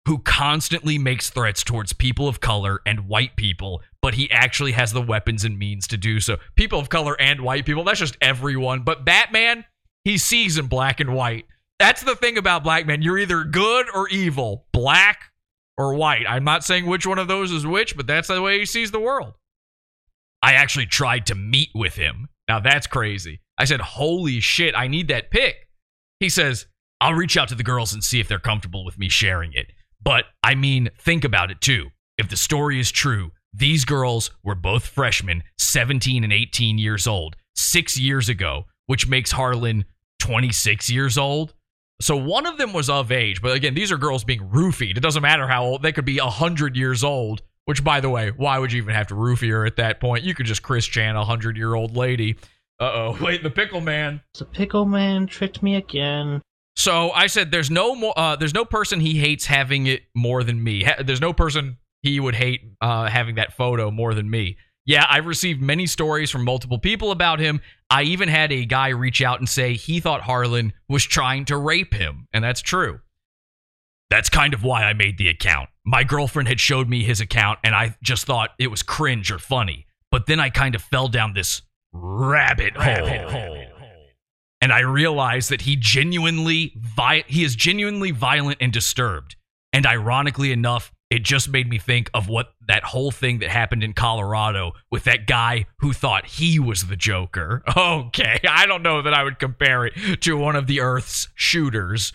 who 0.05 0.19
constantly 0.19 0.99
makes 0.99 1.31
threats 1.31 1.63
towards 1.63 1.93
people 1.93 2.27
of 2.27 2.41
color 2.41 2.81
and 2.85 3.07
white 3.07 3.37
people, 3.37 3.83
but 4.03 4.15
he 4.15 4.31
actually 4.31 4.73
has 4.73 4.93
the 4.93 5.03
weapons 5.03 5.45
and 5.45 5.59
means 5.59 5.87
to 5.89 5.97
do 5.97 6.21
so. 6.21 6.39
People 6.55 6.79
of 6.79 6.89
color 6.89 7.21
and 7.21 7.41
white 7.41 7.67
people, 7.67 7.85
that's 7.85 7.99
just 7.99 8.17
everyone. 8.21 8.83
But 8.83 9.05
Batman, 9.05 9.65
he 10.05 10.19
sees 10.19 10.59
in 10.59 10.67
black 10.67 11.01
and 11.01 11.15
white. 11.15 11.47
That's 11.79 12.03
the 12.03 12.17
thing 12.17 12.39
about 12.39 12.65
black 12.65 12.87
men. 12.87 13.03
You're 13.03 13.19
either 13.19 13.45
good 13.45 13.87
or 13.95 14.09
evil, 14.09 14.67
black 14.73 15.31
or 15.77 15.95
white. 15.95 16.25
I'm 16.29 16.45
not 16.45 16.65
saying 16.65 16.87
which 16.87 17.07
one 17.07 17.19
of 17.19 17.29
those 17.29 17.53
is 17.53 17.67
which, 17.67 17.97
but 17.97 18.07
that's 18.07 18.29
the 18.29 18.43
way 18.43 18.59
he 18.59 18.67
sees 18.67 18.91
the 18.91 19.01
world. 19.01 19.35
I 20.43 20.53
actually 20.55 20.87
tried 20.87 21.27
to 21.27 21.35
meet 21.35 21.71
with 21.75 21.95
him. 21.95 22.29
Now 22.49 22.61
that's 22.61 22.87
crazy. 22.87 23.41
I 23.59 23.65
said, 23.65 23.81
Holy 23.81 24.41
shit, 24.41 24.75
I 24.75 24.89
need 24.89 25.09
that 25.09 25.31
pic. 25.31 25.69
He 26.19 26.29
says, 26.29 26.67
I'll 27.01 27.15
reach 27.15 27.37
out 27.37 27.49
to 27.49 27.55
the 27.55 27.63
girls 27.63 27.93
and 27.93 28.05
see 28.05 28.21
if 28.21 28.29
they're 28.29 28.39
comfortable 28.39 28.85
with 28.85 28.99
me 28.99 29.09
sharing 29.09 29.53
it. 29.53 29.73
But 30.03 30.25
I 30.43 30.55
mean, 30.55 30.91
think 30.99 31.25
about 31.25 31.51
it 31.51 31.61
too. 31.61 31.89
If 32.19 32.29
the 32.29 32.37
story 32.37 32.79
is 32.79 32.91
true, 32.91 33.33
these 33.53 33.85
girls 33.85 34.31
were 34.43 34.55
both 34.55 34.87
freshmen, 34.87 35.43
17 35.59 36.25
and 36.25 36.33
18 36.33 36.79
years 36.79 37.07
old, 37.07 37.37
six 37.55 37.99
years 37.99 38.29
ago, 38.29 38.67
which 38.87 39.09
makes 39.09 39.33
Harlan 39.33 39.85
26 40.21 40.91
years 40.91 41.19
old. 41.19 41.55
So 42.01 42.17
one 42.17 42.47
of 42.47 42.57
them 42.57 42.73
was 42.73 42.89
of 42.89 43.13
age, 43.13 43.43
but 43.43 43.55
again, 43.55 43.75
these 43.75 43.93
are 43.93 43.99
girls 43.99 44.25
being 44.25 44.49
roofied. 44.49 44.97
It 44.97 45.01
doesn't 45.01 45.23
matter 45.23 45.47
how 45.47 45.65
old, 45.65 45.83
they 45.83 45.93
could 45.93 46.05
be 46.07 46.19
100 46.19 46.77
years 46.77 47.05
old, 47.05 47.43
which, 47.67 47.85
by 47.85 48.01
the 48.01 48.09
way, 48.09 48.31
why 48.31 48.59
would 48.59 48.73
you 48.73 48.81
even 48.83 48.95
have 48.95 49.09
to 49.09 49.15
roofie 49.15 49.51
her 49.51 49.67
at 49.67 49.77
that 49.77 50.01
point? 50.01 50.25
You 50.25 50.35
could 50.35 50.47
just 50.47 50.63
Chris 50.63 50.87
Chan 50.87 51.15
a 51.15 51.19
100 51.19 51.57
year 51.57 51.75
old 51.75 51.97
lady. 51.97 52.37
Uh 52.81 52.85
oh, 52.93 53.19
wait, 53.23 53.43
the 53.43 53.51
pickle 53.51 53.83
man. 53.83 54.23
The 54.39 54.47
pickle 54.47 54.87
man 54.87 55.27
tricked 55.27 55.63
me 55.63 55.77
again. 55.77 56.41
So 56.77 57.11
I 57.11 57.27
said, 57.27 57.51
"There's 57.51 57.71
no 57.71 57.95
more. 57.95 58.19
Uh, 58.19 58.37
there's 58.37 58.55
no 58.55 58.65
person 58.65 59.01
he 59.01 59.19
hates 59.19 59.45
having 59.45 59.87
it 59.87 60.05
more 60.15 60.43
than 60.43 60.65
me. 60.65 60.85
Ha- 60.85 61.03
there's 61.05 61.21
no 61.21 61.35
person 61.35 61.77
he 62.03 62.21
would 62.21 62.35
hate 62.35 62.61
uh, 62.81 63.09
having 63.09 63.37
that 63.37 63.57
photo 63.57 63.91
more 63.91 64.15
than 64.15 64.31
me." 64.31 64.57
Yeah, 64.87 65.07
I've 65.09 65.27
received 65.27 65.61
many 65.61 65.87
stories 65.87 66.31
from 66.31 66.45
multiple 66.45 66.79
people 66.79 67.11
about 67.13 67.39
him. 67.39 67.61
I 67.91 68.03
even 68.03 68.29
had 68.29 68.51
a 68.51 68.65
guy 68.65 68.89
reach 68.89 69.23
out 69.23 69.39
and 69.39 69.49
say 69.49 69.75
he 69.75 70.01
thought 70.01 70.23
Harlan 70.23 70.73
was 70.89 71.05
trying 71.05 71.45
to 71.47 71.57
rape 71.57 71.95
him, 71.95 72.27
and 72.33 72.43
that's 72.43 72.61
true. 72.61 73.01
That's 74.11 74.29
kind 74.29 74.53
of 74.53 74.65
why 74.65 74.83
I 74.85 74.93
made 74.93 75.19
the 75.19 75.29
account. 75.29 75.71
My 75.85 76.03
girlfriend 76.03 76.49
had 76.49 76.61
showed 76.61 76.89
me 76.89 77.05
his 77.05 77.21
account 77.21 77.61
and 77.63 77.75
I 77.75 77.97
just 78.03 78.27
thought 78.27 78.51
it 78.59 78.67
was 78.67 78.83
cringe 78.83 79.31
or 79.31 79.39
funny. 79.39 79.87
But 80.11 80.27
then 80.27 80.41
I 80.41 80.51
kind 80.51 80.75
of 80.75 80.83
fell 80.83 81.07
down 81.07 81.33
this 81.33 81.63
rabbit, 81.93 82.77
hole. 82.77 83.57
And 84.61 84.73
I 84.73 84.81
realized 84.81 85.51
that 85.51 85.63
he 85.63 85.77
genuinely 85.77 86.75
vi- 86.77 87.25
he 87.29 87.45
is 87.45 87.55
genuinely 87.55 88.11
violent 88.11 88.59
and 88.61 88.73
disturbed. 88.73 89.37
And 89.73 89.87
ironically 89.87 90.53
enough, 90.53 90.93
it 91.11 91.25
just 91.25 91.49
made 91.49 91.69
me 91.69 91.79
think 91.79 92.09
of 92.15 92.29
what 92.29 92.55
that 92.69 92.85
whole 92.85 93.11
thing 93.11 93.41
that 93.41 93.51
happened 93.51 93.83
in 93.83 93.93
Colorado 93.93 94.73
with 94.91 95.05
that 95.05 95.27
guy 95.27 95.67
who 95.79 95.93
thought 95.93 96.25
he 96.25 96.61
was 96.61 96.87
the 96.87 96.97
Joker. 96.97 97.63
Okay, 97.77 98.41
I 98.49 98.67
don't 98.67 98.83
know 98.83 99.03
that 99.03 99.15
I 99.15 99.25
would 99.25 99.39
compare 99.39 99.87
it 99.87 100.21
to 100.23 100.37
one 100.37 100.55
of 100.55 100.67
the 100.67 100.81
Aurora 100.81 101.03
shooters. 101.35 102.13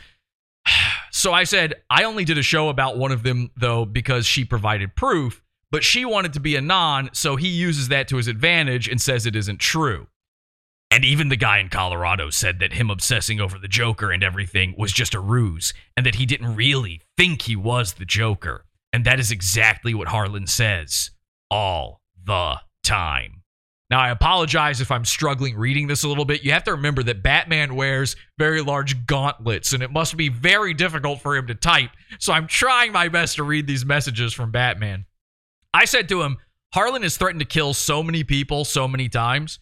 So 1.11 1.31
I 1.31 1.45
said, 1.45 1.75
I 1.89 2.03
only 2.03 2.25
did 2.25 2.37
a 2.37 2.43
show 2.43 2.67
about 2.67 2.97
one 2.97 3.13
of 3.13 3.23
them, 3.23 3.49
though, 3.55 3.85
because 3.85 4.25
she 4.25 4.43
provided 4.43 4.97
proof, 4.97 5.41
but 5.71 5.81
she 5.81 6.03
wanted 6.03 6.33
to 6.33 6.41
be 6.41 6.57
a 6.57 6.61
non, 6.61 7.09
so 7.13 7.37
he 7.37 7.47
uses 7.47 7.87
that 7.87 8.09
to 8.09 8.17
his 8.17 8.27
advantage 8.27 8.89
and 8.89 9.01
says 9.01 9.25
it 9.25 9.35
isn't 9.35 9.61
true. 9.61 10.07
And 10.91 11.05
even 11.05 11.29
the 11.29 11.37
guy 11.37 11.59
in 11.59 11.69
Colorado 11.69 12.29
said 12.31 12.59
that 12.59 12.73
him 12.73 12.89
obsessing 12.89 13.39
over 13.39 13.57
the 13.57 13.69
Joker 13.69 14.11
and 14.11 14.25
everything 14.25 14.75
was 14.77 14.91
just 14.91 15.15
a 15.15 15.19
ruse, 15.21 15.73
and 15.95 16.05
that 16.05 16.15
he 16.15 16.25
didn't 16.25 16.53
really 16.53 17.01
think 17.17 17.43
he 17.43 17.55
was 17.55 17.93
the 17.93 18.05
Joker. 18.05 18.65
And 18.95 19.03
that 19.03 19.19
is 19.19 19.29
exactly 19.29 19.93
what 19.93 20.07
Harlan 20.07 20.47
says 20.47 21.11
all 21.51 21.99
the 22.23 22.61
time. 22.81 23.41
Now, 23.89 23.99
I 23.99 24.09
apologize 24.09 24.79
if 24.79 24.89
I'm 24.89 25.03
struggling 25.03 25.57
reading 25.57 25.87
this 25.87 26.05
a 26.05 26.07
little 26.07 26.23
bit. 26.23 26.45
You 26.45 26.53
have 26.53 26.63
to 26.63 26.71
remember 26.71 27.03
that 27.03 27.21
Batman 27.21 27.75
wears 27.75 28.15
very 28.37 28.61
large 28.61 29.05
gauntlets, 29.05 29.73
and 29.73 29.83
it 29.83 29.91
must 29.91 30.15
be 30.15 30.29
very 30.29 30.73
difficult 30.73 31.19
for 31.19 31.35
him 31.35 31.45
to 31.47 31.55
type. 31.55 31.89
So 32.19 32.31
I'm 32.31 32.47
trying 32.47 32.93
my 32.93 33.09
best 33.09 33.35
to 33.35 33.43
read 33.43 33.67
these 33.67 33.83
messages 33.83 34.33
from 34.33 34.51
Batman. 34.51 35.03
I 35.73 35.83
said 35.83 36.07
to 36.07 36.21
him, 36.21 36.37
Harlan 36.73 37.03
has 37.03 37.17
threatened 37.17 37.41
to 37.41 37.45
kill 37.45 37.73
so 37.73 38.01
many 38.01 38.23
people 38.23 38.63
so 38.63 38.87
many 38.87 39.09
times. 39.09 39.59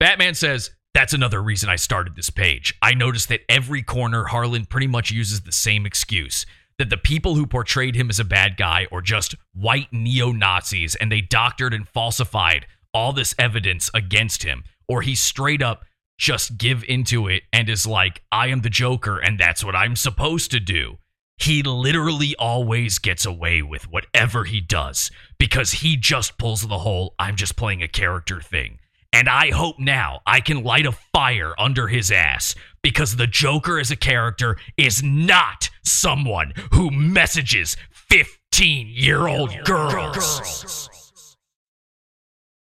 Batman 0.00 0.34
says, 0.34 0.72
That's 0.92 1.12
another 1.12 1.40
reason 1.40 1.68
I 1.68 1.76
started 1.76 2.16
this 2.16 2.30
page. 2.30 2.74
I 2.82 2.94
noticed 2.94 3.28
that 3.28 3.42
every 3.48 3.84
corner, 3.84 4.24
Harlan 4.24 4.66
pretty 4.66 4.88
much 4.88 5.12
uses 5.12 5.42
the 5.42 5.52
same 5.52 5.86
excuse 5.86 6.46
that 6.78 6.90
the 6.90 6.96
people 6.96 7.34
who 7.34 7.46
portrayed 7.46 7.94
him 7.94 8.10
as 8.10 8.20
a 8.20 8.24
bad 8.24 8.56
guy 8.56 8.86
or 8.90 9.00
just 9.00 9.34
white 9.54 9.92
neo 9.92 10.32
Nazis 10.32 10.94
and 10.94 11.10
they 11.10 11.20
doctored 11.20 11.74
and 11.74 11.88
falsified 11.88 12.66
all 12.94 13.12
this 13.12 13.34
evidence 13.38 13.90
against 13.94 14.42
him, 14.42 14.64
or 14.88 15.02
he 15.02 15.14
straight 15.14 15.62
up 15.62 15.84
just 16.18 16.58
give 16.58 16.84
into 16.84 17.26
it 17.26 17.42
and 17.52 17.68
is 17.68 17.86
like, 17.86 18.22
I 18.30 18.48
am 18.48 18.60
the 18.60 18.70
Joker 18.70 19.18
and 19.18 19.38
that's 19.38 19.64
what 19.64 19.74
I'm 19.74 19.96
supposed 19.96 20.50
to 20.52 20.60
do. 20.60 20.98
He 21.38 21.62
literally 21.62 22.36
always 22.38 22.98
gets 22.98 23.26
away 23.26 23.62
with 23.62 23.90
whatever 23.90 24.44
he 24.44 24.60
does 24.60 25.10
because 25.38 25.72
he 25.72 25.96
just 25.96 26.38
pulls 26.38 26.62
the 26.62 26.78
whole 26.78 27.14
I'm 27.18 27.36
just 27.36 27.56
playing 27.56 27.82
a 27.82 27.88
character 27.88 28.40
thing. 28.40 28.78
And 29.12 29.28
I 29.28 29.50
hope 29.50 29.78
now 29.78 30.20
I 30.26 30.40
can 30.40 30.62
light 30.62 30.86
a 30.86 30.92
fire 30.92 31.54
under 31.58 31.88
his 31.88 32.10
ass 32.10 32.54
because 32.82 33.16
the 33.16 33.26
Joker 33.26 33.78
as 33.78 33.90
a 33.90 33.96
character 33.96 34.56
is 34.76 35.02
not 35.02 35.70
someone 35.84 36.52
who 36.72 36.90
messages 36.90 37.76
15 37.90 38.88
year 38.88 39.28
old 39.28 39.52
girls. 39.64 40.88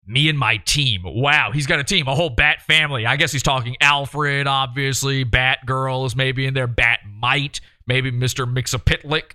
Me 0.08 0.28
and 0.28 0.38
my 0.38 0.56
team. 0.58 1.02
Wow, 1.04 1.50
he's 1.52 1.66
got 1.66 1.80
a 1.80 1.84
team, 1.84 2.06
a 2.06 2.14
whole 2.14 2.30
Bat 2.30 2.62
family. 2.62 3.06
I 3.06 3.16
guess 3.16 3.32
he's 3.32 3.42
talking 3.42 3.76
Alfred, 3.80 4.46
obviously. 4.46 5.24
Batgirl 5.24 6.06
is 6.06 6.14
maybe 6.14 6.46
in 6.46 6.54
there. 6.54 6.68
Bat-Mite, 6.68 7.60
maybe 7.88 8.12
Mr. 8.12 8.46
Mxyzptlk. 8.46 9.32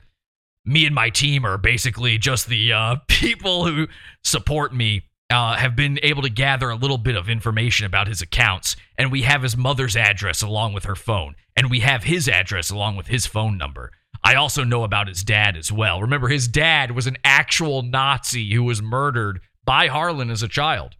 Me 0.63 0.85
and 0.85 0.95
my 0.95 1.09
team 1.09 1.43
are 1.45 1.57
basically 1.57 2.17
just 2.17 2.47
the 2.47 2.71
uh, 2.71 2.95
people 3.09 3.65
who 3.65 3.87
support 4.23 4.73
me 4.73 5.03
uh, 5.31 5.55
have 5.55 5.75
been 5.75 5.99
able 6.03 6.21
to 6.21 6.29
gather 6.29 6.69
a 6.69 6.75
little 6.75 6.97
bit 6.97 7.15
of 7.15 7.29
information 7.29 7.85
about 7.85 8.07
his 8.07 8.21
accounts, 8.21 8.75
and 8.97 9.11
we 9.11 9.23
have 9.23 9.41
his 9.41 9.57
mother's 9.57 9.95
address 9.95 10.41
along 10.41 10.73
with 10.73 10.85
her 10.85 10.95
phone, 10.95 11.35
and 11.55 11.69
we 11.69 11.79
have 11.79 12.03
his 12.03 12.27
address 12.27 12.69
along 12.69 12.97
with 12.97 13.07
his 13.07 13.25
phone 13.25 13.57
number. 13.57 13.91
I 14.23 14.35
also 14.35 14.63
know 14.63 14.83
about 14.83 15.07
his 15.07 15.23
dad 15.23 15.57
as 15.57 15.71
well. 15.71 16.01
Remember, 16.01 16.27
his 16.27 16.47
dad 16.47 16.91
was 16.91 17.07
an 17.07 17.17
actual 17.23 17.81
Nazi 17.81 18.53
who 18.53 18.63
was 18.63 18.81
murdered 18.81 19.39
by 19.65 19.87
Harlan 19.87 20.29
as 20.29 20.43
a 20.43 20.47
child. 20.47 20.95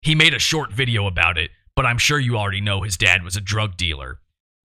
He 0.00 0.14
made 0.14 0.34
a 0.34 0.38
short 0.38 0.72
video 0.72 1.06
about 1.06 1.36
it, 1.36 1.50
but 1.76 1.86
I'm 1.86 1.98
sure 1.98 2.18
you 2.18 2.36
already 2.36 2.60
know 2.60 2.82
his 2.82 2.96
dad 2.96 3.22
was 3.22 3.36
a 3.36 3.40
drug 3.40 3.76
dealer. 3.76 4.20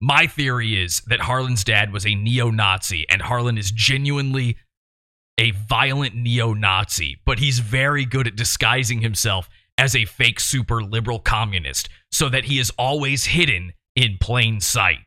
My 0.01 0.27
theory 0.27 0.83
is 0.83 1.01
that 1.07 1.21
Harlan's 1.21 1.65
dad 1.65 1.93
was 1.93 2.07
a 2.07 2.15
neo 2.15 2.51
Nazi, 2.51 3.07
and 3.09 3.23
Harlan 3.23 3.59
is 3.59 3.71
genuinely 3.71 4.57
a 5.39 5.51
violent 5.51 6.15
neo 6.15 6.53
Nazi, 6.53 7.19
but 7.25 7.39
he's 7.39 7.59
very 7.59 8.05
good 8.05 8.27
at 8.27 8.37
disguising 8.37 9.01
himself 9.01 9.49
as 9.77 9.97
a 9.97 10.05
fake 10.05 10.39
super 10.39 10.83
liberal 10.83 11.19
communist 11.19 11.89
so 12.13 12.29
that 12.29 12.45
he 12.45 12.59
is 12.59 12.71
always 12.79 13.27
hidden 13.27 13.73
in 13.97 14.19
plain 14.21 14.61
sight. 14.61 14.99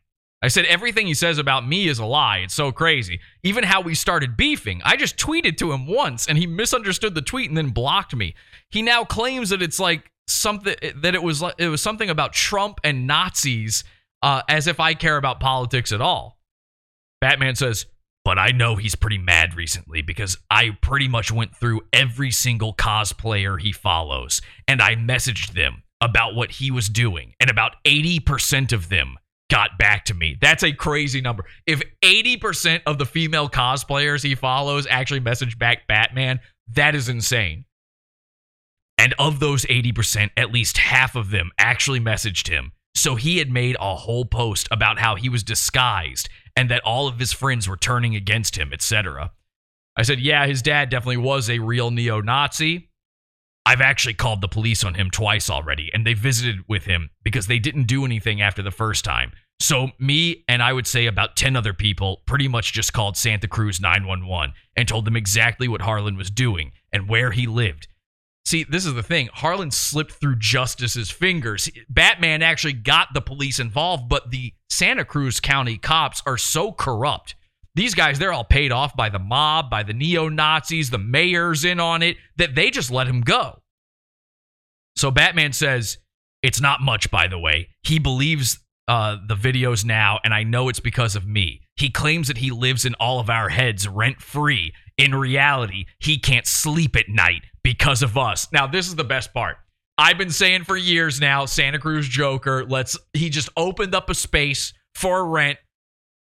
I 0.41 0.49
said 0.49 0.65
everything 0.65 1.07
he 1.07 1.15
says 1.15 1.39
about 1.39 1.67
me 1.67 1.87
is 1.87 1.97
a 1.97 2.05
lie. 2.05 2.39
It's 2.39 2.53
so 2.53 2.71
crazy. 2.71 3.19
Even 3.43 3.63
how 3.63 3.81
we 3.81 3.95
started 3.95 4.37
beefing. 4.37 4.81
I 4.85 4.95
just 4.95 5.17
tweeted 5.17 5.57
to 5.57 5.71
him 5.71 5.87
once 5.87 6.27
and 6.27 6.37
he 6.37 6.45
misunderstood 6.45 7.15
the 7.15 7.21
tweet 7.21 7.49
and 7.49 7.57
then 7.57 7.69
blocked 7.69 8.15
me. 8.15 8.35
He 8.69 8.81
now 8.83 9.03
claims 9.03 9.49
that 9.49 9.63
it's 9.63 9.79
like 9.79 10.11
something 10.27 10.75
that 10.97 11.15
it 11.15 11.23
was 11.23 11.43
it 11.57 11.69
was 11.69 11.81
something 11.81 12.09
about 12.09 12.33
Trump 12.33 12.79
and 12.83 13.07
Nazis 13.07 13.83
uh, 14.21 14.43
as 14.47 14.67
if 14.67 14.79
I 14.79 14.93
care 14.93 15.17
about 15.17 15.39
politics 15.39 15.91
at 15.91 16.01
all. 16.01 16.37
Batman 17.19 17.55
says, 17.55 17.87
but 18.27 18.37
I 18.37 18.49
know 18.49 18.75
he's 18.75 18.95
pretty 18.95 19.19
mad 19.19 19.55
recently 19.55 20.01
because 20.01 20.37
I 20.51 20.71
pretty 20.81 21.07
much 21.07 21.31
went 21.31 21.55
through 21.55 21.83
every 21.93 22.29
single 22.29 22.73
cosplayer 22.73 23.57
he 23.57 23.71
follows 23.71 24.41
and 24.67 24.81
I 24.81 24.97
messaged 24.97 25.53
them 25.53 25.83
about 26.01 26.35
what 26.35 26.51
he 26.51 26.69
was 26.69 26.89
doing, 26.89 27.35
and 27.39 27.49
about 27.49 27.75
80% 27.85 28.73
of 28.73 28.89
them 28.89 29.15
got 29.49 29.77
back 29.79 30.03
to 30.05 30.13
me. 30.13 30.37
That's 30.41 30.61
a 30.61 30.73
crazy 30.73 31.21
number. 31.21 31.45
If 31.65 31.81
80% 32.03 32.81
of 32.85 32.97
the 32.97 33.05
female 33.05 33.47
cosplayers 33.47 34.23
he 34.23 34.35
follows 34.35 34.85
actually 34.89 35.21
message 35.21 35.57
back 35.57 35.87
Batman, 35.87 36.41
that 36.73 36.95
is 36.95 37.07
insane. 37.07 37.63
And 38.97 39.15
of 39.17 39.39
those 39.39 39.63
80%, 39.67 40.31
at 40.35 40.51
least 40.51 40.79
half 40.79 41.15
of 41.15 41.29
them 41.29 41.51
actually 41.57 42.01
messaged 42.01 42.49
him. 42.49 42.73
So 42.93 43.15
he 43.15 43.37
had 43.37 43.51
made 43.51 43.77
a 43.79 43.95
whole 43.95 44.25
post 44.25 44.67
about 44.71 44.99
how 44.99 45.15
he 45.15 45.29
was 45.29 45.43
disguised 45.43 46.27
and 46.57 46.69
that 46.71 46.83
all 46.83 47.07
of 47.07 47.19
his 47.19 47.31
friends 47.31 47.69
were 47.69 47.77
turning 47.77 48.15
against 48.15 48.57
him, 48.57 48.73
etc. 48.73 49.31
I 49.95 50.01
said, 50.01 50.19
"Yeah, 50.19 50.45
his 50.47 50.61
dad 50.61 50.89
definitely 50.89 51.17
was 51.17 51.49
a 51.49 51.59
real 51.59 51.91
neo-Nazi." 51.91 52.89
I've 53.65 53.81
actually 53.81 54.15
called 54.15 54.41
the 54.41 54.47
police 54.47 54.83
on 54.83 54.95
him 54.95 55.11
twice 55.11 55.49
already, 55.49 55.91
and 55.93 56.05
they 56.05 56.13
visited 56.13 56.63
with 56.67 56.85
him 56.85 57.11
because 57.23 57.47
they 57.47 57.59
didn't 57.59 57.83
do 57.83 58.05
anything 58.05 58.41
after 58.41 58.63
the 58.63 58.71
first 58.71 59.05
time. 59.05 59.33
So, 59.59 59.91
me 59.99 60.45
and 60.47 60.63
I 60.63 60.71
would 60.71 60.87
say 60.87 61.05
about 61.05 61.35
10 61.35 61.55
other 61.55 61.73
people 61.73 62.21
pretty 62.25 62.47
much 62.47 62.73
just 62.73 62.93
called 62.93 63.17
Santa 63.17 63.47
Cruz 63.47 63.81
911 63.81 64.53
and 64.75 64.87
told 64.87 65.05
them 65.05 65.15
exactly 65.15 65.67
what 65.67 65.81
Harlan 65.81 66.15
was 66.15 66.29
doing 66.29 66.71
and 66.93 67.09
where 67.09 67.31
he 67.31 67.45
lived. 67.45 67.87
See, 68.47 68.63
this 68.63 68.85
is 68.85 68.93
the 68.93 69.03
thing. 69.03 69.27
Harlan 69.33 69.71
slipped 69.71 70.13
through 70.13 70.37
justice's 70.37 71.11
fingers. 71.11 71.69
Batman 71.89 72.41
actually 72.41 72.71
got 72.71 73.09
the 73.13 73.19
police 73.19 73.59
involved, 73.59 74.07
but 74.07 74.31
the 74.31 74.53
Santa 74.69 75.03
Cruz 75.03 75.41
County 75.41 75.77
cops 75.77 76.23
are 76.25 76.37
so 76.37 76.71
corrupt. 76.71 77.35
These 77.75 77.93
guys, 77.93 78.19
they're 78.19 78.31
all 78.31 78.45
paid 78.45 78.71
off 78.71 78.95
by 78.95 79.09
the 79.09 79.19
mob, 79.19 79.69
by 79.69 79.83
the 79.83 79.91
neo 79.91 80.29
Nazis, 80.29 80.91
the 80.91 80.97
mayor's 80.97 81.65
in 81.65 81.81
on 81.81 82.01
it, 82.01 82.15
that 82.37 82.55
they 82.55 82.69
just 82.69 82.89
let 82.89 83.05
him 83.05 83.19
go. 83.19 83.59
So 84.95 85.11
Batman 85.11 85.51
says, 85.51 85.97
It's 86.41 86.61
not 86.61 86.79
much, 86.79 87.11
by 87.11 87.27
the 87.27 87.37
way. 87.37 87.67
He 87.83 87.99
believes 87.99 88.59
uh, 88.87 89.17
the 89.27 89.35
videos 89.35 89.83
now, 89.83 90.19
and 90.23 90.33
I 90.33 90.43
know 90.43 90.69
it's 90.69 90.79
because 90.79 91.17
of 91.17 91.27
me. 91.27 91.63
He 91.75 91.89
claims 91.89 92.29
that 92.29 92.37
he 92.37 92.51
lives 92.51 92.85
in 92.85 92.93
all 92.93 93.19
of 93.19 93.29
our 93.29 93.49
heads 93.49 93.89
rent 93.89 94.21
free. 94.21 94.73
In 94.97 95.13
reality, 95.13 95.85
he 95.99 96.17
can't 96.17 96.47
sleep 96.47 96.95
at 96.95 97.09
night 97.09 97.41
because 97.67 98.01
of 98.01 98.17
us. 98.17 98.47
Now, 98.53 98.65
this 98.65 98.87
is 98.87 98.95
the 98.95 99.03
best 99.03 99.33
part. 99.33 99.57
I've 99.97 100.17
been 100.17 100.29
saying 100.29 100.63
for 100.63 100.77
years 100.77 101.19
now, 101.19 101.43
Santa 101.43 101.79
Cruz 101.79 102.07
Joker, 102.07 102.63
let's 102.63 102.97
he 103.11 103.29
just 103.29 103.49
opened 103.57 103.93
up 103.93 104.09
a 104.09 104.15
space 104.15 104.71
for 104.95 105.27
rent 105.27 105.59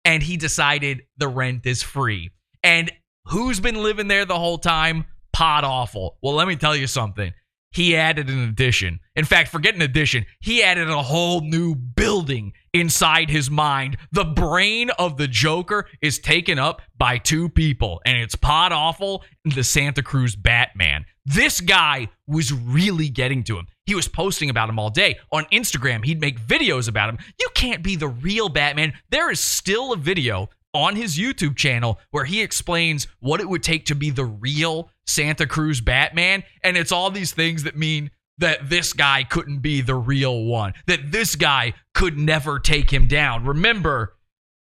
and 0.05 0.22
he 0.22 0.38
decided 0.38 1.01
the 1.18 1.27
rent 1.27 1.65
is 1.65 1.81
free. 1.81 2.30
And 2.61 2.91
who's 3.30 3.60
been 3.60 3.81
living 3.81 4.07
there 4.07 4.26
the 4.26 4.38
whole 4.38 4.60
time? 4.60 5.05
Pod 5.31 5.64
Awful. 5.64 6.19
Well, 6.22 6.35
let 6.35 6.47
me 6.47 6.55
tell 6.55 6.76
you 6.76 6.85
something. 6.85 7.34
He 7.74 7.95
added 7.95 8.30
an 8.30 8.48
addition. 8.48 9.00
In 9.16 9.26
fact, 9.26 9.50
forget 9.50 9.76
an 9.76 9.82
addition. 9.82 10.26
He 10.40 10.64
added 10.64 10.90
a 10.90 11.02
whole 11.02 11.41
new 11.41 11.76
building 11.76 12.54
inside 12.72 13.30
his 13.30 13.50
mind. 13.50 13.98
The 14.12 14.26
brain 14.26 14.91
of 14.91 15.18
the 15.18 15.28
Joker 15.28 15.88
is 16.02 16.20
taken 16.20 16.60
up 16.60 16.82
by 16.98 17.18
two 17.18 17.50
people, 17.50 18.02
and 18.06 18.18
it's 18.18 18.36
Pod 18.36 18.72
Awful 18.72 19.24
and 19.44 19.54
the 19.54 19.64
Santa 19.64 20.04
Cruz 20.04 20.36
Batman. 20.36 21.06
This 21.26 21.62
guy 21.62 22.10
was 22.28 22.54
really 22.54 23.10
getting 23.10 23.44
to 23.45 23.58
him. 23.58 23.68
He 23.86 23.95
was 23.95 24.08
posting 24.08 24.50
about 24.50 24.70
him 24.70 24.80
all 24.80 24.90
day. 24.90 25.18
On 25.32 25.45
Instagram, 25.45 26.06
he'd 26.06 26.22
make 26.22 26.40
videos 26.40 26.88
about 26.88 27.10
him. 27.10 27.18
You 27.40 27.48
can't 27.54 27.84
be 27.84 27.95
the 27.95 28.08
real 28.08 28.50
Batman. 28.50 28.94
There 29.10 29.32
is 29.32 29.40
still 29.40 29.94
a 29.94 29.98
video 29.98 30.50
on 30.74 30.95
his 30.95 31.18
YouTube 31.18 31.56
channel 31.56 32.00
where 32.12 32.26
he 32.26 32.41
explains 32.41 33.08
what 33.20 33.40
it 33.40 33.48
would 33.48 33.64
take 33.64 33.86
to 33.86 33.95
be 33.95 34.10
the 34.10 34.26
real 34.26 34.90
Santa 35.06 35.46
Cruz 35.46 35.82
Batman. 35.82 36.44
And 36.64 36.78
it's 36.78 36.92
all 36.92 37.12
these 37.12 37.32
things 37.32 37.64
that 37.64 37.78
mean 37.78 38.12
that 38.38 38.70
this 38.70 38.94
guy 38.94 39.24
couldn't 39.24 39.60
be 39.60 39.82
the 39.82 39.96
real 39.96 40.44
one, 40.44 40.74
that 40.88 41.12
this 41.12 41.36
guy 41.36 41.74
could 41.94 42.18
never 42.18 42.60
take 42.60 42.92
him 42.92 43.08
down. 43.08 43.46
Remember, 43.46 44.16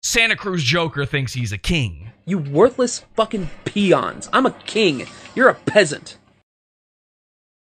Santa 0.03 0.37
Cruz 0.37 0.63
Joker 0.63 1.07
thinks 1.07 1.33
he's 1.33 1.53
a 1.53 1.59
king. 1.59 2.11
You 2.27 2.39
worthless 2.39 3.01
fucking 3.17 3.51
peons. 3.65 4.29
I'm 4.33 4.47
a 4.47 4.51
king. 4.51 5.07
You're 5.35 5.49
a 5.49 5.55
peasant. 5.55 6.19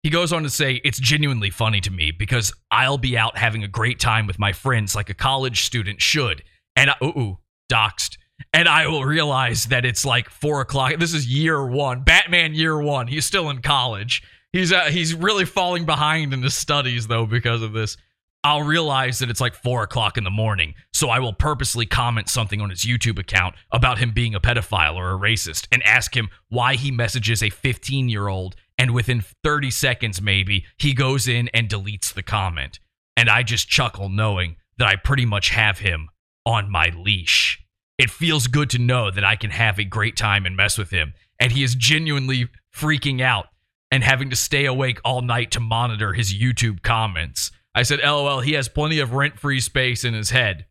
He 0.05 0.11
goes 0.11 0.33
on 0.33 0.45
to 0.45 0.51
say, 0.51 0.81
It's 0.85 1.01
genuinely 1.01 1.51
funny 1.51 1.81
to 1.81 1.91
me 1.91 2.13
because 2.13 2.53
I'll 2.71 2.99
be 2.99 3.19
out 3.19 3.37
having 3.37 3.65
a 3.65 3.69
great 3.69 3.99
time 3.99 4.27
with 4.27 4.39
my 4.39 4.53
friends 4.53 4.95
like 4.95 5.11
a 5.11 5.15
college 5.15 5.65
student 5.65 6.01
should. 6.01 6.45
And, 6.77 6.91
I, 6.91 6.95
ooh, 7.03 7.39
doxed. 7.71 8.17
And 8.53 8.69
I 8.69 8.87
will 8.87 9.05
realize 9.05 9.67
that 9.67 9.85
it's 9.85 10.05
like 10.05 10.31
four 10.31 10.61
o'clock. 10.61 10.95
This 10.99 11.15
is 11.15 11.27
year 11.27 11.67
one, 11.67 12.03
Batman 12.03 12.55
year 12.55 12.81
one. 12.81 13.07
He's 13.07 13.27
still 13.27 13.51
in 13.51 13.63
college. 13.63 14.23
He's 14.53 14.73
uh, 14.73 14.85
he's 14.85 15.15
really 15.15 15.45
falling 15.45 15.85
behind 15.85 16.33
in 16.33 16.43
his 16.43 16.55
studies 16.55 17.07
though 17.07 17.27
because 17.27 17.63
of 17.63 17.73
this. 17.73 17.97
I'll 18.45 18.63
realize 18.63 19.19
that 19.19 19.31
it's 19.31 19.41
like 19.41 19.55
four 19.55 19.83
o'clock 19.83 20.17
in 20.17 20.23
the 20.23 20.31
morning, 20.31 20.75
so 20.93 21.11
I 21.11 21.19
will 21.19 21.33
purposely 21.33 21.87
comment 21.87 22.29
something 22.29 22.61
on 22.61 22.71
his 22.71 22.85
YouTube 22.85 23.19
account 23.19 23.57
about 23.73 23.99
him 23.99 24.13
being 24.13 24.35
a 24.35 24.41
pedophile 24.41 24.95
or 24.95 25.13
a 25.13 25.19
racist 25.19 25.67
and 25.73 25.83
ask 25.83 26.17
him 26.17 26.29
why 26.49 26.77
he 26.77 26.93
messages 26.93 27.43
a 27.43 27.51
15 27.51 28.09
year 28.09 28.29
old, 28.29 28.55
and 28.79 28.93
within 28.93 29.25
30 29.43 29.73
seconds, 29.73 30.23
maybe, 30.23 30.65
he 30.77 30.95
goes 30.95 31.27
in 31.27 31.49
and 31.49 31.69
deletes 31.69 32.15
the 32.15 32.23
comment. 32.23 32.79
And 33.17 33.29
I 33.29 33.43
just 33.43 33.69
chuckle 33.69 34.09
knowing 34.09 34.57
that 34.79 34.87
I 34.87 34.95
pretty 34.95 35.27
much 35.27 35.51
have 35.51 35.81
him 35.81 36.09
on 36.47 36.71
my 36.71 36.93
leash. 36.97 37.61
It 37.99 38.11
feels 38.11 38.47
good 38.47 38.71
to 38.71 38.79
know 38.79 39.11
that 39.11 39.25
I 39.25 39.37
can 39.37 39.51
have 39.51 39.79
a 39.79 39.85
great 39.85 40.17
time 40.17 40.47
and 40.47 40.57
mess 40.57 40.79
with 40.79 40.91
him, 40.91 41.15
and 41.41 41.53
he 41.53 41.65
is 41.65 41.75
genuinely 41.75 42.49
freaking 42.75 43.21
out 43.21 43.47
and 43.91 44.05
having 44.05 44.31
to 44.31 44.37
stay 44.37 44.67
awake 44.67 45.01
all 45.05 45.23
night 45.23 45.51
to 45.53 45.61
monitor 45.61 46.13
his 46.13 46.33
YouTube 46.33 46.83
comments. 46.83 47.51
I 47.75 47.83
said, 47.83 48.01
LOL, 48.01 48.41
he 48.41 48.53
has 48.53 48.69
plenty 48.69 49.01
of 49.01 49.15
rent 49.15 49.39
free 49.39 49.61
space 49.61 50.05
in 50.05 50.15
his 50.15 50.31
head. 50.31 50.67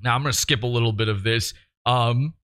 Now, 0.00 0.14
I'm 0.14 0.22
going 0.22 0.32
to 0.32 0.38
skip 0.38 0.62
a 0.62 0.66
little 0.66 0.92
bit 0.92 1.08
of 1.08 1.22
this. 1.22 1.54
Um, 1.86 2.34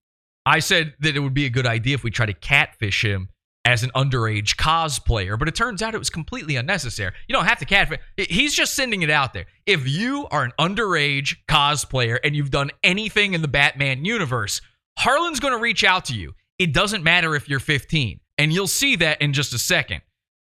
I 0.44 0.60
said 0.60 0.94
that 1.00 1.16
it 1.16 1.20
would 1.20 1.34
be 1.34 1.46
a 1.46 1.50
good 1.50 1.66
idea 1.66 1.94
if 1.94 2.04
we 2.04 2.10
try 2.10 2.26
to 2.26 2.32
catfish 2.32 3.04
him 3.04 3.28
as 3.66 3.82
an 3.82 3.90
underage 3.96 4.54
cosplayer, 4.54 5.36
but 5.36 5.48
it 5.48 5.56
turns 5.56 5.82
out 5.82 5.92
it 5.92 5.98
was 5.98 6.08
completely 6.08 6.54
unnecessary. 6.54 7.12
You 7.26 7.32
don't 7.32 7.46
have 7.46 7.58
to 7.58 7.64
catfish. 7.64 7.98
He's 8.16 8.54
just 8.54 8.74
sending 8.74 9.02
it 9.02 9.10
out 9.10 9.34
there. 9.34 9.46
If 9.66 9.88
you 9.88 10.28
are 10.30 10.44
an 10.44 10.52
underage 10.58 11.34
cosplayer 11.48 12.16
and 12.22 12.36
you've 12.36 12.52
done 12.52 12.70
anything 12.84 13.34
in 13.34 13.42
the 13.42 13.48
Batman 13.48 14.04
universe, 14.04 14.60
Harlan's 14.96 15.40
going 15.40 15.52
to 15.52 15.58
reach 15.58 15.82
out 15.82 16.04
to 16.06 16.14
you. 16.14 16.34
It 16.60 16.72
doesn't 16.72 17.02
matter 17.02 17.34
if 17.34 17.48
you're 17.48 17.58
15, 17.58 18.20
and 18.38 18.52
you'll 18.52 18.68
see 18.68 18.94
that 18.96 19.20
in 19.20 19.32
just 19.32 19.52
a 19.52 19.58
second. 19.58 20.02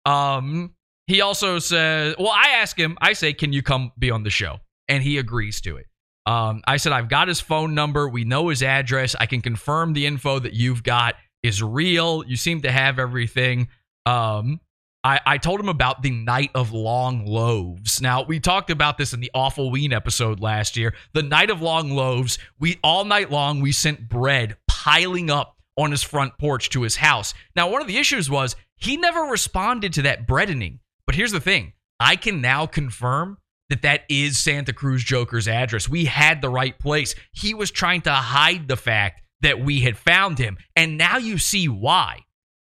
Um, 0.05 0.73
he 1.05 1.19
also 1.19 1.59
says, 1.59 2.15
well, 2.17 2.31
I 2.33 2.51
ask 2.61 2.79
him, 2.79 2.97
I 3.01 3.11
say, 3.11 3.33
can 3.33 3.51
you 3.51 3.61
come 3.61 3.91
be 3.99 4.11
on 4.11 4.23
the 4.23 4.29
show? 4.29 4.59
And 4.87 5.03
he 5.03 5.17
agrees 5.17 5.59
to 5.61 5.75
it. 5.75 5.87
Um, 6.25 6.61
I 6.65 6.77
said, 6.77 6.93
I've 6.93 7.09
got 7.09 7.27
his 7.27 7.41
phone 7.41 7.75
number. 7.75 8.07
We 8.07 8.23
know 8.23 8.47
his 8.47 8.63
address. 8.63 9.13
I 9.19 9.25
can 9.25 9.41
confirm 9.41 9.91
the 9.91 10.05
info 10.05 10.39
that 10.39 10.53
you've 10.53 10.83
got 10.83 11.15
is 11.44 11.61
real. 11.64 12.24
You 12.26 12.36
seem 12.36 12.61
to 12.61 12.72
have 12.72 12.99
everything. 12.99 13.70
Um, 14.06 14.60
I, 15.03 15.20
I 15.26 15.38
told 15.38 15.60
him 15.60 15.70
about 15.70 16.02
the 16.02 16.11
Night 16.11 16.52
of 16.53 16.74
Long 16.74 17.26
Loaves. 17.26 18.02
Now, 18.02 18.24
we 18.24 18.40
talked 18.40 18.70
about 18.70 18.98
this 18.98 19.14
in 19.14 19.22
the 19.22 19.32
Awful 19.34 19.72
Ween 19.72 19.94
episode 19.94 20.41
last 20.41 20.76
year. 20.76 20.94
The 21.14 21.24
Night 21.24 21.49
of 21.49 21.61
Long 21.61 21.91
Loaves, 21.91 22.38
we 22.60 22.80
all 22.84 23.06
night 23.06 23.32
long, 23.32 23.61
we 23.61 23.72
sent 23.72 24.10
bread 24.10 24.57
piling 24.68 25.30
up 25.30 25.56
on 25.78 25.91
his 25.91 26.03
front 26.03 26.38
porch 26.38 26.70
to 26.72 26.82
his 26.82 26.98
house. 26.98 27.34
Now, 27.56 27.70
one 27.70 27.82
of 27.82 27.88
the 27.88 27.98
issues 27.98 28.30
was 28.30 28.57
he 28.76 28.98
never 28.98 29.22
responded 29.22 29.94
to 29.94 30.02
that 30.02 30.28
breadening. 30.28 30.80
But 31.06 31.16
here's 31.16 31.32
the 31.32 31.40
thing 31.40 31.74
I 31.99 32.18
can 32.18 32.41
now 32.41 32.66
confirm 32.66 33.38
that 33.70 33.84
that 33.84 34.02
is 34.10 34.38
Santa 34.38 34.74
Cruz 34.74 35.03
Joker's 35.03 35.48
address. 35.48 35.88
We 35.88 36.06
had 36.06 36.41
the 36.41 36.49
right 36.49 36.78
place. 36.78 37.16
He 37.32 37.53
was 37.53 37.72
trying 37.72 38.02
to 38.02 38.11
hide 38.11 38.68
the 38.68 38.76
fact 38.76 39.22
that 39.41 39.60
we 39.60 39.82
had 39.82 39.98
found 39.98 40.38
him. 40.40 40.57
And 40.76 40.98
now 40.98 41.18
you 41.18 41.38
see 41.38 41.68
why. 41.68 42.26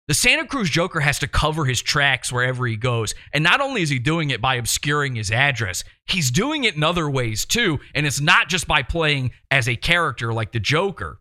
The 0.08 0.14
Santa 0.14 0.46
Cruz 0.46 0.70
Joker 0.70 1.00
has 1.00 1.18
to 1.18 1.28
cover 1.28 1.66
his 1.66 1.82
tracks 1.82 2.32
wherever 2.32 2.66
he 2.66 2.76
goes. 2.76 3.14
And 3.34 3.44
not 3.44 3.60
only 3.60 3.82
is 3.82 3.90
he 3.90 3.98
doing 3.98 4.30
it 4.30 4.40
by 4.40 4.54
obscuring 4.54 5.16
his 5.16 5.30
address, 5.30 5.84
he's 6.06 6.30
doing 6.30 6.64
it 6.64 6.76
in 6.76 6.82
other 6.82 7.10
ways 7.10 7.44
too. 7.44 7.78
And 7.94 8.06
it's 8.06 8.20
not 8.20 8.48
just 8.48 8.66
by 8.66 8.82
playing 8.82 9.32
as 9.50 9.68
a 9.68 9.76
character 9.76 10.32
like 10.32 10.52
the 10.52 10.60
Joker. 10.60 11.20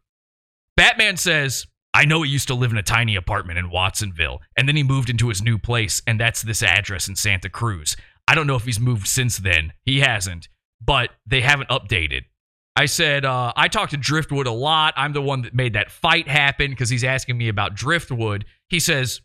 Batman 0.77 1.17
says, 1.17 1.67
I 1.93 2.05
know 2.05 2.21
he 2.21 2.29
used 2.29 2.47
to 2.47 2.53
live 2.53 2.71
in 2.71 2.77
a 2.77 2.83
tiny 2.83 3.15
apartment 3.15 3.57
in 3.57 3.71
Watsonville, 3.71 4.39
and 4.55 4.67
then 4.67 4.75
he 4.75 4.83
moved 4.83 5.09
into 5.09 5.29
his 5.29 5.41
new 5.41 5.57
place, 5.57 6.01
and 6.05 6.19
that's 6.19 6.43
this 6.43 6.61
address 6.61 7.07
in 7.07 7.15
Santa 7.15 7.49
Cruz. 7.49 7.97
I 8.27 8.35
don't 8.35 8.45
know 8.45 8.55
if 8.55 8.65
he's 8.65 8.79
moved 8.79 9.07
since 9.07 9.37
then. 9.37 9.73
He 9.83 10.01
hasn't, 10.01 10.47
but 10.79 11.09
they 11.25 11.41
haven't 11.41 11.69
updated. 11.69 12.25
I 12.77 12.85
said, 12.85 13.25
uh, 13.25 13.53
I 13.55 13.69
talked 13.69 13.89
to 13.91 13.97
Driftwood 13.97 14.45
a 14.45 14.51
lot. 14.51 14.93
I'm 14.97 15.11
the 15.11 15.21
one 15.21 15.41
that 15.41 15.55
made 15.55 15.73
that 15.73 15.89
fight 15.89 16.27
happen 16.27 16.69
because 16.69 16.91
he's 16.91 17.03
asking 17.03 17.35
me 17.35 17.47
about 17.47 17.73
Driftwood. 17.73 18.45
He 18.69 18.79
says, 18.79 19.21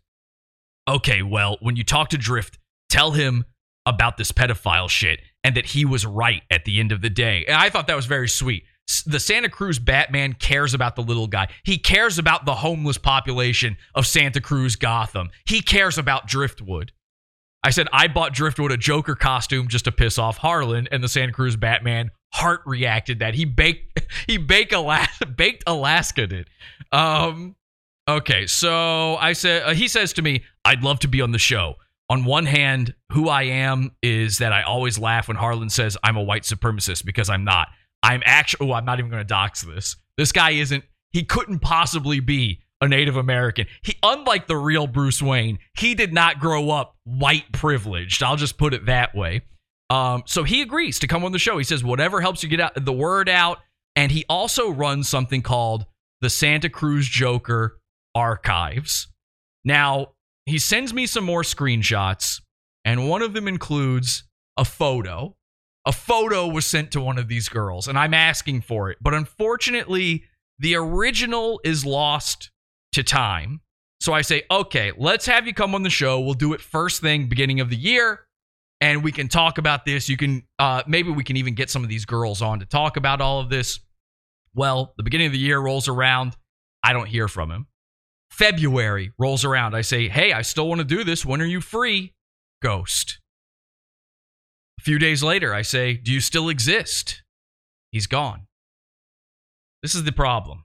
Okay, 0.88 1.20
well, 1.20 1.58
when 1.60 1.76
you 1.76 1.84
talk 1.84 2.08
to 2.08 2.18
Drift, 2.18 2.58
tell 2.88 3.10
him 3.10 3.44
about 3.84 4.16
this 4.16 4.32
pedophile 4.32 4.88
shit 4.88 5.20
and 5.44 5.54
that 5.54 5.66
he 5.66 5.84
was 5.84 6.06
right 6.06 6.40
at 6.50 6.64
the 6.64 6.80
end 6.80 6.92
of 6.92 7.02
the 7.02 7.10
day. 7.10 7.44
And 7.46 7.54
I 7.54 7.68
thought 7.68 7.88
that 7.88 7.94
was 7.94 8.06
very 8.06 8.28
sweet. 8.28 8.64
The 9.04 9.20
Santa 9.20 9.50
Cruz 9.50 9.78
Batman 9.78 10.32
cares 10.32 10.72
about 10.72 10.96
the 10.96 11.02
little 11.02 11.26
guy. 11.26 11.48
He 11.62 11.76
cares 11.76 12.18
about 12.18 12.46
the 12.46 12.54
homeless 12.54 12.96
population 12.96 13.76
of 13.94 14.06
Santa 14.06 14.40
Cruz, 14.40 14.76
Gotham. 14.76 15.28
He 15.46 15.60
cares 15.60 15.98
about 15.98 16.26
Driftwood. 16.26 16.92
I 17.64 17.70
said 17.70 17.88
I 17.92 18.08
bought 18.08 18.32
Driftwood 18.32 18.72
a 18.72 18.76
Joker 18.76 19.14
costume 19.14 19.68
just 19.68 19.84
to 19.84 19.92
piss 19.92 20.18
off 20.18 20.38
Harlan, 20.38 20.88
and 20.90 21.02
the 21.02 21.08
Santa 21.08 21.32
Cruz 21.32 21.56
Batman 21.56 22.10
heart 22.32 22.62
reacted 22.66 23.20
that 23.20 23.34
he 23.34 23.44
baked 23.44 24.00
he 24.26 24.38
baked 24.38 24.72
Alaska 24.72 25.26
baked 25.36 25.64
Alaska 25.66 26.26
did. 26.26 26.48
Um, 26.90 27.56
okay, 28.08 28.46
so 28.46 29.16
I 29.16 29.32
said 29.32 29.62
uh, 29.62 29.74
he 29.74 29.88
says 29.88 30.12
to 30.14 30.22
me, 30.22 30.42
"I'd 30.64 30.82
love 30.82 31.00
to 31.00 31.08
be 31.08 31.20
on 31.20 31.30
the 31.30 31.38
show." 31.38 31.76
On 32.10 32.24
one 32.24 32.44
hand, 32.44 32.94
who 33.12 33.28
I 33.28 33.44
am 33.44 33.92
is 34.02 34.38
that 34.38 34.52
I 34.52 34.62
always 34.62 34.98
laugh 34.98 35.28
when 35.28 35.36
Harlan 35.36 35.70
says 35.70 35.96
I'm 36.02 36.16
a 36.16 36.22
white 36.22 36.42
supremacist 36.42 37.06
because 37.06 37.30
I'm 37.30 37.44
not. 37.44 37.68
I'm 38.02 38.22
actually. 38.26 38.68
Oh, 38.68 38.74
I'm 38.74 38.84
not 38.84 38.98
even 38.98 39.10
going 39.10 39.22
to 39.22 39.26
dox 39.26 39.62
this. 39.62 39.96
This 40.18 40.32
guy 40.32 40.50
isn't. 40.50 40.84
He 41.12 41.24
couldn't 41.24 41.60
possibly 41.60 42.20
be 42.20 42.60
a 42.82 42.88
Native 42.88 43.16
American. 43.16 43.66
He, 43.82 43.96
unlike 44.02 44.48
the 44.48 44.56
real 44.56 44.88
Bruce 44.88 45.22
Wayne, 45.22 45.60
he 45.78 45.94
did 45.94 46.12
not 46.12 46.40
grow 46.40 46.70
up 46.70 46.96
white 47.04 47.50
privileged. 47.52 48.24
I'll 48.24 48.36
just 48.36 48.58
put 48.58 48.74
it 48.74 48.86
that 48.86 49.14
way. 49.14 49.42
Um, 49.88 50.24
so 50.26 50.42
he 50.42 50.62
agrees 50.62 50.98
to 50.98 51.06
come 51.06 51.24
on 51.24 51.32
the 51.32 51.38
show. 51.38 51.58
He 51.58 51.64
says 51.64 51.84
whatever 51.84 52.20
helps 52.20 52.42
you 52.42 52.48
get 52.48 52.60
out 52.60 52.72
the 52.74 52.92
word 52.92 53.28
out, 53.28 53.58
and 53.94 54.10
he 54.10 54.24
also 54.28 54.68
runs 54.68 55.08
something 55.08 55.42
called 55.42 55.86
the 56.20 56.28
Santa 56.28 56.68
Cruz 56.68 57.06
Joker 57.06 57.78
Archives. 58.16 59.06
Now 59.64 60.08
he 60.44 60.58
sends 60.58 60.92
me 60.92 61.06
some 61.06 61.24
more 61.24 61.42
screenshots, 61.42 62.40
and 62.84 63.08
one 63.08 63.22
of 63.22 63.32
them 63.32 63.46
includes 63.46 64.24
a 64.56 64.64
photo. 64.64 65.36
A 65.86 65.92
photo 65.92 66.48
was 66.48 66.66
sent 66.66 66.90
to 66.92 67.00
one 67.00 67.18
of 67.18 67.28
these 67.28 67.48
girls, 67.48 67.86
and 67.86 67.96
I'm 67.96 68.14
asking 68.14 68.62
for 68.62 68.90
it, 68.90 68.98
but 69.00 69.14
unfortunately, 69.14 70.24
the 70.58 70.74
original 70.76 71.60
is 71.64 71.84
lost 71.84 72.50
to 72.92 73.02
time. 73.02 73.60
So 74.00 74.12
I 74.12 74.22
say, 74.22 74.42
okay, 74.50 74.92
let's 74.96 75.26
have 75.26 75.46
you 75.46 75.54
come 75.54 75.74
on 75.74 75.82
the 75.82 75.90
show. 75.90 76.20
We'll 76.20 76.34
do 76.34 76.54
it 76.54 76.60
first 76.60 77.00
thing, 77.00 77.28
beginning 77.28 77.60
of 77.60 77.70
the 77.70 77.76
year, 77.76 78.26
and 78.80 79.04
we 79.04 79.12
can 79.12 79.28
talk 79.28 79.58
about 79.58 79.84
this. 79.84 80.08
You 80.08 80.16
can, 80.16 80.42
uh, 80.58 80.82
maybe 80.86 81.10
we 81.10 81.22
can 81.22 81.36
even 81.36 81.54
get 81.54 81.70
some 81.70 81.84
of 81.84 81.88
these 81.88 82.04
girls 82.04 82.42
on 82.42 82.60
to 82.60 82.66
talk 82.66 82.96
about 82.96 83.20
all 83.20 83.40
of 83.40 83.48
this. 83.48 83.78
Well, 84.54 84.92
the 84.96 85.02
beginning 85.02 85.28
of 85.28 85.32
the 85.32 85.38
year 85.38 85.58
rolls 85.58 85.88
around. 85.88 86.36
I 86.82 86.92
don't 86.92 87.06
hear 87.06 87.28
from 87.28 87.50
him. 87.50 87.68
February 88.30 89.12
rolls 89.18 89.44
around. 89.44 89.76
I 89.76 89.82
say, 89.82 90.08
hey, 90.08 90.32
I 90.32 90.42
still 90.42 90.68
want 90.68 90.80
to 90.80 90.84
do 90.84 91.04
this. 91.04 91.24
When 91.24 91.40
are 91.40 91.46
you 91.46 91.60
free? 91.60 92.12
Ghost. 92.60 93.20
A 94.80 94.82
few 94.82 94.98
days 94.98 95.22
later, 95.22 95.54
I 95.54 95.62
say, 95.62 95.94
do 95.94 96.12
you 96.12 96.20
still 96.20 96.48
exist? 96.48 97.22
He's 97.92 98.08
gone. 98.08 98.46
This 99.82 99.94
is 99.94 100.02
the 100.02 100.12
problem 100.12 100.64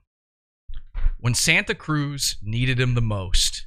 when 1.20 1.34
Santa 1.34 1.74
Cruz 1.74 2.36
needed 2.42 2.78
him 2.78 2.94
the 2.94 3.00
most, 3.00 3.66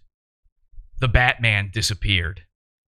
the 0.99 1.07
Batman 1.07 1.69
disappeared. 1.73 2.41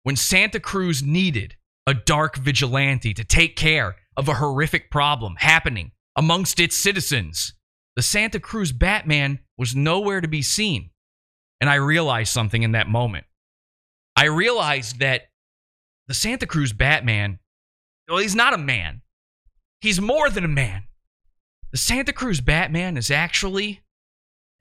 When 0.04 0.16
Santa 0.16 0.60
Cruz 0.60 1.04
needed 1.04 1.56
a 1.86 1.94
dark 1.94 2.38
vigilante 2.38 3.14
to 3.14 3.24
take 3.24 3.56
care 3.56 3.96
of 4.16 4.28
a 4.28 4.36
horrific 4.36 4.90
problem 4.90 5.36
happening 5.40 5.92
amongst 6.16 6.60
its 6.60 6.78
citizens, 6.78 7.54
the 7.96 8.02
Santa 8.02 8.40
Cruz 8.40 8.72
Batman 8.72 9.40
was 9.58 9.76
nowhere 9.76 10.22
to 10.22 10.28
be 10.28 10.42
seen. 10.42 10.92
And 11.60 11.70
I 11.70 11.76
realized 11.76 12.32
something 12.32 12.64
in 12.64 12.72
that 12.72 12.88
moment. 12.88 13.26
I 14.16 14.26
realized 14.26 15.00
that 15.00 15.24
the 16.08 16.14
Santa 16.14 16.46
Cruz 16.46 16.74
Batman, 16.74 17.40
well, 18.08 18.20
he's 18.20 18.36
not 18.36 18.54
a 18.54 18.58
man. 18.58 19.02
He's 19.82 20.00
more 20.00 20.30
than 20.30 20.46
a 20.46 20.50
man. 20.50 20.84
The 21.72 21.78
Santa 21.78 22.14
Cruz 22.14 22.42
Batman 22.42 22.98
is 22.98 23.10
actually 23.10 23.83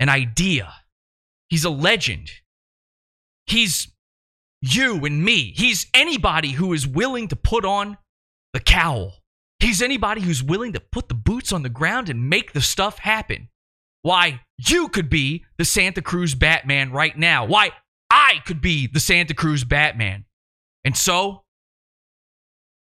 an 0.03 0.09
idea. 0.09 0.75
He's 1.49 1.65
a 1.65 1.71
legend. 1.71 2.29
He's 3.47 3.87
you 4.61 5.05
and 5.05 5.25
me. 5.25 5.53
He's 5.55 5.87
anybody 5.95 6.51
who 6.51 6.73
is 6.73 6.89
willing 6.89 7.29
to 7.29 7.37
put 7.37 7.65
on 7.65 7.99
the 8.53 8.59
cowl. 8.59 9.13
He's 9.61 9.81
anybody 9.81 10.21
who's 10.21 10.43
willing 10.43 10.73
to 10.73 10.81
put 10.81 11.09
the 11.09 11.15
boots 11.15 11.53
on 11.53 11.63
the 11.63 11.69
ground 11.69 12.09
and 12.09 12.29
make 12.29 12.53
the 12.53 12.61
stuff 12.61 12.99
happen. 12.99 13.49
Why, 14.03 14.41
you 14.59 14.89
could 14.89 15.09
be 15.09 15.45
the 15.57 15.65
Santa 15.65 16.03
Cruz 16.03 16.35
Batman 16.35 16.91
right 16.91 17.17
now. 17.17 17.45
Why, 17.45 17.71
I 18.11 18.41
could 18.45 18.61
be 18.61 18.89
the 18.89 18.99
Santa 18.99 19.35
Cruz 19.35 19.63
Batman. 19.63 20.25
And 20.85 20.97
so, 20.97 21.45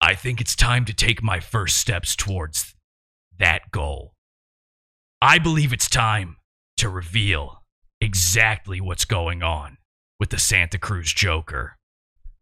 I 0.02 0.16
think 0.16 0.42
it's 0.42 0.56
time 0.56 0.86
to 0.86 0.94
take 0.94 1.22
my 1.22 1.40
first 1.40 1.78
steps 1.78 2.16
towards 2.16 2.74
that 3.38 3.70
goal. 3.70 4.16
I 5.22 5.38
believe 5.38 5.74
it's 5.74 5.88
time 5.88 6.38
to 6.84 6.90
reveal 6.90 7.64
exactly 8.02 8.82
what's 8.82 9.06
going 9.06 9.42
on 9.42 9.78
with 10.20 10.32
the 10.32 10.38
Santa 10.38 10.78
Cruz 10.78 11.14
Joker. 11.14 11.78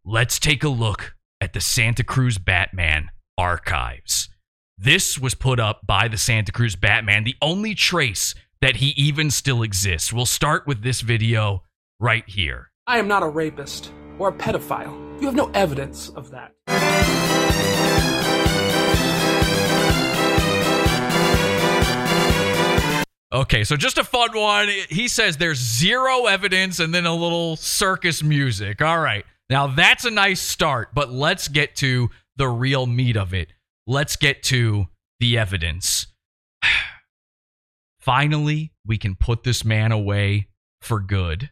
Let's 0.04 0.40
take 0.40 0.64
a 0.64 0.68
look 0.68 1.14
at 1.40 1.54
the 1.54 1.62
Santa 1.62 2.04
Cruz 2.04 2.40
Batman 2.40 3.12
archives. 3.38 4.30
This 4.80 5.20
was 5.20 5.36
put 5.36 5.60
up 5.60 5.82
by 5.86 6.08
the 6.08 6.18
Santa 6.18 6.52
Cruz 6.52 6.76
Batman, 6.76 7.24
the 7.24 7.36
only 7.40 7.76
trace 7.76 8.34
that 8.62 8.78
he 8.78 8.96
even 8.98 9.30
still 9.30 9.62
exists. 9.62 10.12
We'll 10.12 10.26
start 10.26 10.66
with 10.66 10.82
this 10.82 11.02
video 11.02 11.62
right 12.00 12.28
here. 12.28 12.72
I 12.88 12.98
am 12.98 13.08
not 13.08 13.22
a 13.22 13.28
rapist 13.28 13.92
or 14.18 14.30
a 14.30 14.34
pedophile. 14.34 15.22
You 15.22 15.28
have 15.28 15.36
no 15.36 15.52
evidence 15.54 16.10
of 16.10 16.32
that. 16.32 17.91
Okay, 23.34 23.64
so 23.64 23.78
just 23.78 23.98
a 23.98 24.04
fun 24.04 24.38
one. 24.38 24.70
He 24.90 25.08
says 25.08 25.38
there's 25.38 25.58
zero 25.58 26.26
evidence 26.26 26.80
and 26.80 26.94
then 26.94 27.06
a 27.06 27.16
little 27.16 27.56
circus 27.56 28.22
music. 28.22 28.82
All 28.82 29.00
right. 29.00 29.26
Now 29.50 29.68
that's 29.68 30.04
a 30.04 30.12
nice 30.12 30.42
start, 30.42 30.90
but 30.94 31.12
let's 31.12 31.48
get 31.48 31.76
to 31.78 32.10
the 32.36 32.50
real 32.50 32.88
meat 32.88 33.16
of 33.16 33.34
it. 33.34 33.54
Let's 33.88 34.18
get 34.18 34.44
to 34.44 34.88
the 35.20 35.38
evidence. 35.38 36.08
Finally, 38.02 38.74
we 38.86 38.98
can 38.98 39.16
put 39.16 39.44
this 39.44 39.64
man 39.64 39.94
away 39.94 40.50
for 40.82 41.00
good. 41.00 41.52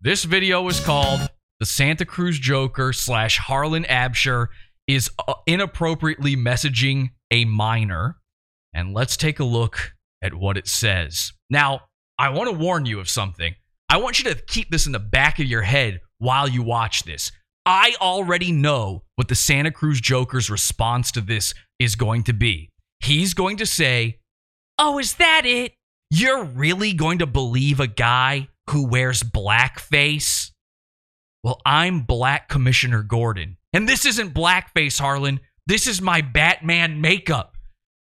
This 0.00 0.24
video 0.24 0.66
is 0.68 0.80
called 0.80 1.28
The 1.60 1.66
Santa 1.66 2.06
Cruz 2.06 2.38
Joker 2.38 2.92
slash 2.94 3.38
Harlan 3.38 3.84
Absher 3.84 4.46
is 4.86 5.10
uh, 5.26 5.34
inappropriately 5.46 6.36
messaging 6.36 7.10
a 7.30 7.44
minor. 7.44 8.16
And 8.72 8.94
let's 8.94 9.16
take 9.16 9.40
a 9.40 9.44
look 9.44 9.94
at 10.22 10.34
what 10.34 10.56
it 10.56 10.68
says. 10.68 11.32
Now, 11.50 11.82
I 12.18 12.30
want 12.30 12.50
to 12.50 12.56
warn 12.56 12.86
you 12.86 13.00
of 13.00 13.08
something. 13.08 13.54
I 13.88 13.98
want 13.98 14.18
you 14.18 14.24
to 14.32 14.40
keep 14.46 14.70
this 14.70 14.86
in 14.86 14.92
the 14.92 14.98
back 14.98 15.38
of 15.38 15.46
your 15.46 15.62
head 15.62 16.00
while 16.18 16.48
you 16.48 16.62
watch 16.62 17.04
this. 17.04 17.32
I 17.64 17.94
already 18.00 18.50
know 18.52 19.04
what 19.16 19.28
the 19.28 19.34
Santa 19.34 19.70
Cruz 19.70 20.00
Joker's 20.00 20.50
response 20.50 21.12
to 21.12 21.20
this 21.20 21.54
is 21.78 21.94
going 21.94 22.24
to 22.24 22.32
be. 22.32 22.70
He's 23.00 23.34
going 23.34 23.58
to 23.58 23.66
say, 23.66 24.18
Oh, 24.78 24.98
is 24.98 25.14
that 25.14 25.42
it? 25.44 25.72
You're 26.10 26.44
really 26.44 26.92
going 26.92 27.18
to 27.18 27.26
believe 27.26 27.80
a 27.80 27.86
guy 27.86 28.48
who 28.70 28.86
wears 28.86 29.22
blackface? 29.22 30.50
Well, 31.44 31.60
I'm 31.66 32.00
Black 32.00 32.48
Commissioner 32.48 33.02
Gordon. 33.02 33.56
And 33.72 33.88
this 33.88 34.06
isn't 34.06 34.34
blackface, 34.34 34.98
Harlan. 34.98 35.40
This 35.66 35.86
is 35.86 36.00
my 36.00 36.20
Batman 36.20 37.00
makeup. 37.00 37.56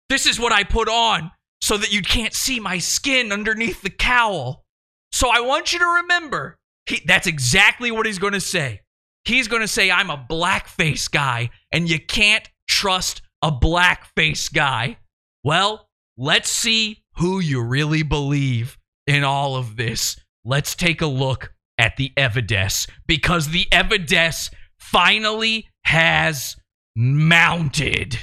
This 0.09 0.25
is 0.27 0.39
what 0.39 0.51
I 0.51 0.63
put 0.63 0.87
on 0.87 1.31
so 1.65 1.77
that 1.77 1.91
you 1.91 2.03
can't 2.03 2.35
see 2.35 2.59
my 2.59 2.77
skin 2.77 3.31
underneath 3.31 3.81
the 3.81 3.89
cowl. 3.89 4.63
So 5.11 5.31
I 5.33 5.39
want 5.39 5.73
you 5.73 5.79
to 5.79 6.01
remember, 6.03 6.59
he, 6.85 7.01
that's 7.07 7.25
exactly 7.25 7.89
what 7.89 8.05
he's 8.05 8.19
going 8.19 8.33
to 8.33 8.39
say. 8.39 8.81
He's 9.23 9.47
going 9.47 9.63
to 9.63 9.67
say, 9.67 9.89
I'm 9.89 10.11
a 10.11 10.25
blackface 10.29 11.09
guy, 11.09 11.49
and 11.71 11.89
you 11.89 11.99
can't 11.99 12.47
trust 12.69 13.23
a 13.41 13.51
blackface 13.51 14.53
guy. 14.53 14.97
Well, 15.43 15.89
let's 16.15 16.51
see 16.51 17.03
who 17.15 17.39
you 17.39 17.63
really 17.63 18.03
believe 18.03 18.77
in 19.07 19.23
all 19.23 19.55
of 19.55 19.75
this. 19.75 20.19
Let's 20.43 20.75
take 20.75 21.01
a 21.01 21.07
look 21.07 21.51
at 21.79 21.97
the 21.97 22.11
evidence 22.15 22.85
because 23.07 23.47
the 23.47 23.65
evidence 23.71 24.51
finally 24.77 25.67
has 25.85 26.57
mounted. 26.95 28.19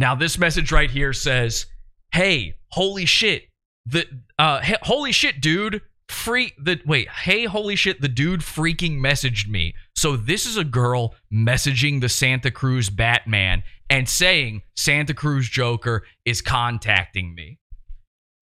Now, 0.00 0.14
this 0.14 0.38
message 0.38 0.72
right 0.72 0.90
here 0.90 1.12
says, 1.12 1.66
"Hey, 2.14 2.54
holy 2.70 3.04
shit, 3.04 3.50
the 3.84 4.06
uh, 4.38 4.60
hey, 4.60 4.76
holy 4.80 5.12
shit, 5.12 5.42
dude, 5.42 5.82
free 6.08 6.54
the 6.56 6.80
wait, 6.86 7.10
hey, 7.10 7.44
holy 7.44 7.76
shit, 7.76 8.00
the 8.00 8.08
dude 8.08 8.40
freaking 8.40 8.98
messaged 8.98 9.46
me." 9.46 9.74
So 9.94 10.16
this 10.16 10.46
is 10.46 10.56
a 10.56 10.64
girl 10.64 11.14
messaging 11.30 12.00
the 12.00 12.08
Santa 12.08 12.50
Cruz 12.50 12.88
Batman 12.88 13.62
and 13.90 14.08
saying 14.08 14.62
Santa 14.74 15.12
Cruz 15.12 15.50
Joker 15.50 16.06
is 16.24 16.40
contacting 16.40 17.34
me. 17.34 17.58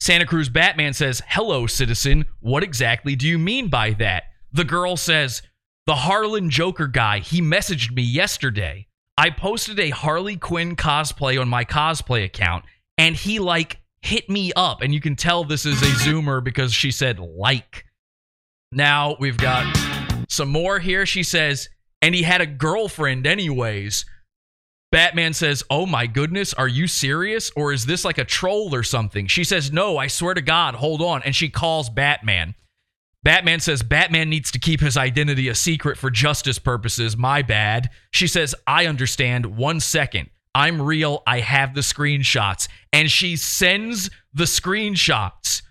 Santa 0.00 0.26
Cruz 0.26 0.48
Batman 0.48 0.92
says, 0.92 1.22
"Hello, 1.26 1.66
citizen. 1.66 2.26
What 2.38 2.62
exactly 2.62 3.16
do 3.16 3.26
you 3.26 3.36
mean 3.36 3.68
by 3.68 3.94
that?" 3.94 4.22
The 4.52 4.62
girl 4.62 4.96
says, 4.96 5.42
"The 5.86 5.96
Harlan 5.96 6.50
Joker 6.50 6.86
guy. 6.86 7.18
He 7.18 7.40
messaged 7.42 7.90
me 7.90 8.02
yesterday." 8.02 8.87
I 9.18 9.30
posted 9.30 9.80
a 9.80 9.90
Harley 9.90 10.36
Quinn 10.36 10.76
cosplay 10.76 11.40
on 11.40 11.48
my 11.48 11.64
cosplay 11.64 12.24
account, 12.24 12.64
and 12.96 13.16
he 13.16 13.40
like 13.40 13.80
hit 14.00 14.30
me 14.30 14.52
up. 14.54 14.80
And 14.80 14.94
you 14.94 15.00
can 15.00 15.16
tell 15.16 15.42
this 15.42 15.66
is 15.66 15.82
a 15.82 15.86
Zoomer 15.86 16.42
because 16.42 16.72
she 16.72 16.92
said 16.92 17.18
like. 17.18 17.84
Now 18.70 19.16
we've 19.18 19.36
got 19.36 19.66
some 20.28 20.50
more 20.50 20.78
here. 20.78 21.04
She 21.04 21.24
says, 21.24 21.68
and 22.00 22.14
he 22.14 22.22
had 22.22 22.40
a 22.40 22.46
girlfriend, 22.46 23.26
anyways. 23.26 24.06
Batman 24.92 25.34
says, 25.34 25.64
Oh 25.68 25.84
my 25.84 26.06
goodness, 26.06 26.54
are 26.54 26.68
you 26.68 26.86
serious? 26.86 27.50
Or 27.56 27.72
is 27.72 27.86
this 27.86 28.04
like 28.04 28.18
a 28.18 28.24
troll 28.24 28.72
or 28.72 28.84
something? 28.84 29.26
She 29.26 29.42
says, 29.42 29.72
No, 29.72 29.98
I 29.98 30.06
swear 30.06 30.34
to 30.34 30.42
God, 30.42 30.76
hold 30.76 31.02
on. 31.02 31.24
And 31.24 31.34
she 31.34 31.48
calls 31.48 31.90
Batman. 31.90 32.54
Batman 33.22 33.60
says 33.60 33.82
Batman 33.82 34.30
needs 34.30 34.50
to 34.52 34.58
keep 34.58 34.80
his 34.80 34.96
identity 34.96 35.48
a 35.48 35.54
secret 35.54 35.98
for 35.98 36.10
justice 36.10 36.58
purposes. 36.58 37.16
My 37.16 37.42
bad. 37.42 37.90
She 38.10 38.26
says, 38.26 38.54
I 38.66 38.86
understand. 38.86 39.56
One 39.56 39.80
second. 39.80 40.30
I'm 40.54 40.80
real. 40.80 41.22
I 41.26 41.40
have 41.40 41.74
the 41.74 41.80
screenshots. 41.80 42.68
And 42.92 43.10
she 43.10 43.36
sends 43.36 44.10
the 44.32 44.44
screenshots. 44.44 45.62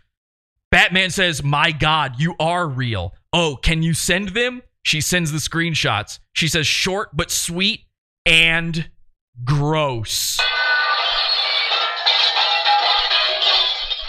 Batman 0.71 1.09
says, 1.09 1.43
My 1.43 1.71
God, 1.71 2.19
you 2.19 2.35
are 2.39 2.67
real. 2.67 3.13
Oh, 3.31 3.55
can 3.55 3.81
you 3.81 3.93
send 3.93 4.29
them? 4.29 4.61
She 4.83 5.01
sends 5.01 5.31
the 5.31 5.39
screenshots. 5.39 6.19
She 6.33 6.47
says, 6.47 6.67
Short 6.67 7.15
but 7.15 7.31
sweet 7.31 7.81
and 8.25 8.89
gross. 9.43 10.39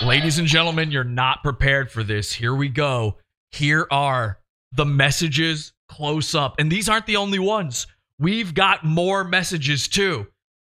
Ladies 0.04 0.38
and 0.38 0.46
gentlemen, 0.46 0.90
you're 0.92 1.02
not 1.02 1.42
prepared 1.42 1.90
for 1.90 2.04
this. 2.04 2.32
Here 2.32 2.54
we 2.54 2.68
go. 2.68 3.16
Here 3.52 3.86
are 3.90 4.38
the 4.72 4.84
messages 4.84 5.72
close 5.88 6.34
up. 6.34 6.56
And 6.58 6.70
these 6.70 6.88
aren't 6.88 7.06
the 7.06 7.16
only 7.16 7.38
ones. 7.38 7.86
We've 8.18 8.52
got 8.54 8.84
more 8.84 9.24
messages 9.24 9.88
too. 9.88 10.26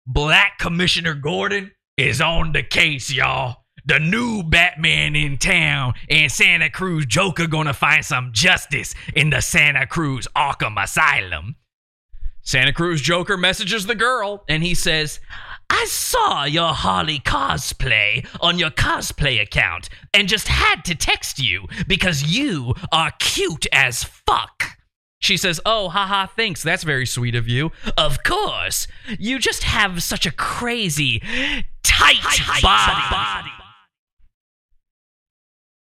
Black 0.06 0.60
Commissioner 0.60 1.14
Gordon 1.14 1.72
is 1.98 2.22
on 2.22 2.52
the 2.52 2.64
case, 2.64 3.12
y'all. 3.12 3.64
The 3.86 4.00
new 4.00 4.44
Batman 4.44 5.16
in 5.16 5.38
town 5.38 5.94
and 6.10 6.32
Santa 6.32 6.70
Cruz 6.70 7.06
Joker 7.06 7.48
gonna 7.48 7.74
find 7.74 8.04
some 8.04 8.32
justice 8.34 8.94
in 9.16 9.30
the 9.30 9.42
Santa 9.42 9.88
Cruz 9.88 10.28
Arkham 10.36 10.82
Asylum. 10.82 11.56
Santa 12.42 12.74
Cruz 12.74 13.02
Joker 13.02 13.38
messages 13.38 13.86
the 13.86 13.96
girl 13.96 14.44
and 14.48 14.62
he 14.62 14.74
says, 14.74 15.20
I 15.80 15.86
saw 15.86 16.46
your 16.46 16.74
Harley 16.74 17.20
cosplay 17.20 18.26
on 18.42 18.58
your 18.58 18.72
cosplay 18.72 19.40
account 19.40 19.90
and 20.12 20.28
just 20.28 20.48
had 20.48 20.84
to 20.86 20.96
text 20.96 21.38
you 21.38 21.68
because 21.88 22.24
you 22.24 22.74
are 22.92 23.12
cute 23.20 23.68
as 23.72 24.04
fuck. 24.04 24.80
She 25.20 25.38
says, 25.38 25.62
Oh, 25.68 25.90
haha, 25.90 26.26
thanks. 26.26 26.64
That's 26.64 26.84
very 26.84 27.06
sweet 27.06 27.36
of 27.36 27.48
you. 27.48 27.72
Of 27.96 28.24
course. 28.24 28.88
You 29.20 29.38
just 29.38 29.66
have 29.66 30.02
such 30.02 30.26
a 30.26 30.32
crazy, 30.32 31.20
tight, 31.84 32.24
body. 32.64 33.02
body. 33.12 33.52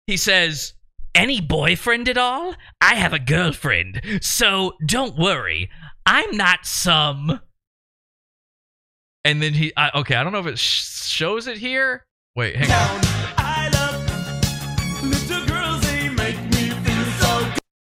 He 0.08 0.16
says, 0.16 0.74
Any 1.14 1.40
boyfriend 1.40 2.08
at 2.08 2.18
all? 2.18 2.56
I 2.80 2.96
have 2.96 3.12
a 3.12 3.20
girlfriend, 3.20 4.00
so 4.22 4.72
don't 4.84 5.16
worry. 5.16 5.70
I'm 6.04 6.36
not 6.36 6.66
some 6.66 7.40
and 9.24 9.40
then 9.42 9.54
he 9.54 9.72
I, 9.76 9.90
okay 10.00 10.14
i 10.16 10.22
don't 10.22 10.32
know 10.32 10.40
if 10.40 10.46
it 10.46 10.58
sh- 10.58 10.84
shows 11.08 11.46
it 11.46 11.58
here 11.58 12.04
wait 12.36 12.56
hang 12.56 12.70
on 12.70 13.00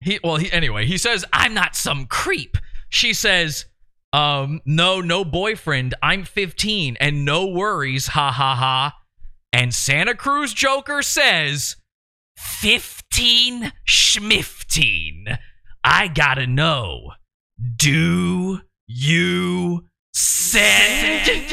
he 0.01 0.19
well 0.25 0.37
he 0.37 0.51
anyway 0.53 0.87
he 0.87 0.99
says 0.99 1.25
i'm 1.33 1.55
not 1.55 1.77
some 1.77 2.07
creep 2.07 2.57
she 2.89 3.13
says 3.15 3.67
Um, 4.15 4.61
no, 4.67 5.01
no 5.01 5.25
boyfriend. 5.25 5.95
I'm 6.03 6.25
15 6.25 6.99
and 7.01 7.25
no 7.25 7.47
worries. 7.47 8.09
Ha 8.09 8.31
ha 8.31 8.55
ha. 8.55 8.95
And 9.55 9.73
Santa 9.73 10.15
Cruz 10.15 10.53
Joker 10.53 11.01
says, 11.01 11.77
15 12.37 13.73
schmifteen. 13.89 15.39
I 15.83 16.09
gotta 16.09 16.47
know. 16.47 17.13
Do 17.77 18.61
you 18.87 19.87
send? 20.13 21.49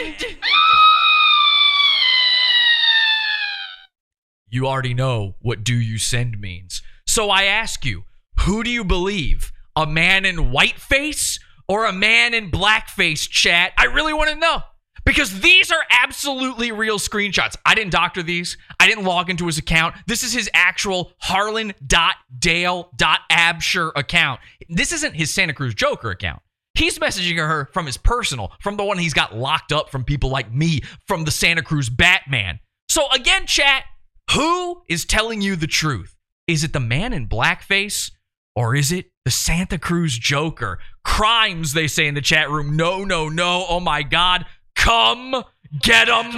You 4.52 4.68
already 4.68 4.95
know 4.95 5.36
what 5.41 5.64
do 5.64 5.76
you 5.76 5.99
send 5.99 6.40
means. 6.40 6.81
So 7.06 7.30
I 7.30 7.44
ask 7.44 7.86
you, 7.86 8.06
who 8.40 8.64
do 8.64 8.72
you 8.72 8.84
believe? 8.84 9.52
A 9.76 9.86
man 9.86 10.26
in 10.26 10.52
whiteface 10.52 11.40
or 11.68 11.86
a 11.86 11.94
man 11.94 12.34
in 12.34 12.49
blackface 12.49 13.30
chat? 13.30 13.73
I 13.77 13.86
really 13.86 14.14
want 14.14 14.31
to 14.31 14.36
know. 14.36 14.64
Because 15.06 15.40
these 15.40 15.72
are 15.72 15.84
absolutely 15.90 16.72
real 16.72 16.99
screenshots. 16.99 17.56
I 17.65 17.73
didn't 17.76 17.91
doctor 17.91 18.22
these. 18.22 18.57
I 18.80 18.88
didn't 18.88 19.06
log 19.06 19.30
into 19.30 19.45
his 19.45 19.57
account. 19.57 19.95
This 20.07 20.23
is 20.23 20.34
his 20.34 20.49
actual 20.53 21.14
harlan.dale.absher 21.19 23.91
account. 23.95 24.41
This 24.68 24.91
isn't 24.91 25.14
his 25.14 25.31
Santa 25.31 25.53
Cruz 25.53 25.73
Joker 25.73 26.11
account. 26.11 26.41
He's 26.80 26.98
messaging 26.98 27.36
her 27.38 27.70
from 27.74 27.86
his 27.86 27.98
personal, 27.98 28.54
from 28.62 28.78
the 28.78 28.86
one 28.86 28.98
he's 28.98 29.14
got 29.14 29.36
locked 29.36 29.74
up 29.74 29.90
from 29.90 30.06
people 30.06 30.30
like 30.30 30.54
me, 30.54 30.80
from 31.08 31.26
the 31.26 31.32
Santa 31.32 31.62
Cruz 31.62 31.90
Batman. 31.90 32.60
So 32.88 33.10
again, 33.12 33.46
chat, 33.46 33.84
who 34.32 34.82
is 34.88 35.04
telling 35.04 35.42
you 35.42 35.58
the 35.58 35.68
truth? 35.68 36.16
Is 36.48 36.64
it 36.64 36.72
the 36.72 36.80
man 36.80 37.12
in 37.12 37.28
blackface 37.28 38.12
or 38.56 38.76
is 38.76 38.94
it 38.94 39.12
the 39.26 39.32
Santa 39.32 39.78
Cruz 39.78 40.18
Joker? 40.18 40.80
Crimes, 41.04 41.74
they 41.74 41.88
say 41.88 42.08
in 42.08 42.16
the 42.16 42.22
chat 42.22 42.50
room. 42.50 42.78
No, 42.78 43.04
no, 43.04 43.28
no. 43.28 43.66
Oh 43.68 43.82
my 43.82 44.02
God. 44.02 44.46
Come 44.76 45.44
get 45.82 46.08
them, 46.08 46.32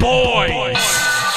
boys. 0.00 1.33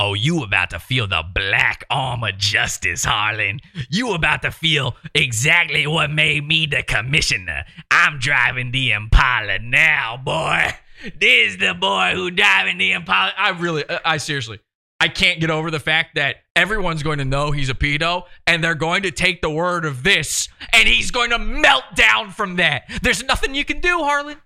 Oh, 0.00 0.14
you 0.14 0.44
about 0.44 0.70
to 0.70 0.78
feel 0.78 1.08
the 1.08 1.24
black 1.34 1.84
arm 1.90 2.22
of 2.22 2.38
justice, 2.38 3.04
Harlan. 3.04 3.60
You 3.90 4.14
about 4.14 4.42
to 4.42 4.52
feel 4.52 4.96
exactly 5.12 5.88
what 5.88 6.12
made 6.12 6.46
me 6.46 6.66
the 6.66 6.84
commissioner. 6.84 7.64
I'm 7.90 8.20
driving 8.20 8.70
the 8.70 8.92
Impala 8.92 9.58
now, 9.58 10.16
boy. 10.16 10.68
This 11.18 11.52
is 11.54 11.58
the 11.58 11.74
boy 11.74 12.12
who 12.14 12.30
driving 12.30 12.78
the 12.78 12.92
Impala. 12.92 13.32
I 13.36 13.50
really, 13.50 13.84
I 14.04 14.18
seriously, 14.18 14.60
I 15.00 15.08
can't 15.08 15.40
get 15.40 15.50
over 15.50 15.70
the 15.70 15.80
fact 15.80 16.14
that 16.14 16.36
everyone's 16.54 17.02
going 17.02 17.18
to 17.18 17.24
know 17.24 17.50
he's 17.50 17.70
a 17.70 17.74
pedo 17.74 18.22
and 18.46 18.62
they're 18.62 18.74
going 18.76 19.02
to 19.02 19.10
take 19.10 19.42
the 19.42 19.50
word 19.50 19.84
of 19.84 20.02
this 20.02 20.48
and 20.72 20.88
he's 20.88 21.10
going 21.10 21.30
to 21.30 21.38
melt 21.38 21.84
down 21.96 22.30
from 22.30 22.56
that. 22.56 22.84
There's 23.02 23.24
nothing 23.24 23.54
you 23.54 23.64
can 23.64 23.80
do, 23.80 23.98
Harlan. 23.98 24.38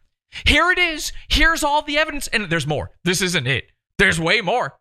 Here 0.47 0.70
it 0.70 0.79
is. 0.79 1.12
Here's 1.29 1.62
all 1.62 1.83
the 1.83 1.99
evidence. 1.99 2.27
And 2.29 2.49
there's 2.49 2.66
more. 2.66 2.91
This 3.05 3.20
isn't 3.20 3.47
it. 3.47 3.70
There's 3.99 4.19
way 4.19 4.41
more. 4.41 4.79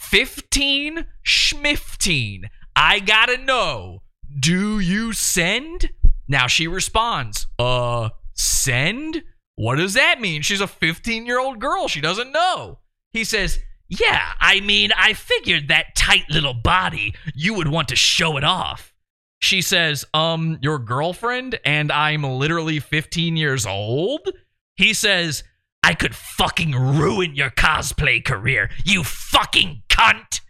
15 0.00 1.04
schmifteen. 1.24 2.44
I 2.74 3.00
gotta 3.00 3.36
know. 3.36 4.02
Do 4.40 4.80
you 4.80 5.12
send? 5.12 5.90
Now 6.26 6.46
she 6.46 6.66
responds, 6.66 7.46
uh, 7.58 8.08
send? 8.34 9.22
What 9.56 9.76
does 9.76 9.94
that 9.94 10.20
mean? 10.20 10.42
She's 10.42 10.60
a 10.60 10.66
15 10.66 11.26
year 11.26 11.38
old 11.38 11.60
girl. 11.60 11.86
She 11.86 12.00
doesn't 12.00 12.32
know. 12.32 12.78
He 13.12 13.24
says, 13.24 13.60
yeah, 13.88 14.32
I 14.40 14.60
mean, 14.60 14.90
I 14.96 15.12
figured 15.12 15.68
that 15.68 15.94
tight 15.94 16.24
little 16.30 16.54
body, 16.54 17.14
you 17.34 17.54
would 17.54 17.68
want 17.68 17.88
to 17.88 17.96
show 17.96 18.36
it 18.36 18.44
off. 18.44 18.94
She 19.40 19.60
says, 19.60 20.04
um, 20.14 20.58
your 20.62 20.78
girlfriend 20.78 21.60
and 21.64 21.92
I'm 21.92 22.24
literally 22.24 22.78
15 22.78 23.36
years 23.36 23.66
old? 23.66 24.28
He 24.76 24.94
says, 24.94 25.44
I 25.82 25.94
could 25.94 26.14
fucking 26.14 26.72
ruin 26.72 27.34
your 27.34 27.50
cosplay 27.50 28.24
career, 28.24 28.70
you 28.84 29.02
fucking 29.04 29.82
cunt. 30.00 30.40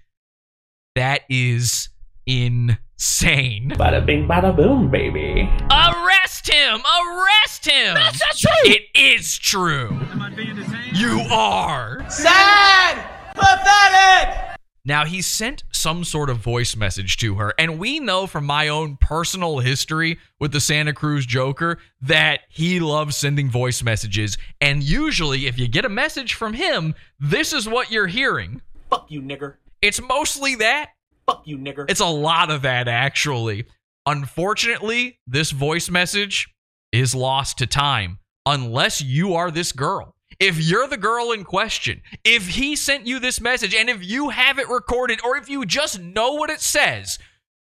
That 0.95 1.23
is 1.29 1.89
insane. 2.27 3.73
Bada 3.77 4.05
bing, 4.05 4.29
bada 4.29 4.55
boom, 4.55 4.91
baby. 4.91 5.51
Arrest 5.71 6.53
him! 6.53 6.81
Arrest 6.81 7.69
him! 7.69 7.95
That's 7.95 8.21
not 8.21 8.37
true! 8.37 8.73
It 8.73 8.83
is 8.95 9.39
true. 9.39 9.89
Am 10.13 10.23
I 10.23 10.31
being 10.31 10.57
detained? 10.57 10.97
You 10.97 11.21
are. 11.31 12.09
Sad! 12.11 13.09
Pathetic! 13.35 14.59
Now, 14.85 15.05
he 15.05 15.21
sent 15.21 15.63
some 15.73 16.05
sort 16.05 16.31
of 16.31 16.39
voice 16.39 16.75
message 16.75 17.19
to 17.19 17.35
her, 17.35 17.53
and 17.59 17.79
we 17.79 18.01
know 18.01 18.27
from 18.27 18.47
my 18.47 18.69
own 18.69 18.97
personal 18.97 19.59
history 19.59 20.19
with 20.39 20.53
the 20.53 20.61
Santa 20.61 20.93
Cruz 20.95 21.27
Joker 21.27 21.79
that 22.01 22.41
he 22.49 22.81
loves 22.81 23.17
sending 23.17 23.51
voice 23.51 23.83
messages. 23.83 24.39
And 24.61 24.83
usually, 24.83 25.47
if 25.47 25.59
you 25.59 25.69
get 25.69 25.85
a 25.85 25.91
message 25.91 26.35
from 26.35 26.55
him, 26.55 26.95
this 27.19 27.53
is 27.53 27.69
what 27.69 27.91
you're 27.91 28.07
hearing. 28.07 28.63
Fuck 28.91 29.07
you, 29.11 29.23
nigger. 29.23 29.55
It's 29.81 30.01
mostly 30.01 30.57
that. 30.57 30.91
Fuck 31.27 31.47
you, 31.47 31.57
nigger. 31.57 31.89
It's 31.89 32.01
a 32.01 32.07
lot 32.07 32.51
of 32.51 32.63
that, 32.63 32.89
actually. 32.89 33.67
Unfortunately, 34.05 35.21
this 35.27 35.53
voice 35.53 35.89
message 35.89 36.49
is 36.93 37.15
lost 37.15 37.59
to 37.59 37.67
time 37.67 38.19
unless 38.47 39.01
you 39.01 39.35
are 39.35 39.51
this 39.51 39.73
girl. 39.73 40.17
If 40.41 40.59
you're 40.59 40.89
the 40.89 40.97
girl 40.97 41.33
in 41.33 41.45
question, 41.45 42.03
if 42.25 42.49
he 42.49 42.75
sent 42.75 43.07
you 43.07 43.19
this 43.19 43.41
message 43.41 43.75
and 43.75 43.91
if 43.91 44.05
you 44.05 44.31
have 44.31 44.59
it 44.59 44.69
recorded 44.69 45.21
or 45.25 45.37
if 45.37 45.49
you 45.49 45.65
just 45.67 46.01
know 46.01 46.33
what 46.33 46.51
it 46.51 46.61
says, 46.61 47.19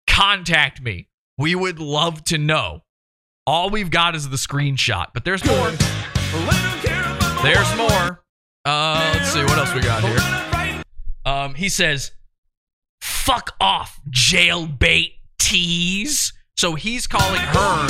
contact 0.08 0.80
me. 0.82 1.08
We 1.38 1.54
would 1.54 1.78
love 1.78 2.24
to 2.24 2.38
know. 2.38 2.82
All 3.46 3.70
we've 3.70 3.90
got 3.90 4.14
is 4.14 4.28
the 4.28 4.36
screenshot, 4.36 5.08
but 5.12 5.24
there's 5.24 5.44
more. 5.44 5.70
There's 7.42 7.76
more. 7.76 8.24
Uh, 8.64 9.10
let's 9.14 9.32
see 9.32 9.42
what 9.42 9.58
else 9.58 9.74
we 9.74 9.80
got 9.80 10.02
here. 10.02 10.51
Um, 11.24 11.54
he 11.54 11.68
says, 11.68 12.12
"Fuck 13.00 13.54
off, 13.60 14.00
jailbait 14.10 15.14
tease." 15.38 16.32
So 16.56 16.74
he's 16.74 17.06
calling 17.06 17.40
her 17.40 17.88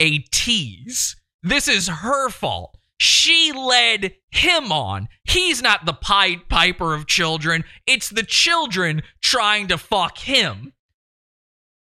a 0.00 0.18
tease. 0.30 1.16
This 1.42 1.68
is 1.68 1.88
her 1.88 2.30
fault. 2.30 2.76
She 2.98 3.52
led 3.52 4.14
him 4.30 4.72
on. 4.72 5.08
He's 5.24 5.60
not 5.60 5.84
the 5.84 5.92
Pied 5.92 6.48
Piper 6.48 6.94
of 6.94 7.06
children. 7.06 7.64
It's 7.86 8.08
the 8.08 8.22
children 8.22 9.02
trying 9.20 9.68
to 9.68 9.78
fuck 9.78 10.18
him. 10.18 10.72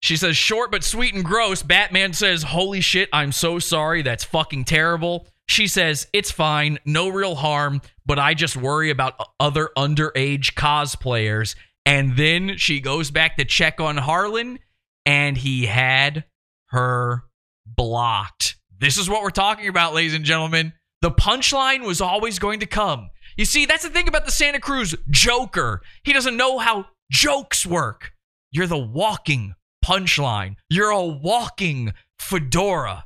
She 0.01 0.17
says, 0.17 0.37
short 0.37 0.71
but 0.71 0.85
sweet 0.85 1.15
and 1.15 1.25
gross. 1.25 1.63
Batman 1.63 2.13
says, 2.13 2.45
Holy 2.45 2.81
shit, 2.81 3.09
I'm 3.13 3.33
so 3.33 3.59
sorry. 3.59 4.03
That's 4.03 4.23
fucking 4.25 4.65
terrible. 4.65 5.27
She 5.47 5.67
says, 5.67 6.07
It's 6.13 6.31
fine. 6.31 6.79
No 6.85 7.09
real 7.09 7.35
harm, 7.35 7.81
but 8.09 8.19
I 8.19 8.33
just 8.35 8.57
worry 8.57 8.91
about 8.91 9.15
other 9.39 9.69
underage 9.77 10.55
cosplayers. 10.55 11.55
And 11.85 12.17
then 12.17 12.57
she 12.57 12.81
goes 12.81 13.11
back 13.11 13.37
to 13.37 13.45
check 13.45 13.81
on 13.81 13.99
Harlan, 13.99 14.59
and 15.07 15.37
he 15.37 15.67
had 15.67 16.25
her 16.71 17.25
blocked. 17.67 18.57
This 18.79 18.97
is 18.97 19.09
what 19.09 19.23
we're 19.23 19.31
talking 19.31 19.69
about, 19.69 19.95
ladies 19.95 20.15
and 20.15 20.25
gentlemen. 20.25 20.73
The 21.03 21.11
punchline 21.11 21.87
was 21.87 22.01
always 22.01 22.39
going 22.39 22.61
to 22.61 22.67
come. 22.67 23.11
You 23.37 23.45
see, 23.45 23.67
that's 23.67 23.85
the 23.85 23.91
thing 23.91 24.09
about 24.09 24.25
the 24.25 24.33
Santa 24.33 24.59
Cruz 24.59 24.95
Joker. 25.11 25.83
He 26.03 26.13
doesn't 26.13 26.37
know 26.37 26.59
how 26.59 26.87
jokes 27.13 27.65
work. 27.65 28.13
You're 28.51 28.67
the 28.67 28.79
walking 28.79 29.55
punchline. 29.85 30.57
You're 30.71 30.91
a 30.91 31.05
walking 31.05 31.93
fedora. 32.19 33.05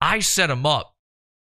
I 0.00 0.18
set 0.18 0.50
him 0.50 0.66
up 0.66 0.94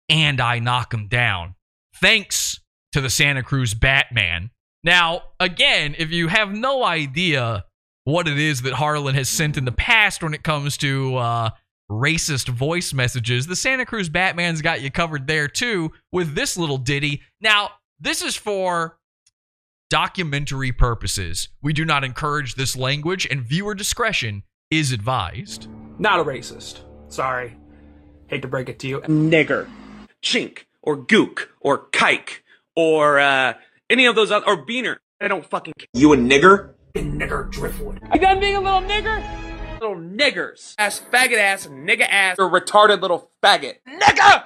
and 0.07 0.41
I 0.41 0.59
knock 0.59 0.93
him 0.93 1.07
down. 1.07 1.55
Thanks 2.01 2.59
to 2.93 3.01
the 3.01 3.09
Santa 3.09 3.43
Cruz 3.43 3.73
Batman. 3.73 4.49
Now, 4.83 5.23
again, 5.39 5.95
if 5.97 6.11
you 6.11 6.27
have 6.27 6.51
no 6.51 6.83
idea 6.83 7.65
what 8.05 8.27
it 8.27 8.39
is 8.39 8.61
that 8.63 8.73
Harlan 8.73 9.15
has 9.15 9.29
sent 9.29 9.57
in 9.57 9.65
the 9.65 9.71
past 9.71 10.23
when 10.23 10.33
it 10.33 10.43
comes 10.43 10.77
to 10.77 11.17
uh, 11.17 11.49
racist 11.91 12.47
voice 12.47 12.93
messages, 12.93 13.47
the 13.47 13.55
Santa 13.55 13.85
Cruz 13.85 14.09
Batman's 14.09 14.61
got 14.61 14.81
you 14.81 14.89
covered 14.89 15.27
there 15.27 15.47
too 15.47 15.91
with 16.11 16.33
this 16.35 16.57
little 16.57 16.77
ditty. 16.77 17.21
Now, 17.41 17.71
this 17.99 18.21
is 18.21 18.35
for 18.35 18.97
documentary 19.89 20.71
purposes. 20.71 21.49
We 21.61 21.73
do 21.73 21.83
not 21.83 22.03
encourage 22.03 22.55
this 22.55 22.75
language, 22.75 23.27
and 23.29 23.41
viewer 23.41 23.75
discretion 23.75 24.43
is 24.71 24.91
advised. 24.91 25.67
Not 25.97 26.19
a 26.19 26.23
racist. 26.23 26.81
Sorry. 27.09 27.57
Hate 28.27 28.43
to 28.43 28.47
break 28.47 28.69
it 28.69 28.79
to 28.79 28.87
you. 28.87 28.99
Nigger, 29.01 29.67
chink, 30.21 30.59
or 30.83 30.95
gook, 30.95 31.47
or 31.59 31.87
kike, 31.89 32.39
or 32.79 33.19
uh, 33.19 33.53
any 33.89 34.05
of 34.05 34.15
those 34.15 34.31
other, 34.31 34.45
or 34.47 34.65
beaner. 34.65 34.97
I 35.19 35.27
don't 35.27 35.45
fucking 35.45 35.73
care. 35.77 35.87
You 35.93 36.13
a 36.13 36.17
nigger? 36.17 36.75
A 36.95 36.99
nigger 36.99 37.51
driftwood. 37.51 37.99
You 38.13 38.19
done 38.21 38.39
being 38.39 38.55
a 38.55 38.61
little 38.61 38.81
nigger? 38.81 39.21
Little 39.81 39.97
niggers. 39.97 40.75
Ass, 40.77 41.01
faggot 41.11 41.37
ass, 41.37 41.67
nigga 41.67 42.07
ass, 42.09 42.37
or 42.39 42.49
retarded 42.49 43.01
little 43.01 43.31
faggot. 43.43 43.75
Nigga! 43.87 44.45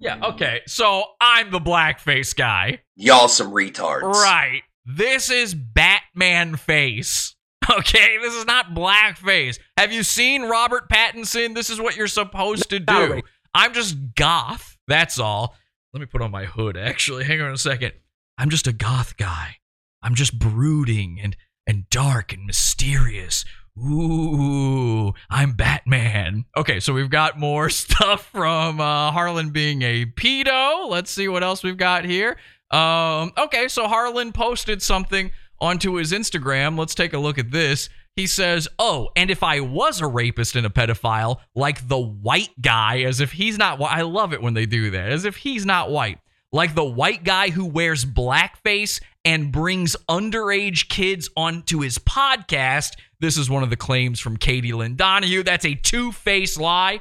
Yeah, 0.00 0.20
okay. 0.24 0.62
So 0.66 1.04
I'm 1.20 1.52
the 1.52 1.60
blackface 1.60 2.34
guy. 2.34 2.80
Y'all 2.96 3.28
some 3.28 3.52
retards. 3.52 4.02
Right. 4.02 4.62
This 4.84 5.30
is 5.30 5.54
Batman 5.54 6.56
face. 6.56 7.30
Okay, 7.78 8.18
this 8.20 8.34
is 8.34 8.44
not 8.44 8.74
blackface. 8.74 9.58
Have 9.78 9.90
you 9.90 10.02
seen 10.02 10.42
Robert 10.42 10.86
Pattinson? 10.90 11.54
This 11.54 11.70
is 11.70 11.80
what 11.80 11.96
you're 11.96 12.08
supposed 12.08 12.68
to 12.68 12.78
do. 12.78 13.22
I'm 13.54 13.72
just 13.72 13.96
goth. 14.14 14.76
That's 14.86 15.18
all. 15.18 15.56
Let 15.94 16.00
me 16.00 16.06
put 16.06 16.22
on 16.22 16.32
my 16.32 16.44
hood, 16.44 16.76
actually. 16.76 17.22
Hang 17.26 17.40
on 17.40 17.52
a 17.52 17.56
second. 17.56 17.92
I'm 18.36 18.50
just 18.50 18.66
a 18.66 18.72
goth 18.72 19.16
guy. 19.16 19.58
I'm 20.02 20.16
just 20.16 20.40
brooding 20.40 21.20
and, 21.22 21.36
and 21.68 21.88
dark 21.88 22.32
and 22.32 22.44
mysterious. 22.44 23.44
Ooh, 23.78 25.12
I'm 25.30 25.52
Batman. 25.52 26.46
Okay, 26.56 26.80
so 26.80 26.92
we've 26.92 27.10
got 27.10 27.38
more 27.38 27.70
stuff 27.70 28.26
from 28.26 28.80
uh, 28.80 29.12
Harlan 29.12 29.50
being 29.50 29.82
a 29.82 30.04
pedo. 30.04 30.90
Let's 30.90 31.12
see 31.12 31.28
what 31.28 31.44
else 31.44 31.62
we've 31.62 31.76
got 31.76 32.04
here. 32.04 32.38
Um, 32.72 33.32
okay, 33.38 33.68
so 33.68 33.86
Harlan 33.86 34.32
posted 34.32 34.82
something 34.82 35.30
onto 35.60 35.94
his 35.94 36.10
Instagram. 36.10 36.76
Let's 36.76 36.96
take 36.96 37.12
a 37.12 37.18
look 37.18 37.38
at 37.38 37.52
this. 37.52 37.88
He 38.16 38.26
says, 38.26 38.68
Oh, 38.78 39.08
and 39.16 39.30
if 39.30 39.42
I 39.42 39.60
was 39.60 40.00
a 40.00 40.06
rapist 40.06 40.54
and 40.54 40.66
a 40.66 40.70
pedophile, 40.70 41.38
like 41.54 41.88
the 41.88 41.98
white 41.98 42.60
guy, 42.60 43.00
as 43.02 43.20
if 43.20 43.32
he's 43.32 43.58
not 43.58 43.78
white. 43.78 43.96
I 43.96 44.02
love 44.02 44.32
it 44.32 44.42
when 44.42 44.54
they 44.54 44.66
do 44.66 44.90
that, 44.90 45.10
as 45.10 45.24
if 45.24 45.36
he's 45.36 45.66
not 45.66 45.90
white. 45.90 46.18
Like 46.52 46.76
the 46.76 46.84
white 46.84 47.24
guy 47.24 47.50
who 47.50 47.64
wears 47.64 48.04
blackface 48.04 49.02
and 49.24 49.50
brings 49.50 49.96
underage 50.08 50.88
kids 50.88 51.28
onto 51.36 51.80
his 51.80 51.98
podcast. 51.98 52.92
This 53.18 53.36
is 53.36 53.50
one 53.50 53.64
of 53.64 53.70
the 53.70 53.76
claims 53.76 54.20
from 54.20 54.36
Katie 54.36 54.72
Lynn 54.72 54.94
Donahue. 54.94 55.42
That's 55.42 55.66
a 55.66 55.74
two 55.74 56.12
face 56.12 56.56
lie. 56.56 57.00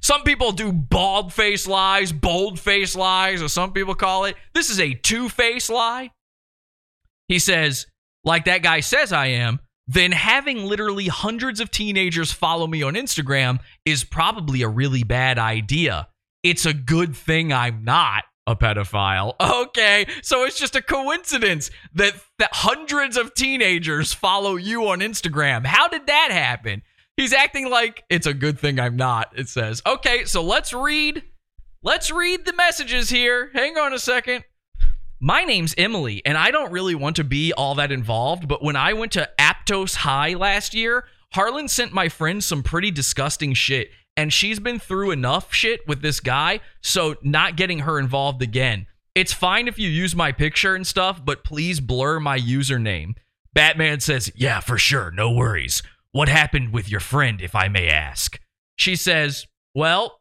Some 0.00 0.22
people 0.22 0.52
do 0.52 0.70
bald 0.70 1.32
face 1.32 1.66
lies, 1.66 2.12
bold 2.12 2.60
face 2.60 2.94
lies, 2.94 3.42
as 3.42 3.52
some 3.52 3.72
people 3.72 3.94
call 3.94 4.26
it. 4.26 4.36
This 4.52 4.70
is 4.70 4.78
a 4.78 4.94
two 4.94 5.28
face 5.28 5.68
lie. 5.68 6.12
He 7.26 7.40
says, 7.40 7.86
like 8.22 8.44
that 8.44 8.62
guy 8.62 8.80
says 8.80 9.12
I 9.12 9.28
am, 9.28 9.60
then 9.86 10.12
having 10.12 10.64
literally 10.64 11.08
hundreds 11.08 11.60
of 11.60 11.70
teenagers 11.70 12.32
follow 12.32 12.66
me 12.66 12.82
on 12.82 12.94
Instagram 12.94 13.58
is 13.84 14.04
probably 14.04 14.62
a 14.62 14.68
really 14.68 15.02
bad 15.02 15.38
idea. 15.38 16.08
It's 16.42 16.66
a 16.66 16.74
good 16.74 17.14
thing 17.16 17.52
I'm 17.52 17.84
not 17.84 18.24
a 18.46 18.56
pedophile. 18.56 19.34
Okay, 19.64 20.06
so 20.22 20.44
it's 20.44 20.58
just 20.58 20.76
a 20.76 20.82
coincidence 20.82 21.70
that, 21.94 22.14
that 22.38 22.50
hundreds 22.52 23.16
of 23.16 23.34
teenagers 23.34 24.12
follow 24.12 24.56
you 24.56 24.88
on 24.88 25.00
Instagram. 25.00 25.66
How 25.66 25.88
did 25.88 26.06
that 26.06 26.28
happen? 26.30 26.82
He's 27.16 27.32
acting 27.32 27.70
like 27.70 28.04
it's 28.08 28.26
a 28.26 28.34
good 28.34 28.58
thing 28.58 28.78
I'm 28.78 28.96
not, 28.96 29.32
it 29.36 29.48
says. 29.48 29.82
Okay, 29.86 30.24
so 30.24 30.42
let's 30.42 30.72
read 30.72 31.22
let's 31.82 32.10
read 32.10 32.44
the 32.44 32.52
messages 32.52 33.08
here. 33.10 33.50
Hang 33.52 33.76
on 33.78 33.92
a 33.92 33.98
second. 33.98 34.44
My 35.20 35.44
name's 35.44 35.74
Emily, 35.78 36.22
and 36.26 36.36
I 36.36 36.50
don't 36.50 36.72
really 36.72 36.94
want 36.94 37.16
to 37.16 37.24
be 37.24 37.52
all 37.52 37.76
that 37.76 37.92
involved, 37.92 38.48
but 38.48 38.62
when 38.62 38.76
I 38.76 38.92
went 38.92 39.12
to 39.12 39.30
Aptos 39.38 39.94
High 39.96 40.34
last 40.34 40.74
year, 40.74 41.06
Harlan 41.32 41.68
sent 41.68 41.92
my 41.92 42.08
friend 42.08 42.42
some 42.42 42.62
pretty 42.62 42.90
disgusting 42.90 43.54
shit, 43.54 43.90
and 44.16 44.32
she's 44.32 44.58
been 44.58 44.78
through 44.78 45.12
enough 45.12 45.54
shit 45.54 45.86
with 45.86 46.02
this 46.02 46.20
guy, 46.20 46.60
so 46.82 47.16
not 47.22 47.56
getting 47.56 47.80
her 47.80 47.98
involved 47.98 48.42
again. 48.42 48.86
It's 49.14 49.32
fine 49.32 49.68
if 49.68 49.78
you 49.78 49.88
use 49.88 50.16
my 50.16 50.32
picture 50.32 50.74
and 50.74 50.86
stuff, 50.86 51.24
but 51.24 51.44
please 51.44 51.80
blur 51.80 52.18
my 52.18 52.38
username. 52.38 53.14
Batman 53.52 54.00
says, 54.00 54.30
Yeah, 54.34 54.60
for 54.60 54.76
sure, 54.76 55.12
no 55.12 55.30
worries. 55.30 55.82
What 56.10 56.28
happened 56.28 56.72
with 56.72 56.90
your 56.90 57.00
friend, 57.00 57.40
if 57.40 57.54
I 57.54 57.68
may 57.68 57.88
ask? 57.88 58.38
She 58.76 58.96
says, 58.96 59.46
Well, 59.74 60.20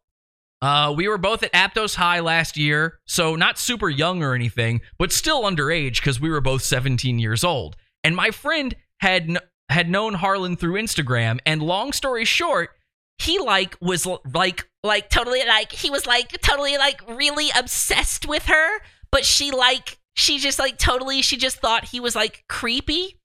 uh, 0.64 0.94
we 0.96 1.08
were 1.08 1.18
both 1.18 1.44
at 1.44 1.52
Aptos 1.52 1.96
High 1.96 2.22
last 2.22 2.58
year, 2.58 3.00
so 3.06 3.36
not 3.36 3.60
super 3.60 3.90
young 3.90 4.24
or 4.24 4.34
anything, 4.34 4.82
but 4.98 5.12
still 5.12 5.44
underage 5.44 5.96
because 5.96 6.20
we 6.22 6.30
were 6.30 6.42
both 6.42 6.64
17 6.64 7.20
years 7.20 7.44
old. 7.44 7.76
And 8.04 8.16
my 8.16 8.32
friend 8.32 8.76
had 9.02 9.28
kn- 9.28 9.40
had 9.70 9.90
known 9.90 10.14
Harlan 10.14 10.56
through 10.56 10.82
Instagram, 10.82 11.40
and 11.46 11.62
long 11.62 11.92
story 11.92 12.26
short, 12.26 12.70
he 13.18 13.40
like 13.40 13.76
was 13.82 14.08
l- 14.08 14.22
like 14.34 14.68
like 14.84 15.10
totally 15.10 15.46
like 15.46 15.72
he 15.72 15.90
was 15.90 16.06
like 16.08 16.42
totally 16.42 16.78
like 16.78 17.02
really 17.08 17.50
obsessed 17.58 18.28
with 18.28 18.46
her 18.48 18.80
but 19.12 19.24
she 19.24 19.52
like 19.52 19.98
she 20.16 20.40
just 20.40 20.60
like 20.60 20.78
totally 20.78 21.22
she 21.22 21.38
just 21.38 21.58
thought 21.58 21.86
he 21.86 22.02
was 22.02 22.16
like 22.16 22.44
creepy 22.50 23.18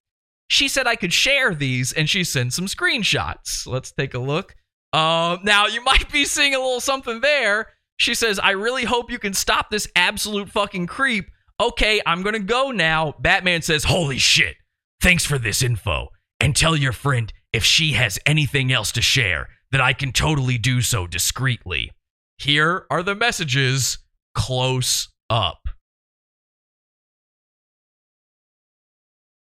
she 0.49 0.67
said 0.67 0.87
I 0.87 0.97
could 0.97 1.13
share 1.13 1.55
these, 1.55 1.93
and 1.93 2.09
she 2.09 2.25
sent 2.25 2.55
some 2.55 2.67
screenshots. 2.67 3.67
Let's 3.67 3.93
take 3.93 4.15
a 4.15 4.19
look. 4.19 4.57
Uh, 4.93 5.39
now 5.43 5.67
you 5.67 5.83
might 5.85 6.11
be 6.11 6.25
seeing 6.25 6.55
a 6.55 6.59
little 6.59 6.81
something 6.81 7.21
there. 7.21 7.69
She 7.99 8.15
says, 8.15 8.39
"I 8.39 8.51
really 8.51 8.85
hope 8.85 9.11
you 9.11 9.19
can 9.19 9.35
stop 9.35 9.71
this 9.71 9.89
absolute 9.97 10.51
fucking 10.51 10.87
creep." 10.87 11.31
Okay, 11.61 12.01
I'm 12.07 12.23
gonna 12.23 12.39
go 12.39 12.71
now. 12.71 13.15
Batman 13.19 13.63
says, 13.63 13.85
"Holy 13.85 14.19
shit! 14.19 14.57
Thanks 15.01 15.25
for 15.25 15.39
this 15.39 15.63
info, 15.63 16.09
and 16.41 16.55
tell 16.55 16.77
your 16.77 16.93
friend 16.93 17.33
if 17.53 17.65
she 17.65 17.93
has 17.93 18.19
anything 18.25 18.73
else 18.73 18.93
to 18.93 19.03
share 19.03 19.49
that 19.73 19.81
I 19.81 19.93
can 19.93 20.13
totally 20.13 20.59
do 20.59 20.81
so 20.81 21.07
discreetly." 21.07 21.91
Here 22.39 22.87
are 22.91 23.03
the 23.03 23.17
messages 23.17 23.99
close 24.35 25.09
up. 25.29 25.69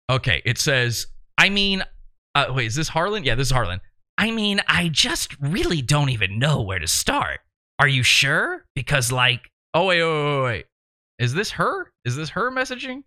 Okay, 0.09 0.41
it 0.45 0.57
says, 0.57 1.07
I 1.37 1.49
mean, 1.49 1.83
uh, 2.33 2.47
wait, 2.49 2.67
is 2.67 2.75
this 2.75 2.87
Harlan? 2.87 3.23
Yeah, 3.23 3.35
this 3.35 3.49
is 3.49 3.51
Harlan. 3.51 3.81
I 4.17 4.31
mean 4.31 4.59
i 4.67 4.87
just 4.87 5.39
really 5.39 5.81
don't 5.81 6.09
even 6.09 6.39
know 6.39 6.61
where 6.61 6.79
to 6.79 6.87
start 6.87 7.39
are 7.79 7.87
you 7.87 8.03
sure 8.03 8.65
because 8.75 9.11
like 9.11 9.49
Oh 9.77 9.85
wait, 9.85 10.01
wait, 10.01 10.11
wait, 10.11 10.43
wait. 10.43 10.65
Is 11.19 11.35
this 11.35 11.51
her? 11.51 11.91
Is 12.03 12.15
this 12.15 12.29
her 12.29 12.49
messaging? 12.49 13.03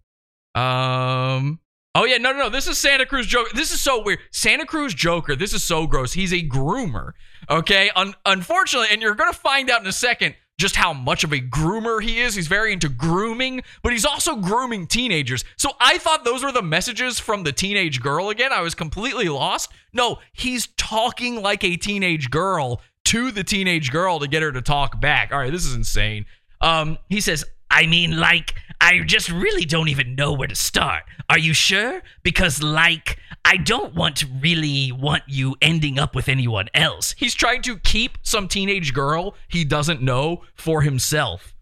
Um. 0.54 1.58
Oh 1.96 2.04
yeah, 2.04 2.18
no, 2.18 2.30
no, 2.30 2.38
no. 2.38 2.48
This 2.48 2.68
is 2.68 2.78
Santa 2.78 3.04
Cruz 3.06 3.26
Joker. 3.26 3.50
This 3.54 3.72
is 3.72 3.80
so 3.80 4.02
weird. 4.02 4.20
Santa 4.32 4.64
Cruz 4.64 4.94
Joker. 4.94 5.34
This 5.34 5.52
is 5.52 5.64
so 5.64 5.88
gross. 5.88 6.12
He's 6.12 6.32
a 6.32 6.46
groomer. 6.46 7.12
Okay. 7.48 7.90
Un- 7.96 8.14
unfortunately, 8.24 8.86
and 8.92 9.02
you're 9.02 9.16
gonna 9.16 9.32
find 9.32 9.68
out 9.68 9.80
in 9.80 9.86
a 9.88 9.92
second 9.92 10.36
just 10.60 10.76
how 10.76 10.92
much 10.92 11.24
of 11.24 11.32
a 11.32 11.40
groomer 11.40 12.02
he 12.02 12.20
is. 12.20 12.34
He's 12.34 12.46
very 12.46 12.72
into 12.72 12.88
grooming, 12.88 13.62
but 13.82 13.92
he's 13.92 14.04
also 14.04 14.36
grooming 14.36 14.86
teenagers. 14.86 15.44
So 15.56 15.72
I 15.80 15.98
thought 15.98 16.24
those 16.24 16.44
were 16.44 16.52
the 16.52 16.62
messages 16.62 17.18
from 17.18 17.42
the 17.42 17.52
teenage 17.52 18.00
girl 18.00 18.28
again. 18.28 18.52
I 18.52 18.60
was 18.60 18.74
completely 18.74 19.28
lost. 19.28 19.72
No, 19.92 20.18
he's 20.32 20.68
talking 20.76 21.42
like 21.42 21.64
a 21.64 21.76
teenage 21.76 22.30
girl 22.30 22.80
to 23.06 23.30
the 23.30 23.42
teenage 23.42 23.90
girl 23.90 24.20
to 24.20 24.28
get 24.28 24.42
her 24.42 24.52
to 24.52 24.62
talk 24.62 25.00
back. 25.00 25.32
All 25.32 25.38
right, 25.38 25.50
this 25.50 25.64
is 25.64 25.74
insane. 25.74 26.26
Um, 26.60 26.98
he 27.08 27.20
says, 27.20 27.44
I 27.70 27.86
mean, 27.86 28.18
like, 28.18 28.55
I 28.80 29.01
just 29.01 29.30
really 29.30 29.64
don't 29.64 29.88
even 29.88 30.14
know 30.14 30.32
where 30.32 30.48
to 30.48 30.55
start. 30.55 31.05
Are 31.28 31.38
you 31.38 31.55
sure? 31.55 32.02
Because, 32.22 32.62
like, 32.62 33.18
I 33.44 33.56
don't 33.56 33.94
want 33.94 34.16
to 34.16 34.26
really 34.40 34.90
want 34.90 35.22
you 35.28 35.56
ending 35.62 35.98
up 35.98 36.14
with 36.14 36.28
anyone 36.28 36.68
else. 36.74 37.14
He's 37.16 37.34
trying 37.34 37.62
to 37.62 37.78
keep 37.78 38.18
some 38.22 38.48
teenage 38.48 38.92
girl 38.92 39.34
he 39.48 39.64
doesn't 39.64 40.02
know 40.02 40.42
for 40.55 40.82
himself. 40.82 41.55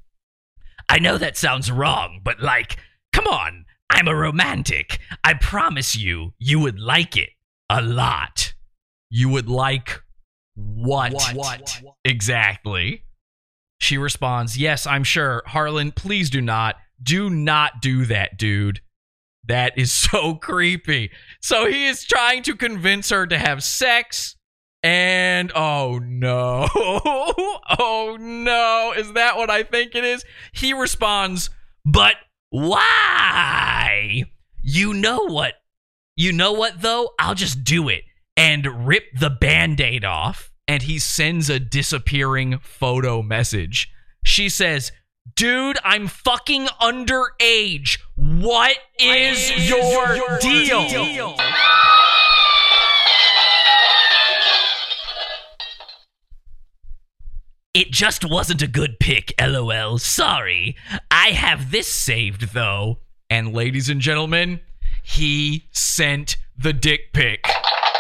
I 0.88 0.98
know 0.98 1.18
that 1.18 1.36
sounds 1.36 1.70
wrong, 1.70 2.20
but, 2.24 2.40
like, 2.40 2.78
come 3.12 3.26
on. 3.26 3.64
I'm 3.90 4.08
a 4.08 4.14
romantic. 4.14 4.98
I 5.24 5.34
promise 5.34 5.96
you, 5.96 6.34
you 6.38 6.60
would 6.60 6.78
like 6.78 7.16
it 7.16 7.30
a 7.70 7.82
lot. 7.82 8.54
You 9.10 9.28
would 9.30 9.48
like 9.48 10.02
what? 10.54 11.12
What? 11.34 11.82
Exactly. 12.04 13.04
She 13.78 13.96
responds, 13.98 14.58
Yes, 14.58 14.86
I'm 14.86 15.04
sure. 15.04 15.42
Harlan, 15.46 15.92
please 15.92 16.30
do 16.30 16.40
not. 16.40 16.76
Do 17.02 17.30
not 17.30 17.80
do 17.80 18.04
that, 18.06 18.36
dude. 18.36 18.80
That 19.46 19.78
is 19.78 19.92
so 20.10 20.34
creepy. 20.34 21.10
So 21.40 21.66
he 21.66 21.86
is 21.86 22.04
trying 22.04 22.42
to 22.44 22.56
convince 22.56 23.10
her 23.10 23.26
to 23.26 23.38
have 23.38 23.62
sex. 23.62 24.36
And 24.82 25.50
oh 25.54 25.98
no. 26.02 26.68
oh 26.76 28.16
no. 28.20 28.94
Is 28.96 29.12
that 29.14 29.36
what 29.36 29.50
I 29.50 29.62
think 29.62 29.94
it 29.94 30.04
is? 30.04 30.24
He 30.52 30.72
responds, 30.72 31.50
But 31.84 32.16
why? 32.50 34.24
You 34.62 34.94
know 34.94 35.26
what? 35.26 35.54
You 36.16 36.32
know 36.32 36.52
what, 36.52 36.82
though? 36.82 37.10
I'll 37.18 37.34
just 37.34 37.62
do 37.64 37.88
it 37.88 38.02
and 38.36 38.86
rip 38.88 39.04
the 39.18 39.30
band 39.30 39.80
aid 39.80 40.04
off. 40.04 40.47
And 40.68 40.82
he 40.82 40.98
sends 40.98 41.48
a 41.48 41.58
disappearing 41.58 42.58
photo 42.58 43.22
message. 43.22 43.90
She 44.22 44.50
says, 44.50 44.92
Dude, 45.34 45.78
I'm 45.82 46.06
fucking 46.06 46.66
underage. 46.80 47.98
What 48.16 48.76
is, 48.98 49.68
your, 49.68 50.38
deal? 50.40 51.34
It 57.74 57.90
just 57.90 58.24
wasn't 58.24 58.62
a 58.62 58.66
good 58.66 58.98
pick, 58.98 59.34
lol. 59.40 59.98
Sorry. 59.98 60.76
I 61.10 61.28
have 61.28 61.70
this 61.70 61.86
saved, 61.86 62.52
though. 62.54 62.98
And 63.30 63.52
ladies 63.52 63.88
and 63.88 64.00
gentlemen, 64.00 64.60
he 65.02 65.68
sent 65.72 66.36
the 66.56 66.72
dick 66.72 67.12
pic. 67.12 67.44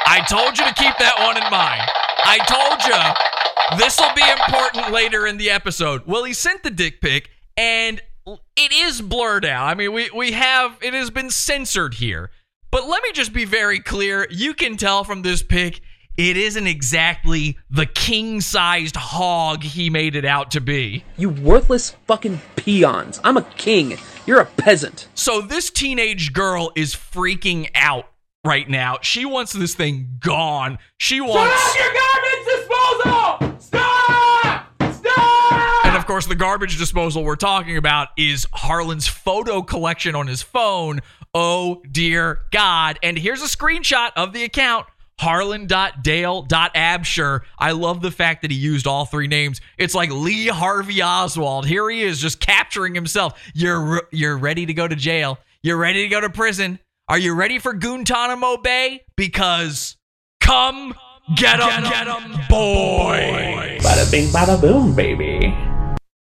I 0.06 0.24
told 0.28 0.58
you 0.58 0.64
to 0.64 0.74
keep 0.74 0.96
that 0.98 1.18
one 1.20 1.36
in 1.36 1.50
mind. 1.50 2.07
I 2.24 2.38
told 2.46 2.84
you 2.84 3.78
this 3.78 3.98
will 3.98 4.14
be 4.14 4.22
important 4.30 4.92
later 4.92 5.26
in 5.26 5.36
the 5.38 5.50
episode. 5.50 6.02
Well, 6.06 6.24
he 6.24 6.32
sent 6.32 6.62
the 6.62 6.70
dick 6.70 7.00
pic, 7.00 7.30
and 7.56 8.00
it 8.26 8.72
is 8.72 9.00
blurred 9.00 9.44
out. 9.44 9.66
I 9.68 9.74
mean, 9.74 9.92
we 9.92 10.10
we 10.14 10.32
have 10.32 10.78
it 10.82 10.94
has 10.94 11.10
been 11.10 11.30
censored 11.30 11.94
here, 11.94 12.30
But 12.70 12.86
let 12.86 13.02
me 13.02 13.12
just 13.12 13.32
be 13.32 13.44
very 13.44 13.80
clear. 13.80 14.26
You 14.30 14.52
can 14.54 14.76
tell 14.76 15.04
from 15.04 15.22
this 15.22 15.42
pic, 15.42 15.80
it 16.18 16.36
isn't 16.36 16.66
exactly 16.66 17.56
the 17.70 17.86
king 17.86 18.40
sized 18.40 18.96
hog 18.96 19.62
he 19.62 19.88
made 19.88 20.16
it 20.16 20.24
out 20.24 20.50
to 20.50 20.60
be. 20.60 21.04
You 21.16 21.30
worthless 21.30 21.96
fucking 22.06 22.40
peons. 22.56 23.20
I'm 23.24 23.36
a 23.36 23.42
king. 23.42 23.96
You're 24.26 24.40
a 24.40 24.44
peasant. 24.46 25.08
So 25.14 25.40
this 25.40 25.70
teenage 25.70 26.32
girl 26.34 26.72
is 26.74 26.94
freaking 26.94 27.70
out 27.74 28.06
right 28.44 28.68
now. 28.68 28.98
She 29.02 29.24
wants 29.24 29.52
this 29.52 29.74
thing 29.74 30.18
gone. 30.20 30.78
She 30.98 31.20
wants. 31.20 31.60
Stop 31.60 31.78
your 31.78 31.92
garbage 31.94 32.44
disposal! 32.46 33.58
Stop! 33.58 34.66
Stop! 34.92 35.86
And 35.86 35.96
of 35.96 36.06
course, 36.06 36.26
the 36.26 36.34
garbage 36.34 36.76
disposal 36.78 37.24
we're 37.24 37.36
talking 37.36 37.76
about 37.76 38.08
is 38.16 38.46
Harlan's 38.52 39.06
photo 39.06 39.62
collection 39.62 40.14
on 40.14 40.26
his 40.26 40.42
phone. 40.42 41.00
Oh 41.34 41.82
dear 41.90 42.40
God. 42.52 42.98
And 43.02 43.18
here's 43.18 43.42
a 43.42 43.46
screenshot 43.46 44.12
of 44.16 44.32
the 44.32 44.44
account. 44.44 44.86
Harlan.dale.absher. 45.20 47.40
I 47.58 47.72
love 47.72 48.00
the 48.02 48.12
fact 48.12 48.42
that 48.42 48.52
he 48.52 48.56
used 48.56 48.86
all 48.86 49.04
three 49.04 49.26
names. 49.26 49.60
It's 49.76 49.92
like 49.94 50.12
Lee 50.12 50.46
Harvey 50.46 51.02
Oswald. 51.02 51.66
Here 51.66 51.90
he 51.90 52.02
is 52.02 52.20
just 52.20 52.38
capturing 52.38 52.94
himself. 52.94 53.36
You're 53.52 54.06
you're 54.12 54.38
ready 54.38 54.64
to 54.66 54.72
go 54.72 54.86
to 54.86 54.94
jail. 54.94 55.40
You're 55.60 55.76
ready 55.76 56.04
to 56.04 56.08
go 56.08 56.20
to 56.20 56.30
prison. 56.30 56.78
Are 57.10 57.18
you 57.18 57.32
ready 57.34 57.58
for 57.58 57.72
Guantanamo 57.72 58.58
Bay? 58.58 59.00
Because 59.16 59.96
come 60.42 60.94
get 61.36 61.58
'em, 61.58 61.84
get 61.84 62.06
'em, 62.06 62.32
boys. 62.50 63.82
Bada 63.82 64.10
bing, 64.10 64.28
bada 64.28 64.60
boom, 64.60 64.94
baby. 64.94 65.56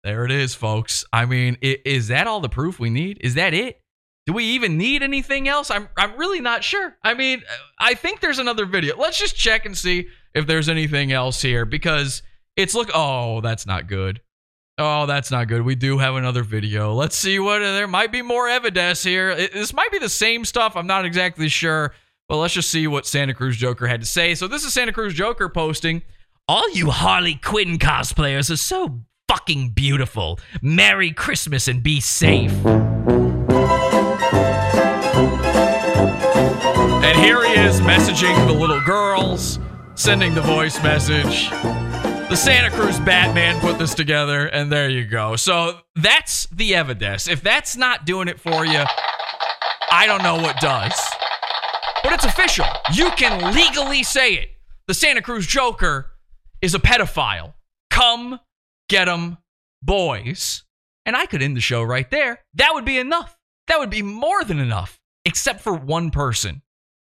There 0.03 0.25
it 0.25 0.33
is, 0.33 0.57
folks. 0.57 1.05
I 1.13 1.25
mean, 1.25 1.57
is 1.63 2.09
that 2.09 2.27
all 2.27 2.41
the 2.41 2.49
proof 2.49 2.81
we 2.81 2.91
need? 2.91 3.19
Is 3.21 3.35
that 3.35 3.55
it? 3.55 3.81
Do 4.27 4.33
we 4.33 4.43
even 4.43 4.77
need 4.77 5.05
anything 5.05 5.47
else? 5.47 5.71
I'm 5.71 5.89
I'm 5.97 6.17
really 6.17 6.41
not 6.41 6.65
sure. 6.65 6.97
I 7.05 7.15
mean, 7.15 7.43
uh, 7.49 7.55
I 7.79 7.95
think 7.95 8.19
there's 8.19 8.41
another 8.41 8.67
video. 8.67 8.97
Let's 8.97 9.21
just 9.21 9.37
check 9.37 9.65
and 9.65 9.79
see 9.79 10.09
if 10.35 10.49
there's 10.49 10.69
anything 10.69 11.13
else 11.13 11.43
here 11.43 11.65
because 11.65 12.25
it's 12.57 12.75
look. 12.75 12.91
Oh, 12.93 13.41
that's 13.41 13.67
not 13.67 13.87
good. 13.87 14.21
Oh, 14.85 15.07
that's 15.07 15.31
not 15.31 15.47
good. 15.47 15.63
We 15.63 15.77
do 15.77 15.99
have 15.99 16.17
another 16.17 16.43
video. 16.43 16.93
Let's 16.93 17.15
see 17.17 17.39
what 17.39 17.63
uh, 17.63 17.73
there 17.73 17.87
might 17.87 18.11
be 18.11 18.21
more 18.21 18.49
evidence 18.49 19.03
here. 19.05 19.31
It- 19.31 19.53
this 19.53 19.73
might 19.73 19.93
be 19.93 19.99
the 20.01 20.09
same 20.09 20.45
stuff. 20.45 20.77
I'm 20.77 20.89
not 20.89 21.05
exactly 21.05 21.49
sure, 21.49 21.95
but 22.29 22.39
let's 22.39 22.53
just 22.55 22.69
see 22.71 22.87
what 22.89 23.07
Santa 23.07 23.33
Cruz 23.33 23.57
Joker 23.57 23.87
had 23.87 24.01
to 24.01 24.07
say. 24.07 24.35
So 24.35 24.49
this 24.49 24.65
is 24.65 24.73
Santa 24.75 24.93
Cruz 24.93 25.15
Joker 25.15 25.49
posting. 25.49 26.03
All 26.49 26.69
you 26.73 26.91
Harley 26.91 27.37
Quinn 27.37 27.79
cosplayers 27.79 28.51
are 28.51 28.57
so 28.57 29.03
fucking 29.29 29.71
beautiful. 29.71 30.41
Merry 30.61 31.13
Christmas 31.13 31.69
and 31.69 31.81
be 31.83 32.01
safe. 32.01 32.53
And 37.05 37.19
here 37.19 37.45
he 37.45 37.53
is 37.55 37.81
messaging 37.81 38.47
the 38.49 38.53
little 38.53 38.81
girls, 38.81 39.59
sending 39.95 40.35
the 40.35 40.43
voice 40.43 40.83
message. 40.83 41.49
The 42.33 42.39
Santa 42.39 42.71
Cruz 42.71 42.99
Batman 42.99 43.61
put 43.61 43.79
this 43.79 43.93
together, 43.93 44.47
and 44.47 44.73
there 44.73 44.89
you 44.89 45.05
go. 45.05 45.37
So 45.37 45.81
that's 45.97 46.47
the 46.47 46.75
evidence. 46.75 47.29
If 47.29 47.43
that's 47.43 47.77
not 47.77 48.07
doing 48.07 48.27
it 48.27 48.41
for 48.41 48.65
you, 48.65 48.83
I 49.91 50.07
don't 50.07 50.23
know 50.23 50.37
what 50.37 50.59
does. 50.59 50.99
But 52.03 52.15
it's 52.15 52.25
official. 52.25 52.65
You 52.95 53.11
can 53.11 53.55
legally 53.55 54.03
say 54.03 54.33
it. 54.33 54.49
The 54.87 54.95
Santa 54.95 55.21
Cruz 55.21 55.47
Joker 55.47 56.11
is 56.63 56.75
a 56.75 56.79
pedophile. 56.79 57.53
Come 57.91 58.41
get 58.89 59.11
'em, 59.11 59.37
boys. 59.83 60.65
And 61.05 61.15
I 61.15 61.27
could 61.27 61.43
end 61.43 61.55
the 61.55 61.61
show 61.61 61.83
right 61.83 62.11
there. 62.11 62.43
That 62.55 62.73
would 62.73 62.87
be 62.87 62.99
enough. 62.99 63.37
That 63.67 63.79
would 63.79 63.91
be 63.91 64.01
more 64.01 64.43
than 64.43 64.59
enough, 64.59 64.99
except 65.27 65.61
for 65.61 65.75
one 65.75 66.11
person. 66.11 66.63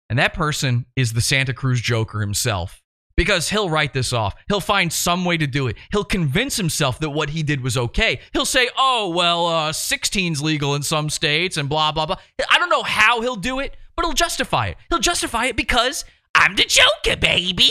And 0.10 0.20
that 0.20 0.34
person 0.34 0.86
is 0.98 1.14
the 1.14 1.22
Santa 1.22 1.54
Cruz 1.54 1.80
Joker 1.80 2.20
himself. 2.20 2.83
Because 3.16 3.50
he'll 3.50 3.70
write 3.70 3.94
this 3.94 4.12
off. 4.12 4.34
He'll 4.48 4.60
find 4.60 4.92
some 4.92 5.24
way 5.24 5.38
to 5.38 5.46
do 5.46 5.68
it. 5.68 5.76
He'll 5.92 6.04
convince 6.04 6.56
himself 6.56 7.00
that 7.00 7.12
what 7.12 7.30
he 7.30 7.44
did 7.44 7.62
was 7.62 7.78
okay. 7.78 8.20
He'll 8.34 8.46
say, 8.46 8.70
oh, 8.76 9.10
well, 9.10 9.46
uh, 9.46 9.72
16's 9.72 10.42
legal 10.42 10.74
in 10.74 10.82
some 10.82 11.10
states 11.10 11.58
and 11.58 11.70
blah, 11.70 11.92
blah, 11.92 12.08
blah. 12.08 12.16
I 12.50 12.58
don't 12.58 12.70
know 12.70 12.84
how 12.84 13.22
he'll 13.22 13.36
do 13.36 13.60
it, 13.60 13.78
but 13.96 14.06
he'll 14.06 14.14
justify 14.14 14.68
it. 14.68 14.78
He'll 14.90 15.00
justify 15.00 15.46
it 15.46 15.56
because 15.56 16.06
I'm 16.34 16.56
the 16.56 16.66
Joker, 16.66 17.20
baby. 17.20 17.70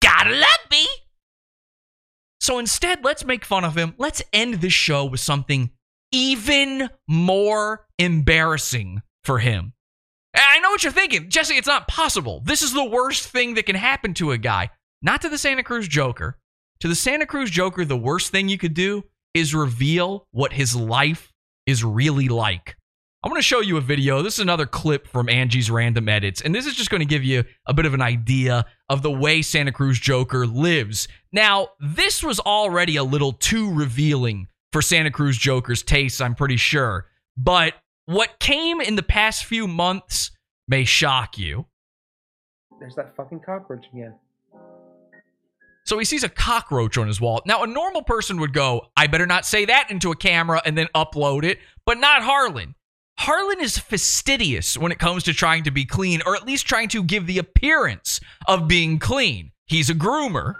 Gotta 0.00 0.30
love 0.30 0.70
me. 0.70 0.86
So 2.40 2.58
instead, 2.58 3.04
let's 3.04 3.24
make 3.24 3.44
fun 3.44 3.64
of 3.64 3.76
him. 3.76 3.94
Let's 3.98 4.22
end 4.32 4.54
this 4.54 4.72
show 4.72 5.04
with 5.04 5.20
something 5.20 5.70
even 6.12 6.88
more 7.06 7.86
embarrassing 7.98 9.02
for 9.24 9.40
him. 9.40 9.72
I 10.34 10.60
know 10.60 10.70
what 10.70 10.82
you're 10.82 10.92
thinking. 10.92 11.30
Jesse, 11.30 11.54
it's 11.54 11.66
not 11.66 11.88
possible. 11.88 12.42
This 12.44 12.62
is 12.62 12.72
the 12.72 12.84
worst 12.84 13.28
thing 13.28 13.54
that 13.54 13.66
can 13.66 13.76
happen 13.76 14.14
to 14.14 14.32
a 14.32 14.38
guy. 14.38 14.70
Not 15.02 15.22
to 15.22 15.28
the 15.28 15.38
Santa 15.38 15.62
Cruz 15.62 15.88
Joker. 15.88 16.38
To 16.80 16.88
the 16.88 16.94
Santa 16.94 17.26
Cruz 17.26 17.50
Joker, 17.50 17.84
the 17.84 17.96
worst 17.96 18.30
thing 18.30 18.48
you 18.48 18.58
could 18.58 18.74
do 18.74 19.04
is 19.34 19.54
reveal 19.54 20.26
what 20.30 20.52
his 20.52 20.76
life 20.76 21.32
is 21.66 21.84
really 21.84 22.28
like. 22.28 22.76
I'm 23.22 23.30
going 23.30 23.40
to 23.40 23.46
show 23.46 23.60
you 23.60 23.76
a 23.76 23.80
video. 23.80 24.22
This 24.22 24.34
is 24.34 24.40
another 24.40 24.64
clip 24.64 25.08
from 25.08 25.28
Angie's 25.28 25.72
Random 25.72 26.08
Edits, 26.08 26.40
and 26.40 26.54
this 26.54 26.66
is 26.66 26.74
just 26.76 26.88
going 26.88 27.00
to 27.00 27.06
give 27.06 27.24
you 27.24 27.42
a 27.66 27.74
bit 27.74 27.84
of 27.84 27.92
an 27.92 28.00
idea 28.00 28.64
of 28.88 29.02
the 29.02 29.10
way 29.10 29.42
Santa 29.42 29.72
Cruz 29.72 29.98
Joker 29.98 30.46
lives. 30.46 31.08
Now, 31.32 31.70
this 31.80 32.22
was 32.22 32.38
already 32.38 32.94
a 32.94 33.02
little 33.02 33.32
too 33.32 33.74
revealing 33.74 34.46
for 34.72 34.82
Santa 34.82 35.10
Cruz 35.10 35.36
Joker's 35.36 35.82
tastes, 35.82 36.20
I'm 36.20 36.36
pretty 36.36 36.58
sure. 36.58 37.06
But 37.36 37.74
what 38.08 38.38
came 38.38 38.80
in 38.80 38.96
the 38.96 39.02
past 39.02 39.44
few 39.44 39.68
months 39.68 40.30
may 40.66 40.82
shock 40.82 41.36
you. 41.36 41.66
There's 42.80 42.94
that 42.94 43.14
fucking 43.14 43.40
cockroach 43.40 43.84
again. 43.92 44.14
So 45.84 45.98
he 45.98 46.06
sees 46.06 46.24
a 46.24 46.30
cockroach 46.30 46.96
on 46.96 47.06
his 47.06 47.20
wall. 47.20 47.42
Now, 47.44 47.64
a 47.64 47.66
normal 47.66 48.02
person 48.02 48.40
would 48.40 48.54
go, 48.54 48.86
I 48.96 49.08
better 49.08 49.26
not 49.26 49.44
say 49.44 49.66
that 49.66 49.90
into 49.90 50.10
a 50.10 50.16
camera 50.16 50.62
and 50.64 50.76
then 50.76 50.86
upload 50.94 51.44
it, 51.44 51.58
but 51.84 51.98
not 51.98 52.22
Harlan. 52.22 52.74
Harlan 53.18 53.60
is 53.60 53.76
fastidious 53.76 54.78
when 54.78 54.90
it 54.90 54.98
comes 54.98 55.24
to 55.24 55.34
trying 55.34 55.64
to 55.64 55.70
be 55.70 55.84
clean, 55.84 56.22
or 56.24 56.34
at 56.34 56.46
least 56.46 56.66
trying 56.66 56.88
to 56.88 57.02
give 57.02 57.26
the 57.26 57.36
appearance 57.36 58.20
of 58.46 58.66
being 58.66 58.98
clean. 58.98 59.52
He's 59.66 59.90
a 59.90 59.94
groomer. 59.94 60.54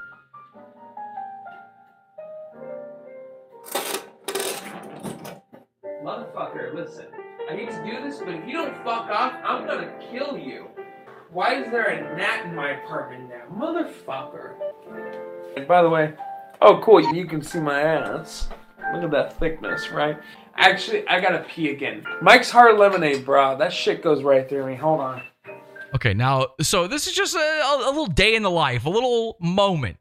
Motherfucker, 6.04 6.74
listen. 6.74 7.06
I 7.48 7.56
hate 7.56 7.70
to 7.70 7.82
do 7.82 8.02
this, 8.02 8.18
but 8.18 8.28
if 8.28 8.46
you 8.46 8.52
don't 8.52 8.76
fuck 8.84 9.08
off, 9.08 9.32
I'm 9.42 9.66
gonna 9.66 9.90
kill 10.10 10.36
you. 10.36 10.68
Why 11.30 11.54
is 11.54 11.70
there 11.70 11.86
a 11.86 12.16
gnat 12.16 12.44
in 12.44 12.54
my 12.54 12.72
apartment 12.72 13.30
now? 13.30 13.44
Motherfucker. 13.50 14.54
And 15.56 15.66
by 15.66 15.82
the 15.82 15.88
way, 15.88 16.12
oh 16.60 16.78
cool, 16.82 17.00
you 17.14 17.24
can 17.26 17.40
see 17.40 17.58
my 17.58 17.80
ass. 17.80 18.48
Look 18.92 19.02
at 19.02 19.10
that 19.12 19.38
thickness, 19.38 19.88
right? 19.90 20.18
Actually, 20.56 21.08
I 21.08 21.20
gotta 21.20 21.46
pee 21.48 21.70
again. 21.70 22.04
Mike's 22.20 22.50
Hard 22.50 22.78
Lemonade, 22.78 23.24
bro. 23.24 23.56
That 23.56 23.72
shit 23.72 24.02
goes 24.02 24.22
right 24.22 24.46
through 24.46 24.66
me. 24.66 24.74
Hold 24.74 25.00
on. 25.00 25.22
Okay, 25.94 26.12
now, 26.12 26.48
so 26.60 26.86
this 26.86 27.06
is 27.06 27.14
just 27.14 27.34
a, 27.34 27.38
a, 27.38 27.76
a 27.86 27.88
little 27.88 28.06
day 28.06 28.34
in 28.34 28.42
the 28.42 28.50
life, 28.50 28.84
a 28.84 28.90
little 28.90 29.38
moment. 29.40 29.96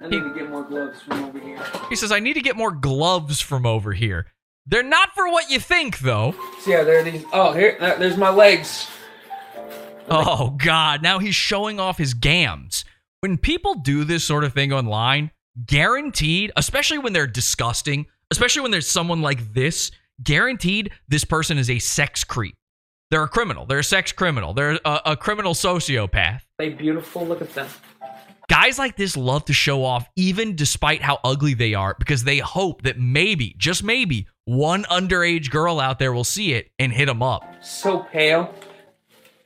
I 0.00 0.08
need 0.08 0.24
to 0.24 0.34
get 0.34 0.50
more 0.50 0.64
gloves 0.64 1.00
from 1.02 1.24
over 1.24 1.38
here. 1.38 1.62
He 1.88 1.94
says, 1.94 2.10
I 2.10 2.18
need 2.18 2.34
to 2.34 2.40
get 2.40 2.56
more 2.56 2.72
gloves 2.72 3.40
from 3.40 3.64
over 3.64 3.92
here. 3.92 4.26
They're 4.66 4.82
not 4.82 5.10
for 5.14 5.30
what 5.30 5.50
you 5.50 5.60
think, 5.60 5.98
though. 5.98 6.34
See 6.60 6.72
how 6.72 6.84
there 6.84 7.00
are 7.00 7.02
these. 7.02 7.24
Oh, 7.32 7.52
here, 7.52 7.76
there's 7.98 8.16
my 8.16 8.30
legs. 8.30 8.88
Oh, 10.08 10.56
God. 10.62 11.02
Now 11.02 11.18
he's 11.18 11.34
showing 11.34 11.78
off 11.78 11.98
his 11.98 12.14
gams. 12.14 12.84
When 13.20 13.36
people 13.36 13.74
do 13.74 14.04
this 14.04 14.24
sort 14.24 14.44
of 14.44 14.52
thing 14.54 14.72
online, 14.72 15.30
guaranteed, 15.66 16.52
especially 16.56 16.98
when 16.98 17.12
they're 17.12 17.26
disgusting, 17.26 18.06
especially 18.30 18.62
when 18.62 18.70
there's 18.70 18.88
someone 18.88 19.22
like 19.22 19.52
this, 19.52 19.90
guaranteed 20.22 20.90
this 21.08 21.24
person 21.24 21.58
is 21.58 21.68
a 21.68 21.78
sex 21.78 22.24
creep. 22.24 22.54
They're 23.10 23.22
a 23.22 23.28
criminal. 23.28 23.66
They're 23.66 23.78
a 23.78 23.84
sex 23.84 24.12
criminal. 24.12 24.54
They're 24.54 24.80
a, 24.84 25.00
a 25.06 25.16
criminal 25.16 25.54
sociopath. 25.54 26.40
They 26.58 26.70
beautiful. 26.70 27.26
Look 27.26 27.42
at 27.42 27.54
them. 27.54 27.68
Guys 28.54 28.78
like 28.78 28.94
this 28.94 29.16
love 29.16 29.44
to 29.46 29.52
show 29.52 29.84
off, 29.84 30.08
even 30.14 30.54
despite 30.54 31.02
how 31.02 31.18
ugly 31.24 31.54
they 31.54 31.74
are, 31.74 31.96
because 31.98 32.22
they 32.22 32.38
hope 32.38 32.82
that 32.82 32.96
maybe, 32.96 33.52
just 33.58 33.82
maybe, 33.82 34.28
one 34.44 34.84
underage 34.84 35.50
girl 35.50 35.80
out 35.80 35.98
there 35.98 36.12
will 36.12 36.22
see 36.22 36.52
it 36.52 36.70
and 36.78 36.92
hit 36.92 37.06
them 37.06 37.20
up. 37.20 37.42
So 37.64 38.06
pale. 38.12 38.54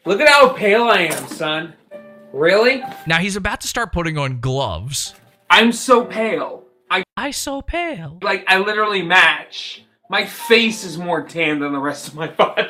Look 0.04 0.20
at 0.20 0.28
how 0.28 0.50
pale 0.50 0.82
I 0.82 1.04
am, 1.04 1.26
son. 1.28 1.72
Really? 2.34 2.84
Now 3.06 3.16
he's 3.16 3.34
about 3.34 3.62
to 3.62 3.66
start 3.66 3.94
putting 3.94 4.18
on 4.18 4.40
gloves. 4.40 5.14
I'm 5.48 5.72
so 5.72 6.04
pale. 6.04 6.64
I 6.90 7.02
I 7.16 7.30
so 7.30 7.62
pale. 7.62 8.18
Like 8.20 8.44
I 8.46 8.58
literally 8.58 9.00
match. 9.00 9.84
My 10.10 10.26
face 10.26 10.84
is 10.84 10.98
more 10.98 11.22
tan 11.22 11.60
than 11.60 11.72
the 11.72 11.78
rest 11.78 12.08
of 12.08 12.14
my 12.14 12.26
body. 12.26 12.68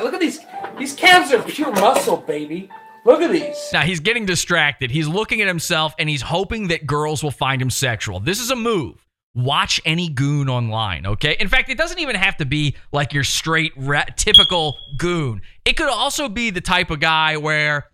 Look 0.00 0.12
at 0.12 0.18
these. 0.18 0.40
These 0.76 0.96
calves 0.96 1.32
are 1.32 1.40
pure 1.40 1.70
muscle, 1.70 2.16
baby. 2.16 2.68
Look 3.04 3.22
at 3.22 3.30
these. 3.30 3.56
Now 3.72 3.82
he's 3.82 4.00
getting 4.00 4.26
distracted. 4.26 4.90
He's 4.90 5.08
looking 5.08 5.40
at 5.40 5.48
himself 5.48 5.94
and 5.98 6.08
he's 6.08 6.22
hoping 6.22 6.68
that 6.68 6.86
girls 6.86 7.22
will 7.22 7.30
find 7.30 7.60
him 7.62 7.70
sexual. 7.70 8.20
This 8.20 8.40
is 8.40 8.50
a 8.50 8.56
move. 8.56 9.04
watch 9.34 9.80
any 9.84 10.08
goon 10.08 10.48
online, 10.48 11.06
okay? 11.06 11.36
In 11.38 11.48
fact, 11.48 11.68
it 11.70 11.78
doesn't 11.78 12.00
even 12.00 12.16
have 12.16 12.36
to 12.38 12.44
be 12.44 12.74
like 12.92 13.12
your 13.12 13.22
straight 13.24 13.72
ra- 13.76 14.04
typical 14.16 14.76
goon. 14.96 15.42
It 15.64 15.76
could 15.76 15.88
also 15.88 16.28
be 16.28 16.50
the 16.50 16.60
type 16.60 16.90
of 16.90 16.98
guy 17.00 17.36
where 17.36 17.86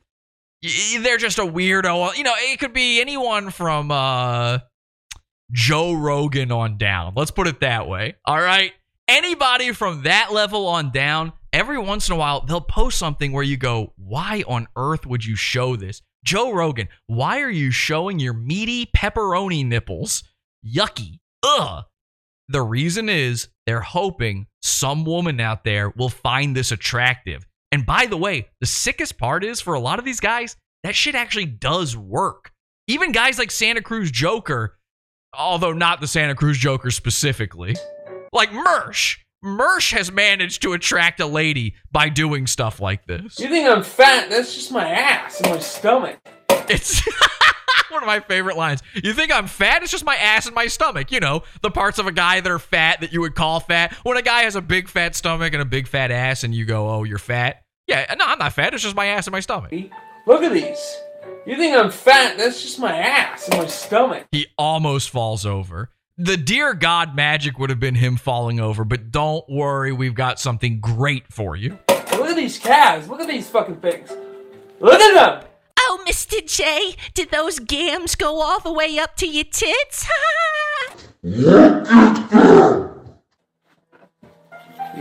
y- 0.63 1.01
they're 1.03 1.19
just 1.19 1.39
a 1.39 1.43
weirdo. 1.45 2.17
You 2.17 2.23
know, 2.25 2.33
it 2.37 2.59
could 2.61 2.73
be 2.73 3.01
anyone 3.01 3.51
from 3.51 3.91
uh 3.91 4.59
Joe 5.53 5.93
Rogan 5.93 6.51
on 6.51 6.79
down. 6.79 7.13
Let's 7.15 7.31
put 7.31 7.47
it 7.47 7.61
that 7.61 7.87
way. 7.89 8.15
All 8.25 8.41
right? 8.41 8.73
Anybody 9.07 9.73
from 9.73 10.05
that 10.05 10.33
level 10.33 10.67
on 10.67 10.91
down, 10.91 11.33
every 11.55 11.79
once 11.79 12.09
in 12.09 12.15
a 12.15 12.19
while 12.19 12.45
they'll 12.45 12.61
post 12.61 12.99
something 12.99 13.33
where 13.33 13.43
you 13.43 13.57
go, 13.57 13.93
"Why 13.97 14.45
on 14.47 14.67
earth 14.77 15.07
would 15.07 15.25
you 15.25 15.37
show 15.37 15.77
this?" 15.77 16.03
Joe 16.25 16.53
Rogan, 16.53 16.89
why 17.07 17.41
are 17.41 17.51
you 17.51 17.71
showing 17.71 18.19
your 18.19 18.33
meaty 18.33 18.87
pepperoni 18.87 19.65
nipples? 19.65 20.25
Yucky. 20.67 21.21
Ugh. 21.43 21.85
The 22.49 22.63
reason 22.63 23.09
is 23.09 23.49
they're 23.67 23.81
hoping 23.81 24.47
some 24.63 25.05
woman 25.05 25.41
out 25.41 25.65
there 25.65 25.91
will 25.91 26.09
find 26.09 26.57
this 26.57 26.73
attractive. 26.73 27.47
And 27.73 27.85
by 27.85 28.07
the 28.07 28.17
way, 28.17 28.49
the 28.61 28.67
sickest 28.67 29.19
part 29.19 29.45
is 29.45 29.61
for 29.61 29.75
a 29.75 29.81
lot 29.81 29.99
of 29.99 30.05
these 30.05 30.21
guys, 30.21 30.57
that 30.83 30.95
shit 30.95 31.15
actually 31.15 31.47
does 31.47 31.97
work. 31.97 32.53
Even 32.87 33.13
guys 33.13 33.39
like 33.39 33.51
Santa 33.51 33.83
Cruz 33.83 34.11
Joker, 34.11 34.79
although 35.37 35.73
not 35.73 36.01
the 36.01 36.07
Santa 36.07 36.35
Cruz 36.35 36.59
Joker 36.59 36.91
specifically, 36.91 37.77
like 38.33 38.51
Mersh. 38.51 39.17
Mersh 39.45 39.93
has 39.93 40.11
managed 40.11 40.63
to 40.63 40.73
attract 40.73 41.21
a 41.21 41.27
lady 41.27 41.75
by 41.93 42.09
doing 42.09 42.47
stuff 42.47 42.81
like 42.81 43.07
this. 43.07 43.39
You 43.39 43.49
think 43.49 43.69
I'm 43.69 43.83
fat? 43.83 44.31
That's 44.31 44.55
just 44.55 44.73
my 44.73 44.89
ass 44.89 45.39
and 45.41 45.51
my 45.51 45.59
stomach. 45.59 46.19
It's 46.49 47.07
one 47.91 48.03
of 48.03 48.07
my 48.07 48.21
favorite 48.21 48.57
lines. 48.57 48.83
You 48.95 49.13
think 49.13 49.31
I'm 49.31 49.47
fat? 49.47 49.83
It's 49.83 49.93
just 49.93 50.05
my 50.05 50.17
ass 50.17 50.47
and 50.47 50.55
my 50.55 50.67
stomach. 50.67 51.13
You 51.13 51.21
know, 51.21 51.43
the 51.61 51.71
parts 51.71 51.99
of 51.99 52.07
a 52.07 52.13
guy 52.13 52.41
that 52.41 52.51
are 52.51 52.59
fat 52.59 53.03
that 53.03 53.13
you 53.13 53.21
would 53.21 53.35
call 53.35 53.61
fat. 53.61 53.93
When 54.03 54.17
a 54.17 54.23
guy 54.23 54.45
has 54.45 54.57
a 54.57 54.63
big 54.63 54.89
fat 54.89 55.15
stomach 55.15 55.53
and 55.53 55.61
a 55.61 55.67
big 55.67 55.89
fat 55.89 56.11
ass 56.11 56.43
and 56.43 56.55
you 56.55 56.65
go, 56.65 56.89
oh, 56.89 57.05
you're 57.05 57.19
fat. 57.19 57.63
Yeah, 57.87 58.15
no, 58.19 58.25
I'm 58.25 58.39
not 58.39 58.55
fat. 58.55 58.73
It's 58.73 58.83
just 58.83 58.97
my 58.97 59.07
ass 59.07 59.27
and 59.27 59.33
my 59.33 59.41
stomach. 59.41 59.73
Look 60.27 60.43
at 60.43 60.55
these. 60.55 60.97
You 61.47 61.57
think 61.57 61.77
I'm 61.77 61.91
fat? 61.91 62.39
That's 62.39 62.63
just 62.63 62.79
my 62.79 62.97
ass 62.97 63.47
and 63.49 63.59
my 63.59 63.67
stomach. 63.67 64.25
He 64.33 64.47
almost 64.57 65.11
falls 65.11 65.45
over. 65.45 65.91
The 66.17 66.37
dear 66.37 66.75
God 66.75 67.17
magic 67.17 67.59
would 67.59 67.71
have 67.71 67.81
been 67.81 67.97
him 67.97 68.17
falling 68.17 68.61
over, 68.61 68.85
but 68.85 69.11
don't 69.11 69.45
worry, 69.49 69.93
we've 69.93 70.15
got 70.15 70.39
something 70.39 70.79
great 70.79 71.27
for 71.33 71.57
you. 71.57 71.77
Look 71.89 72.31
at 72.31 72.37
these 72.37 72.57
calves. 72.57 73.09
Look 73.09 73.21
at 73.21 73.27
these 73.27 73.49
fucking 73.49 73.77
things. 73.77 74.11
Look 74.79 75.01
at 75.01 75.15
them. 75.15 75.49
Oh, 75.81 76.05
Mr. 76.07 76.47
J, 76.47 76.95
did 77.15 77.33
those 77.33 77.59
gams 77.59 78.15
go 78.15 78.41
all 78.41 78.61
the 78.61 78.73
way 78.73 78.97
up 78.97 79.17
to 79.17 79.27
your 79.27 79.45
tits? 79.45 80.07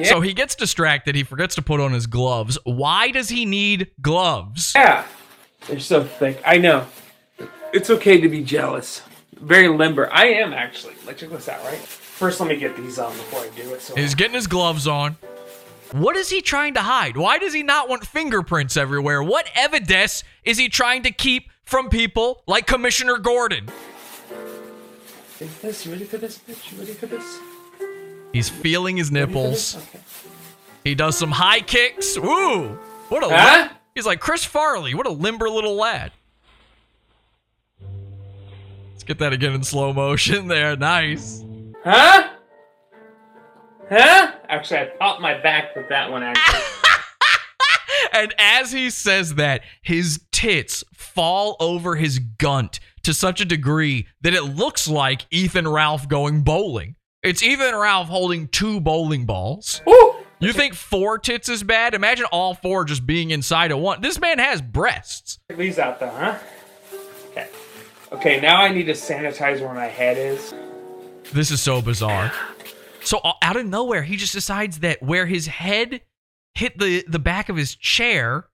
So 0.05 0.21
he 0.21 0.33
gets 0.33 0.55
distracted. 0.55 1.13
He 1.13 1.23
forgets 1.23 1.53
to 1.53 1.61
put 1.61 1.79
on 1.79 1.93
his 1.93 2.07
gloves. 2.07 2.57
Why 2.63 3.11
does 3.11 3.29
he 3.29 3.45
need 3.45 3.91
gloves? 4.01 4.73
Yeah. 4.75 5.05
They're 5.67 5.79
so 5.79 6.03
thick. 6.03 6.41
I 6.43 6.57
know. 6.57 6.87
It's 7.71 7.91
okay 7.91 8.19
to 8.19 8.27
be 8.27 8.43
jealous. 8.43 9.03
Very 9.43 9.67
limber. 9.67 10.11
I 10.11 10.27
am 10.27 10.53
actually. 10.53 10.93
Like, 11.05 11.17
check 11.17 11.29
this 11.29 11.49
out, 11.49 11.63
right? 11.65 11.77
First, 11.77 12.39
let 12.39 12.47
me 12.47 12.55
get 12.55 12.77
these 12.77 12.97
on 12.97 13.11
before 13.11 13.41
I 13.41 13.49
do 13.49 13.73
it. 13.73 13.81
So 13.81 13.95
He's 13.95 14.15
getting 14.15 14.35
his 14.35 14.47
gloves 14.47 14.87
on. 14.87 15.17
What 15.91 16.15
is 16.15 16.29
he 16.29 16.41
trying 16.41 16.73
to 16.75 16.81
hide? 16.81 17.17
Why 17.17 17.37
does 17.37 17.53
he 17.53 17.61
not 17.61 17.89
want 17.89 18.05
fingerprints 18.05 18.77
everywhere? 18.77 19.21
What 19.21 19.47
evidence 19.53 20.23
is 20.43 20.57
he 20.57 20.69
trying 20.69 21.03
to 21.03 21.11
keep 21.11 21.51
from 21.65 21.89
people 21.89 22.41
like 22.47 22.65
Commissioner 22.65 23.17
Gordon? 23.17 23.67
Is 25.39 25.59
this? 25.59 25.85
You 25.85 25.91
ready 25.91 26.05
for 26.05 26.17
this, 26.17 26.39
bitch? 26.39 26.71
You 26.71 26.79
ready 26.79 26.93
for 26.93 27.07
this? 27.07 27.39
He's 28.31 28.49
feeling 28.49 28.97
his 28.97 29.11
nipples. 29.11 29.77
He 30.83 30.95
does 30.95 31.17
some 31.17 31.31
high 31.31 31.59
kicks. 31.61 32.17
Woo! 32.17 32.69
What 33.09 33.23
a 33.23 33.35
Huh? 33.35 33.69
He's 33.93 34.05
like 34.05 34.21
Chris 34.21 34.45
Farley. 34.45 34.95
What 34.95 35.05
a 35.05 35.11
limber 35.11 35.49
little 35.49 35.75
lad. 35.75 36.13
Let's 39.03 39.09
get 39.09 39.19
that 39.19 39.33
again 39.33 39.51
in 39.51 39.63
slow 39.63 39.91
motion 39.91 40.47
there. 40.47 40.77
Nice. 40.77 41.43
Huh? 41.83 42.29
Huh? 43.89 44.31
Actually, 44.47 44.79
I 44.79 44.85
popped 44.97 45.19
my 45.19 45.37
back 45.41 45.75
with 45.75 45.89
that 45.89 46.09
one, 46.09 46.23
actually. 46.23 46.61
And 48.11 48.33
as 48.37 48.71
he 48.71 48.91
says 48.91 49.35
that, 49.35 49.61
his 49.81 50.21
tits 50.31 50.83
fall 50.93 51.55
over 51.59 51.95
his 51.95 52.19
gunt 52.19 52.79
to 53.03 53.13
such 53.13 53.41
a 53.41 53.45
degree 53.45 54.07
that 54.21 54.35
it 54.35 54.43
looks 54.43 54.87
like 54.87 55.25
Ethan 55.31 55.67
Ralph 55.67 56.07
going 56.07 56.43
bowling. 56.43 56.95
It's 57.23 57.41
Ethan 57.41 57.75
Ralph 57.75 58.09
holding 58.09 58.49
two 58.49 58.79
bowling 58.79 59.25
balls. 59.25 59.81
You 60.39 60.53
think 60.53 60.75
four 60.75 61.17
tits 61.17 61.49
is 61.49 61.63
bad? 61.63 61.95
Imagine 61.95 62.25
all 62.31 62.53
four 62.53 62.85
just 62.85 63.05
being 63.07 63.31
inside 63.31 63.71
of 63.71 63.79
one. 63.79 64.01
This 64.01 64.19
man 64.19 64.37
has 64.37 64.61
breasts. 64.61 65.39
These 65.49 65.79
out, 65.79 65.99
though, 65.99 66.09
huh? 66.09 66.37
Okay. 68.13 68.39
Now 68.39 68.61
I 68.61 68.69
need 68.69 68.85
to 68.85 68.93
sanitize 68.93 69.59
where 69.61 69.73
my 69.73 69.87
head 69.87 70.17
is. 70.17 70.53
This 71.33 71.51
is 71.51 71.61
so 71.61 71.81
bizarre. 71.81 72.31
So 73.03 73.19
uh, 73.23 73.33
out 73.41 73.55
of 73.55 73.65
nowhere, 73.65 74.03
he 74.03 74.15
just 74.15 74.33
decides 74.33 74.79
that 74.79 75.01
where 75.01 75.25
his 75.25 75.47
head 75.47 76.01
hit 76.55 76.77
the 76.77 77.03
the 77.07 77.19
back 77.19 77.49
of 77.49 77.55
his 77.55 77.75
chair, 77.75 78.47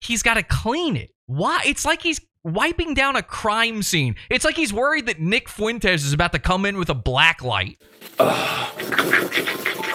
he's 0.00 0.22
got 0.22 0.34
to 0.34 0.42
clean 0.42 0.96
it. 0.96 1.10
Why? 1.26 1.62
It's 1.66 1.84
like 1.84 2.02
he's 2.02 2.20
wiping 2.42 2.94
down 2.94 3.16
a 3.16 3.22
crime 3.22 3.82
scene. 3.82 4.16
It's 4.30 4.44
like 4.44 4.56
he's 4.56 4.72
worried 4.72 5.06
that 5.06 5.20
Nick 5.20 5.48
Fuentes 5.48 6.04
is 6.04 6.12
about 6.12 6.32
to 6.32 6.38
come 6.38 6.64
in 6.64 6.78
with 6.78 6.88
a 6.88 6.94
black 6.94 7.42
light. 7.42 7.80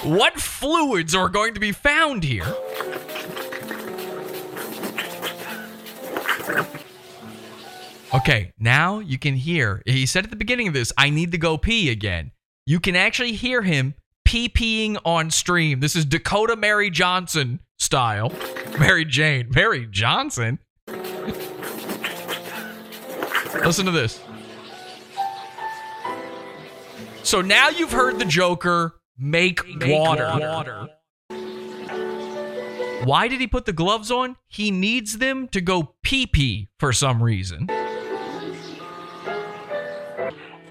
what 0.04 0.40
fluids 0.40 1.16
are 1.16 1.30
going 1.30 1.54
to 1.56 1.60
be 1.60 1.72
found 1.72 2.24
here? 2.24 2.46
Okay, 8.16 8.54
now 8.58 9.00
you 9.00 9.20
can 9.20 9.36
hear. 9.36 9.82
He 9.86 10.06
said 10.06 10.24
at 10.24 10.30
the 10.30 10.38
beginning 10.38 10.70
of 10.70 10.74
this, 10.74 10.94
I 10.98 11.10
need 11.10 11.34
to 11.34 11.38
go 11.38 11.58
pee 11.58 11.90
again. 11.90 12.32
You 12.66 12.80
can 12.80 12.96
actually 12.96 13.34
hear 13.34 13.62
him 13.62 13.94
pee 14.24 14.48
peeing 14.48 14.98
on 15.04 15.30
stream. 15.30 15.82
This 15.82 15.98
is 15.98 16.06
Dakota 16.06 16.56
Mary 16.56 16.90
Johnson 16.90 17.60
style. 17.78 18.32
Mary 18.80 19.04
Jane. 19.04 19.50
Mary 19.54 19.86
Johnson? 19.92 20.60
Listen 23.54 23.86
to 23.86 23.92
this. 23.92 24.22
So 27.24 27.42
now 27.42 27.68
you've 27.68 27.92
heard 27.92 28.18
the 28.18 28.24
Joker 28.24 28.96
make, 29.18 29.60
water. 29.82 30.32
water. 30.40 30.88
Why 33.04 33.28
did 33.28 33.42
he 33.42 33.48
put 33.48 33.66
the 33.66 33.74
gloves 33.74 34.10
on? 34.10 34.38
He 34.48 34.72
needs 34.72 35.18
them 35.18 35.50
to 35.50 35.60
go 35.60 35.96
pee 36.02 36.26
pee 36.26 36.70
for 36.80 36.94
some 36.94 37.22
reason. 37.22 37.68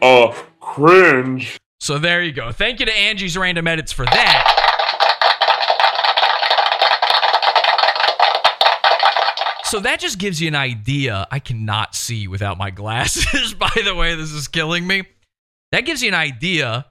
Uh, 0.05 0.35
cringe. 0.61 1.59
So 1.81 1.97
there 1.97 2.23
you 2.23 2.33
go. 2.33 2.53
Thank 2.53 2.79
you 2.79 2.85
to 2.85 2.93
Angie's 2.93 3.39
Random 3.39 3.67
Edits 3.67 3.91
for 3.91 4.05
that. 4.05 4.51
So 9.65 9.81
that 9.81 10.01
just 10.01 10.19
gives 10.19 10.43
you 10.43 10.49
an 10.49 10.55
idea. 10.55 11.27
I 11.31 11.39
cannot 11.39 11.95
see 11.95 12.29
without 12.29 12.59
my 12.59 12.71
glasses, 12.71 13.55
by 13.59 13.71
the 13.83 13.95
way. 13.95 14.15
This 14.15 14.31
is 14.31 14.47
killing 14.47 14.87
me. 14.87 15.05
That 15.73 15.87
gives 15.87 16.03
you 16.03 16.09
an 16.09 16.15
idea 16.15 16.85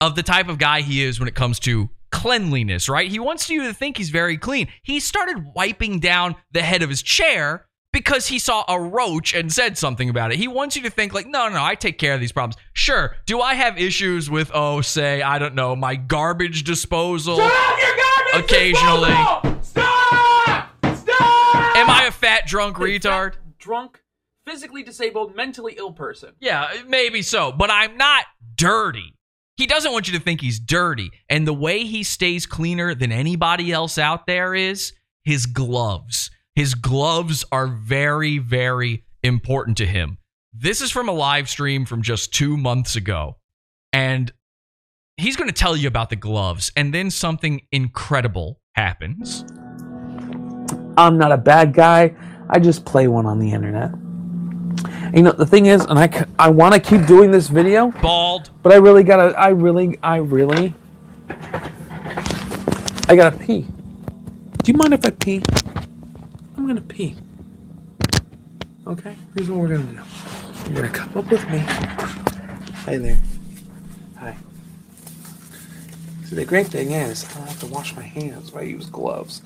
of 0.00 0.16
the 0.16 0.22
type 0.22 0.48
of 0.48 0.56
guy 0.56 0.80
he 0.80 1.02
is 1.04 1.18
when 1.18 1.28
it 1.28 1.34
comes 1.34 1.60
to 1.60 1.90
cleanliness, 2.10 2.88
right? 2.88 3.10
He 3.10 3.18
wants 3.18 3.50
you 3.50 3.64
to 3.64 3.74
think 3.74 3.98
he's 3.98 4.08
very 4.08 4.38
clean. 4.38 4.68
He 4.82 5.00
started 5.00 5.52
wiping 5.54 6.00
down 6.00 6.34
the 6.52 6.62
head 6.62 6.82
of 6.82 6.88
his 6.88 7.02
chair 7.02 7.66
because 7.94 8.26
he 8.26 8.40
saw 8.40 8.64
a 8.66 8.78
roach 8.78 9.32
and 9.34 9.52
said 9.52 9.78
something 9.78 10.10
about 10.10 10.32
it. 10.32 10.36
He 10.36 10.48
wants 10.48 10.74
you 10.74 10.82
to 10.82 10.90
think 10.90 11.14
like, 11.14 11.28
no, 11.28 11.46
no, 11.46 11.54
no, 11.54 11.64
I 11.64 11.76
take 11.76 11.96
care 11.96 12.12
of 12.12 12.20
these 12.20 12.32
problems. 12.32 12.60
Sure. 12.72 13.14
Do 13.24 13.40
I 13.40 13.54
have 13.54 13.78
issues 13.78 14.28
with, 14.28 14.50
oh, 14.52 14.80
say, 14.80 15.22
I 15.22 15.38
don't 15.38 15.54
know, 15.54 15.76
my 15.76 15.94
garbage 15.94 16.64
disposal? 16.64 17.36
garbage 17.36 18.34
Occasionally. 18.34 19.14
Stop! 19.62 20.66
Stop! 20.96 21.76
Am 21.76 21.88
I 21.88 22.06
a 22.08 22.10
fat 22.10 22.48
drunk 22.48 22.78
retard? 22.78 23.34
Drunk, 23.58 24.02
physically 24.44 24.82
disabled, 24.82 25.36
mentally 25.36 25.74
ill 25.78 25.92
person. 25.92 26.32
Yeah, 26.40 26.72
maybe 26.88 27.22
so, 27.22 27.52
but 27.52 27.70
I'm 27.70 27.96
not 27.96 28.24
dirty. 28.56 29.14
He 29.56 29.68
doesn't 29.68 29.92
want 29.92 30.08
you 30.08 30.18
to 30.18 30.24
think 30.24 30.40
he's 30.40 30.58
dirty. 30.58 31.12
And 31.30 31.46
the 31.46 31.54
way 31.54 31.84
he 31.84 32.02
stays 32.02 32.44
cleaner 32.44 32.92
than 32.96 33.12
anybody 33.12 33.70
else 33.70 33.98
out 33.98 34.26
there 34.26 34.52
is 34.52 34.94
his 35.22 35.46
gloves. 35.46 36.32
His 36.54 36.74
gloves 36.74 37.44
are 37.50 37.66
very, 37.66 38.38
very 38.38 39.04
important 39.24 39.76
to 39.78 39.86
him. 39.86 40.18
This 40.52 40.80
is 40.80 40.92
from 40.92 41.08
a 41.08 41.12
live 41.12 41.48
stream 41.48 41.84
from 41.84 42.02
just 42.02 42.32
two 42.32 42.56
months 42.56 42.94
ago. 42.94 43.38
And 43.92 44.32
he's 45.16 45.34
going 45.36 45.48
to 45.50 45.54
tell 45.54 45.76
you 45.76 45.88
about 45.88 46.10
the 46.10 46.16
gloves. 46.16 46.70
And 46.76 46.94
then 46.94 47.10
something 47.10 47.62
incredible 47.72 48.60
happens. 48.76 49.44
I'm 50.96 51.18
not 51.18 51.32
a 51.32 51.36
bad 51.36 51.74
guy. 51.74 52.14
I 52.48 52.60
just 52.60 52.84
play 52.84 53.08
one 53.08 53.26
on 53.26 53.40
the 53.40 53.50
internet. 53.50 53.90
You 55.12 55.22
know, 55.22 55.32
the 55.32 55.46
thing 55.46 55.66
is, 55.66 55.84
and 55.84 55.98
I, 55.98 56.24
I 56.38 56.50
want 56.50 56.74
to 56.74 56.80
keep 56.80 57.04
doing 57.06 57.32
this 57.32 57.48
video, 57.48 57.90
Bald. 58.00 58.50
but 58.62 58.72
I 58.72 58.76
really 58.76 59.02
gotta, 59.02 59.36
I 59.36 59.48
really, 59.48 59.98
I 60.04 60.16
really, 60.16 60.72
I 63.08 63.16
gotta 63.16 63.36
pee. 63.36 63.66
Do 64.62 64.72
you 64.72 64.78
mind 64.78 64.94
if 64.94 65.04
I 65.04 65.10
pee? 65.10 65.42
I'm 66.64 66.68
gonna 66.68 66.80
pee. 66.80 67.14
Okay, 68.86 69.14
here's 69.34 69.50
what 69.50 69.60
we're 69.60 69.76
gonna 69.76 69.82
do. 69.84 70.72
You're 70.72 70.80
gonna 70.80 70.94
come 70.94 71.18
up 71.18 71.30
with 71.30 71.46
me. 71.50 71.58
Hi 71.58 72.96
there. 72.96 73.18
Hi. 74.18 74.34
See, 76.24 76.36
the 76.36 76.46
great 76.46 76.68
thing 76.68 76.92
is, 76.92 77.26
I 77.30 77.34
don't 77.34 77.48
have 77.48 77.60
to 77.60 77.66
wash 77.66 77.94
my 77.94 78.02
hands. 78.02 78.50
I 78.54 78.62
use 78.62 78.86
gloves. 78.86 79.42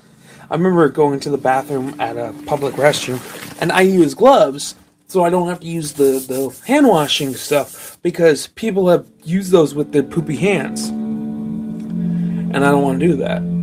I 0.49 0.55
remember 0.55 0.87
going 0.87 1.19
to 1.19 1.29
the 1.29 1.37
bathroom 1.37 1.99
at 1.99 2.15
a 2.15 2.33
public 2.45 2.75
restroom, 2.75 3.19
and 3.61 3.73
I 3.73 3.81
use 3.81 4.13
gloves 4.13 4.75
so 5.07 5.25
I 5.25 5.29
don't 5.29 5.49
have 5.49 5.59
to 5.59 5.67
use 5.67 5.91
the, 5.91 6.23
the 6.25 6.57
hand 6.67 6.87
washing 6.87 7.35
stuff 7.35 7.97
because 8.01 8.47
people 8.47 8.87
have 8.87 9.05
used 9.25 9.51
those 9.51 9.75
with 9.75 9.91
their 9.91 10.03
poopy 10.03 10.37
hands. 10.37 10.87
And 10.87 12.65
I 12.65 12.71
don't 12.71 12.81
want 12.81 13.01
to 13.01 13.07
do 13.07 13.17
that. 13.17 13.58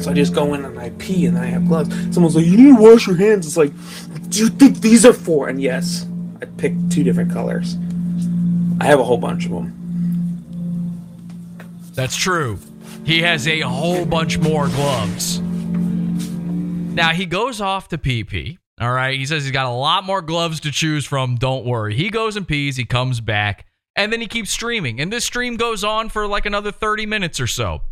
So 0.00 0.10
I 0.10 0.14
just 0.14 0.34
go 0.34 0.54
in 0.54 0.64
and 0.64 0.78
I 0.78 0.90
pee 0.90 1.26
and 1.26 1.38
I 1.38 1.46
have 1.46 1.66
gloves. 1.66 1.90
Someone's 2.14 2.36
like, 2.36 2.46
You 2.46 2.56
need 2.56 2.76
to 2.76 2.82
wash 2.82 3.06
your 3.06 3.16
hands. 3.16 3.46
It's 3.46 3.56
like, 3.56 3.72
Do 4.30 4.38
you 4.38 4.48
think 4.48 4.80
these 4.80 5.04
are 5.04 5.12
for? 5.12 5.48
And 5.48 5.60
yes, 5.60 6.06
I 6.40 6.44
picked 6.44 6.92
two 6.92 7.02
different 7.02 7.32
colors. 7.32 7.76
I 8.80 8.84
have 8.84 9.00
a 9.00 9.04
whole 9.04 9.18
bunch 9.18 9.44
of 9.46 9.50
them. 9.52 9.74
That's 11.94 12.16
true. 12.16 12.58
He 13.04 13.22
has 13.22 13.48
a 13.48 13.60
whole 13.60 14.04
bunch 14.04 14.38
more 14.38 14.68
gloves. 14.68 15.40
Now 15.40 17.10
he 17.10 17.26
goes 17.26 17.60
off 17.60 17.88
to 17.88 17.98
pee. 17.98 18.58
All 18.80 18.92
right. 18.92 19.18
He 19.18 19.26
says 19.26 19.42
he's 19.42 19.52
got 19.52 19.66
a 19.66 19.70
lot 19.74 20.04
more 20.04 20.22
gloves 20.22 20.60
to 20.60 20.70
choose 20.70 21.04
from. 21.04 21.36
Don't 21.36 21.64
worry. 21.64 21.94
He 21.94 22.10
goes 22.10 22.36
and 22.36 22.46
pees. 22.46 22.76
He 22.76 22.84
comes 22.84 23.20
back. 23.20 23.66
And 23.96 24.12
then 24.12 24.20
he 24.20 24.28
keeps 24.28 24.50
streaming. 24.50 25.00
And 25.00 25.12
this 25.12 25.24
stream 25.24 25.56
goes 25.56 25.82
on 25.82 26.08
for 26.08 26.26
like 26.28 26.46
another 26.46 26.70
30 26.70 27.06
minutes 27.06 27.40
or 27.40 27.48
so. 27.48 27.82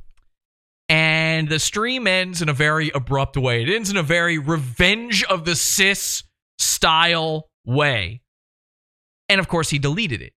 And 1.37 1.51
the 1.51 1.59
stream 1.59 2.07
ends 2.07 2.41
in 2.41 2.49
a 2.49 2.55
very 2.55 2.91
abrupt 2.95 3.37
way. 3.37 3.63
It 3.63 3.69
ends 3.69 3.91
in 3.91 3.99
a 3.99 4.03
very 4.03 4.39
revenge 4.39 5.23
of 5.25 5.45
the 5.45 5.55
cis 5.55 6.23
style 6.59 7.51
way. 7.67 8.23
And 9.29 9.39
of 9.39 9.47
course, 9.47 9.69
he 9.69 9.79
deleted 9.79 10.23
it. 10.23 10.33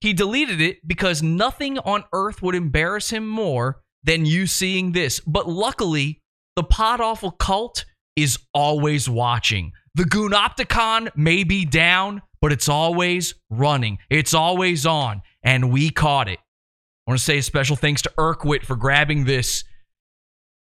He 0.00 0.12
deleted 0.12 0.60
it 0.60 0.86
because 0.86 1.20
nothing 1.20 1.80
on 1.80 2.04
earth 2.12 2.42
would 2.42 2.54
embarrass 2.54 3.10
him 3.10 3.26
more 3.26 3.80
than 4.04 4.24
you 4.24 4.46
seeing 4.46 4.92
this. 4.92 5.18
But 5.18 5.48
luckily, 5.48 6.20
the 6.54 6.62
pod 6.62 7.00
awful 7.00 7.32
cult 7.32 7.84
is 8.14 8.38
always 8.54 9.08
watching. 9.08 9.72
The 9.96 10.04
Goonopticon 10.04 11.10
may 11.16 11.42
be 11.42 11.64
down, 11.64 12.22
but 12.40 12.52
it's 12.52 12.68
always 12.68 13.34
running. 13.50 13.98
It's 14.10 14.32
always 14.32 14.86
on. 14.86 15.22
And 15.42 15.72
we 15.72 15.90
caught 15.90 16.28
it. 16.28 16.38
I 16.38 17.10
want 17.10 17.18
to 17.18 17.24
say 17.24 17.38
a 17.38 17.42
special 17.42 17.74
thanks 17.74 18.02
to 18.02 18.12
Urquit 18.16 18.64
for 18.64 18.76
grabbing 18.76 19.24
this. 19.24 19.64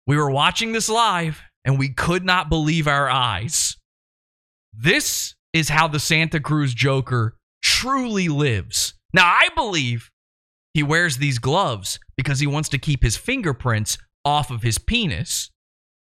We 0.07 0.17
were 0.17 0.31
watching 0.31 0.73
this 0.73 0.89
live 0.89 1.43
and 1.65 1.79
we 1.79 1.89
could 1.89 2.25
not 2.25 2.49
believe 2.49 2.87
our 2.87 3.11
eyes. 3.11 3.77
This 4.73 5.35
is 5.53 5.69
how 5.69 5.89
the 5.89 5.99
Santa 5.99 6.39
Cruz 6.39 6.73
Joker 6.73 7.37
truly 7.63 8.29
lives. 8.29 8.95
Now, 9.13 9.27
I 9.27 9.49
believe 9.55 10.11
he 10.75 10.83
wears 10.83 11.17
these 11.17 11.39
gloves 11.39 11.99
because 12.17 12.39
he 12.39 12.47
wants 12.47 12.69
to 12.69 12.79
keep 12.79 13.03
his 13.03 13.17
fingerprints 13.17 13.99
off 14.25 14.51
of 14.51 14.63
his 14.63 14.79
penis 14.79 15.51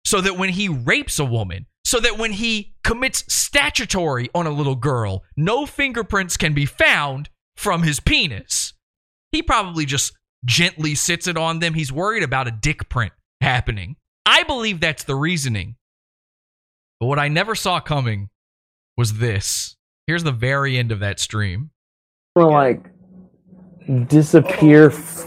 so 0.05 0.20
that 0.20 0.37
when 0.37 0.51
he 0.51 0.69
rapes 0.69 1.19
a 1.19 1.24
woman, 1.24 1.66
so 1.85 1.99
that 1.99 2.19
when 2.19 2.33
he 2.33 2.74
commits 2.85 3.24
statutory 3.33 4.28
on 4.35 4.47
a 4.47 4.51
little 4.51 4.77
girl, 4.77 5.24
no 5.37 5.66
fingerprints 5.66 6.37
can 6.37 6.53
be 6.53 6.66
found 6.66 7.28
from 7.57 7.83
his 7.83 7.99
penis. 7.99 8.74
He 9.33 9.43
probably 9.43 9.85
just 9.85 10.12
gently 10.45 10.95
sits 10.95 11.27
it 11.27 11.37
on 11.37 11.59
them. 11.59 11.74
He's 11.74 11.93
worried 11.93 12.23
about 12.23 12.47
a 12.47 12.53
dick 12.53 12.89
print 12.89 13.12
happening. 13.47 13.97
I 14.27 14.43
believe 14.43 14.81
that's 14.81 15.05
the 15.05 15.14
reasoning. 15.14 15.77
But 16.98 17.06
what 17.06 17.18
I 17.18 17.28
never 17.28 17.55
saw 17.55 17.78
coming 17.81 18.28
was 18.97 19.18
this. 19.18 19.77
Here's 20.06 20.24
the 20.24 20.32
very 20.32 20.77
end 20.77 20.90
of 20.93 20.98
that 21.01 21.20
stream. 21.20 21.70
Wanna, 22.35 22.51
like 22.51 22.81
disappear. 24.09 24.90
F- 24.90 25.24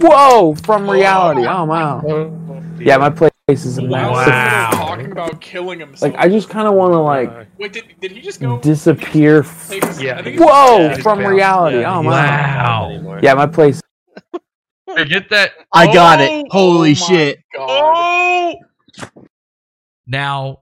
Whoa! 0.00 0.54
From 0.56 0.90
reality. 0.90 1.46
Oh 1.46 1.64
wow. 1.64 2.02
Yeah, 2.80 2.96
my 2.96 3.10
place 3.10 3.30
is 3.64 3.78
a 3.78 3.82
mess. 3.82 4.74
Talking 4.74 5.12
about 5.12 5.40
killing 5.40 5.78
himself. 5.78 6.12
Like 6.12 6.20
I 6.20 6.28
just 6.28 6.48
kind 6.48 6.66
of 6.66 6.74
want 6.74 6.92
to 6.94 6.98
like 6.98 7.30
Wait, 7.58 7.72
did, 7.72 7.84
did 8.00 8.10
he 8.12 8.20
just 8.20 8.40
go? 8.40 8.58
disappear. 8.60 9.40
F- 9.40 9.68
take 9.68 9.84
his- 9.84 10.00
I 10.00 10.22
think 10.22 10.40
Whoa! 10.40 10.94
From 11.02 11.20
reality. 11.24 11.84
Oh 11.84 12.00
wow. 12.00 13.18
Yeah, 13.22 13.34
my 13.34 13.46
place. 13.46 13.80
Get 14.96 15.30
that. 15.30 15.52
I 15.72 15.92
got 15.92 16.20
it. 16.20 16.46
Holy 16.50 16.94
shit. 16.94 17.40
Oh! 17.58 18.54
Now, 20.06 20.58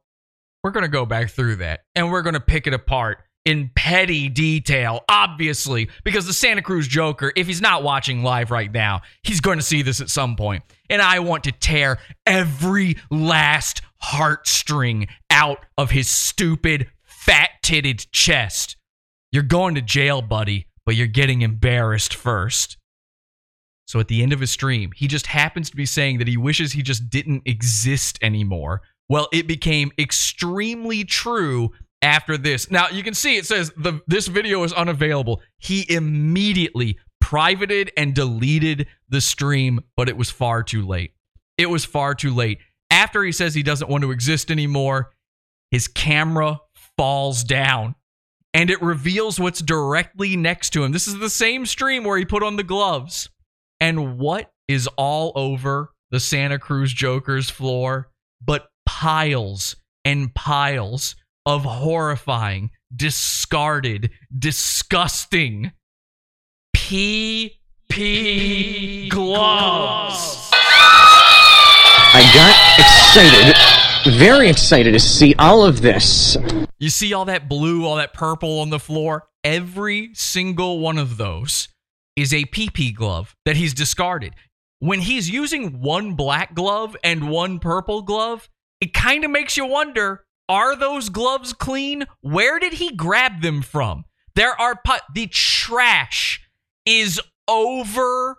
we're 0.62 0.70
going 0.70 0.84
to 0.84 0.90
go 0.90 1.06
back 1.06 1.30
through 1.30 1.56
that 1.56 1.80
and 1.94 2.10
we're 2.10 2.22
going 2.22 2.34
to 2.34 2.40
pick 2.40 2.66
it 2.66 2.74
apart 2.74 3.18
in 3.44 3.70
petty 3.74 4.28
detail, 4.28 5.00
obviously, 5.08 5.88
because 6.04 6.26
the 6.26 6.32
Santa 6.32 6.62
Cruz 6.62 6.86
Joker, 6.86 7.32
if 7.34 7.46
he's 7.46 7.60
not 7.60 7.82
watching 7.82 8.22
live 8.22 8.50
right 8.50 8.70
now, 8.70 9.00
he's 9.22 9.40
going 9.40 9.58
to 9.58 9.64
see 9.64 9.82
this 9.82 10.00
at 10.00 10.10
some 10.10 10.36
point. 10.36 10.62
And 10.90 11.00
I 11.00 11.20
want 11.20 11.44
to 11.44 11.52
tear 11.52 11.98
every 12.26 12.96
last 13.10 13.82
heartstring 14.04 15.08
out 15.30 15.64
of 15.78 15.90
his 15.90 16.08
stupid, 16.08 16.88
fat 17.02 17.50
titted 17.64 18.06
chest. 18.12 18.76
You're 19.32 19.42
going 19.42 19.74
to 19.76 19.82
jail, 19.82 20.20
buddy, 20.20 20.66
but 20.84 20.96
you're 20.96 21.06
getting 21.06 21.42
embarrassed 21.42 22.14
first. 22.14 22.76
So 23.90 23.98
at 23.98 24.06
the 24.06 24.22
end 24.22 24.32
of 24.32 24.38
his 24.38 24.52
stream, 24.52 24.92
he 24.94 25.08
just 25.08 25.26
happens 25.26 25.68
to 25.68 25.74
be 25.74 25.84
saying 25.84 26.18
that 26.18 26.28
he 26.28 26.36
wishes 26.36 26.70
he 26.70 26.80
just 26.80 27.10
didn't 27.10 27.42
exist 27.44 28.20
anymore. 28.22 28.82
Well, 29.08 29.26
it 29.32 29.48
became 29.48 29.90
extremely 29.98 31.02
true 31.02 31.72
after 32.00 32.38
this. 32.38 32.70
Now 32.70 32.88
you 32.88 33.02
can 33.02 33.14
see 33.14 33.36
it 33.36 33.46
says 33.46 33.72
the 33.76 34.00
this 34.06 34.28
video 34.28 34.62
is 34.62 34.72
unavailable. 34.72 35.42
He 35.58 35.92
immediately 35.92 37.00
privated 37.20 37.90
and 37.96 38.14
deleted 38.14 38.86
the 39.08 39.20
stream, 39.20 39.80
but 39.96 40.08
it 40.08 40.16
was 40.16 40.30
far 40.30 40.62
too 40.62 40.86
late. 40.86 41.14
It 41.58 41.68
was 41.68 41.84
far 41.84 42.14
too 42.14 42.32
late. 42.32 42.60
After 42.92 43.24
he 43.24 43.32
says 43.32 43.56
he 43.56 43.64
doesn't 43.64 43.90
want 43.90 44.02
to 44.02 44.12
exist 44.12 44.52
anymore, 44.52 45.10
his 45.72 45.88
camera 45.88 46.60
falls 46.96 47.42
down 47.42 47.96
and 48.54 48.70
it 48.70 48.80
reveals 48.80 49.40
what's 49.40 49.60
directly 49.60 50.36
next 50.36 50.70
to 50.74 50.84
him. 50.84 50.92
This 50.92 51.08
is 51.08 51.18
the 51.18 51.28
same 51.28 51.66
stream 51.66 52.04
where 52.04 52.18
he 52.18 52.24
put 52.24 52.44
on 52.44 52.54
the 52.54 52.62
gloves. 52.62 53.28
And 53.80 54.18
what 54.18 54.50
is 54.68 54.86
all 54.96 55.32
over 55.34 55.90
the 56.10 56.20
Santa 56.20 56.58
Cruz 56.58 56.92
Joker's 56.92 57.48
floor 57.50 58.10
but 58.44 58.68
piles 58.86 59.76
and 60.04 60.34
piles 60.34 61.16
of 61.46 61.64
horrifying, 61.64 62.70
discarded, 62.94 64.10
disgusting 64.36 65.72
PP 66.76 67.50
gloves. 69.08 70.50
I 72.12 72.22
got 72.34 72.54
excited, 72.78 74.18
very 74.18 74.48
excited 74.48 74.92
to 74.92 75.00
see 75.00 75.34
all 75.38 75.64
of 75.64 75.80
this. 75.82 76.36
You 76.78 76.90
see 76.90 77.12
all 77.12 77.26
that 77.26 77.48
blue, 77.48 77.84
all 77.84 77.96
that 77.96 78.14
purple 78.14 78.60
on 78.60 78.70
the 78.70 78.78
floor? 78.78 79.28
Every 79.44 80.10
single 80.14 80.80
one 80.80 80.98
of 80.98 81.16
those 81.16 81.68
is 82.20 82.32
a 82.34 82.44
PP 82.44 82.94
glove 82.94 83.34
that 83.44 83.56
he's 83.56 83.74
discarded. 83.74 84.34
When 84.78 85.00
he's 85.00 85.30
using 85.30 85.80
one 85.80 86.14
black 86.14 86.54
glove 86.54 86.96
and 87.02 87.28
one 87.30 87.58
purple 87.58 88.02
glove, 88.02 88.48
it 88.80 88.94
kind 88.94 89.24
of 89.24 89.30
makes 89.30 89.56
you 89.56 89.66
wonder 89.66 90.24
are 90.48 90.74
those 90.74 91.08
gloves 91.10 91.52
clean? 91.52 92.06
Where 92.22 92.58
did 92.58 92.72
he 92.74 92.94
grab 92.96 93.40
them 93.40 93.62
from? 93.62 94.04
There 94.34 94.60
are 94.60 94.80
the 95.14 95.28
trash 95.28 96.44
is 96.84 97.20
overflowing. 97.46 98.38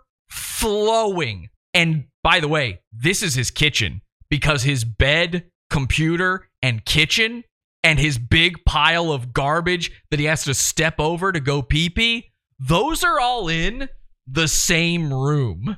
And 1.72 2.04
by 2.22 2.40
the 2.40 2.48
way, 2.48 2.80
this 2.92 3.22
is 3.22 3.34
his 3.34 3.50
kitchen 3.50 4.02
because 4.28 4.62
his 4.62 4.84
bed, 4.84 5.46
computer, 5.70 6.48
and 6.60 6.84
kitchen 6.84 7.44
and 7.82 7.98
his 7.98 8.18
big 8.18 8.64
pile 8.66 9.10
of 9.10 9.32
garbage 9.32 9.90
that 10.10 10.20
he 10.20 10.26
has 10.26 10.44
to 10.44 10.52
step 10.54 11.00
over 11.00 11.32
to 11.32 11.40
go 11.40 11.62
pee 11.62 11.88
pee, 11.88 12.31
those 12.68 13.02
are 13.02 13.18
all 13.18 13.48
in 13.48 13.88
the 14.26 14.46
same 14.48 15.12
room. 15.12 15.76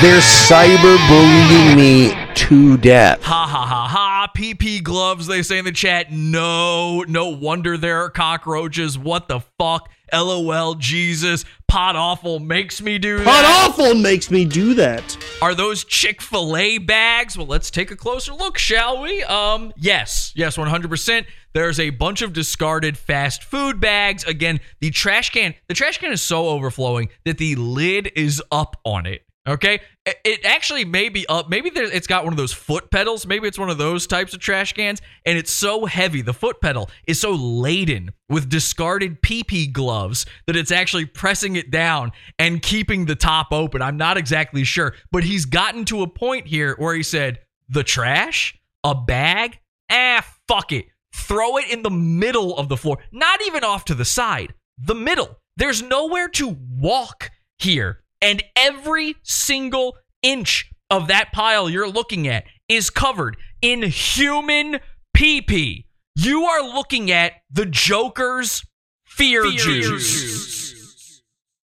They're 0.00 0.20
cyberbullying 0.20 1.76
me 1.76 2.34
to 2.34 2.76
death. 2.78 3.22
Ha 3.22 3.46
ha 3.46 3.66
ha 3.66 3.88
ha. 3.88 4.28
PP 4.36 4.82
gloves, 4.82 5.26
they 5.26 5.42
say 5.42 5.58
in 5.58 5.64
the 5.64 5.72
chat. 5.72 6.10
No, 6.10 7.02
no 7.02 7.28
wonder 7.28 7.76
there 7.76 8.02
are 8.02 8.10
cockroaches. 8.10 8.98
What 8.98 9.28
the 9.28 9.40
fuck? 9.58 9.88
LOL, 10.12 10.74
Jesus. 10.74 11.44
Pod 11.68 11.96
Awful 11.96 12.38
makes 12.40 12.80
me 12.80 12.98
do 12.98 13.18
Pot 13.18 13.24
that. 13.24 13.66
awful 13.68 13.94
makes 13.94 14.30
me 14.30 14.44
do 14.44 14.74
that. 14.74 15.16
Are 15.42 15.54
those 15.54 15.84
Chick 15.84 16.20
fil 16.22 16.56
A 16.56 16.78
bags? 16.78 17.36
Well, 17.36 17.46
let's 17.46 17.70
take 17.70 17.90
a 17.90 17.96
closer 17.96 18.32
look, 18.32 18.58
shall 18.58 19.00
we? 19.02 19.22
Um, 19.24 19.72
yes, 19.76 20.32
yes, 20.34 20.56
100%. 20.56 21.26
There's 21.54 21.78
a 21.78 21.90
bunch 21.90 22.20
of 22.20 22.32
discarded 22.32 22.98
fast 22.98 23.44
food 23.44 23.80
bags. 23.80 24.24
Again, 24.24 24.60
the 24.80 24.90
trash 24.90 25.30
can, 25.30 25.54
the 25.68 25.74
trash 25.74 25.98
can 25.98 26.12
is 26.12 26.20
so 26.20 26.48
overflowing 26.48 27.08
that 27.24 27.38
the 27.38 27.54
lid 27.54 28.10
is 28.16 28.42
up 28.50 28.76
on 28.84 29.06
it. 29.06 29.22
Okay, 29.46 29.80
It- 30.24 30.44
actually 30.46 30.84
may 30.86 31.10
be 31.10 31.26
up. 31.28 31.48
Maybe 31.50 31.68
there, 31.70 31.84
it's 31.84 32.06
got 32.06 32.24
one 32.24 32.32
of 32.32 32.36
those 32.38 32.52
foot 32.52 32.90
pedals. 32.90 33.26
Maybe 33.26 33.46
it's 33.46 33.58
one 33.58 33.68
of 33.70 33.76
those 33.78 34.06
types 34.06 34.32
of 34.34 34.40
trash 34.40 34.72
cans, 34.72 35.00
and 35.26 35.36
it's 35.38 35.50
so 35.52 35.84
heavy. 35.86 36.22
The 36.22 36.32
foot 36.34 36.60
pedal 36.62 36.90
is 37.06 37.20
so 37.20 37.32
laden 37.32 38.10
with 38.28 38.48
discarded 38.48 39.20
PP 39.22 39.70
gloves 39.72 40.24
that 40.46 40.56
it's 40.56 40.70
actually 40.70 41.04
pressing 41.06 41.56
it 41.56 41.70
down 41.70 42.12
and 42.38 42.60
keeping 42.62 43.04
the 43.04 43.14
top 43.14 43.48
open. 43.52 43.80
I'm 43.82 43.96
not 43.98 44.16
exactly 44.16 44.64
sure, 44.64 44.94
but 45.12 45.24
he's 45.24 45.44
gotten 45.44 45.84
to 45.86 46.02
a 46.02 46.06
point 46.08 46.46
here 46.46 46.74
where 46.78 46.94
he 46.94 47.02
said, 47.02 47.40
"The 47.68 47.84
trash, 47.84 48.54
a 48.82 48.94
bag, 48.94 49.58
ah, 49.90 50.24
fuck 50.48 50.72
it, 50.72 50.86
throw 51.14 51.56
it 51.56 51.70
in 51.70 51.82
the 51.82 51.90
middle 51.90 52.56
of 52.58 52.68
the 52.68 52.76
floor, 52.76 52.98
not 53.12 53.40
even 53.46 53.62
off 53.62 53.84
to 53.86 53.94
the 53.94 54.04
side, 54.04 54.52
the 54.76 54.94
middle. 54.94 55.38
There's 55.56 55.82
nowhere 55.82 56.28
to 56.30 56.48
walk 56.48 57.30
here." 57.58 58.02
And 58.20 58.42
every 58.56 59.16
single 59.22 59.96
inch 60.22 60.70
of 60.90 61.06
that 61.08 61.32
pile 61.32 61.70
you're 61.70 61.88
looking 61.88 62.26
at 62.26 62.44
is 62.68 62.90
covered 62.90 63.36
in 63.62 63.82
human 63.82 64.80
pee 65.12 65.40
pee. 65.40 65.86
You 66.16 66.44
are 66.44 66.62
looking 66.62 67.10
at 67.10 67.34
the 67.50 67.66
Joker's 67.66 68.64
fear, 69.04 69.50
juice. 69.50 71.22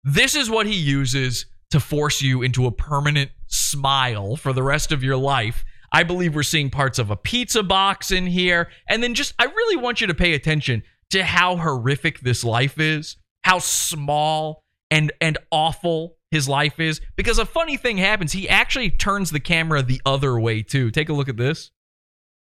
This 0.02 0.34
is 0.34 0.50
what 0.50 0.66
he 0.66 0.74
uses 0.74 1.46
to 1.70 1.80
force 1.80 2.22
you 2.22 2.42
into 2.42 2.66
a 2.66 2.72
permanent 2.72 3.30
smile 3.46 4.36
for 4.36 4.52
the 4.52 4.62
rest 4.62 4.92
of 4.92 5.02
your 5.02 5.16
life. 5.16 5.64
I 5.94 6.02
believe 6.02 6.34
we're 6.34 6.42
seeing 6.42 6.70
parts 6.70 6.98
of 6.98 7.10
a 7.10 7.16
pizza 7.16 7.62
box 7.62 8.10
in 8.10 8.26
here. 8.26 8.68
And 8.88 9.02
then 9.02 9.14
just, 9.14 9.32
I 9.38 9.44
really 9.44 9.76
want 9.76 10.00
you 10.00 10.08
to 10.08 10.14
pay 10.14 10.34
attention 10.34 10.82
to 11.10 11.22
how 11.24 11.56
horrific 11.56 12.20
this 12.20 12.42
life 12.44 12.78
is, 12.80 13.16
how 13.44 13.60
small 13.60 14.64
and 14.90 15.12
and 15.20 15.38
awful 15.50 16.16
his 16.30 16.48
life 16.48 16.80
is. 16.80 17.00
Because 17.16 17.38
a 17.38 17.46
funny 17.46 17.76
thing 17.76 17.96
happens. 17.98 18.32
He 18.32 18.48
actually 18.48 18.90
turns 18.90 19.30
the 19.30 19.40
camera 19.40 19.82
the 19.82 20.00
other 20.04 20.38
way 20.38 20.62
too. 20.62 20.90
Take 20.90 21.08
a 21.08 21.12
look 21.12 21.28
at 21.28 21.36
this. 21.36 21.70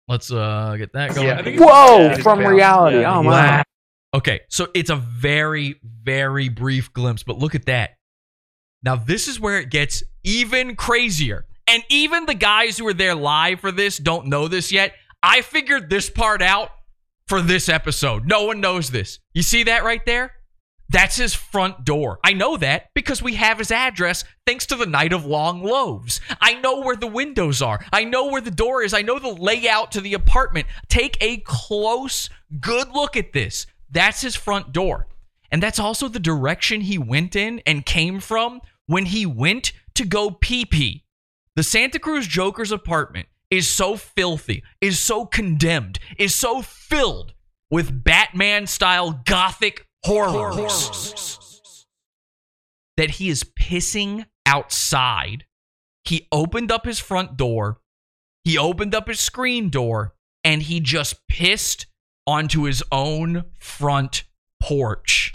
Let's 0.07 0.31
uh 0.31 0.76
get 0.77 0.93
that 0.93 1.15
going. 1.15 1.27
Yeah, 1.27 1.34
I 1.39 1.43
think 1.43 1.55
it's- 1.55 1.68
Whoa, 1.69 1.97
yeah, 2.07 2.15
from 2.18 2.39
it's- 2.39 2.53
reality. 2.53 2.99
yeah. 3.01 3.15
Oh, 3.15 3.23
my. 3.23 3.63
okay 4.13 4.41
so 4.49 4.68
it's 4.73 4.89
a 4.89 4.95
very 4.97 5.80
very 6.03 6.49
brief 6.49 6.91
glimpse 6.93 7.23
but 7.23 7.38
look 7.38 7.55
at 7.55 7.65
that. 7.65 7.91
Now 8.84 8.95
this 8.97 9.27
is 9.27 9.39
where 9.39 9.57
it 9.59 9.69
gets 9.69 10.03
even 10.23 10.76
crazier 10.76 11.45
and 11.67 11.83
even 11.89 12.25
the 12.25 12.33
guys 12.33 12.77
who 12.77 12.88
are 12.88 12.93
there 12.93 13.15
live 13.15 13.59
for 13.59 13.71
this 13.71 13.97
don't 13.97 14.27
know 14.27 14.47
this 14.47 14.71
yet 14.71 14.93
i 15.23 15.41
figured 15.41 15.89
this 15.89 16.09
part 16.09 16.41
out 16.41 16.69
for 17.27 17.41
this 17.41 17.69
episode 17.69 18.25
no 18.25 18.45
one 18.45 18.59
knows 18.59 18.89
this 18.91 19.19
you 19.33 19.41
see 19.41 19.63
that 19.63 19.83
right 19.83 20.05
there 20.05 20.33
that's 20.91 21.15
his 21.15 21.33
front 21.33 21.85
door. 21.85 22.19
I 22.21 22.33
know 22.33 22.57
that 22.57 22.89
because 22.93 23.21
we 23.21 23.35
have 23.35 23.59
his 23.59 23.71
address 23.71 24.25
thanks 24.45 24.65
to 24.67 24.75
the 24.75 24.85
Night 24.85 25.13
of 25.13 25.25
Long 25.25 25.63
Loaves. 25.63 26.19
I 26.41 26.55
know 26.55 26.81
where 26.81 26.97
the 26.97 27.07
windows 27.07 27.61
are. 27.61 27.83
I 27.93 28.03
know 28.03 28.27
where 28.27 28.41
the 28.41 28.51
door 28.51 28.83
is. 28.83 28.93
I 28.93 29.01
know 29.01 29.17
the 29.17 29.29
layout 29.29 29.93
to 29.93 30.01
the 30.01 30.13
apartment. 30.13 30.67
Take 30.89 31.17
a 31.21 31.38
close, 31.38 32.29
good 32.59 32.89
look 32.89 33.15
at 33.15 33.31
this. 33.31 33.67
That's 33.89 34.21
his 34.21 34.35
front 34.35 34.73
door. 34.73 35.07
And 35.49 35.63
that's 35.63 35.79
also 35.79 36.09
the 36.09 36.19
direction 36.19 36.81
he 36.81 36.97
went 36.97 37.38
in 37.38 37.61
and 37.65 37.85
came 37.85 38.19
from 38.19 38.59
when 38.85 39.05
he 39.05 39.25
went 39.25 39.71
to 39.95 40.03
go 40.03 40.29
pee 40.29 40.65
pee. 40.65 41.05
The 41.56 41.64
Santa 41.64 41.99
Cruz 41.99 42.28
Joker's 42.28 42.72
apartment 42.72 43.28
is 43.49 43.68
so 43.68 43.98
filthy, 43.98 44.64
is 44.80 44.98
so 44.99 45.26
condemned, 45.26 45.99
is 46.18 46.34
so 46.34 46.61
filled 46.61 47.34
with 47.69 48.03
Batman 48.03 48.68
style 48.68 49.22
gothic 49.26 49.86
horrors 50.03 51.86
that 52.95 53.11
he 53.11 53.28
is 53.30 53.44
pissing 53.44 54.26
outside. 54.45 55.45
He 56.06 56.28
opened 56.32 56.72
up 56.72 56.86
his 56.86 56.99
front 56.99 57.36
door, 57.36 57.82
he 58.45 58.57
opened 58.57 58.95
up 58.95 59.10
his 59.10 59.19
screen 59.19 59.69
door, 59.69 60.15
and 60.45 60.64
he 60.64 60.80
just 60.80 61.28
pissed 61.28 61.86
onto 62.26 62.64
his 62.64 62.82
own 62.94 63.44
front 63.60 64.23
porch. 64.61 65.32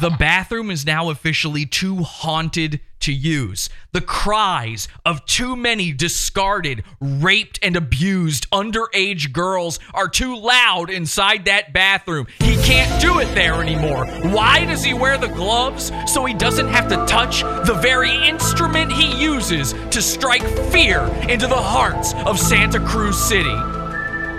The 0.00 0.08
bathroom 0.18 0.70
is 0.70 0.86
now 0.86 1.10
officially 1.10 1.66
too 1.66 2.02
haunted 2.02 2.80
to 3.00 3.12
use. 3.12 3.68
The 3.92 4.00
cries 4.00 4.88
of 5.04 5.26
too 5.26 5.56
many 5.56 5.92
discarded, 5.92 6.84
raped, 7.00 7.58
and 7.62 7.76
abused 7.76 8.50
underage 8.50 9.30
girls 9.32 9.78
are 9.92 10.08
too 10.08 10.38
loud 10.38 10.88
inside 10.88 11.44
that 11.44 11.74
bathroom. 11.74 12.28
He 12.38 12.56
can't 12.62 13.00
do 13.02 13.18
it 13.18 13.34
there 13.34 13.60
anymore. 13.60 14.06
Why 14.06 14.64
does 14.64 14.82
he 14.82 14.94
wear 14.94 15.18
the 15.18 15.28
gloves? 15.28 15.92
So 16.06 16.24
he 16.24 16.32
doesn't 16.32 16.68
have 16.68 16.88
to 16.88 17.04
touch 17.04 17.42
the 17.42 17.78
very 17.82 18.14
instrument 18.26 18.92
he 18.92 19.22
uses 19.22 19.74
to 19.90 20.00
strike 20.00 20.46
fear 20.70 21.00
into 21.28 21.46
the 21.46 21.54
hearts 21.60 22.14
of 22.24 22.38
Santa 22.38 22.80
Cruz 22.80 23.18
City. 23.18 23.54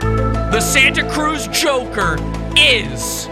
The 0.02 0.60
Santa 0.60 1.08
Cruz 1.12 1.48
Joker 1.50 2.18
is. 2.58 3.28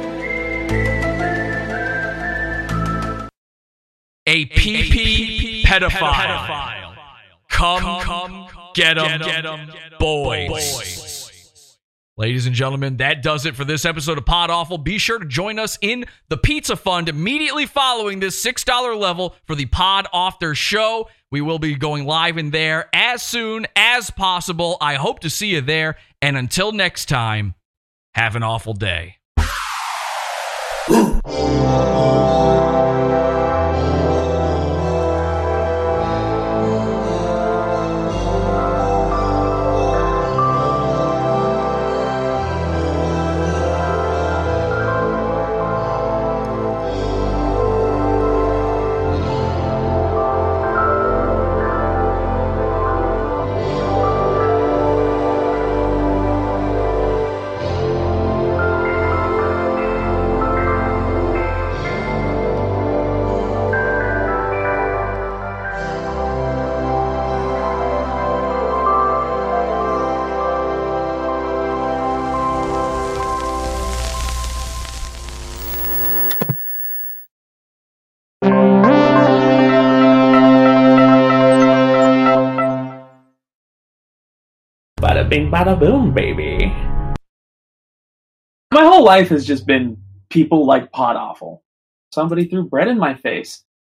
A 4.29 4.45
PP 4.45 5.63
pedophile. 5.63 6.95
Come, 7.49 8.01
come, 8.03 8.47
get 8.75 8.97
him, 8.97 9.71
boys. 9.99 11.79
Ladies 12.15 12.45
and 12.45 12.53
gentlemen, 12.53 12.97
that 12.97 13.23
does 13.23 13.47
it 13.47 13.55
for 13.55 13.65
this 13.65 13.85
episode 13.85 14.19
of 14.19 14.27
Pod 14.27 14.51
Awful. 14.51 14.77
Be 14.77 14.99
sure 14.99 15.17
to 15.17 15.25
join 15.25 15.57
us 15.57 15.79
in 15.81 16.05
the 16.27 16.37
Pizza 16.37 16.75
Fund 16.75 17.09
immediately 17.09 17.65
following 17.65 18.19
this 18.19 18.45
$6 18.45 18.99
level 18.99 19.35
for 19.47 19.55
the 19.55 19.65
Pod 19.65 20.05
After 20.13 20.53
show. 20.53 21.09
We 21.31 21.41
will 21.41 21.59
be 21.59 21.75
going 21.75 22.05
live 22.05 22.37
in 22.37 22.51
there 22.51 22.87
as 22.93 23.23
soon 23.23 23.65
as 23.75 24.11
possible. 24.11 24.77
I 24.79 24.95
hope 24.95 25.21
to 25.21 25.29
see 25.31 25.47
you 25.47 25.61
there. 25.61 25.95
And 26.21 26.37
until 26.37 26.71
next 26.71 27.07
time, 27.07 27.55
have 28.13 28.35
an 28.35 28.43
awful 28.43 28.73
day. 28.73 29.15
bing, 85.39 85.51
bada 85.51 85.79
boom, 85.79 86.13
baby. 86.13 86.73
My 88.71 88.83
whole 88.83 89.03
life 89.03 89.29
has 89.29 89.45
just 89.45 89.65
been 89.65 89.97
people 90.29 90.65
like 90.65 90.91
pod 90.91 91.15
awful. 91.15 91.63
Somebody 92.11 92.45
threw 92.45 92.63
bread 92.67 92.87
in 92.87 92.97
my 92.97 93.15
face. 93.15 93.63